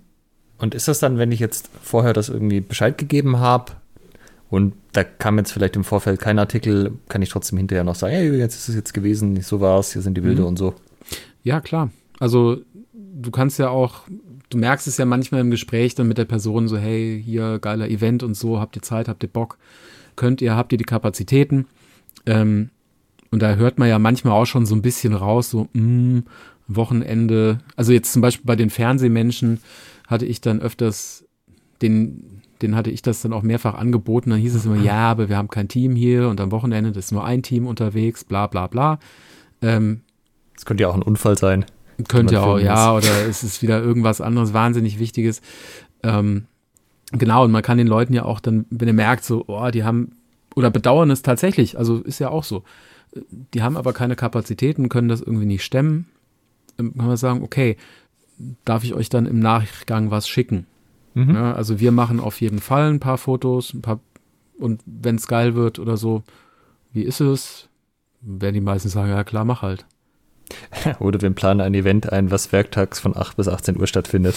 Und 0.59 0.75
ist 0.75 0.89
das 0.89 1.01
dann, 1.01 1.18
wenn 1.18 1.33
ich 1.33 1.41
jetzt 1.41 1.70
vorher 1.83 2.12
das 2.12 2.29
irgendwie 2.29 2.61
Bescheid 2.61 2.99
gegeben 2.99 3.39
habe 3.39 3.73
und 4.51 4.75
da 4.93 5.03
kam 5.03 5.39
jetzt 5.39 5.53
vielleicht 5.53 5.77
im 5.77 5.85
Vorfeld 5.85 6.20
kein 6.20 6.39
Artikel, 6.39 6.93
kann 7.09 7.23
ich 7.23 7.31
trotzdem 7.31 7.59
hinterher 7.59 7.85
noch 7.85 7.95
sagen, 7.95 8.14
hey, 8.14 8.37
jetzt 8.37 8.57
ist 8.57 8.68
es 8.68 8.75
jetzt 8.75 8.93
gewesen, 8.93 9.41
so 9.41 9.61
war 9.61 9.79
es, 9.81 9.93
hier 9.93 10.03
sind 10.03 10.14
die 10.14 10.20
Bilder 10.20 10.43
mhm. 10.43 10.49
und 10.49 10.59
so. 10.59 10.75
Ja, 11.43 11.61
klar. 11.61 11.91
Also 12.20 12.59
du 12.93 13.31
kannst 13.31 13.59
ja 13.59 13.70
auch, 13.70 14.03
du 14.53 14.59
merkst 14.59 14.86
es 14.86 14.98
ja 14.98 15.05
manchmal 15.05 15.40
im 15.40 15.50
Gespräch 15.50 15.94
dann 15.94 16.09
mit 16.09 16.18
der 16.18 16.24
Person 16.24 16.68
so, 16.68 16.76
hey, 16.76 17.20
hier 17.24 17.59
geiler 17.59 17.88
Event 17.88 18.22
und 18.22 18.34
so, 18.34 18.61
habt 18.61 18.76
ihr 18.76 18.82
Zeit, 18.82 19.09
habt 19.09 19.22
ihr 19.22 19.28
Bock, 19.28 19.59
könnt 20.16 20.40
ihr, 20.42 20.57
habt 20.57 20.72
ihr 20.72 20.78
die 20.78 20.84
Kapazitäten? 20.84 21.66
Ähm, 22.26 22.70
und 23.30 23.40
da 23.40 23.55
hört 23.55 23.78
man 23.78 23.88
ja 23.88 23.98
manchmal 23.98 24.34
auch 24.34 24.44
schon 24.44 24.66
so 24.66 24.74
ein 24.74 24.82
bisschen 24.82 25.14
raus, 25.14 25.50
so, 25.50 25.68
mh, 25.72 25.82
mm, 25.82 26.24
Wochenende. 26.68 27.59
Also 27.76 27.92
jetzt 27.92 28.12
zum 28.12 28.22
Beispiel 28.22 28.46
bei 28.46 28.57
den 28.57 28.70
Fernsehmenschen 28.70 29.61
hatte 30.07 30.26
ich 30.26 30.40
dann 30.40 30.61
öfters 30.61 31.24
den, 31.80 32.42
den 32.61 32.76
hatte 32.76 32.90
ich 32.90 33.03
das 33.03 33.22
dann 33.22 33.32
auch 33.32 33.42
mehrfach 33.42 33.74
angeboten. 33.74 34.30
Dann 34.30 34.38
hieß 34.38 34.55
es 34.55 34.66
immer, 34.66 34.76
ja, 34.76 35.11
aber 35.11 35.28
wir 35.28 35.36
haben 35.36 35.48
kein 35.48 35.68
Team 35.68 35.96
hier 35.96 36.28
und 36.28 36.40
am 36.40 36.53
Wochenende 36.53 36.96
ist 36.98 37.12
nur 37.12 37.24
ein 37.24 37.42
Team 37.42 37.66
unterwegs, 37.66 38.24
bla 38.24 38.46
bla 38.46 38.68
bla. 38.68 38.98
Ähm, 39.61 40.03
das 40.55 40.64
könnte 40.64 40.82
ja 40.82 40.88
auch 40.88 40.94
ein 40.94 41.03
Unfall 41.03 41.36
sein. 41.36 41.64
Könnte 42.09 42.34
ja 42.34 42.42
auch, 42.42 42.59
ja, 42.59 42.94
oder 42.94 43.26
es 43.28 43.42
ist 43.42 43.62
wieder 43.62 43.82
irgendwas 43.82 44.20
anderes 44.20 44.53
wahnsinnig 44.53 44.98
Wichtiges. 44.98 45.42
Ähm, 46.03 46.46
Genau, 47.12 47.44
und 47.44 47.50
man 47.50 47.62
kann 47.62 47.76
den 47.76 47.86
Leuten 47.86 48.14
ja 48.14 48.24
auch 48.24 48.40
dann, 48.40 48.64
wenn 48.70 48.88
ihr 48.88 48.94
merkt, 48.94 49.24
so, 49.24 49.44
oh, 49.46 49.70
die 49.70 49.84
haben, 49.84 50.12
oder 50.55 50.70
bedauern 50.70 51.11
es 51.11 51.20
tatsächlich, 51.20 51.76
also 51.78 51.98
ist 51.98 52.18
ja 52.18 52.30
auch 52.30 52.44
so, 52.44 52.64
die 53.53 53.62
haben 53.62 53.76
aber 53.76 53.92
keine 53.92 54.16
Kapazitäten, 54.16 54.88
können 54.88 55.09
das 55.09 55.20
irgendwie 55.20 55.44
nicht 55.44 55.62
stemmen, 55.62 56.07
ähm, 56.78 56.94
kann 56.96 57.07
man 57.07 57.18
sagen, 57.18 57.42
okay, 57.42 57.76
darf 58.64 58.82
ich 58.82 58.94
euch 58.94 59.11
dann 59.11 59.26
im 59.26 59.40
Nachgang 59.40 60.11
was 60.11 60.26
schicken? 60.26 60.66
Mhm. 61.12 61.34
Ja, 61.34 61.53
also 61.53 61.80
wir 61.80 61.92
machen 61.92 62.18
auf 62.18 62.40
jeden 62.40 62.61
Fall 62.61 62.90
ein 62.90 63.00
paar 63.00 63.18
Fotos, 63.18 63.74
ein 63.74 63.82
paar, 63.82 64.00
und 64.59 64.80
wenn 64.86 65.16
es 65.16 65.26
geil 65.26 65.55
wird 65.55 65.78
oder 65.78 65.98
so, 65.98 66.22
wie 66.94 67.03
ist 67.03 67.20
es? 67.20 67.68
Werden 68.22 68.55
die 68.55 68.61
meisten 68.62 68.88
sagen, 68.88 69.11
ja 69.11 69.22
klar, 69.22 69.44
mach 69.44 69.61
halt. 69.61 69.84
Oder 70.98 71.20
wir 71.20 71.30
planen 71.30 71.61
ein 71.61 71.74
Event 71.74 72.12
ein, 72.12 72.30
was 72.30 72.53
werktags 72.53 73.00
von 73.00 73.16
8 73.16 73.36
bis 73.36 73.48
18 73.48 73.78
Uhr 73.78 73.86
stattfindet. 73.86 74.36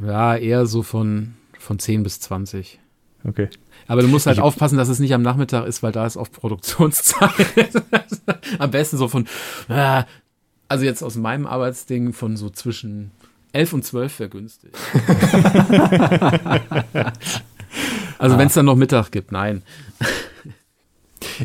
Ja, 0.00 0.36
eher 0.36 0.66
so 0.66 0.82
von, 0.82 1.34
von 1.58 1.78
10 1.78 2.02
bis 2.02 2.20
20. 2.20 2.78
Okay. 3.24 3.48
Aber 3.86 4.02
du 4.02 4.08
musst 4.08 4.26
halt 4.26 4.38
ich, 4.38 4.42
aufpassen, 4.42 4.76
dass 4.76 4.88
es 4.88 4.98
nicht 4.98 5.14
am 5.14 5.22
Nachmittag 5.22 5.66
ist, 5.66 5.82
weil 5.82 5.92
da 5.92 6.06
ist 6.06 6.16
oft 6.16 6.32
Produktionszeit. 6.32 7.30
am 8.58 8.70
besten 8.70 8.96
so 8.96 9.08
von, 9.08 9.26
also 10.68 10.84
jetzt 10.84 11.02
aus 11.02 11.16
meinem 11.16 11.46
Arbeitsding 11.46 12.12
von 12.12 12.36
so 12.36 12.50
zwischen 12.50 13.10
11 13.52 13.72
und 13.72 13.84
12 13.84 14.20
wäre 14.20 14.30
günstig. 14.30 14.72
also 18.18 18.34
ah. 18.34 18.38
wenn 18.38 18.48
es 18.48 18.54
dann 18.54 18.66
noch 18.66 18.76
Mittag 18.76 19.10
gibt, 19.10 19.32
nein. 19.32 19.62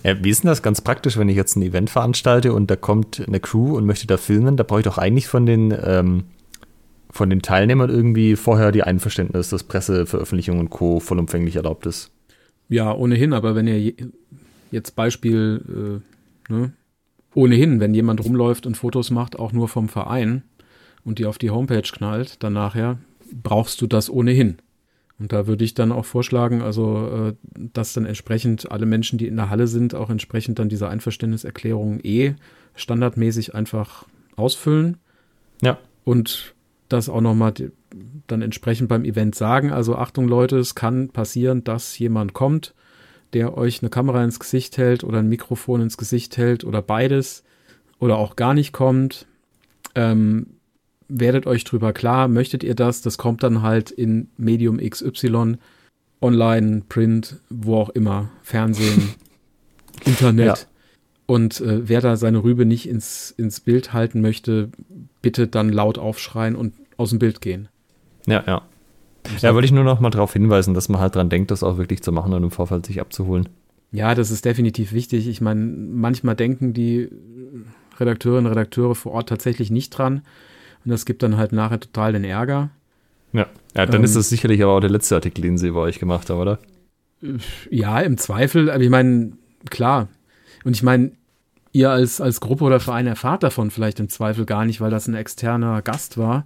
Ja, 0.04 0.24
wie 0.24 0.30
ist 0.30 0.44
denn 0.44 0.50
das 0.50 0.62
ganz 0.62 0.82
praktisch, 0.82 1.18
wenn 1.18 1.30
ich 1.30 1.36
jetzt 1.36 1.56
ein 1.56 1.62
Event 1.62 1.90
veranstalte 1.90 2.54
und 2.54 2.70
da 2.70 2.76
kommt 2.76 3.24
eine 3.26 3.40
Crew 3.40 3.76
und 3.76 3.86
möchte 3.86 4.08
da 4.08 4.18
filmen? 4.18 4.58
Da 4.58 4.64
brauche 4.64 4.82
ich 4.82 4.86
doch 4.86 4.98
eigentlich 4.98 5.28
von 5.28 5.46
den, 5.46 5.74
ähm, 5.84 6.26
von 7.10 7.30
den 7.30 7.42
Teilnehmern 7.42 7.90
irgendwie 7.90 8.36
vorher 8.36 8.72
die 8.72 8.84
Einverständnis, 8.84 9.50
dass 9.50 9.64
Presseveröffentlichung 9.64 10.60
und 10.60 10.70
Co. 10.70 11.00
vollumfänglich 11.00 11.56
erlaubt 11.56 11.86
ist. 11.86 12.12
Ja, 12.70 12.94
ohnehin, 12.94 13.34
aber 13.34 13.56
wenn 13.56 13.68
ihr 13.68 13.94
jetzt 14.72 14.96
Beispiel, 14.96 16.02
äh, 16.50 16.54
ne, 16.54 16.74
ohnehin, 17.36 17.80
wenn 17.80 17.94
jemand 17.94 18.24
rumläuft 18.24 18.66
und 18.66 18.78
Fotos 18.78 19.12
macht, 19.12 19.38
auch 19.40 19.52
nur 19.52 19.68
vom 19.68 19.90
Verein 19.90 20.44
und 21.04 21.20
die 21.20 21.26
auf 21.26 21.38
die 21.38 21.50
Homepage 21.50 21.82
knallt, 21.82 22.42
dann 22.44 22.54
nachher 22.54 22.98
brauchst 23.32 23.82
du 23.82 23.88
das 23.88 24.10
ohnehin. 24.10 24.58
Und 25.24 25.32
da 25.32 25.48
würde 25.48 25.64
ich 25.64 25.74
dann 25.74 25.94
auch 25.94 26.04
vorschlagen, 26.04 26.62
also 26.62 27.30
äh, 27.30 27.34
dass 27.56 27.94
dann 27.94 28.06
entsprechend 28.06 28.70
alle 28.74 28.86
Menschen, 28.86 29.18
die 29.18 29.28
in 29.28 29.38
der 29.38 29.50
Halle 29.50 29.68
sind, 29.68 29.96
auch 29.96 30.10
entsprechend 30.10 30.60
dann 30.60 30.68
diese 30.68 30.90
Einverständniserklärung 30.90 32.02
eh 32.04 32.34
standardmäßig 32.76 33.56
einfach 33.56 34.04
ausfüllen. 34.36 34.98
Ja. 35.62 35.78
Und 36.04 36.56
das 36.90 37.08
auch 37.08 37.22
nochmal 37.22 37.54
dann 38.28 38.42
entsprechend 38.42 38.90
beim 38.90 39.06
Event 39.06 39.34
sagen. 39.34 39.72
Also 39.72 39.96
Achtung 39.96 40.28
Leute, 40.28 40.58
es 40.58 40.76
kann 40.76 41.08
passieren, 41.08 41.64
dass 41.64 41.98
jemand 41.98 42.34
kommt, 42.34 42.74
der 43.32 43.58
euch 43.58 43.82
eine 43.82 43.90
Kamera 43.90 44.26
ins 44.26 44.42
Gesicht 44.42 44.78
hält 44.78 45.06
oder 45.06 45.20
ein 45.20 45.30
Mikrofon 45.30 45.80
ins 45.80 45.96
Gesicht 45.96 46.36
hält 46.36 46.66
oder 46.66 46.82
beides 46.82 47.46
oder 47.98 48.18
auch 48.18 48.36
gar 48.36 48.54
nicht 48.54 48.74
kommt. 48.74 49.26
Ähm, 49.96 50.48
werdet 51.08 51.48
euch 51.48 51.64
drüber 51.64 51.94
klar, 51.94 52.28
möchtet 52.28 52.64
ihr 52.64 52.76
das? 52.76 53.02
Das 53.02 53.18
kommt 53.18 53.44
dann 53.44 53.62
halt 53.62 53.92
in 53.92 54.30
Medium 54.38 54.78
XY, 54.78 55.58
online, 56.22 56.84
Print, 56.88 57.38
wo 57.50 57.76
auch 57.76 57.90
immer, 57.90 58.30
Fernsehen, 58.42 59.10
Internet. 60.06 60.46
Ja. 60.46 60.56
Und 61.26 61.62
äh, 61.62 61.88
wer 61.88 62.02
da 62.02 62.18
seine 62.18 62.44
Rübe 62.44 62.66
nicht 62.66 62.88
ins, 62.88 63.32
ins 63.32 63.60
Bild 63.60 63.94
halten 63.94 64.22
möchte, 64.22 64.70
bitte 65.22 65.48
dann 65.48 65.70
laut 65.70 65.98
aufschreien 65.98 66.56
und 66.56 66.74
aus 66.98 67.12
dem 67.12 67.20
Bild 67.20 67.42
gehen. 67.42 67.70
Ja, 68.26 68.44
ja. 68.46 68.62
Ja, 69.40 69.54
wollte 69.54 69.66
ich 69.66 69.72
nur 69.72 69.86
noch 69.86 70.02
mal 70.02 70.10
darauf 70.10 70.34
hinweisen, 70.34 70.74
dass 70.74 70.90
man 70.90 71.00
halt 71.00 71.16
dran 71.16 71.30
denkt, 71.30 71.50
das 71.50 71.64
auch 71.64 71.78
wirklich 71.78 72.04
zu 72.04 72.12
machen 72.12 72.34
und 72.34 72.44
im 72.44 72.52
Vorfall 72.52 72.84
sich 72.84 73.00
abzuholen. 73.00 73.48
Ja, 73.94 74.16
das 74.16 74.32
ist 74.32 74.44
definitiv 74.44 74.92
wichtig. 74.92 75.28
Ich 75.28 75.40
meine, 75.40 75.62
manchmal 75.62 76.36
denken 76.36 76.74
die 76.74 77.10
Redakteurinnen 78.00 78.48
und 78.48 78.52
Redakteure 78.52 78.96
vor 78.96 79.14
Ort 79.14 79.30
tatsächlich 79.30 79.72
nicht 79.72 79.92
dran. 79.92 80.24
Und 80.86 80.92
das 80.92 81.06
gibt 81.06 81.24
dann 81.24 81.38
halt 81.38 81.52
nachher 81.52 81.80
total 81.80 82.14
den 82.14 82.24
Ärger. 82.24 82.70
Ja, 83.32 83.48
ja 83.76 83.86
dann 83.86 83.98
ähm, 83.98 84.04
ist 84.04 84.16
das 84.16 84.30
sicherlich 84.30 84.62
aber 84.62 84.74
auch 84.74 84.80
der 84.80 84.90
letzte 84.90 85.16
Artikel, 85.16 85.42
den 85.42 85.58
sie 85.58 85.72
bei 85.72 85.80
euch 85.80 86.00
gemacht 86.00 86.30
haben, 86.30 86.40
oder? 86.40 86.60
Ja, 87.70 88.00
im 88.02 88.18
Zweifel. 88.18 88.70
Aber 88.70 88.84
ich 88.84 88.90
meine, 88.90 89.34
klar. 89.70 90.10
Und 90.64 90.76
ich 90.76 90.84
meine, 90.84 91.12
ihr 91.72 91.90
als, 91.90 92.22
als 92.22 92.40
Gruppe 92.40 92.66
oder 92.66 92.80
Verein 92.80 93.08
erfahrt 93.08 93.44
davon 93.44 93.72
vielleicht 93.72 94.00
im 94.00 94.10
Zweifel 94.10 94.46
gar 94.46 94.66
nicht, 94.66 94.82
weil 94.82 94.92
das 94.92 95.08
ein 95.08 95.16
externer 95.16 95.82
Gast 95.82 96.18
war, 96.18 96.46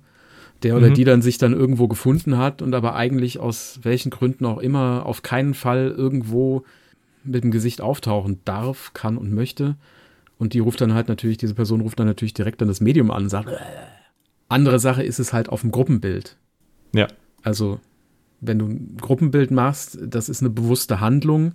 der 0.64 0.76
oder 0.76 0.90
mhm. 0.90 0.94
die 0.94 1.04
dann 1.04 1.22
sich 1.22 1.38
dann 1.38 1.54
irgendwo 1.54 1.88
gefunden 1.88 2.38
hat 2.38 2.62
und 2.62 2.74
aber 2.74 2.96
eigentlich 2.96 3.40
aus 3.40 3.80
welchen 3.84 4.10
Gründen 4.10 4.46
auch 4.46 4.60
immer 4.60 5.06
auf 5.06 5.22
keinen 5.22 5.54
Fall 5.54 5.94
irgendwo 5.96 6.64
mit 7.24 7.44
dem 7.44 7.52
Gesicht 7.52 7.82
auftauchen 7.82 8.40
darf, 8.46 8.94
kann 8.94 9.18
und 9.18 9.34
möchte. 9.34 9.76
Und 10.40 10.54
die 10.54 10.60
ruft 10.60 10.82
dann 10.82 10.94
halt 10.94 11.10
natürlich, 11.10 11.38
diese 11.38 11.56
Person 11.56 11.82
ruft 11.82 12.00
dann 12.00 12.08
natürlich 12.08 12.34
direkt 12.34 12.62
dann 12.62 12.68
das 12.68 12.80
Medium 12.80 13.12
an 13.12 13.24
und 13.24 13.30
sagt, 13.30 13.50
andere 14.50 14.80
Sache 14.80 15.04
ist 15.04 15.20
es 15.20 15.34
halt 15.34 15.50
auf 15.50 15.62
dem 15.62 15.72
Gruppenbild. 15.72 16.38
Ja. 16.94 17.08
Also, 17.44 17.80
wenn 18.40 18.60
du 18.60 18.68
ein 18.68 18.98
Gruppenbild 19.00 19.52
machst, 19.52 19.98
das 20.02 20.30
ist 20.30 20.42
eine 20.42 20.50
bewusste 20.50 21.00
Handlung, 21.00 21.54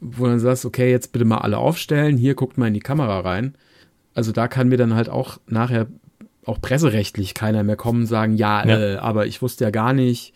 wo 0.00 0.24
du 0.24 0.30
dann 0.30 0.40
sagst, 0.40 0.64
okay, 0.64 0.90
jetzt 0.90 1.12
bitte 1.12 1.24
mal 1.24 1.38
alle 1.38 1.58
aufstellen, 1.58 2.16
hier 2.16 2.34
guckt 2.34 2.58
mal 2.58 2.68
in 2.68 2.74
die 2.74 2.80
Kamera 2.80 3.20
rein. 3.20 3.54
Also 4.14 4.32
da 4.32 4.48
kann 4.48 4.68
mir 4.68 4.76
dann 4.76 4.94
halt 4.94 5.08
auch 5.08 5.38
nachher 5.46 5.86
auch 6.44 6.60
presserechtlich 6.60 7.34
keiner 7.34 7.62
mehr 7.62 7.76
kommen 7.76 8.02
und 8.02 8.06
sagen, 8.06 8.36
ja, 8.36 8.66
ja. 8.66 8.78
Äh, 8.78 8.96
aber 8.96 9.26
ich 9.26 9.42
wusste 9.42 9.64
ja 9.64 9.70
gar 9.70 9.92
nicht, 9.92 10.34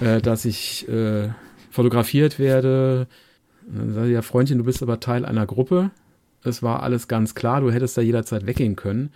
äh, 0.00 0.20
dass 0.20 0.44
ich 0.44 0.88
äh, 0.88 1.28
fotografiert 1.70 2.38
werde. 2.38 3.06
Dann 3.68 3.94
sage 3.94 4.08
ich, 4.08 4.14
ja, 4.14 4.22
Freundchen, 4.22 4.58
du 4.58 4.64
bist 4.64 4.82
aber 4.82 4.98
Teil 4.98 5.24
einer 5.24 5.46
Gruppe. 5.46 5.90
Es 6.42 6.62
war 6.62 6.82
alles 6.82 7.08
ganz 7.08 7.34
klar, 7.34 7.60
du 7.60 7.70
hättest 7.70 7.96
da 7.96 8.02
jederzeit 8.02 8.46
weggehen 8.46 8.76
können. 8.76 9.12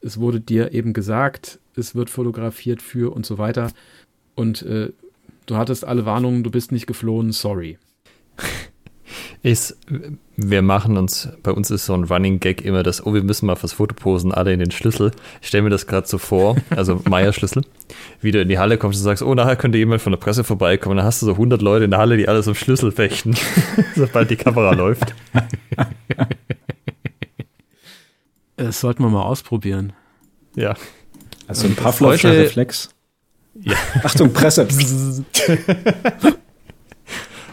Es 0.00 0.18
wurde 0.18 0.40
dir 0.40 0.72
eben 0.72 0.92
gesagt, 0.92 1.58
es 1.76 1.94
wird 1.94 2.10
fotografiert 2.10 2.82
für 2.82 3.14
und 3.14 3.26
so 3.26 3.38
weiter. 3.38 3.70
Und 4.34 4.62
äh, 4.62 4.92
du 5.46 5.56
hattest 5.56 5.84
alle 5.84 6.06
Warnungen, 6.06 6.42
du 6.42 6.50
bist 6.50 6.72
nicht 6.72 6.86
geflohen, 6.86 7.32
sorry. 7.32 7.78
Ist, 9.42 9.76
wir 10.36 10.62
machen 10.62 10.96
uns, 10.96 11.28
bei 11.42 11.50
uns 11.50 11.70
ist 11.70 11.86
so 11.86 11.94
ein 11.94 12.04
Running 12.04 12.40
Gag 12.40 12.62
immer 12.62 12.82
das, 12.82 13.04
oh, 13.04 13.14
wir 13.14 13.22
müssen 13.22 13.46
mal 13.46 13.56
fürs 13.56 13.72
Foto 13.72 13.94
posen, 13.94 14.32
alle 14.32 14.52
in 14.52 14.60
den 14.60 14.70
Schlüssel. 14.70 15.12
Ich 15.40 15.48
stelle 15.48 15.62
mir 15.62 15.70
das 15.70 15.86
gerade 15.86 16.06
so 16.06 16.18
vor, 16.18 16.56
also 16.70 17.00
Meier-Schlüssel, 17.08 17.64
wie 18.20 18.32
du 18.32 18.40
in 18.40 18.48
die 18.48 18.58
Halle 18.58 18.78
kommst 18.78 19.00
und 19.00 19.04
sagst, 19.04 19.22
oh, 19.22 19.34
nachher 19.34 19.56
könnte 19.56 19.78
jemand 19.78 20.02
von 20.02 20.12
der 20.12 20.18
Presse 20.18 20.44
vorbeikommen. 20.44 20.96
Dann 20.96 21.06
hast 21.06 21.22
du 21.22 21.26
so 21.26 21.32
100 21.32 21.62
Leute 21.62 21.86
in 21.86 21.90
der 21.90 22.00
Halle, 22.00 22.18
die 22.18 22.28
alles 22.28 22.46
um 22.48 22.54
Schlüssel 22.54 22.92
fechten, 22.92 23.34
sobald 23.96 24.30
die 24.30 24.36
Kamera 24.36 24.72
läuft. 24.72 25.14
Das 28.66 28.80
sollten 28.80 29.02
wir 29.02 29.08
mal 29.08 29.22
ausprobieren. 29.22 29.94
Ja. 30.54 30.74
Also 31.46 31.66
ein 31.66 31.74
Pavlovscher 31.74 32.30
Reflex. 32.30 32.90
Ja. 33.54 33.74
Achtung, 34.02 34.34
Presse. 34.34 34.68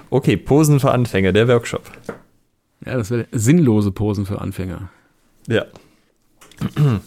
okay, 0.09 0.35
Posen 0.35 0.81
für 0.81 0.91
Anfänger, 0.91 1.31
der 1.31 1.47
Workshop. 1.47 1.83
Ja, 2.85 2.97
das 2.97 3.09
wäre 3.09 3.25
sinnlose 3.31 3.91
Posen 3.91 4.25
für 4.25 4.41
Anfänger. 4.41 4.89
Ja. 5.47 5.65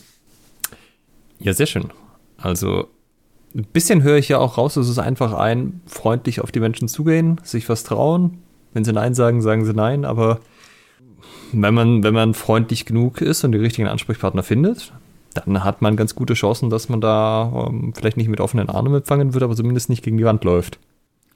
Ja, 1.42 1.54
sehr 1.54 1.64
schön. 1.64 1.90
Also 2.36 2.88
ein 3.54 3.64
bisschen 3.64 4.02
höre 4.02 4.18
ich 4.18 4.28
ja 4.28 4.36
auch 4.36 4.58
raus, 4.58 4.76
es 4.76 4.90
ist 4.90 4.98
einfach 4.98 5.32
ein, 5.32 5.80
freundlich 5.86 6.42
auf 6.42 6.52
die 6.52 6.60
Menschen 6.60 6.86
zugehen, 6.86 7.40
sich 7.42 7.66
was 7.70 7.82
trauen. 7.82 8.42
Wenn 8.74 8.84
sie 8.84 8.92
Nein 8.92 9.14
sagen, 9.14 9.40
sagen 9.40 9.64
sie 9.64 9.72
Nein, 9.72 10.04
aber 10.04 10.40
wenn 11.52 11.74
man, 11.74 12.02
wenn 12.02 12.14
man 12.14 12.34
freundlich 12.34 12.86
genug 12.86 13.20
ist 13.20 13.44
und 13.44 13.52
die 13.52 13.58
richtigen 13.58 13.88
Ansprechpartner 13.88 14.42
findet, 14.42 14.92
dann 15.34 15.62
hat 15.64 15.82
man 15.82 15.96
ganz 15.96 16.14
gute 16.14 16.34
Chancen, 16.34 16.70
dass 16.70 16.88
man 16.88 17.00
da 17.00 17.66
ähm, 17.68 17.92
vielleicht 17.94 18.16
nicht 18.16 18.28
mit 18.28 18.40
offenen 18.40 18.68
Armen 18.68 18.94
empfangen 18.94 19.32
wird, 19.34 19.42
aber 19.42 19.54
zumindest 19.54 19.88
nicht 19.88 20.02
gegen 20.02 20.18
die 20.18 20.24
Wand 20.24 20.44
läuft. 20.44 20.78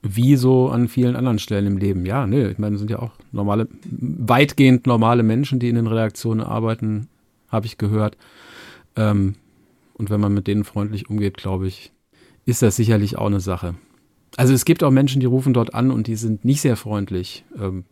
Wie 0.03 0.37
so 0.37 0.69
an 0.69 0.89
vielen 0.89 1.17
anderen 1.17 1.39
Stellen 1.39 1.67
im 1.67 1.79
Leben. 1.79 2.05
Ja, 2.05 2.27
ne, 2.27 2.51
ich 2.51 2.59
meine, 2.59 2.77
sind 2.77 2.91
ja 2.91 2.99
auch 2.99 3.12
normale, 3.33 3.69
weitgehend 3.91 4.87
normale 4.87 5.23
Menschen, 5.23 5.61
die 5.61 5.69
in 5.69 5.77
den 5.77 5.87
Redaktionen 5.87 6.45
arbeiten, 6.45 7.09
habe 7.49 7.67
ich 7.67 7.79
gehört. 7.79 8.17
Ähm, 8.97 9.37
und 9.95 10.11
wenn 10.11 10.21
man 10.21 10.35
mit 10.35 10.47
denen 10.47 10.65
freundlich 10.65 11.09
umgeht, 11.09 11.37
glaube 11.37 11.69
ich, 11.69 11.93
ist 12.45 12.62
das 12.62 12.77
sicherlich 12.77 13.17
auch 13.17 13.27
eine 13.27 13.41
Sache. 13.41 13.75
Also 14.37 14.53
es 14.53 14.65
gibt 14.65 14.83
auch 14.83 14.91
Menschen, 14.91 15.21
die 15.21 15.27
rufen 15.27 15.55
dort 15.55 15.75
an 15.75 15.91
und 15.91 16.09
die 16.09 16.17
sind 16.17 16.45
nicht 16.45 16.61
sehr 16.61 16.77
freundlich. 16.77 17.45
Ähm, 17.59 17.85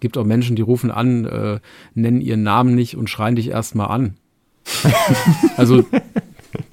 gibt 0.00 0.16
auch 0.16 0.24
Menschen, 0.24 0.56
die 0.56 0.62
rufen 0.62 0.90
an, 0.90 1.24
äh, 1.24 1.60
nennen 1.94 2.20
ihren 2.20 2.42
Namen 2.42 2.74
nicht 2.74 2.96
und 2.96 3.10
schreien 3.10 3.36
dich 3.36 3.48
erstmal 3.48 3.88
an. 3.88 4.14
also 5.56 5.84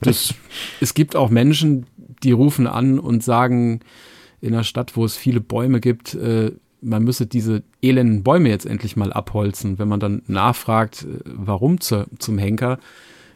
das, 0.01 0.33
es 0.81 0.93
gibt 0.93 1.15
auch 1.15 1.29
Menschen, 1.29 1.85
die 2.23 2.31
rufen 2.31 2.67
an 2.67 2.99
und 2.99 3.23
sagen 3.23 3.81
in 4.41 4.53
einer 4.53 4.63
Stadt, 4.63 4.95
wo 4.95 5.05
es 5.05 5.15
viele 5.15 5.41
Bäume 5.41 5.79
gibt, 5.79 6.13
äh, 6.15 6.51
man 6.81 7.03
müsse 7.03 7.25
diese 7.25 7.63
elenden 7.81 8.23
Bäume 8.23 8.49
jetzt 8.49 8.65
endlich 8.65 8.95
mal 8.95 9.11
abholzen. 9.11 9.79
Wenn 9.79 9.87
man 9.87 9.99
dann 9.99 10.21
nachfragt, 10.27 11.03
äh, 11.03 11.19
warum 11.25 11.81
zu, 11.81 12.05
zum 12.19 12.37
Henker, 12.37 12.79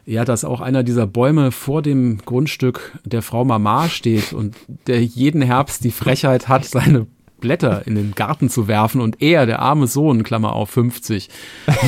ja, 0.06 0.24
dass 0.24 0.44
auch 0.44 0.60
einer 0.60 0.82
dieser 0.82 1.06
Bäume 1.06 1.52
vor 1.52 1.82
dem 1.82 2.18
Grundstück 2.18 2.98
der 3.04 3.22
Frau 3.22 3.44
Mama 3.44 3.88
steht 3.88 4.32
und 4.32 4.56
der 4.86 5.04
jeden 5.04 5.42
Herbst 5.42 5.84
die 5.84 5.90
Frechheit 5.90 6.48
hat, 6.48 6.64
seine 6.64 7.06
Blätter 7.40 7.86
in 7.86 7.94
den 7.94 8.14
Garten 8.14 8.48
zu 8.48 8.68
werfen 8.68 9.00
und 9.00 9.20
er, 9.22 9.46
der 9.46 9.60
arme 9.60 9.86
Sohn, 9.86 10.22
Klammer 10.22 10.52
auf 10.52 10.70
50, 10.70 11.28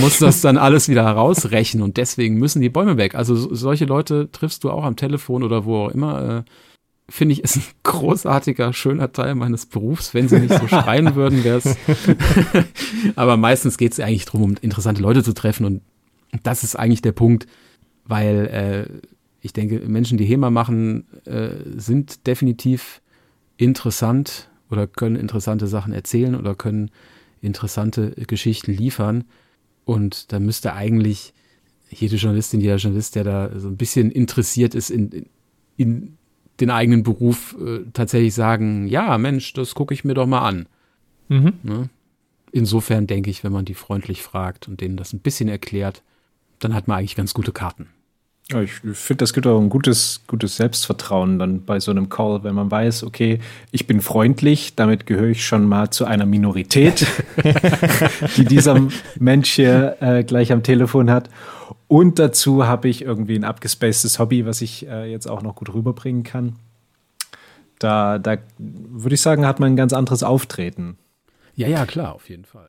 muss 0.01 0.19
das 0.19 0.41
dann 0.41 0.57
alles 0.57 0.89
wieder 0.89 1.05
herausrechnen 1.05 1.83
und 1.83 1.97
deswegen 1.97 2.37
müssen 2.37 2.63
die 2.63 2.69
Bäume 2.69 2.97
weg. 2.97 3.15
Also 3.15 3.35
solche 3.55 3.85
Leute 3.85 4.31
triffst 4.31 4.65
du 4.65 4.71
auch 4.71 4.85
am 4.85 4.97
Telefon 4.97 5.43
oder 5.43 5.65
wo 5.65 5.87
auch 5.87 5.91
immer. 5.91 6.39
Äh, 6.39 6.43
Finde 7.09 7.35
ich, 7.35 7.45
ist 7.45 7.57
ein 7.57 7.65
großartiger, 7.83 8.73
schöner 8.73 9.13
Teil 9.13 9.35
meines 9.35 9.67
Berufs. 9.67 10.15
Wenn 10.15 10.29
sie 10.29 10.39
nicht 10.39 10.55
so 10.55 10.67
schreien 10.67 11.15
würden, 11.15 11.45
wäre 11.45 11.59
es. 11.59 11.77
Aber 13.17 13.37
meistens 13.37 13.77
geht 13.77 13.93
es 13.93 14.01
eigentlich 14.01 14.25
darum, 14.25 14.43
um 14.43 14.55
interessante 14.63 15.03
Leute 15.03 15.23
zu 15.23 15.35
treffen 15.35 15.67
und 15.67 15.83
das 16.43 16.65
ist 16.65 16.77
eigentlich 16.77 17.03
der 17.03 17.13
Punkt, 17.13 17.47
weil 18.05 18.89
äh, 18.91 19.09
ich 19.43 19.53
denke, 19.53 19.81
Menschen, 19.81 20.19
die 20.19 20.25
HEMA 20.25 20.51
machen, 20.51 21.05
äh, 21.27 21.51
sind 21.77 22.27
definitiv 22.27 23.03
interessant 23.57 24.49
oder 24.73 24.87
können 24.87 25.16
interessante 25.16 25.66
Sachen 25.66 25.93
erzählen 25.93 26.35
oder 26.35 26.55
können 26.55 26.91
interessante 27.43 28.12
Geschichten 28.27 28.73
liefern. 28.73 29.25
Und 29.85 30.33
da 30.33 30.41
müsste 30.41 30.73
eigentlich 30.73 31.35
jede 31.91 32.16
Journalistin, 32.16 32.61
jeder 32.61 32.77
Journalist, 32.77 33.14
der 33.14 33.25
da 33.25 33.61
so 33.61 33.68
ein 33.68 33.77
bisschen 33.77 34.11
interessiert 34.11 34.75
ist 34.75 34.89
in, 34.89 35.27
in 35.77 36.16
den 36.59 36.70
eigenen 36.70 37.03
Beruf, 37.03 37.55
äh, 37.61 37.81
tatsächlich 37.93 38.33
sagen, 38.33 38.87
ja, 38.87 39.18
Mensch, 39.18 39.53
das 39.53 39.75
gucke 39.75 39.93
ich 39.93 40.05
mir 40.05 40.14
doch 40.14 40.27
mal 40.27 40.49
an. 40.49 40.66
Mhm. 41.29 41.53
Ne? 41.62 41.91
Insofern 42.51 43.07
denke 43.07 43.29
ich, 43.29 43.45
wenn 43.45 43.53
man 43.53 43.66
die 43.66 43.75
freundlich 43.75 44.23
fragt 44.23 44.68
und 44.68 44.81
denen 44.81 44.97
das 44.97 45.12
ein 45.12 45.20
bisschen 45.20 45.49
erklärt, 45.49 46.03
dann 46.61 46.75
hat 46.75 46.89
man 46.89 46.99
eigentlich 46.99 47.16
ganz 47.16 47.35
gute 47.35 47.53
Karten. 47.53 47.89
Ich 48.49 48.72
finde, 48.72 49.22
das 49.22 49.32
gibt 49.32 49.47
auch 49.47 49.61
ein 49.61 49.70
gutes, 49.70 50.20
gutes 50.26 50.57
Selbstvertrauen 50.57 51.38
dann 51.38 51.64
bei 51.64 51.80
so 51.80 51.90
einem 51.90 52.09
Call, 52.09 52.45
wenn 52.45 52.55
man 52.55 52.70
weiß, 52.70 53.05
okay, 53.05 53.38
ich 53.70 53.86
bin 53.86 54.03
freundlich, 54.03 54.74
damit 54.74 55.07
gehöre 55.07 55.30
ich 55.30 55.47
schon 55.47 55.66
mal 55.66 55.90
zu 55.90 56.05
einer 56.05 56.26
Minorität, 56.26 57.07
die 58.36 58.45
dieser 58.45 58.78
Mensch 59.18 59.53
hier 59.53 59.97
äh, 60.01 60.24
gleich 60.24 60.53
am 60.53 60.62
Telefon 60.62 61.11
hat. 61.11 61.30
Und 61.88 62.18
dazu 62.18 62.66
habe 62.66 62.88
ich 62.88 63.03
irgendwie 63.03 63.36
ein 63.36 63.45
abgespacedes 63.45 64.18
Hobby, 64.18 64.45
was 64.45 64.61
ich 64.61 64.86
äh, 64.86 65.11
jetzt 65.11 65.28
auch 65.28 65.43
noch 65.43 65.55
gut 65.55 65.72
rüberbringen 65.72 66.22
kann. 66.22 66.57
Da, 67.78 68.18
da 68.18 68.36
würde 68.59 69.14
ich 69.14 69.20
sagen, 69.20 69.47
hat 69.47 69.61
man 69.61 69.72
ein 69.72 69.76
ganz 69.76 69.93
anderes 69.93 70.22
Auftreten. 70.22 70.99
Ja, 71.55 71.68
ja, 71.68 71.86
klar, 71.86 72.14
auf 72.14 72.28
jeden 72.28 72.45
Fall. 72.45 72.68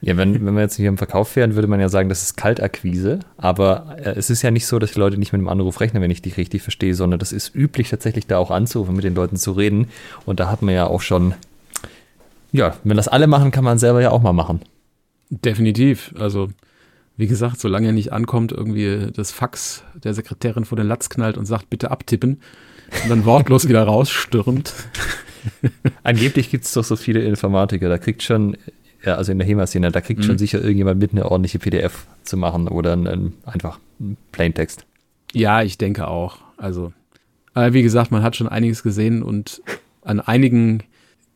Ja, 0.00 0.16
wenn, 0.16 0.46
wenn 0.46 0.54
wir 0.54 0.60
jetzt 0.60 0.76
hier 0.76 0.88
im 0.88 0.98
Verkauf 0.98 1.34
wären, 1.34 1.54
würde 1.54 1.66
man 1.66 1.80
ja 1.80 1.88
sagen, 1.88 2.08
das 2.08 2.22
ist 2.22 2.36
Kaltakquise. 2.36 3.18
Aber 3.36 3.96
äh, 3.98 4.10
es 4.10 4.30
ist 4.30 4.42
ja 4.42 4.50
nicht 4.50 4.66
so, 4.66 4.78
dass 4.78 4.92
die 4.92 4.98
Leute 4.98 5.18
nicht 5.18 5.32
mit 5.32 5.40
einem 5.40 5.48
Anruf 5.48 5.80
rechnen, 5.80 6.02
wenn 6.02 6.10
ich 6.10 6.22
dich 6.22 6.36
richtig 6.36 6.62
verstehe, 6.62 6.94
sondern 6.94 7.18
das 7.18 7.32
ist 7.32 7.54
üblich, 7.54 7.90
tatsächlich 7.90 8.26
da 8.26 8.38
auch 8.38 8.50
anzurufen, 8.50 8.94
mit 8.94 9.04
den 9.04 9.14
Leuten 9.14 9.36
zu 9.36 9.52
reden. 9.52 9.88
Und 10.24 10.40
da 10.40 10.50
hat 10.50 10.62
man 10.62 10.74
ja 10.74 10.86
auch 10.86 11.00
schon, 11.00 11.34
ja, 12.52 12.76
wenn 12.84 12.96
das 12.96 13.08
alle 13.08 13.26
machen, 13.26 13.50
kann 13.50 13.64
man 13.64 13.78
selber 13.78 14.00
ja 14.00 14.10
auch 14.10 14.22
mal 14.22 14.32
machen. 14.32 14.60
Definitiv. 15.30 16.14
Also, 16.18 16.48
wie 17.16 17.26
gesagt, 17.26 17.58
solange 17.58 17.88
er 17.88 17.92
nicht 17.92 18.12
ankommt, 18.12 18.52
irgendwie 18.52 19.08
das 19.14 19.32
Fax 19.32 19.82
der 19.94 20.14
Sekretärin 20.14 20.64
vor 20.64 20.76
den 20.76 20.86
Latz 20.86 21.08
knallt 21.08 21.36
und 21.36 21.46
sagt, 21.46 21.68
bitte 21.70 21.90
abtippen 21.90 22.40
und 23.02 23.10
dann 23.10 23.24
wortlos 23.24 23.68
wieder 23.68 23.82
rausstürmt. 23.82 24.72
Angeblich 26.02 26.50
gibt 26.50 26.64
es 26.64 26.72
doch 26.72 26.84
so 26.84 26.96
viele 26.96 27.20
Informatiker, 27.22 27.88
da 27.88 27.98
kriegt 27.98 28.22
schon 28.22 28.56
ja, 29.04 29.14
also 29.14 29.32
in 29.32 29.38
der 29.38 29.46
HEMA-Szene, 29.46 29.92
da 29.92 30.00
kriegt 30.00 30.20
mhm. 30.20 30.24
schon 30.24 30.38
sicher 30.38 30.60
irgendjemand 30.60 31.00
mit, 31.00 31.12
eine 31.12 31.30
ordentliche 31.30 31.58
PDF 31.58 32.06
zu 32.24 32.36
machen 32.36 32.68
oder 32.68 32.92
einen, 32.94 33.34
einfach 33.44 33.78
einen 34.00 34.16
Plaintext. 34.32 34.84
Ja, 35.32 35.62
ich 35.62 35.78
denke 35.78 36.08
auch. 36.08 36.38
Also, 36.56 36.92
aber 37.54 37.72
wie 37.72 37.82
gesagt, 37.82 38.10
man 38.10 38.22
hat 38.22 38.36
schon 38.36 38.48
einiges 38.48 38.82
gesehen 38.82 39.22
und 39.22 39.62
an 40.02 40.20
einigen 40.20 40.82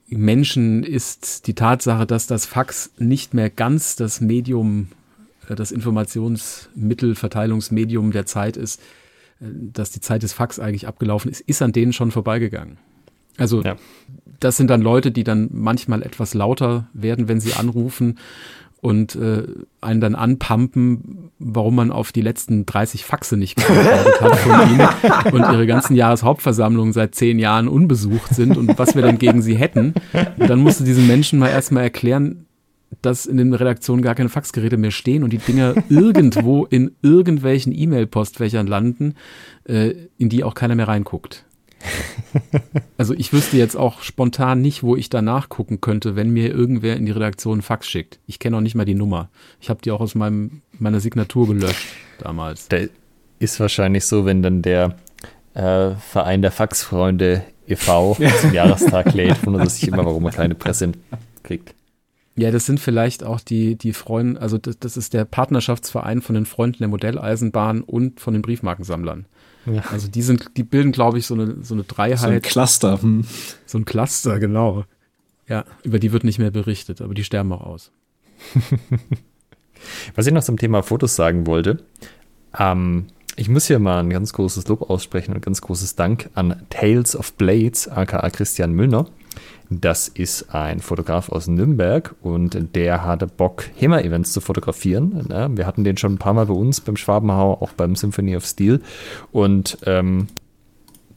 Menschen 0.08 0.82
ist 0.82 1.46
die 1.46 1.54
Tatsache, 1.54 2.06
dass 2.06 2.26
das 2.26 2.46
Fax 2.46 2.90
nicht 2.98 3.34
mehr 3.34 3.50
ganz 3.50 3.96
das 3.96 4.20
Medium, 4.20 4.88
äh, 5.48 5.54
das 5.54 5.72
Informationsmittel, 5.72 7.14
Verteilungsmedium 7.14 8.12
der 8.12 8.26
Zeit 8.26 8.56
ist, 8.56 8.80
äh, 9.40 9.46
dass 9.72 9.90
die 9.90 10.00
Zeit 10.00 10.22
des 10.22 10.32
Fax 10.32 10.58
eigentlich 10.58 10.86
abgelaufen 10.86 11.30
ist, 11.30 11.40
ist 11.42 11.62
an 11.62 11.72
denen 11.72 11.92
schon 11.92 12.10
vorbeigegangen. 12.10 12.78
Also 13.38 13.62
ja. 13.62 13.76
Das 14.44 14.56
sind 14.56 14.68
dann 14.68 14.82
Leute, 14.82 15.10
die 15.10 15.24
dann 15.24 15.48
manchmal 15.52 16.02
etwas 16.02 16.34
lauter 16.34 16.88
werden, 16.92 17.28
wenn 17.28 17.40
sie 17.40 17.54
anrufen 17.54 18.18
und 18.80 19.14
äh, 19.14 19.44
einen 19.80 20.00
dann 20.00 20.16
anpumpen, 20.16 21.30
warum 21.38 21.76
man 21.76 21.92
auf 21.92 22.10
die 22.10 22.20
letzten 22.20 22.66
30 22.66 23.04
Faxe 23.04 23.36
nicht 23.36 23.56
geantwortet 23.56 24.20
hat 24.20 24.36
von 24.38 24.70
ihnen 24.70 24.88
und 25.32 25.52
ihre 25.52 25.66
ganzen 25.68 25.94
Jahreshauptversammlungen 25.94 26.92
seit 26.92 27.14
zehn 27.14 27.38
Jahren 27.38 27.68
unbesucht 27.68 28.34
sind 28.34 28.56
und 28.56 28.76
was 28.78 28.96
wir 28.96 29.02
dann 29.02 29.18
gegen 29.18 29.40
sie 29.40 29.54
hätten. 29.54 29.94
Und 30.36 30.50
dann 30.50 30.58
musste 30.58 30.82
diesen 30.82 31.06
Menschen 31.06 31.38
mal 31.38 31.48
erstmal 31.48 31.84
erklären, 31.84 32.46
dass 33.02 33.24
in 33.24 33.36
den 33.36 33.54
Redaktionen 33.54 34.02
gar 34.02 34.16
keine 34.16 34.28
Faxgeräte 34.28 34.76
mehr 34.76 34.90
stehen 34.90 35.22
und 35.22 35.32
die 35.32 35.38
Dinger 35.38 35.74
irgendwo 35.88 36.64
in 36.64 36.90
irgendwelchen 37.02 37.72
E-Mail-Postfächern 37.72 38.66
landen, 38.66 39.14
äh, 39.64 39.94
in 40.18 40.28
die 40.28 40.42
auch 40.42 40.54
keiner 40.54 40.74
mehr 40.74 40.88
reinguckt. 40.88 41.44
Also 42.96 43.14
ich 43.14 43.32
wüsste 43.32 43.56
jetzt 43.56 43.76
auch 43.76 44.02
spontan 44.02 44.62
nicht, 44.62 44.82
wo 44.82 44.96
ich 44.96 45.10
da 45.10 45.22
nachgucken 45.22 45.80
könnte, 45.80 46.14
wenn 46.14 46.30
mir 46.30 46.50
irgendwer 46.50 46.96
in 46.96 47.04
die 47.04 47.12
Redaktion 47.12 47.54
einen 47.54 47.62
Fax 47.62 47.88
schickt. 47.88 48.20
Ich 48.26 48.38
kenne 48.38 48.56
auch 48.56 48.60
nicht 48.60 48.74
mal 48.74 48.84
die 48.84 48.94
Nummer. 48.94 49.28
Ich 49.60 49.70
habe 49.70 49.82
die 49.82 49.90
auch 49.90 50.00
aus 50.00 50.14
meinem, 50.14 50.62
meiner 50.78 51.00
Signatur 51.00 51.48
gelöscht 51.48 51.88
damals. 52.18 52.68
Da 52.68 52.78
ist 53.38 53.58
wahrscheinlich 53.58 54.06
so, 54.06 54.24
wenn 54.24 54.42
dann 54.42 54.62
der 54.62 54.96
äh, 55.54 55.90
Verein 55.96 56.42
der 56.42 56.52
Faxfreunde 56.52 57.42
e.V. 57.66 58.16
zum 58.40 58.52
Jahrestag 58.52 59.12
lädt, 59.14 59.44
wundert 59.44 59.70
sich 59.70 59.88
immer, 59.88 60.04
warum 60.04 60.24
er 60.24 60.32
keine 60.32 60.54
Presse 60.54 60.92
kriegt. 61.42 61.74
Ja, 62.34 62.50
das 62.50 62.64
sind 62.64 62.80
vielleicht 62.80 63.24
auch 63.24 63.40
die, 63.40 63.76
die 63.76 63.92
Freunde, 63.92 64.40
also 64.40 64.56
das, 64.56 64.78
das 64.78 64.96
ist 64.96 65.12
der 65.12 65.26
Partnerschaftsverein 65.26 66.22
von 66.22 66.34
den 66.34 66.46
Freunden 66.46 66.78
der 66.78 66.88
Modelleisenbahn 66.88 67.82
und 67.82 68.20
von 68.20 68.32
den 68.32 68.42
Briefmarkensammlern. 68.42 69.26
Ja. 69.66 69.82
Also 69.90 70.08
die 70.08 70.22
sind, 70.22 70.56
die 70.56 70.64
bilden, 70.64 70.92
glaube 70.92 71.18
ich, 71.18 71.26
so 71.26 71.34
eine, 71.34 71.56
so 71.62 71.74
eine 71.74 71.84
Dreiheit. 71.84 72.18
So 72.18 72.26
ein 72.28 72.42
Cluster. 72.42 73.00
Hm. 73.00 73.24
So 73.66 73.78
ein 73.78 73.84
Cluster, 73.84 74.38
genau. 74.38 74.84
Ja, 75.48 75.64
über 75.82 75.98
die 75.98 76.12
wird 76.12 76.24
nicht 76.24 76.38
mehr 76.38 76.50
berichtet, 76.50 77.00
aber 77.00 77.14
die 77.14 77.24
sterben 77.24 77.52
auch 77.52 77.62
aus. 77.62 77.90
Was 80.14 80.26
ich 80.26 80.32
noch 80.32 80.44
zum 80.44 80.56
Thema 80.56 80.82
Fotos 80.82 81.16
sagen 81.16 81.46
wollte, 81.46 81.82
ähm, 82.58 83.06
ich 83.36 83.48
muss 83.48 83.66
hier 83.66 83.78
mal 83.78 84.00
ein 84.00 84.10
ganz 84.10 84.32
großes 84.32 84.68
Lob 84.68 84.90
aussprechen 84.90 85.34
und 85.34 85.42
ganz 85.42 85.60
großes 85.60 85.96
Dank 85.96 86.30
an 86.34 86.66
Tales 86.70 87.16
of 87.16 87.32
Blades, 87.34 87.88
aka 87.88 88.28
Christian 88.30 88.72
Müllner. 88.72 89.06
Das 89.80 90.08
ist 90.08 90.54
ein 90.54 90.80
Fotograf 90.80 91.30
aus 91.30 91.48
Nürnberg 91.48 92.14
und 92.22 92.74
der 92.74 93.04
hatte 93.04 93.26
Bock, 93.26 93.64
HEMA-Events 93.76 94.32
zu 94.32 94.40
fotografieren. 94.40 95.26
Wir 95.56 95.66
hatten 95.66 95.84
den 95.84 95.96
schon 95.96 96.14
ein 96.14 96.18
paar 96.18 96.34
Mal 96.34 96.46
bei 96.46 96.54
uns 96.54 96.80
beim 96.80 96.96
Schwabenhau, 96.96 97.54
auch 97.60 97.72
beim 97.72 97.96
Symphony 97.96 98.36
of 98.36 98.44
Steel. 98.44 98.80
Und 99.30 99.78
ähm, 99.86 100.28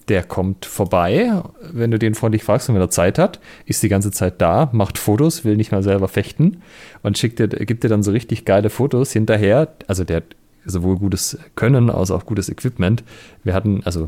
der 0.08 0.24
kommt 0.24 0.66
vorbei, 0.66 1.42
wenn 1.62 1.92
du 1.92 1.98
den 1.98 2.14
freundlich 2.14 2.44
fragst 2.44 2.70
und 2.70 2.76
wenn 2.76 2.82
er 2.82 2.92
Zeit 2.92 3.18
hat, 3.18 3.40
ist 3.66 3.82
die 3.82 3.90
ganze 3.90 4.12
Zeit 4.12 4.40
da, 4.40 4.70
macht 4.72 4.98
Fotos, 4.98 5.44
will 5.44 5.58
nicht 5.58 5.72
mal 5.72 5.84
selber 5.84 6.08
fechten 6.08 6.62
und 7.02 7.18
schickt 7.18 7.40
dir, 7.40 7.48
gibt 7.48 7.84
dir 7.84 7.90
dann 7.90 8.04
so 8.04 8.12
richtig 8.12 8.46
geile 8.46 8.70
Fotos 8.70 9.12
hinterher. 9.12 9.74
Also 9.88 10.04
der 10.04 10.18
hat 10.18 10.36
sowohl 10.66 10.98
gutes 10.98 11.38
Können 11.56 11.90
als 11.90 12.12
auch 12.12 12.26
gutes 12.26 12.50
Equipment. 12.50 13.04
Wir 13.44 13.54
hatten, 13.54 13.82
also 13.84 14.08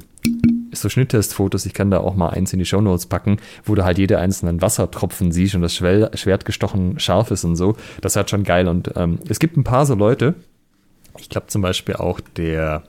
so 0.72 0.90
Schnitttestfotos, 0.90 1.66
ich 1.66 1.74
kann 1.74 1.92
da 1.92 2.00
auch 2.00 2.16
mal 2.16 2.30
eins 2.30 2.54
in 2.54 2.60
die 2.60 2.66
Shownotes 2.66 3.08
packen, 3.08 3.38
wo 3.64 3.76
du 3.76 3.84
halt 3.84 3.98
jede 3.98 4.20
einzelnen 4.20 4.62
Wassertropfen 4.62 5.32
siehst 5.32 5.56
und 5.56 5.62
das 5.62 5.76
Schwert 5.76 6.46
gestochen 6.46 7.00
scharf 7.00 7.32
ist 7.32 7.44
und 7.44 7.56
so. 7.56 7.76
Das 8.02 8.14
ist 8.14 8.16
halt 8.18 8.30
schon 8.30 8.44
geil. 8.44 8.68
Und 8.68 8.92
ähm, 8.96 9.20
es 9.28 9.40
gibt 9.40 9.58
ein 9.58 9.64
paar 9.64 9.86
so 9.86 9.96
Leute, 9.96 10.36
ich 11.18 11.30
glaube 11.30 11.48
zum 11.48 11.62
Beispiel 11.62 11.96
auch 11.96 12.20
der 12.20 12.84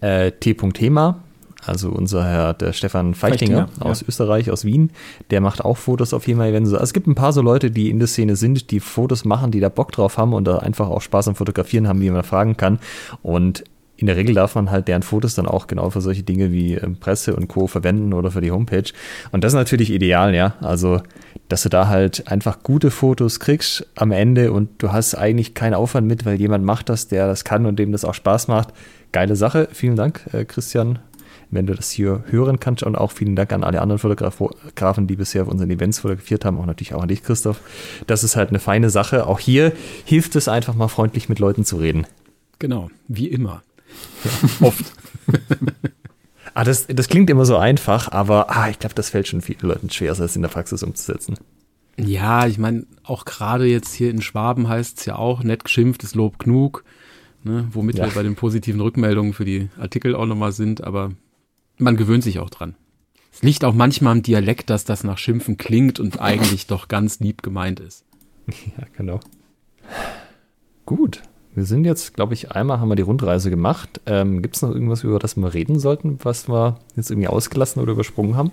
äh. 0.00 0.30
Thema, 0.32 1.22
also 1.64 1.90
unser 1.90 2.24
Herr, 2.24 2.54
der 2.54 2.72
Stefan 2.72 3.14
Feichtinger, 3.14 3.66
Feichtinger 3.66 3.90
aus 3.90 4.00
ja. 4.00 4.08
Österreich, 4.08 4.50
aus 4.50 4.64
Wien, 4.64 4.90
der 5.30 5.40
macht 5.40 5.64
auch 5.64 5.76
Fotos 5.76 6.14
auf 6.14 6.26
jeden 6.26 6.38
Fall. 6.38 6.54
Also 6.54 6.78
es 6.78 6.92
gibt 6.92 7.06
ein 7.06 7.14
paar 7.14 7.32
so 7.32 7.42
Leute, 7.42 7.70
die 7.70 7.90
in 7.90 7.98
der 7.98 8.08
Szene 8.08 8.36
sind, 8.36 8.70
die 8.70 8.80
Fotos 8.80 9.24
machen, 9.24 9.50
die 9.50 9.60
da 9.60 9.68
Bock 9.68 9.92
drauf 9.92 10.18
haben 10.18 10.32
und 10.32 10.44
da 10.44 10.58
einfach 10.58 10.88
auch 10.88 11.02
Spaß 11.02 11.28
am 11.28 11.34
Fotografieren 11.34 11.88
haben, 11.88 12.00
die 12.00 12.10
man 12.10 12.22
fragen 12.22 12.56
kann. 12.56 12.78
Und 13.22 13.64
in 13.98 14.06
der 14.06 14.16
Regel 14.16 14.32
darf 14.32 14.54
man 14.54 14.70
halt 14.70 14.86
deren 14.86 15.02
Fotos 15.02 15.34
dann 15.34 15.46
auch 15.46 15.66
genau 15.66 15.90
für 15.90 16.00
solche 16.00 16.22
Dinge 16.22 16.52
wie 16.52 16.74
ähm, 16.74 16.96
Presse 16.96 17.34
und 17.34 17.48
Co. 17.48 17.66
verwenden 17.66 18.14
oder 18.14 18.30
für 18.30 18.40
die 18.40 18.52
Homepage. 18.52 18.84
Und 19.32 19.42
das 19.42 19.52
ist 19.52 19.56
natürlich 19.56 19.90
ideal, 19.90 20.34
ja. 20.36 20.54
Also, 20.60 21.02
dass 21.48 21.64
du 21.64 21.68
da 21.68 21.88
halt 21.88 22.28
einfach 22.28 22.62
gute 22.62 22.92
Fotos 22.92 23.40
kriegst 23.40 23.88
am 23.96 24.12
Ende 24.12 24.52
und 24.52 24.82
du 24.82 24.92
hast 24.92 25.16
eigentlich 25.16 25.54
keinen 25.54 25.74
Aufwand 25.74 26.06
mit, 26.06 26.24
weil 26.24 26.38
jemand 26.38 26.64
macht 26.64 26.88
das, 26.88 27.08
der 27.08 27.26
das 27.26 27.42
kann 27.42 27.66
und 27.66 27.76
dem 27.80 27.90
das 27.90 28.04
auch 28.04 28.14
Spaß 28.14 28.46
macht. 28.46 28.68
Geile 29.10 29.34
Sache. 29.34 29.68
Vielen 29.72 29.96
Dank, 29.96 30.20
äh, 30.32 30.44
Christian, 30.44 31.00
wenn 31.50 31.66
du 31.66 31.74
das 31.74 31.90
hier 31.90 32.22
hören 32.30 32.60
kannst. 32.60 32.84
Und 32.84 32.94
auch 32.94 33.10
vielen 33.10 33.34
Dank 33.34 33.52
an 33.52 33.64
alle 33.64 33.80
anderen 33.80 33.98
Fotografen, 33.98 35.08
die 35.08 35.16
bisher 35.16 35.42
auf 35.42 35.48
unseren 35.48 35.70
Events 35.70 35.98
fotografiert 35.98 36.44
haben. 36.44 36.58
Auch 36.58 36.66
natürlich 36.66 36.94
auch 36.94 37.02
an 37.02 37.08
dich, 37.08 37.24
Christoph. 37.24 37.60
Das 38.06 38.22
ist 38.22 38.36
halt 38.36 38.50
eine 38.50 38.60
feine 38.60 38.90
Sache. 38.90 39.26
Auch 39.26 39.40
hier 39.40 39.72
hilft 40.04 40.36
es 40.36 40.46
einfach 40.46 40.76
mal 40.76 40.86
freundlich 40.86 41.28
mit 41.28 41.40
Leuten 41.40 41.64
zu 41.64 41.78
reden. 41.78 42.06
Genau, 42.60 42.90
wie 43.08 43.26
immer. 43.26 43.62
Ja, 44.24 44.66
oft. 44.66 44.84
ah, 46.54 46.64
das, 46.64 46.86
das 46.86 47.08
klingt 47.08 47.30
immer 47.30 47.44
so 47.44 47.56
einfach, 47.56 48.10
aber 48.10 48.50
ah, 48.50 48.68
ich 48.68 48.78
glaube, 48.78 48.94
das 48.94 49.10
fällt 49.10 49.28
schon 49.28 49.40
vielen 49.40 49.60
Leuten 49.60 49.90
schwer, 49.90 50.14
das 50.14 50.36
in 50.36 50.42
der 50.42 50.48
Praxis 50.48 50.82
umzusetzen. 50.82 51.36
Ja, 51.98 52.46
ich 52.46 52.58
meine, 52.58 52.86
auch 53.02 53.24
gerade 53.24 53.66
jetzt 53.66 53.92
hier 53.92 54.10
in 54.10 54.22
Schwaben 54.22 54.68
heißt 54.68 55.00
es 55.00 55.04
ja 55.04 55.16
auch, 55.16 55.42
nett 55.42 55.64
geschimpft 55.64 56.04
ist 56.04 56.14
Lob 56.14 56.38
genug, 56.38 56.84
ne, 57.42 57.66
womit 57.72 57.98
ja. 57.98 58.06
wir 58.06 58.12
bei 58.12 58.22
den 58.22 58.36
positiven 58.36 58.80
Rückmeldungen 58.80 59.32
für 59.32 59.44
die 59.44 59.68
Artikel 59.78 60.14
auch 60.14 60.26
nochmal 60.26 60.52
sind, 60.52 60.84
aber 60.84 61.10
man 61.76 61.96
gewöhnt 61.96 62.22
sich 62.22 62.38
auch 62.38 62.50
dran. 62.50 62.76
Es 63.32 63.42
liegt 63.42 63.64
auch 63.64 63.74
manchmal 63.74 64.12
am 64.12 64.22
Dialekt, 64.22 64.70
dass 64.70 64.84
das 64.84 65.04
nach 65.04 65.18
Schimpfen 65.18 65.58
klingt 65.58 66.00
und 66.00 66.20
eigentlich 66.20 66.66
doch 66.66 66.88
ganz 66.88 67.20
lieb 67.20 67.42
gemeint 67.42 67.80
ist. 67.80 68.04
Ja, 68.78 68.86
genau. 68.96 69.20
Gut. 70.86 71.22
Wir 71.58 71.64
sind 71.64 71.84
jetzt, 71.84 72.14
glaube 72.14 72.34
ich, 72.34 72.52
einmal 72.52 72.78
haben 72.78 72.88
wir 72.88 72.94
die 72.94 73.02
Rundreise 73.02 73.50
gemacht. 73.50 74.00
Ähm, 74.06 74.42
Gibt 74.42 74.54
es 74.54 74.62
noch 74.62 74.70
irgendwas, 74.70 75.02
über 75.02 75.18
das 75.18 75.36
wir 75.36 75.54
reden 75.54 75.80
sollten, 75.80 76.20
was 76.22 76.48
wir 76.48 76.78
jetzt 76.94 77.10
irgendwie 77.10 77.26
ausgelassen 77.26 77.82
oder 77.82 77.90
übersprungen 77.90 78.36
haben? 78.36 78.52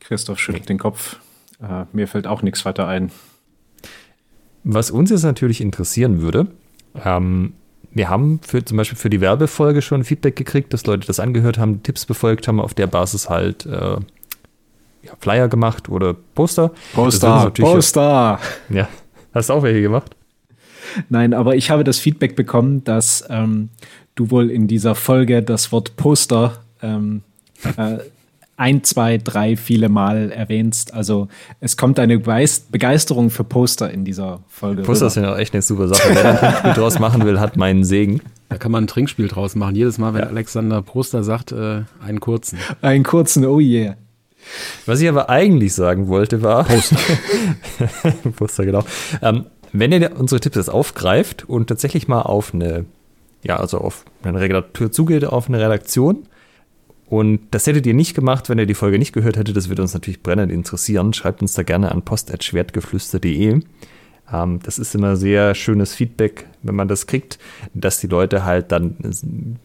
Christoph 0.00 0.38
schüttelt 0.38 0.70
den 0.70 0.78
Kopf. 0.78 1.18
Äh, 1.62 1.84
mir 1.92 2.08
fällt 2.08 2.26
auch 2.26 2.40
nichts 2.40 2.64
weiter 2.64 2.88
ein. 2.88 3.12
Was 4.64 4.90
uns 4.90 5.10
jetzt 5.10 5.22
natürlich 5.22 5.60
interessieren 5.60 6.22
würde, 6.22 6.46
ähm, 7.04 7.52
wir 7.90 8.08
haben 8.08 8.40
für, 8.42 8.64
zum 8.64 8.78
Beispiel 8.78 8.96
für 8.96 9.10
die 9.10 9.20
Werbefolge 9.20 9.82
schon 9.82 10.02
Feedback 10.02 10.34
gekriegt, 10.34 10.72
dass 10.72 10.86
Leute 10.86 11.06
das 11.06 11.20
angehört 11.20 11.58
haben, 11.58 11.82
Tipps 11.82 12.06
befolgt 12.06 12.48
haben, 12.48 12.58
auf 12.58 12.72
der 12.72 12.86
Basis 12.86 13.28
halt 13.28 13.66
äh, 13.66 13.96
ja, 15.02 15.12
Flyer 15.18 15.48
gemacht 15.48 15.90
oder 15.90 16.14
Poster. 16.34 16.70
Poster, 16.94 17.50
Poster. 17.50 18.40
Ja, 18.70 18.88
hast 19.34 19.50
du 19.50 19.52
auch 19.52 19.62
welche 19.62 19.82
gemacht? 19.82 20.16
Nein, 21.08 21.34
aber 21.34 21.56
ich 21.56 21.70
habe 21.70 21.84
das 21.84 21.98
Feedback 21.98 22.36
bekommen, 22.36 22.84
dass 22.84 23.24
ähm, 23.28 23.70
du 24.14 24.30
wohl 24.30 24.50
in 24.50 24.68
dieser 24.68 24.94
Folge 24.94 25.42
das 25.42 25.72
Wort 25.72 25.96
Poster 25.96 26.60
ähm, 26.82 27.22
äh, 27.76 27.98
ein, 28.60 28.84
zwei, 28.84 29.16
drei, 29.16 29.56
viele 29.56 29.88
Mal 29.88 30.30
erwähnst. 30.30 30.92
Also 30.92 31.28
es 31.60 31.78
kommt 31.78 31.98
eine 31.98 32.18
Begeisterung 32.18 33.30
für 33.30 33.42
Poster 33.42 33.90
in 33.90 34.04
dieser 34.04 34.40
Folge. 34.48 34.82
Poster 34.82 35.06
rüber. 35.06 35.10
sind 35.10 35.22
ja 35.22 35.36
echt 35.38 35.54
eine 35.54 35.62
super 35.62 35.88
Sache. 35.88 36.10
Wer 36.12 36.28
ein 36.28 36.36
Trinkspiel 36.36 36.72
draus 36.74 36.98
machen 36.98 37.24
will, 37.24 37.40
hat 37.40 37.56
meinen 37.56 37.84
Segen. 37.84 38.20
Da 38.50 38.58
kann 38.58 38.70
man 38.70 38.84
ein 38.84 38.86
Trinkspiel 38.86 39.28
draus 39.28 39.54
machen. 39.54 39.76
Jedes 39.76 39.96
Mal, 39.96 40.12
wenn 40.12 40.20
ja. 40.20 40.26
Alexander 40.26 40.82
Poster 40.82 41.24
sagt, 41.24 41.52
äh, 41.52 41.84
einen 42.04 42.20
kurzen. 42.20 42.58
Einen 42.82 43.02
kurzen, 43.02 43.46
oh 43.46 43.60
yeah. 43.60 43.96
Was 44.84 45.00
ich 45.00 45.08
aber 45.08 45.30
eigentlich 45.30 45.72
sagen 45.72 46.08
wollte, 46.08 46.42
war. 46.42 46.64
Poster. 46.64 46.96
Poster, 48.36 48.66
genau. 48.66 48.84
Ähm, 49.22 49.46
wenn 49.72 49.92
ihr 49.92 50.18
unsere 50.18 50.40
Tipps 50.40 50.56
jetzt 50.56 50.70
aufgreift 50.70 51.48
und 51.48 51.68
tatsächlich 51.68 52.08
mal 52.08 52.22
auf 52.22 52.54
eine, 52.54 52.84
ja, 53.42 53.56
also 53.56 53.78
auf 53.78 54.04
einen 54.22 54.36
Redakteur 54.36 54.90
zugeht, 54.92 55.24
auf 55.24 55.48
eine 55.48 55.60
Redaktion, 55.60 56.26
und 57.10 57.40
das 57.50 57.66
hättet 57.66 57.86
ihr 57.86 57.94
nicht 57.94 58.14
gemacht, 58.14 58.48
wenn 58.48 58.58
ihr 58.58 58.66
die 58.66 58.74
Folge 58.74 58.96
nicht 58.96 59.12
gehört 59.12 59.36
hättet. 59.36 59.56
Das 59.56 59.68
würde 59.68 59.82
uns 59.82 59.94
natürlich 59.94 60.22
brennend 60.22 60.52
interessieren. 60.52 61.12
Schreibt 61.12 61.42
uns 61.42 61.54
da 61.54 61.64
gerne 61.64 61.90
an 61.90 62.02
post.schwertgeflüster.de. 62.02 63.62
Ähm, 64.32 64.60
das 64.62 64.78
ist 64.78 64.94
immer 64.94 65.16
sehr 65.16 65.54
schönes 65.54 65.94
Feedback, 65.94 66.46
wenn 66.62 66.74
man 66.74 66.88
das 66.88 67.06
kriegt, 67.06 67.38
dass 67.74 68.00
die 68.00 68.06
Leute 68.06 68.44
halt 68.44 68.72
dann 68.72 68.96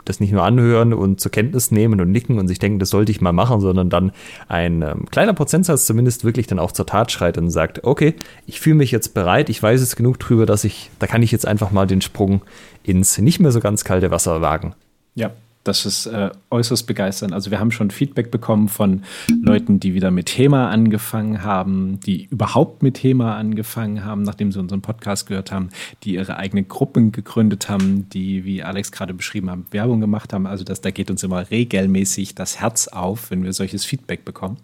das 0.05 0.20
nicht 0.20 0.32
nur 0.32 0.43
anhören 0.43 0.93
und 0.93 1.20
zur 1.20 1.32
Kenntnis 1.32 1.72
nehmen 1.72 1.99
und 2.01 2.11
nicken 2.11 2.39
und 2.39 2.47
sich 2.47 2.59
denken, 2.59 2.80
das 2.80 2.89
sollte 2.89 3.11
ich 3.11 3.22
mal 3.22 3.34
machen, 3.34 3.59
sondern 3.61 3.89
dann 3.89 4.11
ein 4.47 4.82
ähm, 4.82 5.05
kleiner 5.11 5.34
Prozentsatz 5.34 5.86
zumindest 5.86 6.24
wirklich 6.24 6.47
dann 6.47 6.59
auch 6.59 6.72
zur 6.72 6.86
Tat 6.86 7.11
schreit 7.11 7.38
und 7.38 7.49
sagt, 7.49 7.84
okay, 7.84 8.16
ich 8.45 8.59
fühle 8.59 8.76
mich 8.76 8.91
jetzt 8.91 9.13
bereit, 9.13 9.49
ich 9.49 9.61
weiß 9.61 9.82
jetzt 9.82 9.95
genug 9.95 10.20
drüber, 10.20 10.45
dass 10.45 10.63
ich, 10.63 10.89
da 10.99 11.07
kann 11.07 11.24
ich 11.24 11.32
jetzt 11.32 11.47
einfach 11.47 11.72
mal 11.72 11.88
den 11.88 12.01
Sprung 12.01 12.41
ins 12.84 13.18
nicht 13.18 13.39
mehr 13.39 13.51
so 13.51 13.59
ganz 13.59 13.84
kalte 13.84 14.11
Wasser 14.11 14.41
wagen. 14.41 14.74
Ja, 15.16 15.32
das 15.66 15.86
ist 15.86 16.05
äh, 16.05 16.30
äußerst 16.51 16.86
begeisternd. 16.86 17.34
Also 17.34 17.51
wir 17.51 17.59
haben 17.59 17.72
schon 17.72 17.89
Feedback 17.89 18.30
bekommen 18.30 18.70
von 18.70 19.03
Leuten, 19.41 19.80
die 19.80 19.95
wieder 19.95 20.11
mit 20.11 20.28
Thema 20.28 20.70
angefangen 20.70 21.43
haben, 21.43 21.99
die 21.99 22.26
überhaupt 22.26 22.84
mit 22.84 22.95
Thema 22.95 23.36
angefangen 23.36 24.05
haben, 24.05 24.22
nachdem 24.22 24.51
sie 24.51 24.59
unseren 24.59 24.82
Podcast 24.82 25.28
gehört 25.28 25.51
haben, 25.51 25.70
die 26.03 26.13
ihre 26.13 26.38
eigenen 26.38 26.68
Gruppen 26.68 27.11
gegründet 27.11 27.68
haben, 27.68 28.07
die, 28.09 28.45
wie 28.45 28.63
Alex 28.63 28.91
gerade 28.91 29.16
beschrieben 29.16 29.49
hat, 29.49 29.59
Werbung 29.72 30.01
gemacht 30.01 30.34
haben. 30.34 30.45
Also 30.45 30.63
das, 30.63 30.82
da 30.82 30.91
geht 30.91 31.09
uns 31.09 31.24
immer 31.24 31.49
regelmäßig 31.49 32.36
das 32.36 32.59
Herz 32.59 32.88
auf, 32.88 33.32
wenn 33.32 33.43
wir 33.43 33.51
solches 33.51 33.86
Feedback 33.86 34.24
bekommen. 34.24 34.57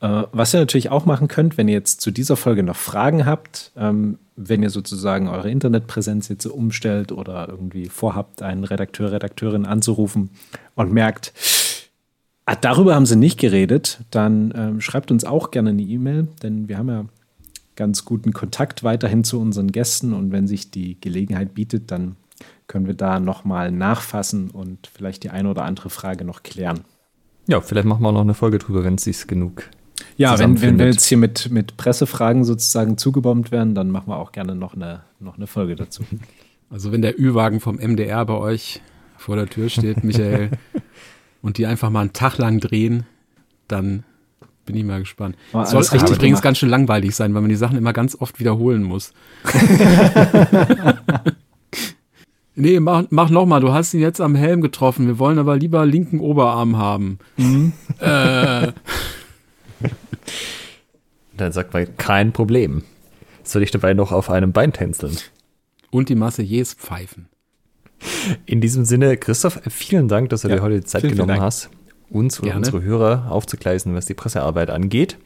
Äh, 0.00 0.24
was 0.32 0.54
ihr 0.54 0.60
natürlich 0.60 0.90
auch 0.90 1.06
machen 1.06 1.28
könnt, 1.28 1.56
wenn 1.56 1.68
ihr 1.68 1.74
jetzt 1.74 2.02
zu 2.02 2.10
dieser 2.10 2.36
Folge 2.36 2.62
noch 2.62 2.76
Fragen 2.76 3.24
habt, 3.24 3.72
ähm, 3.76 4.18
wenn 4.36 4.62
ihr 4.62 4.70
sozusagen 4.70 5.28
eure 5.28 5.50
Internetpräsenz 5.50 6.28
jetzt 6.28 6.42
so 6.42 6.52
umstellt 6.52 7.12
oder 7.12 7.48
irgendwie 7.48 7.88
vorhabt, 7.88 8.42
einen 8.42 8.64
Redakteur, 8.64 9.12
Redakteurin 9.12 9.66
anzurufen 9.66 10.30
und 10.74 10.92
merkt, 10.92 11.32
ah, 12.46 12.56
darüber 12.56 12.94
haben 12.94 13.06
sie 13.06 13.16
nicht 13.16 13.38
geredet, 13.38 14.00
dann 14.10 14.52
ähm, 14.56 14.80
schreibt 14.80 15.10
uns 15.10 15.24
auch 15.24 15.50
gerne 15.50 15.70
eine 15.70 15.82
E-Mail, 15.82 16.28
denn 16.42 16.68
wir 16.68 16.78
haben 16.78 16.88
ja 16.88 17.04
ganz 17.76 18.04
guten 18.04 18.32
Kontakt 18.32 18.84
weiterhin 18.84 19.24
zu 19.24 19.40
unseren 19.40 19.72
Gästen 19.72 20.12
und 20.12 20.32
wenn 20.32 20.46
sich 20.46 20.70
die 20.70 21.00
Gelegenheit 21.00 21.54
bietet, 21.54 21.90
dann 21.90 22.16
können 22.66 22.86
wir 22.86 22.94
da 22.94 23.20
nochmal 23.20 23.72
nachfassen 23.72 24.50
und 24.50 24.86
vielleicht 24.86 25.24
die 25.24 25.30
eine 25.30 25.50
oder 25.50 25.64
andere 25.64 25.90
Frage 25.90 26.24
noch 26.24 26.42
klären. 26.42 26.80
Ja, 27.46 27.60
vielleicht 27.60 27.86
machen 27.86 28.02
wir 28.02 28.08
auch 28.08 28.12
noch 28.12 28.20
eine 28.20 28.34
Folge 28.34 28.58
drüber, 28.58 28.84
wenn 28.84 28.94
es 28.94 29.04
sich 29.04 29.26
genug 29.26 29.64
ja, 30.16 30.38
wenn, 30.38 30.60
wenn 30.60 30.78
wir 30.78 30.86
jetzt 30.86 31.06
hier 31.06 31.18
mit, 31.18 31.50
mit 31.50 31.76
Pressefragen 31.76 32.44
sozusagen 32.44 32.98
zugebombt 32.98 33.52
werden, 33.52 33.74
dann 33.74 33.90
machen 33.90 34.08
wir 34.08 34.16
auch 34.16 34.32
gerne 34.32 34.54
noch 34.54 34.74
eine, 34.74 35.02
noch 35.18 35.36
eine 35.36 35.46
Folge 35.46 35.76
dazu. 35.76 36.04
Also 36.72 36.92
wenn 36.92 37.02
der 37.02 37.18
Ü-Wagen 37.18 37.58
vom 37.58 37.78
MDR 37.78 38.24
bei 38.24 38.34
euch 38.34 38.80
vor 39.16 39.34
der 39.34 39.48
Tür 39.48 39.68
steht, 39.68 40.04
Michael, 40.04 40.50
und 41.42 41.58
die 41.58 41.66
einfach 41.66 41.90
mal 41.90 42.02
einen 42.02 42.12
Tag 42.12 42.38
lang 42.38 42.60
drehen, 42.60 43.06
dann 43.66 44.04
bin 44.66 44.76
ich 44.76 44.84
mal 44.84 45.00
gespannt. 45.00 45.36
Oh, 45.52 45.64
Soll 45.64 45.80
echt 45.80 45.94
übrigens 45.94 46.20
gemacht. 46.20 46.42
ganz 46.42 46.58
schön 46.58 46.68
langweilig 46.68 47.16
sein, 47.16 47.34
weil 47.34 47.40
man 47.40 47.48
die 47.48 47.56
Sachen 47.56 47.76
immer 47.76 47.92
ganz 47.92 48.14
oft 48.14 48.38
wiederholen 48.38 48.84
muss. 48.84 49.12
nee, 52.54 52.78
mach, 52.78 53.04
mach 53.10 53.30
noch 53.30 53.46
mal. 53.46 53.58
Du 53.60 53.72
hast 53.72 53.92
ihn 53.94 54.00
jetzt 54.00 54.20
am 54.20 54.36
Helm 54.36 54.60
getroffen. 54.60 55.08
Wir 55.08 55.18
wollen 55.18 55.40
aber 55.40 55.56
lieber 55.56 55.84
linken 55.86 56.20
Oberarm 56.20 56.76
haben. 56.76 57.18
Mhm. 57.36 57.72
äh, 57.98 58.68
dann 61.36 61.52
sagt 61.52 61.72
man, 61.72 61.96
kein 61.96 62.32
Problem. 62.32 62.82
Soll 63.42 63.62
ich 63.62 63.70
dabei 63.70 63.94
noch 63.94 64.12
auf 64.12 64.30
einem 64.30 64.52
Bein 64.52 64.72
tänzeln? 64.72 65.16
Und 65.90 66.08
die 66.08 66.14
jes 66.14 66.74
pfeifen. 66.74 67.28
In 68.46 68.60
diesem 68.60 68.84
Sinne, 68.84 69.16
Christoph, 69.16 69.60
vielen 69.68 70.08
Dank, 70.08 70.30
dass 70.30 70.42
du 70.42 70.48
ja, 70.48 70.56
dir 70.56 70.62
heute 70.62 70.80
die 70.80 70.86
Zeit 70.86 71.02
genommen 71.02 71.40
hast, 71.40 71.70
uns 72.08 72.38
und 72.38 72.46
Gerne. 72.46 72.58
unsere 72.58 72.82
Hörer 72.82 73.30
aufzugleisen, 73.30 73.94
was 73.94 74.06
die 74.06 74.14
Pressearbeit 74.14 74.70
angeht. 74.70 75.18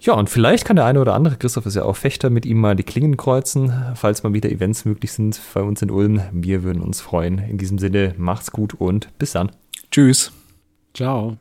Ja, 0.00 0.12
und 0.14 0.30
vielleicht 0.30 0.64
kann 0.64 0.76
der 0.76 0.84
eine 0.84 1.00
oder 1.00 1.14
andere, 1.14 1.36
Christoph 1.36 1.66
ist 1.66 1.74
ja 1.74 1.82
auch 1.82 1.96
Fechter, 1.96 2.30
mit 2.30 2.46
ihm 2.46 2.60
mal 2.60 2.76
die 2.76 2.84
Klingen 2.84 3.16
kreuzen, 3.16 3.72
falls 3.94 4.22
mal 4.22 4.32
wieder 4.32 4.50
Events 4.50 4.84
möglich 4.84 5.12
sind 5.12 5.40
bei 5.54 5.62
uns 5.62 5.82
in 5.82 5.90
Ulm. 5.90 6.22
Wir 6.30 6.62
würden 6.62 6.82
uns 6.82 7.00
freuen. 7.00 7.38
In 7.38 7.58
diesem 7.58 7.78
Sinne, 7.78 8.14
macht's 8.16 8.52
gut 8.52 8.74
und 8.74 9.08
bis 9.18 9.32
dann. 9.32 9.50
Tschüss. 9.90 10.32
Ciao. 10.94 11.38